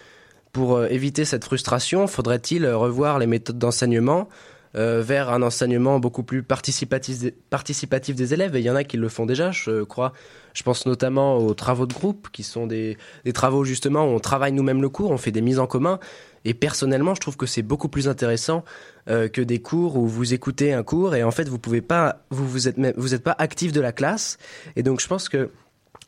pour 0.52 0.84
éviter 0.86 1.24
cette 1.24 1.46
frustration, 1.46 2.08
faudrait-il 2.08 2.68
revoir 2.68 3.20
les 3.20 3.28
méthodes 3.28 3.58
d'enseignement 3.58 4.28
euh, 4.76 5.02
vers 5.02 5.30
un 5.30 5.42
enseignement 5.42 6.00
beaucoup 6.00 6.24
plus 6.24 6.42
participatif, 6.42 7.20
des 8.16 8.34
élèves. 8.34 8.56
Et 8.56 8.60
il 8.60 8.66
y 8.66 8.70
en 8.70 8.76
a 8.76 8.84
qui 8.84 8.98
le 8.98 9.08
font 9.10 9.26
déjà, 9.26 9.52
je 9.52 9.84
crois. 9.84 10.14
Je 10.54 10.64
pense 10.64 10.86
notamment 10.86 11.38
aux 11.38 11.54
travaux 11.54 11.86
de 11.86 11.94
groupe, 11.94 12.30
qui 12.32 12.44
sont 12.44 12.68
des, 12.68 12.98
des 13.26 13.34
travaux 13.34 13.64
justement 13.64 14.06
où 14.06 14.10
on 14.10 14.20
travaille 14.20 14.52
nous-mêmes 14.52 14.82
le 14.82 14.90
cours, 14.90 15.12
on 15.12 15.18
fait 15.18 15.32
des 15.32 15.42
mises 15.42 15.60
en 15.60 15.68
commun. 15.68 16.00
Et 16.46 16.54
personnellement, 16.54 17.16
je 17.16 17.22
trouve 17.22 17.38
que 17.38 17.46
c'est 17.46 17.62
beaucoup 17.62 17.88
plus 17.88 18.08
intéressant 18.08 18.64
euh, 19.10 19.28
que 19.28 19.42
des 19.42 19.62
cours 19.62 19.98
où 19.98 20.08
vous 20.08 20.34
écoutez 20.34 20.74
un 20.74 20.84
cours 20.84 21.16
et 21.16 21.24
en 21.24 21.32
fait 21.32 21.48
vous 21.48 21.60
pouvez 21.60 21.82
pas, 21.82 22.26
vous 22.30 22.48
vous 22.48 22.68
êtes 22.68 22.78
vous 22.98 23.14
êtes 23.14 23.24
pas 23.24 23.36
actif 23.38 23.72
de 23.72 23.82
la 23.82 23.92
classe. 23.92 24.38
Et 24.76 24.84
donc 24.84 25.00
je 25.02 25.08
pense 25.08 25.30
que 25.30 25.52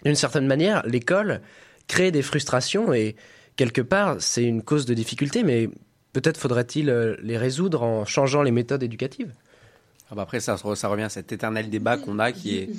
d'une 0.03 0.15
certaine 0.15 0.47
manière, 0.47 0.85
l'école 0.85 1.41
crée 1.87 2.11
des 2.11 2.21
frustrations 2.21 2.93
et 2.93 3.15
quelque 3.55 3.81
part 3.81 4.17
c'est 4.19 4.43
une 4.43 4.61
cause 4.61 4.85
de 4.85 4.93
difficulté, 4.93 5.43
mais 5.43 5.69
Peut-être 6.15 6.37
faudrait-il 6.37 6.89
euh, 6.89 7.17
les 7.21 7.37
résoudre 7.37 7.83
en 7.83 8.05
changeant 8.05 8.41
les 8.41 8.51
méthodes 8.51 8.81
éducatives 8.81 9.33
ah 10.09 10.13
bah 10.13 10.21
après, 10.21 10.39
ça, 10.39 10.55
ça 10.55 10.87
revient 10.87 11.03
à 11.03 11.09
cet 11.09 11.31
éternel 11.31 11.67
débat 11.67 11.97
qu'on 11.97 12.19
a 12.19 12.31
qui 12.31 12.57
est, 12.57 12.69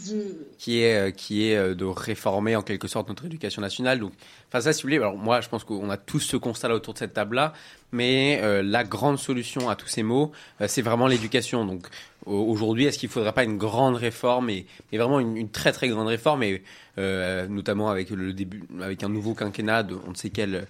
qui 0.59 0.81
est, 0.81 0.95
euh, 0.95 1.11
qui 1.11 1.49
est 1.49 1.57
euh, 1.57 1.75
de 1.75 1.85
réformer 1.85 2.55
en 2.55 2.63
quelque 2.63 2.87
sorte 2.87 3.09
notre 3.09 3.25
éducation 3.27 3.61
nationale. 3.61 3.99
Donc, 3.99 4.13
enfin, 4.49 4.61
ça, 4.61 4.73
si 4.73 4.81
vous 4.81 4.87
voulez, 4.87 4.99
alors 4.99 5.17
moi, 5.17 5.41
je 5.41 5.49
pense 5.49 5.65
qu'on 5.65 5.91
a 5.91 5.97
tous 5.97 6.21
ce 6.21 6.37
constat-là 6.37 6.77
autour 6.77 6.95
de 6.95 7.01
cette 7.01 7.15
table-là, 7.15 7.53
mais 7.91 8.41
la 8.63 8.85
grande 8.85 9.19
solution 9.19 9.69
à 9.69 9.75
tous 9.75 9.89
ces 9.89 10.05
mots, 10.05 10.31
c'est 10.67 10.83
vraiment 10.83 11.09
l'éducation. 11.09 11.65
Donc, 11.67 11.89
aujourd'hui, 12.27 12.85
est-ce 12.85 12.97
qu'il 12.99 13.09
ne 13.09 13.13
faudrait 13.13 13.33
pas 13.33 13.45
une 13.45 13.59
grande 13.59 13.97
réforme 13.97 14.49
et, 14.49 14.65
et 14.93 14.99
vraiment 14.99 15.19
une, 15.19 15.51
très 15.51 15.73
très 15.73 15.89
grande 15.89 16.07
réforme, 16.07 16.45
et 16.45 16.63
notamment 16.97 17.91
avec 17.91 18.11
le 18.11 18.33
début, 18.33 18.63
avec 18.81 19.03
un 19.03 19.09
nouveau 19.09 19.35
quinquennat 19.35 19.83
de 19.83 19.97
on 20.07 20.11
ne 20.11 20.17
sait 20.17 20.31
quel 20.31 20.67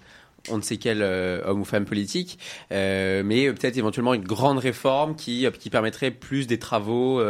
on 0.49 0.57
ne 0.57 0.61
sait 0.61 0.77
quel 0.77 1.01
homme 1.01 1.61
ou 1.61 1.65
femme 1.65 1.85
politique, 1.85 2.39
mais 2.71 3.51
peut-être 3.51 3.77
éventuellement 3.77 4.13
une 4.13 4.23
grande 4.23 4.59
réforme 4.59 5.15
qui 5.15 5.47
qui 5.59 5.69
permettrait 5.69 6.11
plus 6.11 6.47
des 6.47 6.59
travaux 6.59 7.21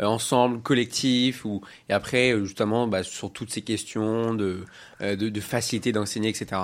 ensemble, 0.00 0.60
collectifs, 0.62 1.44
ou 1.44 1.60
et 1.88 1.92
après 1.92 2.38
justement 2.40 2.86
bah, 2.86 3.02
sur 3.02 3.32
toutes 3.32 3.50
ces 3.50 3.62
questions 3.62 4.34
de 4.34 4.64
de, 5.00 5.14
de 5.14 5.40
facilité 5.40 5.92
d'enseigner, 5.92 6.28
etc. 6.30 6.62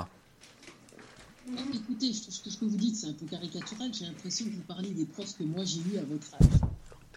écoutez, 1.72 2.12
ce 2.12 2.58
que 2.58 2.64
vous 2.64 2.76
dites, 2.76 2.96
c'est 2.96 3.08
un 3.08 3.12
peu 3.12 3.26
caricatural. 3.26 3.92
J'ai 3.92 4.06
l'impression 4.06 4.46
que 4.46 4.50
vous 4.50 4.62
parlez 4.62 4.90
des 4.90 5.04
profs 5.06 5.36
que 5.36 5.44
moi 5.44 5.64
j'ai 5.64 5.80
eu 5.80 5.98
à 5.98 6.02
votre 6.02 6.34
âge. 6.34 6.60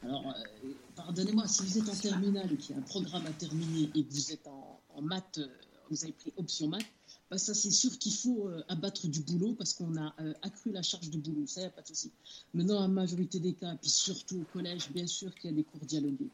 Alors, 0.03 0.25
euh, 0.27 0.67
pardonnez-moi, 0.95 1.47
si 1.47 1.63
vous 1.63 1.79
êtes 1.79 1.89
en 1.89 1.95
terminale 1.95 2.51
et 2.51 2.57
qu'il 2.57 2.75
y 2.75 2.79
a 2.79 2.81
un 2.81 2.85
programme 2.85 3.25
à 3.25 3.31
terminer 3.31 3.89
et 3.95 4.03
que 4.03 4.13
vous 4.13 4.31
êtes 4.31 4.47
en, 4.47 5.01
maths, 5.01 5.39
euh, 5.39 5.47
vous 5.89 6.03
avez 6.03 6.13
pris 6.13 6.33
option 6.37 6.67
maths, 6.67 6.85
bah 7.29 7.37
ça 7.37 7.53
c'est 7.53 7.71
sûr 7.71 7.97
qu'il 7.99 8.13
faut 8.13 8.47
euh, 8.47 8.63
abattre 8.67 9.07
du 9.07 9.19
boulot 9.21 9.53
parce 9.53 9.73
qu'on 9.73 9.97
a 9.97 10.15
accru 10.41 10.71
la 10.71 10.81
charge 10.81 11.09
de 11.09 11.17
boulot, 11.17 11.45
ça 11.45 11.61
n'y 11.61 11.67
a 11.67 11.69
pas 11.69 11.81
de 11.81 11.87
souci. 11.87 12.11
Maintenant, 12.53 12.79
la 12.79 12.87
majorité 12.87 13.39
des 13.39 13.53
cas, 13.53 13.75
puis 13.81 13.89
surtout 13.89 14.41
au 14.41 14.45
collège, 14.53 14.89
bien 14.91 15.07
sûr 15.07 15.33
qu'il 15.35 15.51
y 15.51 15.53
a 15.53 15.55
des 15.55 15.63
cours 15.63 15.85
dialogués. 15.85 16.29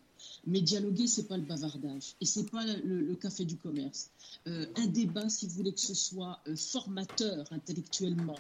Mais 0.46 0.62
dialoguer, 0.62 1.08
c'est 1.08 1.28
pas 1.28 1.38
le 1.38 1.44
bavardage 1.44 2.16
et 2.22 2.26
c'est 2.26 2.50
pas 2.50 2.66
le, 2.66 3.16
café 3.16 3.44
du 3.46 3.58
commerce. 3.58 4.10
un 4.46 4.88
débat, 4.88 5.28
si 5.30 5.48
vous 5.48 5.56
voulez 5.56 5.74
que 5.74 5.82
ce 5.82 5.94
soit 5.94 6.42
formateur 6.56 7.52
intellectuellement, 7.52 8.38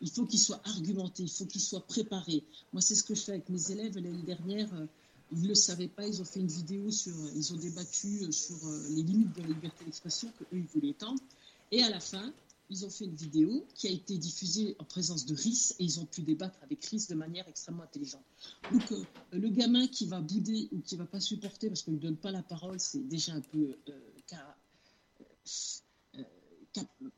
il 0.00 0.10
faut 0.10 0.26
qu'il 0.26 0.38
soit 0.38 0.60
argumenté, 0.64 1.22
il 1.22 1.30
faut 1.30 1.46
qu'il 1.46 1.60
soit 1.60 1.86
préparé. 1.86 2.42
Moi, 2.72 2.82
c'est 2.82 2.94
ce 2.94 3.02
que 3.02 3.14
je 3.14 3.20
fais 3.20 3.32
avec 3.32 3.48
mes 3.48 3.70
élèves. 3.70 3.94
L'année 3.96 4.22
dernière, 4.22 4.72
euh, 4.74 4.86
ils 5.32 5.42
ne 5.42 5.48
le 5.48 5.54
savaient 5.54 5.88
pas, 5.88 6.06
ils 6.06 6.20
ont 6.20 6.24
fait 6.24 6.40
une 6.40 6.48
vidéo 6.48 6.90
sur, 6.90 7.14
euh, 7.14 7.30
ils 7.34 7.52
ont 7.52 7.56
débattu 7.56 8.22
euh, 8.22 8.30
sur 8.30 8.56
les 8.90 9.02
limites 9.02 9.34
de 9.36 9.42
la 9.42 9.48
liberté 9.48 9.84
d'expression 9.84 10.30
qu'eux, 10.38 10.58
ils 10.58 10.66
voulaient 10.66 10.90
étendre. 10.90 11.20
Et 11.72 11.82
à 11.82 11.90
la 11.90 12.00
fin, 12.00 12.32
ils 12.68 12.84
ont 12.84 12.90
fait 12.90 13.04
une 13.04 13.14
vidéo 13.14 13.66
qui 13.74 13.86
a 13.86 13.90
été 13.90 14.18
diffusée 14.18 14.76
en 14.78 14.84
présence 14.84 15.26
de 15.26 15.34
RIS 15.34 15.74
et 15.78 15.84
ils 15.84 16.00
ont 16.00 16.06
pu 16.06 16.22
débattre 16.22 16.58
avec 16.62 16.84
RIS 16.84 17.06
de 17.08 17.14
manière 17.14 17.46
extrêmement 17.48 17.84
intelligente. 17.84 18.24
Donc, 18.72 18.92
le 19.32 19.48
gamin 19.48 19.86
qui 19.86 20.06
va 20.06 20.20
bouder 20.20 20.68
ou 20.72 20.80
qui 20.80 20.96
va 20.96 21.06
pas 21.06 21.20
supporter 21.20 21.68
parce 21.68 21.82
qu'on 21.82 21.92
ne 21.92 21.98
donne 21.98 22.16
pas 22.16 22.32
la 22.32 22.42
parole, 22.42 22.80
c'est 22.80 23.06
déjà 23.06 23.34
un 23.34 23.40
peu 23.40 23.76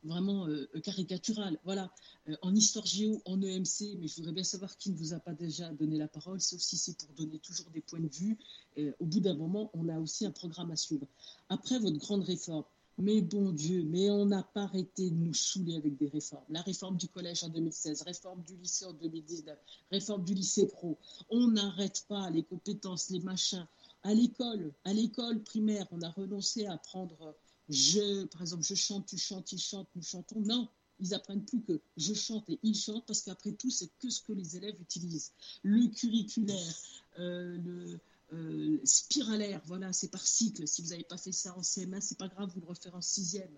vraiment 0.03 0.47
caricatural. 0.83 1.59
Voilà. 1.63 1.91
Euh, 2.27 2.35
en 2.41 2.55
histoire 2.55 2.85
géo, 2.85 3.21
en 3.25 3.41
EMC, 3.41 3.97
mais 3.99 4.07
je 4.07 4.15
voudrais 4.17 4.33
bien 4.33 4.43
savoir 4.43 4.77
qui 4.77 4.91
ne 4.91 4.95
vous 4.95 5.13
a 5.13 5.19
pas 5.19 5.33
déjà 5.33 5.71
donné 5.73 5.97
la 5.97 6.07
parole, 6.07 6.39
sauf 6.39 6.59
si 6.59 6.77
c'est 6.77 6.97
pour 6.97 7.09
donner 7.13 7.39
toujours 7.39 7.69
des 7.71 7.81
points 7.81 7.99
de 7.99 8.07
vue. 8.07 8.37
Euh, 8.77 8.91
au 8.99 9.05
bout 9.05 9.19
d'un 9.19 9.35
moment, 9.35 9.69
on 9.73 9.87
a 9.89 9.99
aussi 9.99 10.25
un 10.25 10.31
programme 10.31 10.71
à 10.71 10.75
suivre. 10.75 11.07
Après 11.49 11.79
votre 11.79 11.97
grande 11.97 12.23
réforme, 12.23 12.63
mais 12.99 13.21
bon 13.21 13.51
Dieu, 13.51 13.83
mais 13.83 14.09
on 14.09 14.25
n'a 14.25 14.43
pas 14.43 14.63
arrêté 14.63 15.09
de 15.09 15.15
nous 15.15 15.33
saouler 15.33 15.75
avec 15.75 15.97
des 15.97 16.07
réformes. 16.07 16.45
La 16.49 16.61
réforme 16.61 16.97
du 16.97 17.07
collège 17.07 17.43
en 17.43 17.49
2016, 17.49 18.03
réforme 18.03 18.43
du 18.43 18.55
lycée 18.57 18.85
en 18.85 18.93
2019, 18.93 19.57
réforme 19.91 20.23
du 20.23 20.33
lycée 20.33 20.67
pro. 20.67 20.97
On 21.29 21.47
n'arrête 21.47 22.05
pas 22.07 22.29
les 22.29 22.43
compétences, 22.43 23.09
les 23.09 23.19
machins. 23.21 23.65
À 24.03 24.13
l'école, 24.13 24.71
à 24.85 24.93
l'école 24.93 25.41
primaire, 25.43 25.87
on 25.91 26.01
a 26.01 26.09
renoncé 26.09 26.65
à 26.65 26.73
apprendre 26.73 27.35
je, 27.69 28.25
par 28.25 28.41
exemple, 28.41 28.63
je 28.63 28.73
chante, 28.73 29.05
tu 29.05 29.17
chantes, 29.17 29.51
il 29.51 29.59
chante, 29.59 29.87
nous 29.95 30.01
chantons. 30.01 30.41
Non, 30.41 30.67
ils 30.99 31.13
apprennent 31.13 31.45
plus 31.45 31.61
que 31.61 31.79
je 31.97 32.13
chante 32.13 32.49
et 32.49 32.59
ils 32.63 32.75
chantent 32.75 33.05
parce 33.05 33.21
qu'après 33.21 33.51
tout, 33.51 33.69
c'est 33.69 33.89
que 33.99 34.09
ce 34.09 34.21
que 34.21 34.33
les 34.33 34.57
élèves 34.57 34.79
utilisent. 34.81 35.31
Le 35.61 35.87
curriculaire, 35.87 36.75
euh, 37.19 37.97
euh, 38.33 38.79
spiralaire, 38.83 39.61
voilà, 39.65 39.91
c'est 39.93 40.09
par 40.09 40.25
cycle. 40.25 40.67
Si 40.67 40.81
vous 40.81 40.89
n'avez 40.89 41.03
pas 41.03 41.17
fait 41.17 41.31
ça 41.31 41.55
en 41.57 41.61
CM1, 41.61 42.01
c'est 42.01 42.17
pas 42.17 42.27
grave, 42.27 42.49
vous 42.53 42.61
le 42.61 42.67
refaire 42.67 42.95
en 42.95 43.01
sixième. 43.01 43.49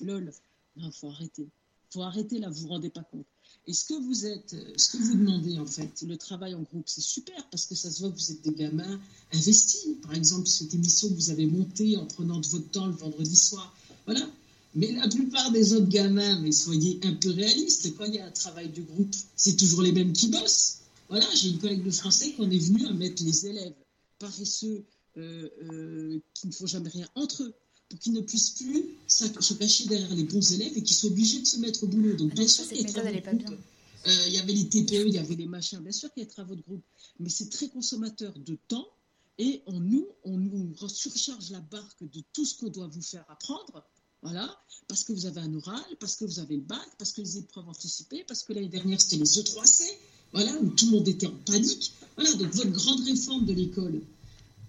Lol. 0.00 0.32
Non, 0.76 0.90
faut 0.92 1.08
arrêter. 1.08 1.48
Faut 1.90 2.02
arrêter 2.02 2.38
là, 2.38 2.50
vous 2.50 2.62
vous 2.62 2.68
rendez 2.68 2.90
pas 2.90 3.02
compte. 3.02 3.26
Et 3.66 3.72
ce 3.72 3.84
que 3.84 3.94
vous 3.94 4.26
êtes, 4.26 4.54
ce 4.76 4.90
que 4.90 4.98
vous 4.98 5.14
demandez 5.14 5.58
en 5.58 5.66
fait, 5.66 6.02
le 6.02 6.16
travail 6.16 6.54
en 6.54 6.62
groupe, 6.62 6.84
c'est 6.86 7.00
super 7.00 7.48
parce 7.50 7.66
que 7.66 7.74
ça 7.74 7.90
se 7.90 8.00
voit 8.00 8.10
que 8.10 8.16
vous 8.16 8.30
êtes 8.30 8.42
des 8.42 8.52
gamins 8.52 9.00
investis. 9.32 9.88
Par 10.02 10.14
exemple, 10.14 10.46
cette 10.46 10.74
émission 10.74 11.08
que 11.08 11.14
vous 11.14 11.30
avez 11.30 11.46
montée 11.46 11.96
en 11.96 12.04
prenant 12.04 12.38
de 12.40 12.46
votre 12.46 12.70
temps 12.70 12.86
le 12.86 12.92
vendredi 12.92 13.36
soir. 13.36 13.74
Voilà, 14.04 14.28
mais 14.74 14.92
la 14.92 15.08
plupart 15.08 15.50
des 15.50 15.72
autres 15.74 15.88
gamins, 15.88 16.40
mais 16.40 16.52
soyez 16.52 17.00
un 17.04 17.14
peu 17.14 17.30
réalistes, 17.30 17.96
quand 17.96 18.04
il 18.04 18.14
y 18.14 18.18
a 18.18 18.26
un 18.26 18.30
travail 18.30 18.68
de 18.68 18.82
groupe, 18.82 19.14
c'est 19.36 19.56
toujours 19.56 19.82
les 19.82 19.92
mêmes 19.92 20.12
qui 20.12 20.28
bossent. 20.28 20.78
Voilà, 21.08 21.26
j'ai 21.34 21.48
une 21.48 21.58
collègue 21.58 21.84
de 21.84 21.90
français 21.90 22.32
qui 22.32 22.40
en 22.42 22.50
est 22.50 22.58
venue 22.58 22.86
à 22.86 22.92
mettre 22.92 23.24
les 23.24 23.46
élèves 23.46 23.74
paresseux 24.18 24.84
euh, 25.16 25.48
euh, 25.62 26.20
qui 26.34 26.46
ne 26.46 26.52
font 26.52 26.66
jamais 26.66 26.88
rien 26.88 27.08
entre 27.14 27.42
eux 27.42 27.54
pour 27.88 27.98
qu'ils 27.98 28.12
ne 28.12 28.20
puissent 28.20 28.50
plus 28.50 28.84
se 29.06 29.54
cacher 29.54 29.86
derrière 29.86 30.14
les 30.14 30.24
bons 30.24 30.52
élèves 30.52 30.76
et 30.76 30.82
qu'ils 30.82 30.96
soient 30.96 31.10
obligés 31.10 31.40
de 31.40 31.46
se 31.46 31.58
mettre 31.58 31.84
au 31.84 31.86
boulot. 31.86 32.14
Donc, 32.16 32.34
bien 32.34 32.46
sûr 32.46 32.68
qu'il 32.68 32.82
y 32.82 32.84
a 32.84 32.92
travaux 32.92 33.08
de 33.08 33.20
groupe. 33.20 33.58
Euh, 34.06 34.24
il 34.28 34.34
y 34.34 34.38
avait 34.38 34.52
les 34.52 34.68
TPE, 34.68 35.06
il 35.06 35.14
y 35.14 35.18
avait 35.18 35.34
les 35.34 35.46
machins. 35.46 35.80
Bien 35.80 35.92
sûr 35.92 36.12
qu'il 36.12 36.22
y 36.22 36.26
a 36.26 36.28
des 36.28 36.32
travaux 36.32 36.54
de 36.54 36.62
groupe. 36.62 36.84
Mais 37.18 37.30
c'est 37.30 37.48
très 37.48 37.68
consommateur 37.68 38.38
de 38.38 38.58
temps. 38.68 38.86
Et 39.38 39.62
on 39.66 39.80
nous, 39.80 40.06
on 40.24 40.36
nous 40.36 40.76
surcharge 40.88 41.50
la 41.50 41.60
barque 41.60 42.02
de 42.02 42.22
tout 42.32 42.44
ce 42.44 42.58
qu'on 42.58 42.68
doit 42.68 42.88
vous 42.88 43.02
faire 43.02 43.24
apprendre 43.30 43.84
voilà, 44.22 44.60
parce 44.88 45.04
que 45.04 45.12
vous 45.12 45.26
avez 45.26 45.40
un 45.40 45.54
oral, 45.54 45.84
parce 46.00 46.16
que 46.16 46.24
vous 46.24 46.40
avez 46.40 46.56
le 46.56 46.62
bac, 46.62 46.86
parce 46.98 47.12
que 47.12 47.20
les 47.20 47.38
épreuves 47.38 47.68
anticipées, 47.68 48.24
parce 48.26 48.42
que 48.42 48.52
l'année 48.52 48.68
dernière 48.68 49.00
c'était 49.00 49.16
les 49.16 49.24
E3C, 49.24 49.84
voilà, 50.32 50.52
où 50.60 50.70
tout 50.70 50.86
le 50.86 50.92
monde 50.92 51.08
était 51.08 51.28
en 51.28 51.36
panique. 51.46 51.92
Voilà, 52.18 52.34
donc 52.34 52.52
votre 52.52 52.72
grande 52.72 53.04
réforme 53.04 53.46
de 53.46 53.52
l'école, 53.52 54.00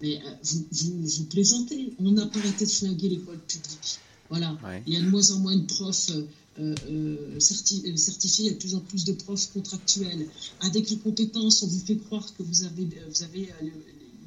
mais 0.00 0.18
euh, 0.24 0.30
vous, 0.44 1.02
vous, 1.02 1.24
plaisantez, 1.24 1.92
on 1.98 2.12
n'a 2.12 2.26
pas 2.26 2.38
arrêté 2.38 2.64
de 2.64 2.70
flinguer 2.70 3.08
l'école 3.08 3.40
publique. 3.40 3.98
Voilà, 4.28 4.56
il 4.86 4.94
y 4.94 4.96
a 4.96 5.00
de 5.00 5.08
moins 5.08 5.28
en 5.32 5.40
moins 5.40 5.56
de 5.56 5.66
profs 5.66 6.12
euh, 6.60 6.74
euh, 6.88 7.40
certifiés, 7.40 8.44
il 8.44 8.46
y 8.46 8.50
a 8.50 8.52
de 8.52 8.58
plus 8.58 8.76
en 8.76 8.80
plus 8.80 9.04
de 9.04 9.14
profs 9.14 9.52
contractuels. 9.52 10.28
Avec 10.60 10.90
les 10.90 10.98
compétences, 10.98 11.64
on 11.64 11.66
vous 11.66 11.80
fait 11.80 11.96
croire 11.96 12.24
que 12.38 12.44
vous 12.44 12.62
avez, 12.62 12.88
vous 13.08 13.22
avez 13.24 13.48
le, 13.62 13.72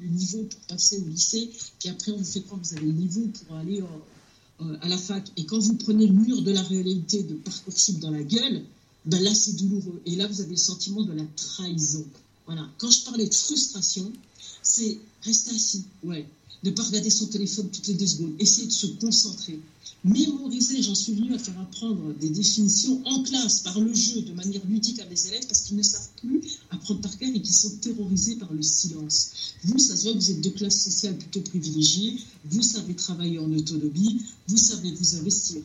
le, 0.02 0.08
niveau 0.08 0.42
pour 0.42 0.60
passer 0.68 0.98
au 0.98 1.08
lycée, 1.08 1.50
puis 1.78 1.88
après 1.88 2.12
on 2.12 2.18
vous 2.18 2.24
fait 2.24 2.42
croire 2.42 2.60
que 2.60 2.66
vous 2.66 2.74
avez 2.74 2.84
le 2.84 2.92
niveau 2.92 3.26
pour 3.46 3.56
aller 3.56 3.82
euh, 4.60 4.76
à 4.82 4.88
la 4.88 4.98
fac, 4.98 5.32
et 5.38 5.46
quand 5.46 5.60
vous 5.60 5.76
prenez 5.76 6.06
le 6.08 6.12
mur 6.12 6.42
de 6.42 6.50
la 6.50 6.62
réalité 6.62 7.22
de 7.22 7.36
Parcoursup 7.36 8.00
dans 8.00 8.10
la 8.10 8.22
gueule, 8.22 8.64
ben 9.06 9.22
là 9.22 9.34
c'est 9.34 9.56
douloureux. 9.56 10.02
Et 10.04 10.14
là 10.14 10.26
vous 10.26 10.42
avez 10.42 10.50
le 10.50 10.56
sentiment 10.56 11.02
de 11.04 11.12
la 11.14 11.24
trahison. 11.36 12.04
Voilà. 12.46 12.68
Quand 12.78 12.90
je 12.90 13.04
parlais 13.04 13.26
de 13.26 13.34
frustration, 13.34 14.12
c'est 14.62 14.98
rester 15.22 15.54
assis, 15.54 15.84
ouais, 16.02 16.26
ne 16.62 16.70
pas 16.70 16.82
regarder 16.82 17.10
son 17.10 17.26
téléphone 17.26 17.68
toutes 17.70 17.86
les 17.88 17.94
deux 17.94 18.06
secondes, 18.06 18.34
essayer 18.38 18.66
de 18.66 18.72
se 18.72 18.86
concentrer 18.86 19.58
mémoriser, 20.04 20.82
j'en 20.82 20.94
suis 20.94 21.14
venu 21.14 21.34
à 21.34 21.38
faire 21.38 21.58
apprendre 21.58 22.12
des 22.20 22.28
définitions 22.28 23.00
en 23.06 23.22
classe, 23.22 23.60
par 23.60 23.80
le 23.80 23.92
jeu, 23.94 24.20
de 24.20 24.32
manière 24.32 24.60
ludique 24.66 25.00
à 25.00 25.06
mes 25.06 25.26
élèves, 25.26 25.46
parce 25.46 25.62
qu'ils 25.62 25.78
ne 25.78 25.82
savent 25.82 26.10
plus 26.16 26.40
apprendre 26.70 27.00
par 27.00 27.16
cœur 27.18 27.30
et 27.34 27.40
qu'ils 27.40 27.54
sont 27.54 27.70
terrorisés 27.76 28.36
par 28.36 28.52
le 28.52 28.62
silence. 28.62 29.54
Vous, 29.64 29.78
ça 29.78 29.96
se 29.96 30.04
voit 30.04 30.12
vous 30.12 30.30
êtes 30.30 30.42
de 30.42 30.50
classe 30.50 30.82
sociale 30.84 31.16
plutôt 31.16 31.40
privilégiée, 31.40 32.18
vous 32.44 32.62
savez 32.62 32.94
travailler 32.94 33.38
en 33.38 33.50
autonomie, 33.52 34.20
vous 34.48 34.58
savez 34.58 34.92
vous 34.92 35.16
investir. 35.16 35.62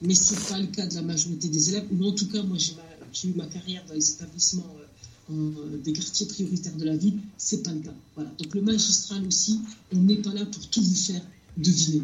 Mais 0.00 0.16
ce 0.16 0.34
n'est 0.34 0.40
pas 0.40 0.58
le 0.58 0.66
cas 0.66 0.86
de 0.86 0.94
la 0.96 1.02
majorité 1.02 1.46
des 1.46 1.68
élèves, 1.68 1.86
ou 1.92 2.04
en 2.04 2.12
tout 2.12 2.26
cas, 2.28 2.42
moi 2.42 2.58
j'ai 2.58 3.28
eu 3.28 3.34
ma 3.34 3.46
carrière 3.46 3.84
dans 3.86 3.94
les 3.94 4.10
établissements 4.10 4.74
euh, 4.80 4.86
des 5.28 5.92
quartiers 5.92 6.26
prioritaires 6.26 6.76
de 6.76 6.84
la 6.84 6.96
ville, 6.96 7.18
c'est 7.38 7.62
pas 7.62 7.72
le 7.72 7.80
cas. 7.80 7.94
Voilà. 8.14 8.30
Donc 8.38 8.54
le 8.54 8.62
magistral 8.62 9.26
aussi, 9.26 9.60
on 9.92 9.98
n'est 9.98 10.16
pas 10.16 10.34
là 10.34 10.44
pour 10.44 10.68
tout 10.68 10.82
vous 10.82 10.94
faire 10.94 11.22
deviner. 11.56 12.02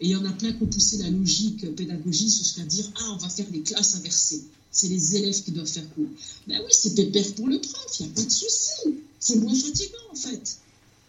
Et 0.00 0.06
il 0.06 0.10
y 0.10 0.16
en 0.16 0.24
a 0.24 0.32
plein 0.32 0.52
qui 0.52 0.62
ont 0.62 0.66
poussé 0.66 0.98
la 0.98 1.10
logique 1.10 1.74
pédagogique 1.74 2.32
jusqu'à 2.32 2.62
dire 2.64 2.90
Ah, 2.96 3.12
on 3.14 3.16
va 3.16 3.28
faire 3.28 3.50
des 3.50 3.60
classes 3.60 3.96
inversées. 3.96 4.44
C'est 4.70 4.88
les 4.88 5.16
élèves 5.16 5.42
qui 5.42 5.50
doivent 5.50 5.66
faire 5.66 5.88
cours. 5.94 6.08
Ben 6.46 6.60
oui, 6.60 6.70
c'est 6.70 6.94
pépère 6.94 7.34
pour 7.34 7.48
le 7.48 7.60
prof, 7.60 7.96
il 7.98 8.06
n'y 8.06 8.12
a 8.12 8.14
pas 8.14 8.22
de 8.22 8.30
souci. 8.30 8.94
C'est 9.18 9.36
moins 9.36 9.54
fatigant 9.54 9.98
en 10.12 10.16
fait. 10.16 10.58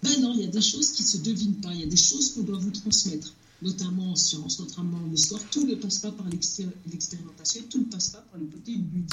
Ben 0.04 0.20
non, 0.20 0.34
il 0.34 0.42
y 0.42 0.46
a 0.46 0.48
des 0.48 0.62
choses 0.62 0.92
qui 0.92 1.04
ne 1.04 1.08
se 1.08 1.18
devinent 1.18 1.62
pas. 1.62 1.74
Il 1.74 1.82
y 1.82 1.84
a 1.84 1.88
des 1.88 1.96
choses 1.96 2.34
qu'on 2.34 2.42
doit 2.42 2.58
vous 2.58 2.72
transmettre, 2.72 3.34
notamment 3.62 4.12
en 4.12 4.16
sciences, 4.16 4.60
notamment 4.60 4.98
en 4.98 5.14
histoire. 5.14 5.42
Tout 5.52 5.66
ne 5.66 5.76
passe 5.76 6.00
pas 6.00 6.12
par 6.12 6.26
l'expérimentation, 6.28 7.62
tout 7.70 7.80
ne 7.80 7.86
passe 7.86 8.10
pas 8.10 8.26
par 8.32 8.40
le 8.40 8.48
côté 8.48 8.72
ludique. 8.72 9.12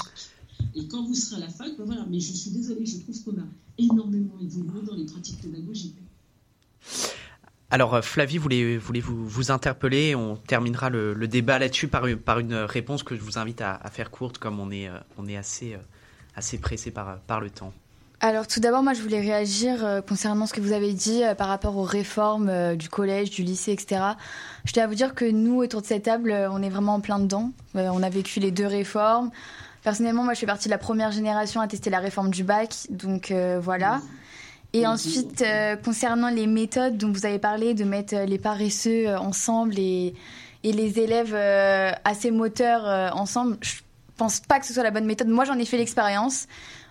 Et 0.74 0.86
quand 0.89 1.05
vous 1.05 1.14
serez 1.14 1.43
à 1.43 1.47
la 1.47 1.48
fac, 1.48 1.68
ben 1.76 1.85
voilà, 1.85 2.05
mais 2.09 2.20
je 2.20 2.32
suis 2.32 2.51
désolée, 2.51 2.86
je 2.86 2.98
trouve 2.98 3.22
qu'on 3.24 3.40
a 3.40 3.47
énormément 3.78 4.35
évolué 4.40 4.82
dans 4.86 4.94
les 4.94 5.06
pratiques 5.06 5.40
pédagogiques. 5.40 5.97
Alors 7.70 7.94
euh, 7.94 8.02
Flavie, 8.02 8.39
voulez, 8.39 8.78
voulez 8.78 9.01
vous, 9.01 9.28
vous 9.28 9.51
interpeller? 9.51 10.14
On 10.14 10.36
terminera 10.36 10.89
le, 10.89 11.14
débat 11.28 11.59
là-dessus 11.59 11.89
par, 11.89 12.05
par, 12.24 12.39
une 12.39 12.55
réponse 12.55 13.02
que 13.02 13.14
je 13.14 13.20
vous 13.20 13.39
invite 13.39 13.60
à, 13.60 13.78
faire 13.90 14.10
courte, 14.10 14.39
comme 14.39 14.59
on 14.59 14.70
est, 14.70 14.89
euh, 14.89 14.98
on 15.18 15.26
est 15.26 15.36
assez, 15.36 15.74
euh, 15.74 15.78
assez 16.35 16.59
pressé 16.59 16.90
par, 16.90 17.18
par 17.20 17.40
le 17.40 17.51
temps. 17.51 17.72
Alors 18.20 18.48
tout 18.48 18.59
d'abord, 18.59 18.82
moi 18.82 18.94
je 18.94 19.02
voulais 19.02 19.20
réagir 19.20 20.02
concernant 20.09 20.47
ce 20.47 20.52
que 20.52 20.60
vous 20.60 20.72
avez 20.72 20.93
dit 20.93 21.22
par 21.36 21.47
rapport 21.47 21.76
aux 21.76 21.85
réformes 21.85 22.74
du 22.74 22.89
collège, 22.89 23.30
du 23.30 23.44
lycée, 23.44 23.70
etc. 23.70 24.01
Je 24.64 24.72
tiens 24.72 24.82
à 24.82 24.86
vous 24.89 24.97
dire 24.97 25.14
que 25.14 25.24
nous, 25.24 25.62
autour 25.62 25.82
de 25.82 25.86
cette 25.86 26.02
table, 26.02 26.35
on 26.51 26.60
est 26.60 26.68
vraiment 26.68 26.94
en 26.94 27.01
plein 27.01 27.20
dedans. 27.20 27.52
on 27.74 28.02
a 28.02 28.10
vécu 28.10 28.40
les 28.40 28.51
deux 28.51 28.66
réformes. 28.66 29.30
Personnellement, 29.89 30.23
moi 30.23 30.35
je 30.35 30.40
fais 30.40 30.47
partie 30.47 30.69
de 30.69 30.70
la 30.70 30.78
première 30.78 31.12
génération 31.12 31.62
à 31.62 31.66
tester 31.66 31.89
la 31.89 32.01
réforme 32.01 32.31
du 32.31 32.44
bac, 32.44 32.74
donc 32.90 33.32
voilà. 33.62 34.01
Et 34.74 34.86
ensuite, 34.86 35.43
euh, 35.43 35.77
concernant 35.77 36.28
les 36.28 36.47
méthodes 36.47 36.98
dont 36.98 37.10
vous 37.10 37.24
avez 37.24 37.39
parlé, 37.39 37.74
de 37.74 37.85
mettre 37.85 38.15
euh, 38.15 38.27
les 38.27 38.39
paresseux 38.39 39.09
euh, 39.09 39.19
ensemble 39.19 39.78
et, 39.78 40.15
et 40.62 40.73
les 40.73 41.01
élèves 41.01 41.35
assez 42.05 42.31
moteurs 42.31 43.15
ensemble, 43.16 43.56
pense 44.16 44.40
pas 44.40 44.59
que 44.59 44.66
ce 44.66 44.74
soit 44.74 44.82
la 44.82 44.90
bonne 44.90 45.06
méthode. 45.06 45.28
Moi, 45.28 45.44
j'en 45.44 45.59
ai 45.59 45.65
fait 45.65 45.78
l'expérience. 45.78 46.47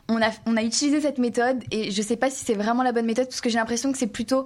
On 0.09 0.21
a, 0.21 0.29
on 0.45 0.55
a 0.55 0.63
utilisé 0.63 1.01
cette 1.01 1.17
méthode 1.17 1.61
et 1.69 1.91
je 1.91 2.01
sais 2.01 2.15
pas 2.15 2.29
si 2.29 2.45
c'est 2.45 2.53
vraiment 2.53 2.81
la 2.81 2.93
bonne 2.93 3.05
méthode 3.05 3.25
parce 3.27 3.41
que 3.41 3.49
j'ai 3.49 3.57
l'impression 3.57 3.91
que 3.91 3.97
c'est 3.97 4.07
plutôt 4.07 4.45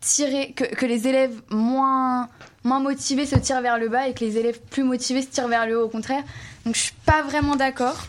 que, 0.00 0.86
les 0.86 1.08
élèves 1.08 1.40
moins, 1.50 2.28
moins 2.64 2.80
motivés 2.80 3.26
se 3.26 3.36
tirent 3.36 3.60
vers 3.60 3.78
le 3.78 3.88
bas 3.88 4.08
et 4.08 4.14
que 4.14 4.24
les 4.24 4.38
élèves 4.38 4.60
plus 4.70 4.84
motivés 4.84 5.22
se 5.22 5.28
tirent 5.28 5.48
vers 5.48 5.66
le 5.66 5.78
haut, 5.78 5.84
au 5.84 5.88
contraire. 5.88 6.22
Donc 6.64 6.74
je 6.74 6.80
suis 6.80 6.94
pas 7.04 7.22
vraiment 7.22 7.56
d'accord. 7.56 8.06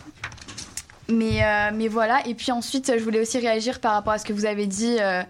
Mais, 1.08 1.42
euh, 1.42 1.70
mais 1.74 1.88
voilà. 1.88 2.26
Et 2.26 2.34
puis 2.34 2.52
ensuite, 2.52 2.92
je 2.98 3.02
voulais 3.02 3.20
aussi 3.20 3.38
réagir 3.38 3.80
par 3.80 3.92
rapport 3.92 4.12
à 4.12 4.18
ce 4.18 4.24
que 4.24 4.32
vous 4.32 4.44
avez 4.44 4.66
dit, 4.66 4.96
euh, 5.00 5.22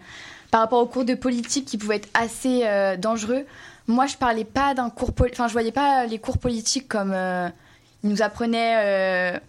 par 0.51 0.61
rapport 0.61 0.81
aux 0.81 0.87
cours 0.87 1.05
de 1.05 1.15
politique 1.15 1.67
qui 1.67 1.79
pouvaient 1.79 1.97
être 1.97 2.09
assez 2.15 2.63
euh, 2.65 2.97
dangereux. 2.97 3.47
Moi, 3.87 4.07
je 4.07 4.17
parlais 4.17 4.45
pas 4.45 4.75
d'un 4.75 4.91
cours, 4.91 5.13
enfin, 5.21 5.47
je 5.47 5.53
voyais 5.53 5.73
pas 5.73 6.05
les 6.07 6.19
cours 6.19 6.39
politiques 6.39 6.89
comme 6.89 7.15
ils 8.05 8.11
nous 8.11 8.21
apprenaient 8.21 9.41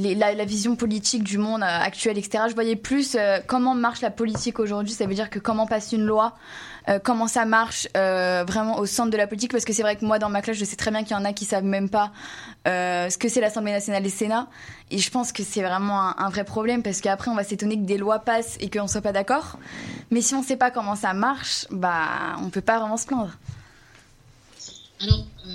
la, 0.00 0.44
vision 0.44 0.76
politique 0.76 1.22
du 1.22 1.38
monde 1.38 1.62
euh, 1.62 1.66
actuel, 1.66 2.18
etc. 2.18 2.44
Je 2.48 2.54
voyais 2.54 2.76
plus 2.76 3.16
comment 3.46 3.74
marche 3.74 4.00
la 4.00 4.10
politique 4.10 4.58
aujourd'hui. 4.58 4.94
Ça 4.94 5.06
veut 5.06 5.14
dire 5.14 5.30
que 5.30 5.38
comment 5.38 5.66
passe 5.66 5.92
une 5.92 6.04
loi, 6.04 6.34
comment 7.04 7.28
ça 7.28 7.44
marche 7.44 7.88
vraiment 7.94 8.78
au 8.78 8.86
centre 8.86 9.10
de 9.10 9.16
la 9.16 9.26
politique. 9.26 9.52
Parce 9.52 9.64
que 9.64 9.72
c'est 9.72 9.82
vrai 9.82 9.96
que 9.96 10.04
moi, 10.04 10.18
dans 10.18 10.28
ma 10.28 10.42
classe, 10.42 10.56
je 10.56 10.64
sais 10.64 10.76
très 10.76 10.90
bien 10.90 11.02
qu'il 11.04 11.16
y 11.16 11.20
en 11.20 11.24
a 11.24 11.32
qui 11.32 11.44
savent 11.44 11.64
même 11.64 11.88
pas 11.88 12.12
ce 12.64 13.16
que 13.16 13.28
c'est 13.28 13.40
l'Assemblée 13.40 13.72
nationale 13.72 14.02
et 14.02 14.06
le 14.06 14.10
Sénat. 14.10 14.48
Et 14.90 14.98
je 14.98 15.10
pense 15.10 15.30
que 15.32 15.42
c'est 15.44 15.62
vraiment 15.62 16.18
un, 16.18 16.30
vrai 16.30 16.44
problème 16.44 16.82
parce 16.82 17.00
qu'après, 17.00 17.30
on 17.30 17.36
va 17.36 17.44
s'étonner 17.44 17.76
que 17.76 17.84
des 17.84 17.98
lois 17.98 18.18
passent 18.18 18.56
et 18.60 18.68
qu'on 18.68 18.88
soit 18.88 19.00
pas 19.00 19.12
d'accord. 19.12 19.58
Mais 20.10 20.20
si 20.20 20.34
on 20.34 20.42
sait 20.42 20.56
pas 20.56 20.70
comment 20.70 20.96
ça 20.96 21.12
marche, 21.12 21.66
bah, 21.70 22.36
on 22.42 22.50
peut 22.50 22.60
pas 22.60 22.78
vraiment 22.78 22.96
se 22.96 23.06
plaindre. 23.06 23.30
Alors, 25.00 25.24
euh, 25.46 25.52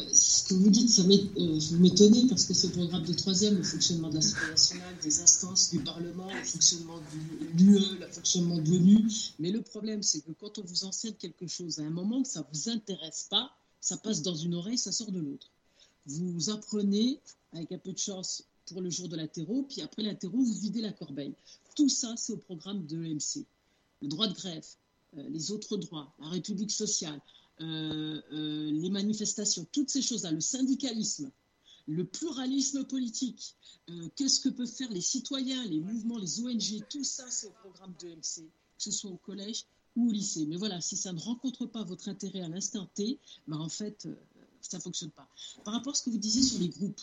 que 0.47 0.53
vous 0.53 0.69
dites, 0.69 0.89
ça 0.89 1.01
euh, 1.03 2.27
parce 2.29 2.45
que 2.45 2.53
ce 2.53 2.67
programme 2.67 3.03
de 3.03 3.13
troisième, 3.13 3.55
le 3.57 3.63
fonctionnement 3.63 4.09
de 4.09 4.15
l'Assemblée 4.15 4.49
nationale, 4.49 4.95
des 5.01 5.19
instances 5.19 5.71
du 5.71 5.79
Parlement, 5.79 6.27
le 6.27 6.43
fonctionnement 6.43 6.97
de 6.97 7.63
l'UE, 7.63 7.99
le 7.99 8.07
fonctionnement 8.07 8.57
de 8.57 8.69
l'ONU. 8.69 9.07
Mais 9.39 9.51
le 9.51 9.61
problème, 9.61 10.03
c'est 10.03 10.21
que 10.21 10.31
quand 10.33 10.59
on 10.59 10.63
vous 10.63 10.85
enseigne 10.85 11.13
quelque 11.13 11.47
chose, 11.47 11.79
à 11.79 11.83
un 11.83 11.89
moment 11.89 12.21
que 12.21 12.27
ça 12.27 12.41
ne 12.41 12.45
vous 12.53 12.69
intéresse 12.69 13.27
pas, 13.29 13.51
ça 13.81 13.97
passe 13.97 14.21
dans 14.21 14.35
une 14.35 14.55
oreille, 14.55 14.77
ça 14.77 14.91
sort 14.91 15.11
de 15.11 15.19
l'autre. 15.19 15.49
Vous 16.05 16.49
apprenez, 16.49 17.19
avec 17.53 17.71
un 17.71 17.79
peu 17.79 17.91
de 17.91 17.97
chance, 17.97 18.43
pour 18.67 18.81
le 18.81 18.89
jour 18.89 19.07
de 19.09 19.15
l'interro, 19.15 19.65
puis 19.67 19.81
après 19.81 20.03
l'interro, 20.03 20.37
vous 20.37 20.53
videz 20.53 20.81
la 20.81 20.91
corbeille. 20.91 21.33
Tout 21.75 21.89
ça, 21.89 22.13
c'est 22.17 22.33
au 22.33 22.37
programme 22.37 22.85
de 22.85 22.97
l'EMC. 22.97 23.45
Le 24.01 24.07
droit 24.07 24.27
de 24.27 24.33
grève, 24.33 24.65
euh, 25.17 25.27
les 25.29 25.51
autres 25.51 25.77
droits, 25.77 26.13
la 26.19 26.29
République 26.29 26.71
sociale, 26.71 27.19
les 27.59 28.89
manifestations, 28.89 29.65
toutes 29.71 29.89
ces 29.89 30.01
choses-là, 30.01 30.31
le 30.31 30.41
syndicalisme, 30.41 31.31
le 31.87 32.05
pluralisme 32.05 32.83
politique, 32.85 33.55
euh, 33.89 34.09
qu'est-ce 34.15 34.39
que 34.39 34.49
peuvent 34.49 34.67
faire 34.67 34.91
les 34.91 35.01
citoyens, 35.01 35.63
les 35.65 35.79
mouvements, 35.79 36.17
les 36.17 36.41
ONG, 36.41 36.83
tout 36.89 37.03
ça 37.03 37.29
c'est 37.29 37.47
au 37.47 37.53
programme 37.61 37.93
de 38.01 38.09
MC, 38.09 38.41
que 38.77 38.83
ce 38.83 38.91
soit 38.91 39.11
au 39.11 39.17
collège 39.17 39.65
ou 39.95 40.09
au 40.09 40.11
lycée. 40.11 40.45
Mais 40.47 40.57
voilà, 40.57 40.81
si 40.81 40.97
ça 40.97 41.13
ne 41.13 41.19
rencontre 41.19 41.65
pas 41.65 41.83
votre 41.83 42.09
intérêt 42.09 42.41
à 42.41 42.49
l'instant 42.49 42.87
T, 42.95 43.19
ben 43.47 43.59
en 43.59 43.69
fait, 43.69 44.07
euh, 44.07 44.15
ça 44.61 44.77
ne 44.77 44.81
fonctionne 44.81 45.11
pas. 45.11 45.27
Par 45.63 45.73
rapport 45.73 45.93
à 45.93 45.95
ce 45.95 46.03
que 46.03 46.09
vous 46.09 46.17
disiez 46.17 46.41
sur 46.41 46.59
les 46.59 46.69
groupes, 46.69 47.01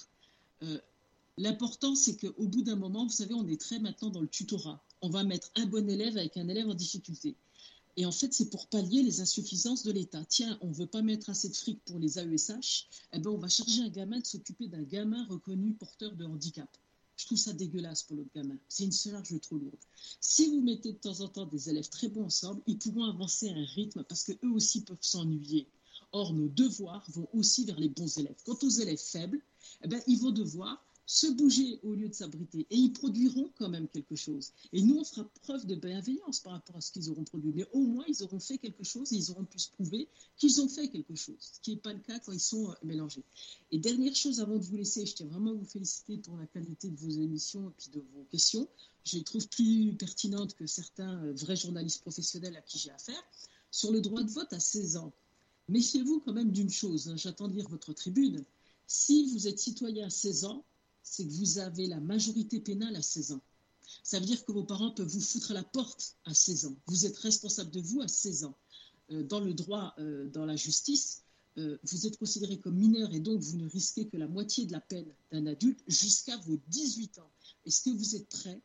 euh, 0.65 0.81
l'important 1.39 1.95
c'est 1.95 2.17
qu'au 2.17 2.47
bout 2.49 2.63
d'un 2.63 2.77
moment, 2.77 3.05
vous 3.05 3.13
savez, 3.13 3.35
on 3.35 3.47
est 3.47 3.61
très 3.61 3.79
maintenant 3.79 4.11
dans 4.11 4.21
le 4.21 4.29
tutorat. 4.29 4.83
On 5.01 5.09
va 5.09 5.23
mettre 5.23 5.51
un 5.55 5.67
bon 5.67 5.89
élève 5.89 6.17
avec 6.17 6.37
un 6.37 6.49
élève 6.49 6.69
en 6.69 6.75
difficulté. 6.75 7.37
Et 7.97 8.07
en 8.07 8.13
fait, 8.13 8.33
c'est 8.33 8.49
pour 8.49 8.69
pallier 8.69 9.03
les 9.03 9.21
insuffisances 9.21 9.83
de 9.83 9.93
l'État. 9.93 10.25
Tiens, 10.25 10.59
on 10.63 10.69
ne 10.69 10.75
veut 10.75 10.87
pas 10.87 11.03
mettre 11.03 11.29
assez 11.29 11.49
de 11.49 11.57
fric 11.57 11.85
pour 11.85 11.99
les 11.99 12.19
AESH, 12.19 12.89
eh 13.13 13.19
ben 13.19 13.31
on 13.31 13.39
va 13.39 13.49
charger 13.49 13.83
un 13.83 13.91
gamin 13.91 14.19
de 14.19 14.27
s'occuper 14.27 14.67
d'un 14.69 14.83
gamin 14.83 15.27
reconnu 15.27 15.75
porteur 15.75 16.17
de 16.17 16.25
handicap. 16.25 16.71
Je 17.17 17.27
trouve 17.27 17.39
ça 17.39 17.53
dégueulasse 17.53 18.03
pour 18.05 18.17
l'autre 18.17 18.31
gamin. 18.35 18.57
C'est 18.69 18.85
une 18.85 18.93
charge 18.93 19.39
trop 19.41 19.59
lourde. 19.59 19.79
Si 20.21 20.47
vous 20.49 20.63
mettez 20.63 20.93
de 20.93 20.99
temps 20.99 21.21
en 21.21 21.29
temps 21.29 21.47
des 21.47 21.69
élèves 21.69 21.89
très 21.91 22.09
bons 22.09 22.25
ensemble, 22.25 22.63
ils 22.67 22.79
pourront 22.79 23.05
avancer 23.05 23.51
à 23.51 23.53
un 23.53 23.65
rythme 23.65 24.03
parce 24.05 24.25
qu'eux 24.25 24.51
aussi 24.51 24.83
peuvent 24.83 24.97
s'ennuyer. 25.03 25.69
Or, 26.13 26.33
nos 26.33 26.49
devoirs 26.49 27.05
vont 27.11 27.29
aussi 27.35 27.65
vers 27.65 27.79
les 27.79 27.91
bons 27.91 28.19
élèves. 28.19 28.37
Quant 28.45 28.59
aux 28.63 28.69
élèves 28.71 28.99
faibles, 28.99 29.41
eh 29.83 29.89
ben, 29.89 30.01
ils 30.07 30.19
vont 30.19 30.31
devoir 30.31 30.85
se 31.07 31.27
bouger 31.27 31.81
au 31.83 31.95
lieu 31.95 32.09
de 32.09 32.15
s'abriter. 32.15 32.67
Et 32.71 32.77
ils 32.77 32.93
produiront 32.93 33.51
quand 33.59 33.69
même 33.69 33.89
quelque 33.89 34.17
chose. 34.17 34.53
Et 34.73 34.83
nous, 34.83 34.97
on 34.99 35.05
fera 35.05 35.29
preuve 35.43 35.67
de 35.67 35.75
bienveillance 35.75 36.41
par 36.41 36.53
rapport 36.53 36.77
à 36.77 36.81
ce 36.81 36.93
qu'ils 36.93 37.11
auront 37.11 37.25
produit. 37.25 37.53
Mais 37.55 37.67
au 37.73 37.81
moins, 37.81 38.05
ils 38.09 38.23
auront 38.23 38.41
fait 38.41 38.59
quelque 38.59 38.85
chose 38.85 39.13
et 39.13 39.17
ils 39.17 39.31
auront 39.31 39.45
pu 39.45 39.59
se 39.59 39.71
prouver 39.71 40.09
qu'ils 40.37 40.61
ont 40.61 40.69
fait 40.69 40.89
quelque 40.89 41.15
chose, 41.15 41.37
ce 41.39 41.61
qui 41.61 41.73
n'est 41.73 41.81
pas 41.81 41.93
le 41.93 42.01
cas 42.01 42.19
quand 42.21 42.33
ils 42.33 42.41
sont 42.41 42.71
euh, 42.71 42.75
mélangés. 42.83 43.25
Et 43.71 43.79
dernière 43.79 44.15
chose, 44.15 44.41
avant 44.41 44.57
de 44.57 44.65
vous 44.65 44.77
laisser, 44.77 45.05
je 45.07 45.15
tiens 45.15 45.27
vraiment 45.27 45.51
à 45.51 45.55
vous 45.55 45.65
féliciter 45.65 46.19
pour 46.19 46.37
la 46.37 46.47
qualité 46.47 46.89
de 46.89 46.97
vos 46.97 47.11
émissions 47.11 47.69
et 47.69 47.73
puis 47.77 47.89
de 47.91 48.01
vos 48.15 48.25
questions. 48.31 48.69
Je 49.05 49.17
les 49.17 49.25
trouve 49.25 49.49
plus 49.49 49.95
pertinentes 49.95 50.55
que 50.55 50.67
certains 50.67 51.23
euh, 51.25 51.33
vrais 51.33 51.57
journalistes 51.57 52.03
professionnels 52.03 52.57
à 52.57 52.63
qui 52.63 52.79
j'ai 52.79 52.91
affaire. 52.91 53.23
Sur 53.71 53.91
le 53.91 54.01
droit 54.01 54.23
de 54.23 54.31
vote 54.31 54.53
à 54.53 54.61
16 54.61 54.97
ans, 54.97 55.13
méfiez-vous 55.69 56.21
quand 56.21 56.33
même 56.33 56.53
d'une 56.53 56.71
chose. 56.71 57.09
Hein, 57.09 57.17
J'attends 57.17 57.49
de 57.49 57.55
lire 57.55 57.69
votre 57.69 57.93
tribune. 57.93 58.45
Si 58.87 59.27
vous 59.33 59.49
êtes 59.49 59.59
citoyen 59.59 60.07
à 60.07 60.11
16 60.11 60.45
ans, 60.45 60.65
c'est 61.03 61.25
que 61.25 61.33
vous 61.33 61.59
avez 61.59 61.87
la 61.87 62.01
majorité 62.01 62.61
pénale 62.61 62.97
à 62.97 63.03
16 63.03 63.33
ans. 63.33 63.43
Ça 64.03 64.19
veut 64.19 64.27
dire 64.27 64.45
que 64.45 64.53
vos 64.53 64.65
parents 64.65 64.91
peuvent 64.91 65.09
vous 65.09 65.21
foutre 65.21 65.51
à 65.51 65.55
la 65.55 65.63
porte 65.63 66.17
à 66.25 66.35
16 66.35 66.67
ans. 66.67 66.77
Vous 66.87 67.07
êtes 67.07 67.17
responsable 67.19 67.71
de 67.71 67.81
vous 67.81 68.01
à 68.01 68.09
16 68.09 68.45
ans. 68.45 68.57
Euh, 69.11 69.23
dans 69.23 69.41
le 69.41 69.55
droit, 69.55 69.95
euh, 69.99 70.29
dans 70.29 70.47
la 70.47 70.57
justice, 70.57 71.23
euh, 71.59 71.77
vous 71.85 72.07
êtes 72.07 72.17
considéré 72.19 72.59
comme 72.59 72.77
mineur 72.77 73.13
et 73.13 73.21
donc 73.21 73.41
vous 73.41 73.57
ne 73.57 73.69
risquez 73.69 74.07
que 74.09 74.17
la 74.17 74.27
moitié 74.27 74.65
de 74.65 74.73
la 74.73 74.81
peine 74.81 75.13
d'un 75.31 75.47
adulte 75.47 75.81
jusqu'à 75.87 76.37
vos 76.39 76.57
18 76.69 77.19
ans. 77.19 77.31
Est-ce 77.67 77.83
que 77.83 77.91
vous 77.91 78.17
êtes 78.17 78.29
prêt 78.29 78.61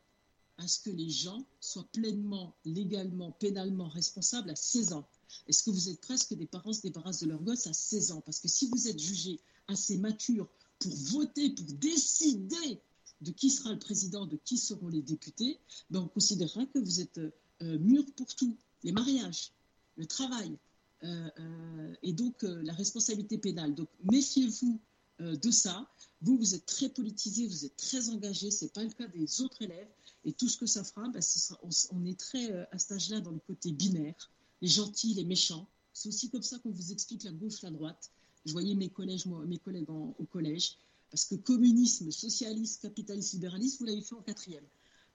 à 0.56 0.66
ce 0.66 0.80
que 0.80 0.90
les 0.90 1.10
gens 1.10 1.44
soient 1.60 1.86
pleinement, 1.92 2.54
légalement, 2.64 3.32
pénalement 3.32 3.88
responsables 3.88 4.50
à 4.50 4.56
16 4.56 4.92
ans? 4.94 5.06
Est-ce 5.46 5.62
que 5.62 5.70
vous 5.70 5.90
êtes 5.90 6.00
prêt 6.00 6.14
à 6.14 6.16
ce 6.18 6.26
que 6.26 6.34
des 6.34 6.46
parents 6.46 6.72
se 6.72 6.80
débarrassent 6.80 7.20
de 7.20 7.26
leur 7.28 7.42
gosse 7.42 7.66
à 7.66 7.74
16 7.74 8.12
ans? 8.12 8.22
Parce 8.22 8.40
que 8.40 8.48
si 8.48 8.66
vous 8.68 8.88
êtes 8.88 8.98
jugé 8.98 9.38
assez 9.68 9.98
mature 9.98 10.48
pour 10.78 10.94
voter, 10.94 11.50
pour 11.50 11.66
décider 11.74 12.80
de 13.20 13.30
qui 13.32 13.50
sera 13.50 13.72
le 13.72 13.78
président, 13.78 14.26
de 14.26 14.36
qui 14.44 14.58
seront 14.58 14.88
les 14.88 15.02
députés, 15.02 15.58
ben 15.90 16.00
on 16.00 16.08
considérera 16.08 16.66
que 16.66 16.78
vous 16.78 17.00
êtes 17.00 17.18
euh, 17.18 17.78
mûr 17.78 18.04
pour 18.16 18.34
tout. 18.34 18.56
Les 18.84 18.92
mariages, 18.92 19.52
le 19.96 20.06
travail, 20.06 20.56
euh, 21.02 21.28
euh, 21.38 21.94
et 22.02 22.12
donc 22.12 22.42
la 22.42 22.72
responsabilité 22.72 23.38
pénale. 23.38 23.74
Donc 23.74 23.88
méfiez-vous 24.04 24.80
de 25.20 25.50
ça. 25.50 25.90
Vous, 26.20 26.36
vous 26.36 26.54
êtes 26.54 26.66
très 26.66 26.88
politisé, 26.88 27.48
vous 27.48 27.64
êtes 27.64 27.76
très 27.76 28.08
engagé, 28.08 28.52
ce 28.52 28.64
n'est 28.64 28.70
pas 28.70 28.84
le 28.84 28.90
cas 28.90 29.08
des 29.08 29.40
autres 29.40 29.62
élèves. 29.62 29.88
Et 30.24 30.32
tout 30.32 30.48
ce 30.48 30.56
que 30.56 30.66
ça 30.66 30.84
fera, 30.84 31.08
ben, 31.08 31.20
on, 31.62 31.70
on, 31.90 32.04
est 32.04 32.18
très 32.18 32.52
à 32.70 32.78
cet 32.78 32.92
âge-là 32.92 33.20
dans 33.20 33.32
le 33.32 33.40
côté 33.40 33.72
binaire, 33.72 34.30
les 34.62 34.68
gentils, 34.68 35.14
les 35.14 35.24
méchants. 35.24 35.68
C'est 35.92 36.08
aussi 36.08 36.30
comme 36.30 36.42
ça 36.42 36.58
qu'on 36.60 36.70
vous 36.70 36.92
explique 36.92 37.24
la 37.24 37.32
gauche, 37.32 37.62
la 37.62 37.70
droite. 37.70 38.12
Je 38.48 38.52
voyais 38.52 38.74
mes 38.74 38.88
collèges, 38.88 39.26
moi, 39.26 39.44
mes 39.46 39.58
collègues 39.58 39.90
au 39.90 40.24
collège, 40.30 40.78
parce 41.10 41.26
que 41.26 41.34
communisme, 41.34 42.10
socialisme, 42.10 42.80
capitalisme, 42.80 43.36
libéralisme, 43.36 43.76
vous 43.80 43.84
l'avez 43.84 44.00
fait 44.00 44.14
en 44.14 44.22
quatrième. 44.22 44.64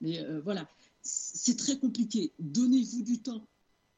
Mais 0.02 0.20
euh, 0.20 0.40
voilà, 0.42 0.70
c'est 1.02 1.58
très 1.58 1.80
compliqué. 1.80 2.32
Donnez-vous 2.40 3.02
du 3.02 3.20
temps. 3.20 3.48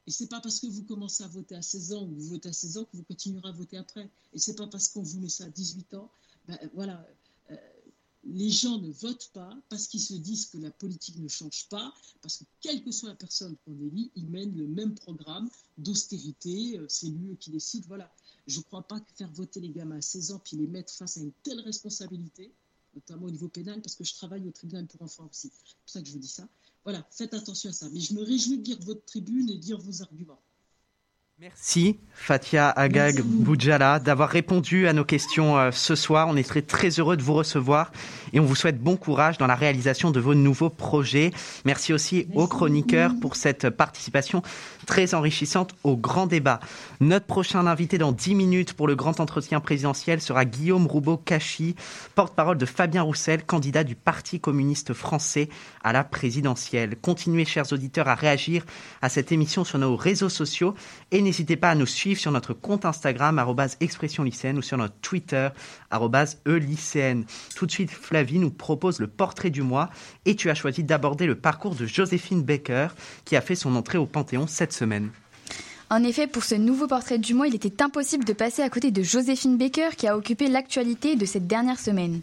Et 0.07 0.11
c'est 0.11 0.27
pas 0.27 0.39
parce 0.39 0.59
que 0.59 0.67
vous 0.67 0.83
commencez 0.83 1.23
à 1.23 1.27
voter 1.27 1.55
à 1.55 1.61
16 1.61 1.93
ans 1.93 2.03
ou 2.03 2.15
vous 2.15 2.29
votez 2.29 2.49
à 2.49 2.53
16 2.53 2.77
ans 2.77 2.85
que 2.85 2.95
vous 2.95 3.03
continuerez 3.03 3.49
à 3.49 3.51
voter 3.51 3.77
après. 3.77 4.09
Et 4.33 4.39
c'est 4.39 4.55
pas 4.55 4.67
parce 4.67 4.87
qu'on 4.87 5.01
vous 5.01 5.19
met 5.19 5.29
ça 5.29 5.45
à 5.45 5.49
18 5.49 5.95
ans. 5.95 6.09
Ben, 6.47 6.57
voilà, 6.73 7.05
euh, 7.51 7.55
les 8.25 8.49
gens 8.49 8.79
ne 8.79 8.91
votent 8.91 9.29
pas 9.33 9.55
parce 9.69 9.87
qu'ils 9.87 10.01
se 10.01 10.13
disent 10.13 10.45
que 10.47 10.57
la 10.57 10.71
politique 10.71 11.17
ne 11.17 11.27
change 11.27 11.67
pas, 11.69 11.93
parce 12.21 12.37
que 12.37 12.43
quelle 12.61 12.83
que 12.83 12.91
soit 12.91 13.09
la 13.09 13.15
personne 13.15 13.55
qu'on 13.65 13.79
élit, 13.79 14.11
ils 14.15 14.27
mènent 14.27 14.55
le 14.55 14.67
même 14.67 14.95
programme 14.95 15.49
d'austérité, 15.77 16.77
euh, 16.77 16.85
c'est 16.87 17.07
lui 17.07 17.35
qui 17.37 17.51
décide, 17.51 17.85
voilà. 17.87 18.11
Je 18.47 18.59
ne 18.59 18.63
crois 18.63 18.83
pas 18.83 18.99
que 18.99 19.11
faire 19.15 19.29
voter 19.31 19.59
les 19.59 19.69
gamins 19.69 19.97
à 19.97 20.01
16 20.01 20.31
ans 20.31 20.41
puis 20.43 20.57
les 20.57 20.67
mettre 20.67 20.93
face 20.93 21.17
à 21.17 21.21
une 21.21 21.31
telle 21.43 21.61
responsabilité, 21.61 22.51
notamment 22.93 23.25
au 23.25 23.31
niveau 23.31 23.47
pénal, 23.47 23.81
parce 23.81 23.95
que 23.95 24.03
je 24.03 24.13
travaille 24.13 24.47
au 24.47 24.51
tribunal 24.51 24.85
pour 24.85 25.01
enfants 25.01 25.27
aussi. 25.29 25.51
C'est 25.51 25.75
pour 25.77 25.89
ça 25.89 26.01
que 26.01 26.07
je 26.07 26.13
vous 26.13 26.19
dis 26.19 26.27
ça. 26.27 26.47
Voilà, 26.83 27.05
faites 27.09 27.33
attention 27.33 27.71
à 27.71 27.73
ça. 27.73 27.89
Mais 27.89 27.99
je 27.99 28.13
me 28.13 28.23
réjouis 28.23 28.59
de 28.59 28.63
lire 28.63 28.79
votre 28.81 29.03
tribune 29.05 29.49
et 29.49 29.57
de 29.57 29.65
lire 29.65 29.79
vos 29.79 30.01
arguments. 30.03 30.39
Merci 31.37 31.99
Fatia 32.13 32.69
Agag 32.69 33.21
Boudjala 33.21 33.99
d'avoir 33.99 34.29
répondu 34.29 34.87
à 34.87 34.93
nos 34.93 35.03
questions 35.03 35.57
euh, 35.57 35.69
ce 35.71 35.93
soir. 35.93 36.29
On 36.29 36.37
est 36.37 36.47
très, 36.47 36.61
très 36.61 36.87
heureux 36.91 37.17
de 37.17 37.21
vous 37.21 37.33
recevoir 37.33 37.91
et 38.31 38.39
on 38.39 38.45
vous 38.45 38.55
souhaite 38.55 38.79
bon 38.79 38.95
courage 38.95 39.37
dans 39.37 39.45
la 39.45 39.55
réalisation 39.55 40.11
de 40.11 40.21
vos 40.21 40.33
nouveaux 40.33 40.69
projets. 40.69 41.31
Merci 41.65 41.91
aussi 41.91 42.25
Merci 42.29 42.37
aux 42.37 42.47
chroniqueurs 42.47 43.11
pour 43.19 43.35
cette 43.35 43.69
participation 43.69 44.43
très 44.85 45.13
enrichissante 45.13 45.75
au 45.83 45.97
grand 45.97 46.27
débat. 46.27 46.59
Notre 46.99 47.25
prochain 47.25 47.67
invité 47.67 47.97
dans 47.97 48.11
10 48.11 48.35
minutes 48.35 48.73
pour 48.73 48.87
le 48.87 48.95
grand 48.95 49.19
entretien 49.19 49.59
présidentiel 49.59 50.21
sera 50.21 50.45
Guillaume 50.45 50.87
Roubaud-Cachy, 50.87 51.75
porte-parole 52.15 52.57
de 52.57 52.65
Fabien 52.65 53.01
Roussel, 53.01 53.43
candidat 53.43 53.83
du 53.83 53.95
Parti 53.95 54.39
communiste 54.39 54.93
français 54.93 55.49
à 55.83 55.93
la 55.93 56.03
présidentielle. 56.03 56.95
Continuez, 57.01 57.45
chers 57.45 57.73
auditeurs, 57.73 58.07
à 58.07 58.15
réagir 58.15 58.65
à 59.01 59.09
cette 59.09 59.31
émission 59.31 59.63
sur 59.63 59.79
nos 59.79 59.95
réseaux 59.95 60.29
sociaux 60.29 60.75
et 61.11 61.21
n'hésitez 61.21 61.55
pas 61.55 61.71
à 61.71 61.75
nous 61.75 61.85
suivre 61.85 62.19
sur 62.19 62.31
notre 62.31 62.53
compte 62.53 62.85
Instagram, 62.85 63.39
expression 63.79 64.23
lycéenne, 64.23 64.57
ou 64.57 64.61
sur 64.61 64.77
notre 64.77 64.95
Twitter, 65.01 65.49
e-lycéenne. 66.45 67.25
Tout 67.55 67.65
de 67.65 67.71
suite, 67.71 67.91
Flavie 67.91 68.39
nous 68.39 68.51
propose 68.51 68.99
le 68.99 69.07
portrait 69.07 69.49
du 69.49 69.61
mois 69.61 69.89
et 70.25 70.35
tu 70.35 70.49
as 70.49 70.55
choisi 70.55 70.83
d'aborder 70.83 71.25
le 71.25 71.35
parcours 71.35 71.75
de 71.75 71.85
Joséphine 71.85 72.43
Baker 72.43 72.87
qui 73.23 73.35
a 73.35 73.41
fait 73.41 73.55
son 73.55 73.75
entrée 73.75 73.97
au 73.97 74.05
Panthéon 74.05 74.47
cette 74.47 74.73
En 75.91 76.03
effet, 76.03 76.25
pour 76.25 76.43
ce 76.43 76.55
nouveau 76.55 76.87
portrait 76.87 77.19
du 77.19 77.35
mois, 77.35 77.47
il 77.47 77.53
était 77.53 77.83
impossible 77.83 78.25
de 78.25 78.33
passer 78.33 78.63
à 78.63 78.69
côté 78.69 78.89
de 78.89 79.03
Joséphine 79.03 79.55
Baker 79.55 79.89
qui 79.95 80.07
a 80.07 80.17
occupé 80.17 80.47
l'actualité 80.47 81.15
de 81.15 81.25
cette 81.25 81.45
dernière 81.45 81.79
semaine. 81.79 82.21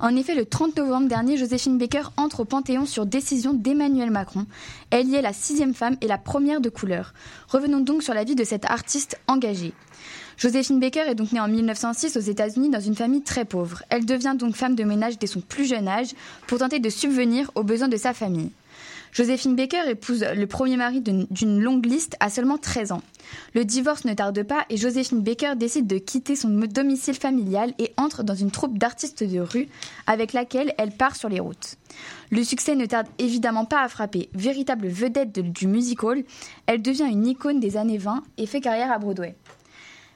En 0.00 0.16
effet, 0.16 0.34
le 0.34 0.46
30 0.46 0.78
novembre 0.78 1.08
dernier, 1.08 1.36
Joséphine 1.36 1.76
Baker 1.76 2.04
entre 2.16 2.40
au 2.40 2.44
Panthéon 2.46 2.86
sur 2.86 3.04
décision 3.04 3.52
d'Emmanuel 3.52 4.10
Macron. 4.10 4.46
Elle 4.90 5.08
y 5.08 5.16
est 5.16 5.22
la 5.22 5.34
sixième 5.34 5.74
femme 5.74 5.98
et 6.00 6.06
la 6.06 6.16
première 6.16 6.62
de 6.62 6.70
couleur. 6.70 7.12
Revenons 7.48 7.80
donc 7.80 8.02
sur 8.02 8.14
la 8.14 8.24
vie 8.24 8.36
de 8.36 8.44
cette 8.44 8.64
artiste 8.64 9.20
engagée. 9.26 9.74
Joséphine 10.38 10.80
Baker 10.80 11.04
est 11.06 11.14
donc 11.14 11.32
née 11.32 11.40
en 11.40 11.48
1906 11.48 12.16
aux 12.16 12.20
États-Unis 12.20 12.70
dans 12.70 12.80
une 12.80 12.96
famille 12.96 13.22
très 13.22 13.44
pauvre. 13.44 13.82
Elle 13.90 14.06
devient 14.06 14.34
donc 14.36 14.56
femme 14.56 14.74
de 14.74 14.82
ménage 14.82 15.18
dès 15.18 15.26
son 15.26 15.42
plus 15.42 15.66
jeune 15.66 15.88
âge 15.88 16.14
pour 16.46 16.58
tenter 16.58 16.78
de 16.78 16.88
subvenir 16.88 17.50
aux 17.54 17.62
besoins 17.62 17.88
de 17.88 17.98
sa 17.98 18.14
famille. 18.14 18.50
Joséphine 19.14 19.54
Baker 19.54 19.88
épouse 19.88 20.24
le 20.34 20.46
premier 20.48 20.76
mari 20.76 21.00
d'une 21.00 21.60
longue 21.60 21.86
liste 21.86 22.16
à 22.18 22.30
seulement 22.30 22.58
13 22.58 22.90
ans. 22.90 23.02
Le 23.54 23.64
divorce 23.64 24.04
ne 24.04 24.12
tarde 24.12 24.42
pas 24.42 24.66
et 24.70 24.76
Joséphine 24.76 25.22
Baker 25.22 25.52
décide 25.54 25.86
de 25.86 25.98
quitter 25.98 26.34
son 26.34 26.48
domicile 26.48 27.14
familial 27.14 27.74
et 27.78 27.94
entre 27.96 28.24
dans 28.24 28.34
une 28.34 28.50
troupe 28.50 28.76
d'artistes 28.76 29.22
de 29.22 29.38
rue 29.38 29.68
avec 30.08 30.32
laquelle 30.32 30.74
elle 30.78 30.90
part 30.90 31.14
sur 31.14 31.28
les 31.28 31.38
routes. 31.38 31.76
Le 32.32 32.42
succès 32.42 32.74
ne 32.74 32.86
tarde 32.86 33.06
évidemment 33.18 33.66
pas 33.66 33.84
à 33.84 33.88
frapper. 33.88 34.30
Véritable 34.34 34.88
vedette 34.88 35.38
du 35.38 35.68
music 35.68 36.02
hall, 36.02 36.24
elle 36.66 36.82
devient 36.82 37.06
une 37.08 37.28
icône 37.28 37.60
des 37.60 37.76
années 37.76 37.98
20 37.98 38.24
et 38.36 38.46
fait 38.46 38.60
carrière 38.60 38.90
à 38.90 38.98
Broadway. 38.98 39.36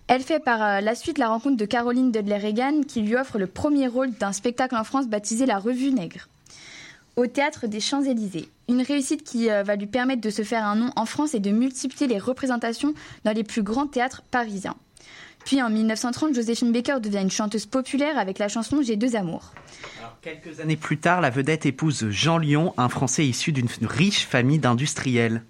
Elle 0.08 0.22
fait 0.22 0.40
par 0.40 0.60
euh, 0.60 0.80
la 0.80 0.96
suite 0.96 1.18
la 1.18 1.28
rencontre 1.28 1.56
de 1.56 1.66
Caroline 1.66 2.10
Dudley-Reagan 2.10 2.80
qui 2.82 3.02
lui 3.02 3.14
offre 3.14 3.38
le 3.38 3.46
premier 3.46 3.86
rôle 3.86 4.10
d'un 4.10 4.32
spectacle 4.32 4.74
en 4.74 4.82
France 4.82 5.06
baptisé 5.06 5.46
La 5.46 5.60
Revue 5.60 5.92
Nègre 5.92 6.26
au 7.18 7.26
théâtre 7.26 7.66
des 7.66 7.80
Champs-Élysées. 7.80 8.48
Une 8.68 8.80
réussite 8.80 9.24
qui 9.24 9.50
euh, 9.50 9.64
va 9.64 9.74
lui 9.74 9.88
permettre 9.88 10.20
de 10.20 10.30
se 10.30 10.42
faire 10.42 10.64
un 10.64 10.76
nom 10.76 10.92
en 10.94 11.04
France 11.04 11.34
et 11.34 11.40
de 11.40 11.50
multiplier 11.50 12.06
les 12.06 12.18
représentations 12.18 12.94
dans 13.24 13.32
les 13.32 13.42
plus 13.42 13.64
grands 13.64 13.88
théâtres 13.88 14.22
parisiens. 14.30 14.76
Puis 15.44 15.60
en 15.60 15.68
1930, 15.68 16.32
Joséphine 16.32 16.70
Baker 16.70 17.00
devient 17.00 17.22
une 17.22 17.30
chanteuse 17.30 17.66
populaire 17.66 18.18
avec 18.18 18.38
la 18.38 18.46
chanson 18.48 18.82
J'ai 18.82 18.94
deux 18.94 19.16
amours. 19.16 19.52
quelques 20.22 20.60
années 20.60 20.76
plus 20.76 20.98
tard, 20.98 21.20
la 21.20 21.30
vedette 21.30 21.66
épouse 21.66 22.08
Jean 22.08 22.38
Lyon, 22.38 22.72
un 22.76 22.88
Français 22.88 23.26
issu 23.26 23.50
d'une 23.50 23.68
riche 23.82 24.24
famille 24.24 24.60
d'industriels. 24.60 25.42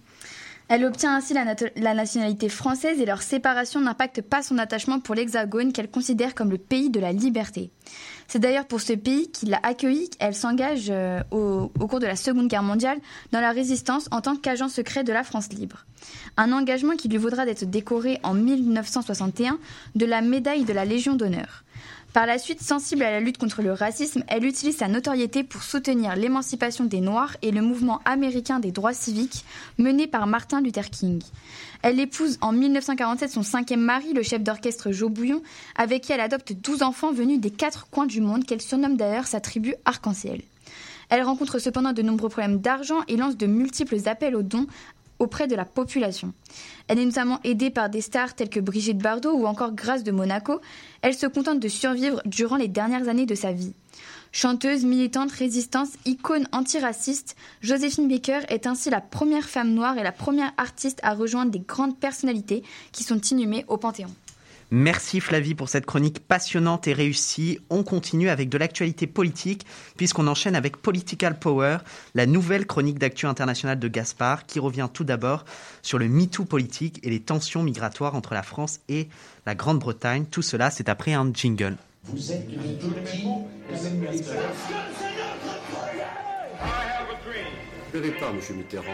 Elle 0.68 0.84
obtient 0.84 1.16
ainsi 1.16 1.32
la, 1.32 1.94
nationalité 1.94 2.50
française 2.50 3.00
et 3.00 3.06
leur 3.06 3.22
séparation 3.22 3.80
n'impacte 3.80 4.20
pas 4.20 4.42
son 4.42 4.58
attachement 4.58 5.00
pour 5.00 5.14
l'Hexagone 5.14 5.72
qu'elle 5.72 5.90
considère 5.90 6.34
comme 6.34 6.50
le 6.50 6.58
pays 6.58 6.90
de 6.90 7.00
la 7.00 7.12
liberté. 7.12 7.70
C'est 8.26 8.38
d'ailleurs 8.38 8.66
pour 8.66 8.82
ce 8.82 8.92
pays 8.92 9.30
qui 9.30 9.46
l'a 9.46 9.60
accueillie 9.62 10.10
qu'elle 10.10 10.34
s'engage 10.34 10.88
euh, 10.90 11.22
au, 11.30 11.68
cours 11.88 12.00
de 12.00 12.06
la 12.06 12.16
Seconde 12.16 12.48
Guerre 12.48 12.62
mondiale 12.62 12.98
dans 13.32 13.40
la 13.40 13.52
résistance 13.52 14.08
en 14.10 14.20
tant 14.20 14.36
qu'agent 14.36 14.68
secret 14.68 15.04
de 15.04 15.12
la 15.12 15.24
France 15.24 15.48
libre. 15.54 15.86
Un 16.36 16.52
engagement 16.52 16.96
qui 16.96 17.08
lui 17.08 17.16
vaudra 17.16 17.46
d'être 17.46 17.64
décorée 17.64 18.20
en 18.22 18.34
1961 18.34 19.58
de 19.94 20.04
la 20.04 20.20
médaille 20.20 20.64
de 20.64 20.74
la 20.74 20.84
Légion 20.84 21.14
d'honneur. 21.14 21.64
Par 22.14 22.24
la 22.24 22.38
suite, 22.38 22.62
sensible 22.62 23.02
à 23.02 23.10
la 23.10 23.20
lutte 23.20 23.36
contre 23.36 23.60
le 23.60 23.72
racisme, 23.72 24.24
elle 24.28 24.46
utilise 24.46 24.78
sa 24.78 24.88
notoriété 24.88 25.44
pour 25.44 25.62
soutenir 25.62 26.16
l'émancipation 26.16 26.84
des 26.84 27.00
Noirs 27.00 27.36
et 27.42 27.50
le 27.50 27.60
mouvement 27.60 28.00
américain 28.06 28.60
des 28.60 28.72
droits 28.72 28.94
civiques 28.94 29.44
mené 29.76 30.06
par 30.06 30.26
Martin 30.26 30.62
Luther 30.62 30.88
King. 30.88 31.22
Elle 31.82 32.00
épouse 32.00 32.38
en 32.40 32.52
1947 32.52 33.30
son 33.30 33.42
cinquième 33.42 33.82
mari, 33.82 34.14
le 34.14 34.22
chef 34.22 34.42
d'orchestre 34.42 34.90
Joe 34.90 35.10
Bouillon, 35.10 35.42
avec 35.76 36.04
qui 36.04 36.12
elle 36.12 36.20
adopte 36.20 36.54
12 36.54 36.82
enfants 36.82 37.12
venus 37.12 37.40
des 37.40 37.50
quatre 37.50 37.88
coins 37.90 38.06
du 38.06 38.22
monde, 38.22 38.46
qu'elle 38.46 38.62
surnomme 38.62 38.96
d'ailleurs 38.96 39.26
sa 39.26 39.40
tribu 39.40 39.74
arc-en-ciel. 39.84 40.40
Elle 41.10 41.22
rencontre 41.22 41.58
cependant 41.58 41.92
de 41.92 42.02
nombreux 42.02 42.28
problèmes 42.28 42.58
d'argent 42.58 43.02
et 43.08 43.16
lance 43.16 43.36
de 43.36 43.46
multiples 43.46 44.08
appels 44.08 44.36
aux 44.36 44.42
dons 44.42 44.66
auprès 45.18 45.46
de 45.46 45.56
la 45.56 45.64
population. 45.64 46.32
Elle 46.86 46.98
est 46.98 47.04
notamment 47.04 47.40
aidée 47.44 47.70
par 47.70 47.90
des 47.90 48.00
stars 48.00 48.34
telles 48.34 48.50
que 48.50 48.60
Brigitte 48.60 48.98
Bardot 48.98 49.32
ou 49.32 49.46
encore 49.46 49.72
Grâce 49.72 50.04
de 50.04 50.12
Monaco. 50.12 50.60
Elle 51.02 51.14
se 51.14 51.26
contente 51.26 51.60
de 51.60 51.68
survivre 51.68 52.22
durant 52.24 52.56
les 52.56 52.68
dernières 52.68 53.08
années 53.08 53.26
de 53.26 53.34
sa 53.34 53.52
vie. 53.52 53.74
Chanteuse, 54.32 54.84
militante, 54.84 55.32
résistance, 55.32 55.90
icône 56.04 56.48
antiraciste, 56.52 57.34
Joséphine 57.62 58.08
Baker 58.08 58.40
est 58.48 58.66
ainsi 58.66 58.90
la 58.90 59.00
première 59.00 59.48
femme 59.48 59.72
noire 59.72 59.96
et 59.98 60.02
la 60.02 60.12
première 60.12 60.52
artiste 60.58 61.00
à 61.02 61.14
rejoindre 61.14 61.50
des 61.50 61.60
grandes 61.60 61.98
personnalités 61.98 62.62
qui 62.92 63.04
sont 63.04 63.20
inhumées 63.20 63.64
au 63.68 63.78
Panthéon. 63.78 64.14
Merci 64.70 65.20
Flavie 65.20 65.54
pour 65.54 65.70
cette 65.70 65.86
chronique 65.86 66.20
passionnante 66.20 66.88
et 66.88 66.92
réussie. 66.92 67.58
On 67.70 67.82
continue 67.82 68.28
avec 68.28 68.50
de 68.50 68.58
l'actualité 68.58 69.06
politique 69.06 69.64
puisqu'on 69.96 70.26
enchaîne 70.26 70.54
avec 70.54 70.76
Political 70.76 71.38
Power, 71.38 71.78
la 72.14 72.26
nouvelle 72.26 72.66
chronique 72.66 72.98
d'actu 72.98 73.24
internationale 73.24 73.78
de 73.78 73.88
Gaspard 73.88 74.44
qui 74.44 74.58
revient 74.58 74.88
tout 74.92 75.04
d'abord 75.04 75.46
sur 75.80 75.98
le 75.98 76.08
MeToo 76.08 76.44
politique 76.44 77.00
et 77.02 77.08
les 77.08 77.20
tensions 77.20 77.62
migratoires 77.62 78.14
entre 78.14 78.34
la 78.34 78.42
France 78.42 78.80
et 78.90 79.08
la 79.46 79.54
Grande-Bretagne. 79.54 80.26
Tout 80.30 80.42
cela, 80.42 80.70
c'est 80.70 80.90
après 80.90 81.14
un 81.14 81.32
jingle. 81.32 81.76
Vous 82.04 82.32
êtes 82.32 82.46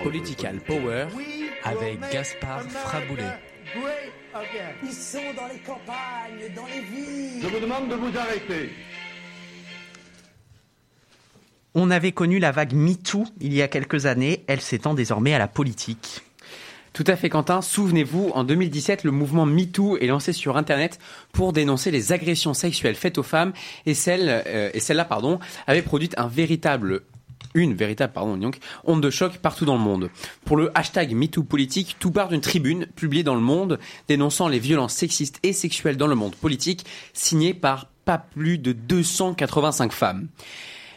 Political 0.04 0.60
Power 0.60 1.06
avec 1.64 1.98
Gaspard 2.12 2.62
Fraboulet. 2.62 3.53
Ils 4.82 4.92
sont 4.92 5.18
dans 5.36 5.46
les 5.46 5.60
campagnes, 5.60 6.54
dans 6.54 6.66
les 6.66 6.80
villes. 6.80 7.42
Je 7.42 7.48
vous 7.48 7.60
demande 7.60 7.88
de 7.88 7.94
vous 7.94 8.16
arrêter. 8.18 8.70
On 11.74 11.90
avait 11.90 12.12
connu 12.12 12.38
la 12.38 12.52
vague 12.52 12.72
MeToo 12.72 13.24
il 13.40 13.52
y 13.52 13.62
a 13.62 13.68
quelques 13.68 14.06
années, 14.06 14.44
elle 14.46 14.60
s'étend 14.60 14.94
désormais 14.94 15.34
à 15.34 15.38
la 15.38 15.48
politique. 15.48 16.22
Tout 16.92 17.04
à 17.08 17.16
fait, 17.16 17.28
Quentin. 17.28 17.60
Souvenez-vous, 17.60 18.30
en 18.34 18.44
2017, 18.44 19.02
le 19.02 19.10
mouvement 19.10 19.46
MeToo 19.46 19.96
est 19.96 20.06
lancé 20.06 20.32
sur 20.32 20.56
Internet 20.56 21.00
pour 21.32 21.52
dénoncer 21.52 21.90
les 21.90 22.12
agressions 22.12 22.54
sexuelles 22.54 22.94
faites 22.94 23.18
aux 23.18 23.24
femmes 23.24 23.52
et 23.86 23.94
celle, 23.94 24.44
euh, 24.46 24.70
et 24.72 24.78
celle-là, 24.78 25.04
pardon, 25.04 25.40
avait 25.66 25.82
produit 25.82 26.10
un 26.16 26.28
véritable 26.28 27.02
une 27.54 27.74
véritable 27.74 28.12
pardon, 28.12 28.36
donc, 28.36 28.58
onde 28.84 29.00
de 29.00 29.10
choc 29.10 29.38
partout 29.38 29.64
dans 29.64 29.76
le 29.76 29.82
monde. 29.82 30.10
Pour 30.44 30.56
le 30.56 30.70
hashtag 30.76 31.14
MeTooPolitique, 31.14 31.96
tout 31.98 32.10
part 32.10 32.28
d'une 32.28 32.40
tribune 32.40 32.86
publiée 32.96 33.22
dans 33.22 33.36
le 33.36 33.40
monde 33.40 33.78
dénonçant 34.08 34.48
les 34.48 34.58
violences 34.58 34.94
sexistes 34.94 35.38
et 35.42 35.52
sexuelles 35.52 35.96
dans 35.96 36.08
le 36.08 36.14
monde 36.14 36.34
politique, 36.34 36.84
signée 37.12 37.54
par 37.54 37.86
pas 38.04 38.18
plus 38.18 38.58
de 38.58 38.72
285 38.72 39.92
femmes. 39.92 40.28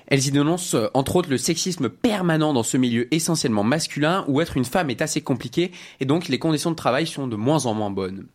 Elles 0.08 0.26
y 0.26 0.32
dénoncent 0.32 0.76
entre 0.94 1.18
autres 1.18 1.30
le 1.30 1.38
sexisme 1.38 1.90
permanent 1.90 2.54
dans 2.54 2.64
ce 2.64 2.78
milieu 2.78 3.14
essentiellement 3.14 3.64
masculin 3.64 4.24
où 4.28 4.40
être 4.40 4.56
une 4.56 4.66
femme 4.66 4.90
est 4.90 5.02
assez 5.02 5.20
compliqué 5.22 5.72
et 6.00 6.06
donc 6.06 6.30
les 6.30 6.40
conditions 6.40 6.72
de 6.72 6.78
travail 6.78 7.06
sont 7.06 7.28
de 7.28 7.36
moins 7.36 7.66
en 7.66 7.74
moins 7.74 7.90
bonnes. 7.90 8.26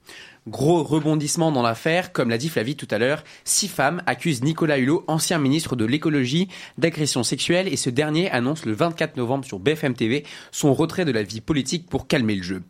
Gros 0.49 0.83
rebondissement 0.83 1.53
dans 1.53 1.63
l'affaire, 1.63 2.11
comme 2.13 2.29
l'a 2.29 2.37
dit 2.37 2.49
Flavie 2.49 2.75
tout 2.75 2.89
à 2.91 2.99
l'heure, 2.99 3.23
six 3.45 3.69
femmes 3.69 4.03
accusent 4.07 4.43
Nicolas 4.43 4.79
Hulot, 4.79 5.05
ancien 5.07 5.39
ministre 5.39 5.77
de 5.77 5.85
l'écologie, 5.85 6.49
d'agression 6.79 7.23
sexuelle 7.23 7.69
et 7.69 7.77
ce 7.77 7.91
dernier 7.91 8.29
annonce 8.29 8.67
le 8.67 8.73
24 8.73 9.17
novembre 9.17 9.45
sur 9.45 9.61
BFM 9.61 9.95
TV 9.95 10.25
son 10.51 10.75
retrait 10.75 11.05
de 11.05 11.13
la 11.13 11.23
vie 11.23 11.41
politique 11.41 11.87
pour 11.89 12.09
calmer 12.09 12.35
le 12.35 12.43
jeu. 12.43 12.63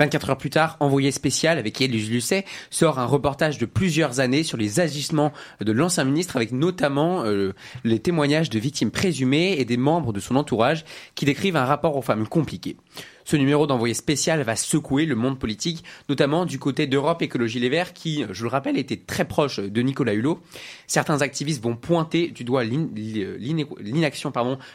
24 0.00 0.30
heures 0.30 0.38
plus 0.38 0.50
tard, 0.50 0.76
envoyé 0.80 1.12
spécial 1.12 1.56
avec 1.56 1.80
Élise 1.80 2.10
Lucet 2.10 2.44
sort 2.68 2.98
un 2.98 3.06
reportage 3.06 3.58
de 3.58 3.66
plusieurs 3.66 4.18
années 4.18 4.42
sur 4.42 4.58
les 4.58 4.80
agissements 4.80 5.32
de 5.60 5.70
l'ancien 5.70 6.02
ministre 6.02 6.34
avec 6.34 6.50
notamment 6.50 7.22
euh, 7.24 7.52
les 7.84 8.00
témoignages 8.00 8.50
de 8.50 8.58
victimes 8.58 8.90
présumées 8.90 9.54
et 9.56 9.64
des 9.64 9.76
membres 9.76 10.12
de 10.12 10.18
son 10.18 10.34
entourage 10.34 10.84
qui 11.14 11.26
décrivent 11.26 11.54
un 11.54 11.64
rapport 11.64 11.96
aux 11.96 12.02
femmes 12.02 12.26
compliqué. 12.26 12.76
Ce 13.30 13.36
numéro 13.36 13.68
d'envoyé 13.68 13.94
spécial 13.94 14.42
va 14.42 14.56
secouer 14.56 15.06
le 15.06 15.14
monde 15.14 15.38
politique, 15.38 15.84
notamment 16.08 16.46
du 16.46 16.58
côté 16.58 16.88
d'Europe 16.88 17.22
Écologie 17.22 17.60
Les 17.60 17.68
Verts, 17.68 17.92
qui, 17.92 18.24
je 18.28 18.42
le 18.42 18.48
rappelle, 18.48 18.76
était 18.76 18.96
très 18.96 19.24
proche 19.24 19.60
de 19.60 19.82
Nicolas 19.82 20.14
Hulot. 20.14 20.40
Certains 20.88 21.22
activistes 21.22 21.62
vont 21.62 21.76
pointer 21.76 22.26
du 22.26 22.42
doigt 22.42 22.64
l'inaction 22.64 24.32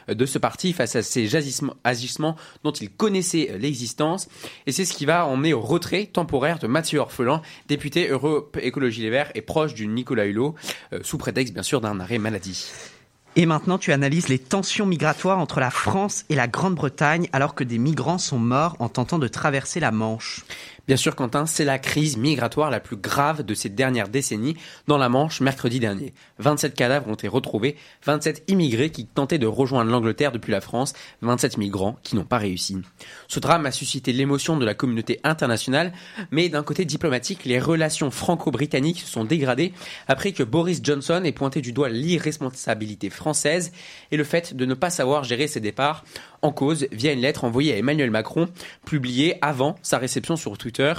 de 0.08 0.26
ce 0.26 0.38
parti 0.38 0.72
face 0.72 0.96
à 0.96 1.04
ces 1.04 1.36
agissements 1.36 2.38
dont 2.64 2.72
ils 2.72 2.90
connaissaient 2.90 3.58
l'existence. 3.60 4.30
Et 4.68 4.72
c'est 4.72 4.86
ce 4.86 4.94
qui 4.94 5.06
va 5.06 5.28
emmener 5.28 5.54
au 5.54 5.60
retrait 5.60 6.06
temporaire 6.06 6.58
de 6.58 6.68
Mathieu 6.68 7.00
Orphelin, 7.00 7.42
député 7.68 8.08
Europe 8.08 8.58
Écologie 8.62 9.02
Les 9.02 9.10
Verts 9.10 9.32
et 9.36 9.42
proche 9.42 9.74
du 9.74 9.86
Nicolas 9.86 10.28
Hulot, 10.28 10.56
euh, 10.94 11.00
sous 11.04 11.18
prétexte 11.18 11.54
bien 11.54 11.62
sûr 11.62 11.82
d'un 11.82 12.00
arrêt 12.00 12.20
maladie. 12.20 12.70
Et 13.38 13.46
maintenant, 13.46 13.78
tu 13.78 13.92
analyses 13.92 14.30
les 14.30 14.40
tensions 14.40 14.86
migratoires 14.86 15.40
entre 15.40 15.60
la 15.60 15.70
France 15.70 16.24
et 16.30 16.36
la 16.36 16.48
Grande-Bretagne 16.48 17.28
alors 17.34 17.54
que 17.54 17.66
des 17.66 17.78
migrants 17.78 18.18
sont 18.18 18.40
morts 18.40 18.78
en 18.80 18.88
tentant 18.88 19.20
de 19.20 19.28
traverser 19.28 19.82
la 19.82 19.92
Manche. 19.92 20.46
Bien 20.88 20.98
sûr, 20.98 21.16
Quentin, 21.16 21.48
c'est 21.48 21.66
la 21.66 21.80
crise 21.80 22.16
migratoire 22.16 22.70
la 22.70 22.80
plus 22.80 22.96
grave 22.96 23.44
de 23.44 23.56
ces 23.56 23.70
dernières 23.70 24.08
décennies 24.08 24.56
dans 24.86 25.00
la 25.00 25.10
Manche 25.10 25.42
mercredi 25.42 25.80
dernier. 25.80 26.14
27 26.38 26.76
cadavres 26.76 27.08
ont 27.10 27.16
été 27.16 27.28
retrouvés, 27.28 27.76
27 28.06 28.44
immigrés 28.50 28.92
qui 28.92 29.08
tentaient 29.08 29.40
de 29.40 29.48
rejoindre 29.48 29.90
l'Angleterre 29.90 30.32
depuis 30.32 30.52
la 30.52 30.62
France, 30.62 30.94
27 31.24 31.58
migrants 31.58 31.98
qui 32.04 32.16
n'ont 32.16 32.24
pas 32.24 32.38
réussi. 32.38 32.78
Ce 33.28 33.40
drame 33.40 33.66
a 33.66 33.72
suscité 33.72 34.14
l'émotion 34.14 34.58
de 34.58 34.66
la 34.66 34.76
communauté 34.76 35.20
internationale, 35.24 35.92
mais 36.30 36.50
d'un 36.50 36.62
côté 36.62 36.86
diplomatique, 36.86 37.46
les 37.46 37.60
relations 37.60 38.12
franco-britanniques 38.12 39.00
se 39.00 39.08
sont 39.08 39.26
dégradées 39.26 39.74
après 40.08 40.34
que 40.34 40.44
Boris 40.44 40.82
Johnson 40.84 41.24
ait 41.24 41.32
pointé 41.32 41.62
du 41.62 41.74
doigt 41.74 41.90
l'irresponsabilité 41.90 43.10
française 43.10 43.72
et 44.12 44.18
le 44.18 44.24
fait 44.24 44.56
de 44.56 44.66
ne 44.66 44.76
pas 44.76 44.92
savoir 44.92 45.24
gérer 45.24 45.48
ses 45.48 45.62
départs 45.62 46.04
en 46.46 46.52
cause 46.52 46.88
via 46.92 47.12
une 47.12 47.22
lettre 47.22 47.44
envoyée 47.44 47.74
à 47.74 47.78
Emmanuel 47.78 48.12
Macron, 48.12 48.48
publiée 48.86 49.38
avant 49.42 49.76
sa 49.82 49.98
réception 49.98 50.36
sur 50.36 50.58
Twitter, 50.58 50.94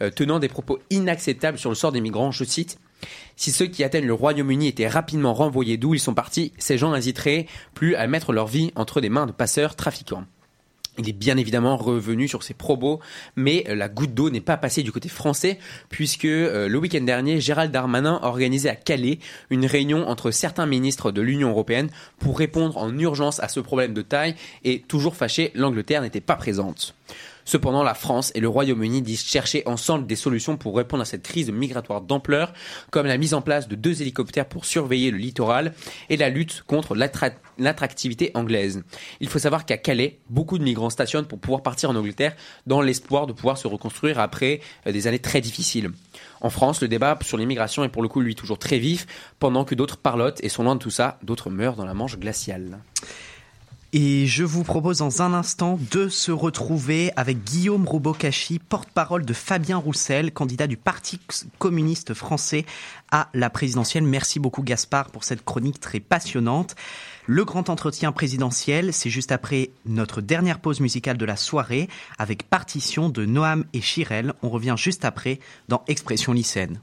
euh, 0.00 0.10
tenant 0.10 0.38
des 0.38 0.48
propos 0.48 0.78
inacceptables 0.90 1.58
sur 1.58 1.70
le 1.70 1.76
sort 1.76 1.92
des 1.92 2.00
migrants. 2.00 2.30
Je 2.30 2.44
cite 2.44 2.78
si 3.36 3.50
ceux 3.50 3.66
qui 3.66 3.82
atteignent 3.82 4.06
le 4.06 4.14
Royaume-Uni 4.14 4.68
étaient 4.68 4.88
rapidement 4.88 5.34
renvoyés 5.34 5.76
d'où 5.76 5.94
ils 5.94 6.00
sont 6.00 6.14
partis, 6.14 6.52
ces 6.58 6.78
gens 6.78 6.92
n'hésiteraient 6.92 7.46
plus 7.74 7.96
à 7.96 8.06
mettre 8.06 8.32
leur 8.32 8.46
vie 8.46 8.70
entre 8.76 9.00
les 9.00 9.08
mains 9.08 9.26
de 9.26 9.32
passeurs 9.32 9.74
trafiquants. 9.74 10.24
Il 10.98 11.08
est 11.08 11.14
bien 11.14 11.38
évidemment 11.38 11.78
revenu 11.78 12.28
sur 12.28 12.42
ses 12.42 12.52
probos, 12.52 13.00
mais 13.34 13.64
euh, 13.68 13.74
la 13.74 13.88
goutte 13.88 14.12
d'eau 14.12 14.28
n'est 14.28 14.42
pas 14.42 14.58
passée 14.58 14.82
du 14.82 14.92
côté 14.92 15.08
français, 15.08 15.58
puisque 15.88 16.26
euh, 16.26 16.68
le 16.68 16.78
week-end 16.78 17.00
dernier, 17.00 17.40
Gérald 17.40 17.72
Darmanin 17.72 18.20
a 18.22 18.26
organisé 18.26 18.68
à 18.68 18.76
Calais 18.76 19.18
une 19.48 19.64
réunion 19.64 20.06
entre 20.06 20.30
certains 20.30 20.66
ministres 20.66 21.10
de 21.10 21.22
l'Union 21.22 21.48
européenne 21.48 21.88
pour 22.18 22.38
répondre 22.38 22.76
en 22.76 22.96
urgence 22.98 23.40
à 23.40 23.48
ce 23.48 23.60
problème 23.60 23.94
de 23.94 24.02
taille, 24.02 24.34
et 24.64 24.80
toujours 24.80 25.16
fâché, 25.16 25.50
l'Angleterre 25.54 26.02
n'était 26.02 26.20
pas 26.20 26.36
présente. 26.36 26.94
Cependant, 27.44 27.82
la 27.82 27.94
France 27.94 28.32
et 28.34 28.40
le 28.40 28.48
Royaume-Uni 28.48 29.02
disent 29.02 29.24
chercher 29.24 29.62
ensemble 29.66 30.06
des 30.06 30.16
solutions 30.16 30.56
pour 30.56 30.76
répondre 30.76 31.02
à 31.02 31.06
cette 31.06 31.22
crise 31.22 31.50
migratoire 31.50 32.00
d'ampleur, 32.00 32.52
comme 32.90 33.06
la 33.06 33.18
mise 33.18 33.34
en 33.34 33.42
place 33.42 33.68
de 33.68 33.74
deux 33.74 34.02
hélicoptères 34.02 34.48
pour 34.48 34.64
surveiller 34.64 35.10
le 35.10 35.18
littoral 35.18 35.74
et 36.08 36.16
la 36.16 36.28
lutte 36.28 36.62
contre 36.66 36.94
l'attractivité 36.94 38.30
anglaise. 38.34 38.82
Il 39.20 39.28
faut 39.28 39.38
savoir 39.38 39.66
qu'à 39.66 39.76
Calais, 39.76 40.20
beaucoup 40.30 40.58
de 40.58 40.64
migrants 40.64 40.90
stationnent 40.90 41.26
pour 41.26 41.38
pouvoir 41.38 41.62
partir 41.62 41.90
en 41.90 41.96
Angleterre 41.96 42.36
dans 42.66 42.80
l'espoir 42.80 43.26
de 43.26 43.32
pouvoir 43.32 43.58
se 43.58 43.66
reconstruire 43.66 44.18
après 44.20 44.60
euh, 44.86 44.92
des 44.92 45.06
années 45.06 45.18
très 45.18 45.40
difficiles. 45.40 45.90
En 46.40 46.50
France, 46.50 46.80
le 46.80 46.88
débat 46.88 47.18
sur 47.22 47.38
l'immigration 47.38 47.84
est 47.84 47.88
pour 47.88 48.02
le 48.02 48.08
coup, 48.08 48.20
lui, 48.20 48.34
toujours 48.34 48.58
très 48.58 48.78
vif, 48.78 49.06
pendant 49.38 49.64
que 49.64 49.74
d'autres 49.74 49.96
parlotent 49.96 50.42
et 50.42 50.48
sont 50.48 50.64
loin 50.64 50.74
de 50.74 50.80
tout 50.80 50.90
ça, 50.90 51.18
d'autres 51.22 51.50
meurent 51.50 51.76
dans 51.76 51.84
la 51.84 51.94
Manche 51.94 52.18
glaciale. 52.18 52.78
Et 53.94 54.26
je 54.26 54.42
vous 54.42 54.64
propose 54.64 54.98
dans 54.98 55.20
un 55.20 55.34
instant 55.34 55.78
de 55.90 56.08
se 56.08 56.32
retrouver 56.32 57.12
avec 57.14 57.44
Guillaume 57.44 57.86
Roubaud-Cachy, 57.86 58.58
porte-parole 58.58 59.26
de 59.26 59.34
Fabien 59.34 59.76
Roussel, 59.76 60.32
candidat 60.32 60.66
du 60.66 60.78
Parti 60.78 61.20
communiste 61.58 62.14
français 62.14 62.64
à 63.10 63.28
la 63.34 63.50
présidentielle. 63.50 64.04
Merci 64.04 64.40
beaucoup 64.40 64.62
Gaspard 64.62 65.10
pour 65.10 65.24
cette 65.24 65.44
chronique 65.44 65.78
très 65.78 66.00
passionnante. 66.00 66.74
Le 67.26 67.44
grand 67.44 67.68
entretien 67.68 68.12
présidentiel, 68.12 68.94
c'est 68.94 69.10
juste 69.10 69.30
après 69.30 69.68
notre 69.84 70.22
dernière 70.22 70.60
pause 70.60 70.80
musicale 70.80 71.18
de 71.18 71.26
la 71.26 71.36
soirée 71.36 71.90
avec 72.16 72.48
partition 72.48 73.10
de 73.10 73.26
Noam 73.26 73.66
et 73.74 73.82
Chirel. 73.82 74.32
On 74.42 74.48
revient 74.48 74.76
juste 74.78 75.04
après 75.04 75.38
dans 75.68 75.84
Expression 75.86 76.32
lycéenne. 76.32 76.80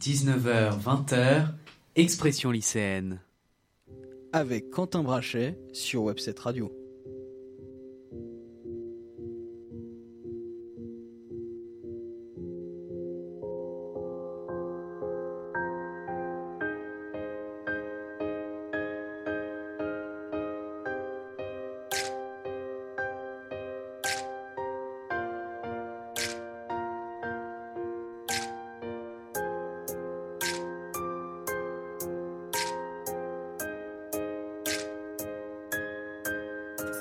19h, 0.00 0.82
20h, 0.82 1.48
Expression 1.96 2.50
lycéenne 2.50 3.20
avec 4.34 4.68
Quentin 4.70 5.04
Brachet 5.04 5.56
sur 5.72 6.02
Webset 6.02 6.34
Radio. 6.40 6.72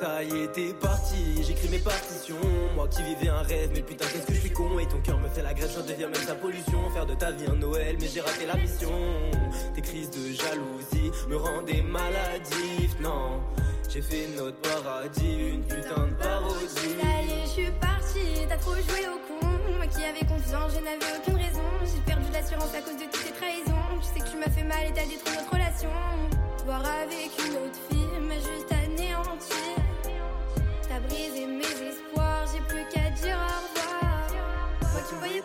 Ça 0.03 0.21
y 0.21 0.43
est, 0.43 0.51
t'es 0.51 0.73
parti, 0.73 1.41
j'écris 1.47 1.69
mes 1.69 1.79
partitions. 1.79 2.35
Moi 2.75 2.89
qui 2.89 3.01
vivais 3.03 3.29
un 3.29 3.41
rêve, 3.41 3.69
mais 3.73 3.81
putain, 3.81 4.03
qu'est-ce 4.11 4.27
que 4.27 4.33
je 4.33 4.39
suis 4.41 4.51
con. 4.51 4.77
Et 4.77 4.85
ton 4.85 4.99
cœur 4.99 5.17
me 5.17 5.29
fait 5.29 5.41
la 5.41 5.53
grève, 5.53 5.71
je 5.73 5.79
deviens 5.79 6.09
même 6.09 6.21
sa 6.27 6.35
pollution. 6.35 6.89
Faire 6.93 7.05
de 7.05 7.15
ta 7.15 7.31
vie 7.31 7.45
un 7.49 7.55
Noël, 7.55 7.95
mais 7.97 8.07
j'ai 8.13 8.19
raté 8.19 8.45
la 8.45 8.55
mission. 8.55 8.91
Tes 9.73 9.81
crises 9.81 10.09
de 10.09 10.33
jalousie 10.33 11.09
me 11.29 11.37
rendaient 11.37 11.83
maladif, 11.83 12.99
non. 12.99 13.39
J'ai 13.89 14.01
fait 14.01 14.27
notre 14.35 14.57
paradis, 14.57 15.53
une 15.53 15.63
putain 15.63 16.07
de 16.07 16.15
parodie. 16.21 16.99
Ça 16.99 17.45
je 17.45 17.49
suis 17.49 17.71
parti, 17.79 18.19
t'as 18.49 18.57
trop 18.57 18.75
joué 18.75 19.07
au 19.07 19.39
con. 19.39 19.47
Moi 19.77 19.87
qui 19.87 20.03
avais 20.03 20.27
confiance, 20.27 20.73
je 20.75 20.83
n'avais 20.83 21.17
aucune 21.17 21.37
raison. 21.37 21.63
J'ai 21.85 22.01
perdu 22.01 22.25
l'assurance 22.33 22.75
à 22.75 22.81
cause 22.81 22.97
de 22.97 23.07
toutes 23.09 23.23
tes 23.23 23.31
trahisons. 23.31 23.71
Tu 24.01 24.07
sais 24.07 24.19
que 24.19 24.31
tu 24.31 24.35
m'as 24.35 24.51
fait 24.51 24.67
mal 24.67 24.83
et 24.83 24.93
t'as 24.93 25.07
détruit 25.07 25.31
notre 25.31 25.53
relation. 25.53 25.89
Voir 26.65 26.83
avec 27.03 27.31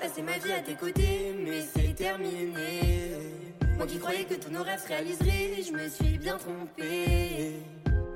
passer 0.09 0.23
ma 0.23 0.39
vie 0.39 0.53
à 0.53 0.61
tes 0.61 0.75
côtés, 0.75 1.35
mais 1.45 1.61
c'est 1.61 1.95
terminé. 1.95 3.13
Moi 3.77 3.87
qui 3.87 3.99
croyais 3.99 4.25
que 4.25 4.35
tous 4.35 4.51
nos 4.51 4.63
rêves 4.63 4.81
se 4.81 4.89
réaliseraient, 4.89 5.63
je 5.63 5.73
me 5.73 5.89
suis 5.89 6.19
bien 6.19 6.39
trompée. 6.39 7.63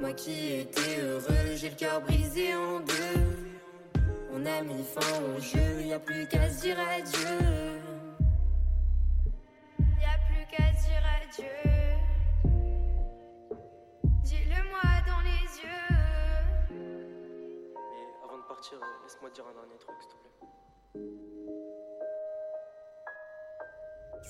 Moi 0.01 0.12
qui 0.14 0.55
étais 0.55 1.01
heureux, 1.02 1.55
j'ai 1.55 1.69
le 1.69 1.77
cœur 1.77 2.01
brisé 2.01 2.55
en 2.55 2.81
deux. 2.81 4.01
On 4.32 4.47
a 4.47 4.62
mis 4.62 4.82
fin 4.85 5.23
au 5.23 5.40
jeu, 5.40 5.82
y 5.82 5.93
a 5.93 5.98
plus 5.98 6.27
qu'à 6.28 6.48
se 6.48 6.62
dire 6.62 6.78
adieu. 6.81 7.39
Y 9.78 10.05
a 10.05 10.19
plus 10.28 10.47
qu'à 10.51 10.73
se 10.74 10.86
dire 10.86 11.05
adieu. 11.20 11.59
Dis-le-moi 14.24 14.90
dans 15.06 15.20
les 15.20 15.44
yeux. 15.60 15.93
Et 16.70 18.24
avant 18.24 18.39
de 18.39 18.48
partir, 18.48 18.78
euh, 18.81 19.02
laisse-moi 19.05 19.31
dire 19.31 19.44
un 19.47 19.52
dernier 19.52 19.78
truc, 19.78 19.97
s'il 20.01 20.09
te 20.09 20.14
plaît. 20.14 20.21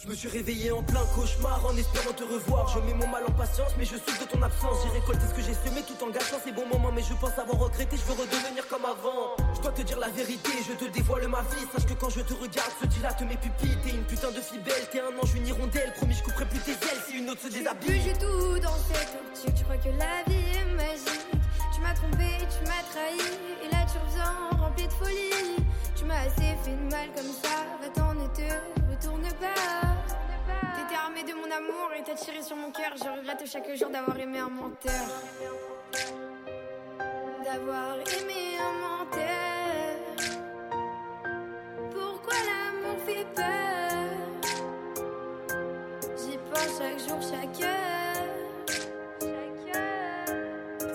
Je 0.03 0.09
me 0.09 0.15
suis 0.15 0.29
réveillé 0.29 0.73
en 0.73 0.83
plein 0.83 1.05
cauchemar 1.15 1.65
en 1.65 1.77
espérant 1.77 2.13
te 2.13 2.25
revoir. 2.25 2.67
Je 2.75 2.81
mets 2.81 2.95
mon 2.95 3.07
mal 3.07 3.23
en 3.25 3.31
patience, 3.33 3.71
mais 3.79 3.85
je 3.85 3.95
souffre 3.97 4.25
de 4.25 4.29
ton 4.29 4.43
absence. 4.43 4.79
J'ai 4.83 4.99
récolté 4.99 5.21
ce 5.29 5.35
que 5.35 5.43
j'ai 5.43 5.55
semé 5.55 5.83
tout 5.83 6.03
en 6.05 6.11
gâchant 6.11 6.39
ces 6.43 6.51
bons 6.51 6.67
moments. 6.67 6.91
Mais 6.91 7.03
je 7.03 7.15
pense 7.15 7.39
avoir 7.39 7.61
regretté, 7.61 7.97
je 7.97 8.03
veux 8.03 8.21
redevenir 8.21 8.67
comme 8.67 8.85
avant. 8.85 9.37
Je 9.55 9.61
dois 9.61 9.71
te 9.71 9.83
dire 9.83 10.01
la 10.01 10.09
vérité, 10.09 10.51
je 10.67 10.73
te 10.73 10.91
dévoile 10.91 11.29
ma 11.29 11.43
vie. 11.43 11.67
Sache 11.73 11.87
que 11.87 11.95
quand 11.95 12.11
je 12.11 12.21
te 12.21 12.35
regarde, 12.35 12.73
se 12.81 12.87
dilatent 12.87 13.23
mes 13.23 13.37
pupilles. 13.37 13.79
T'es 13.85 13.91
une 13.91 14.05
putain 14.05 14.33
de 14.33 14.41
fille 14.41 14.59
belle, 14.59 14.89
t'es 14.91 15.01
un 15.01 15.17
ange, 15.23 15.35
une 15.37 15.47
hirondelle. 15.47 15.93
Promis, 15.95 16.15
je 16.15 16.23
couperai 16.25 16.47
plus 16.47 16.61
tes 16.61 16.73
ailes 16.73 17.03
si 17.07 17.19
une 17.19 17.31
autre 17.31 17.43
se 17.43 17.49
déshabille. 17.49 18.03
j'ai 18.03 18.15
tout 18.15 18.59
dans 18.59 18.79
cette. 18.91 19.55
Tu 19.55 19.63
crois 19.65 19.77
que 19.77 19.89
la 19.89 20.25
vie 20.27 20.59
est 20.59 20.75
magique. 20.75 21.22
Tu 21.83 21.89
m'as 21.89 21.95
trompé, 21.95 22.39
tu 22.39 22.63
m'as 22.69 22.85
trahi. 22.93 23.19
Et 23.65 23.69
là 23.69 23.85
tu 23.91 23.99
reviens 23.99 24.33
rempli 24.57 24.87
de 24.87 24.93
folie. 24.93 25.57
Tu 25.97 26.05
m'as 26.05 26.21
assez 26.21 26.55
fait 26.63 26.77
de 26.77 26.89
mal 26.89 27.09
comme 27.17 27.33
ça. 27.43 27.67
Va-t'en 27.81 28.13
et 28.21 28.29
te 28.33 28.49
retourne 28.89 29.29
pas. 29.41 29.83
T'étais 30.77 30.95
armé 30.95 31.25
de 31.25 31.35
mon 31.35 31.51
amour 31.51 31.91
et 31.99 32.05
t'as 32.05 32.15
tiré 32.15 32.41
sur 32.41 32.55
mon 32.55 32.71
cœur. 32.71 32.93
Je 32.97 33.09
regrette 33.19 33.45
chaque 33.51 33.75
jour 33.75 33.91
d'avoir 33.91 34.17
aimé 34.17 34.39
un 34.39 34.49
menteur. 34.49 34.93
D'avoir 37.45 37.97
aimé 37.97 38.59
un 38.61 38.73
menteur. 38.87 39.97
Pourquoi 41.91 42.35
l'amour 42.47 42.97
fait 43.05 43.27
peur? 43.35 44.07
J'y 46.17 46.39
pense 46.49 46.79
chaque 46.79 47.01
jour, 47.09 47.21
chaque 47.21 47.61
heure. 47.61 48.12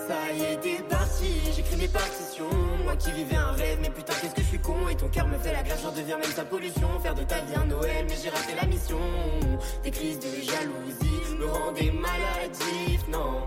Ça 0.08 0.32
y 0.32 0.42
est, 0.42 0.88
parti, 0.88 1.34
j'écris 1.54 1.76
mes 1.76 1.88
partitions. 1.88 2.48
Moi 2.82 2.96
qui 2.96 3.12
vivais 3.12 3.36
un 3.36 3.52
rêve, 3.52 3.78
mais 3.82 3.90
putain, 3.90 4.14
qu'est-ce 4.18 4.34
que 4.34 4.40
je 4.40 4.46
suis 4.46 4.58
con? 4.58 4.88
Et 4.90 4.96
ton 4.96 5.08
cœur 5.08 5.28
me 5.28 5.36
fait 5.36 5.52
la 5.52 5.62
grève, 5.62 5.78
j'en 5.82 5.92
deviens 5.92 6.16
même 6.16 6.32
sa 6.34 6.46
pollution. 6.46 6.88
Faire 7.02 7.14
de 7.14 7.24
ta 7.24 7.34
vie 7.40 7.54
un 7.56 7.66
Noël, 7.66 8.06
mais 8.08 8.16
j'ai 8.22 8.30
raté 8.30 8.54
la 8.58 8.66
mission. 8.66 8.98
Tes 9.82 9.90
crises 9.90 10.18
de 10.18 10.30
jalousie 10.40 11.36
me 11.38 11.44
rendaient 11.44 11.92
maladif, 11.92 13.06
non. 13.12 13.42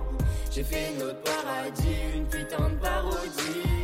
J'ai 0.52 0.64
fait 0.64 0.92
notre 1.00 1.24
paradis, 1.24 1.98
une 2.16 2.28
putain 2.28 2.70
de 2.70 2.76
parodie. 2.76 3.81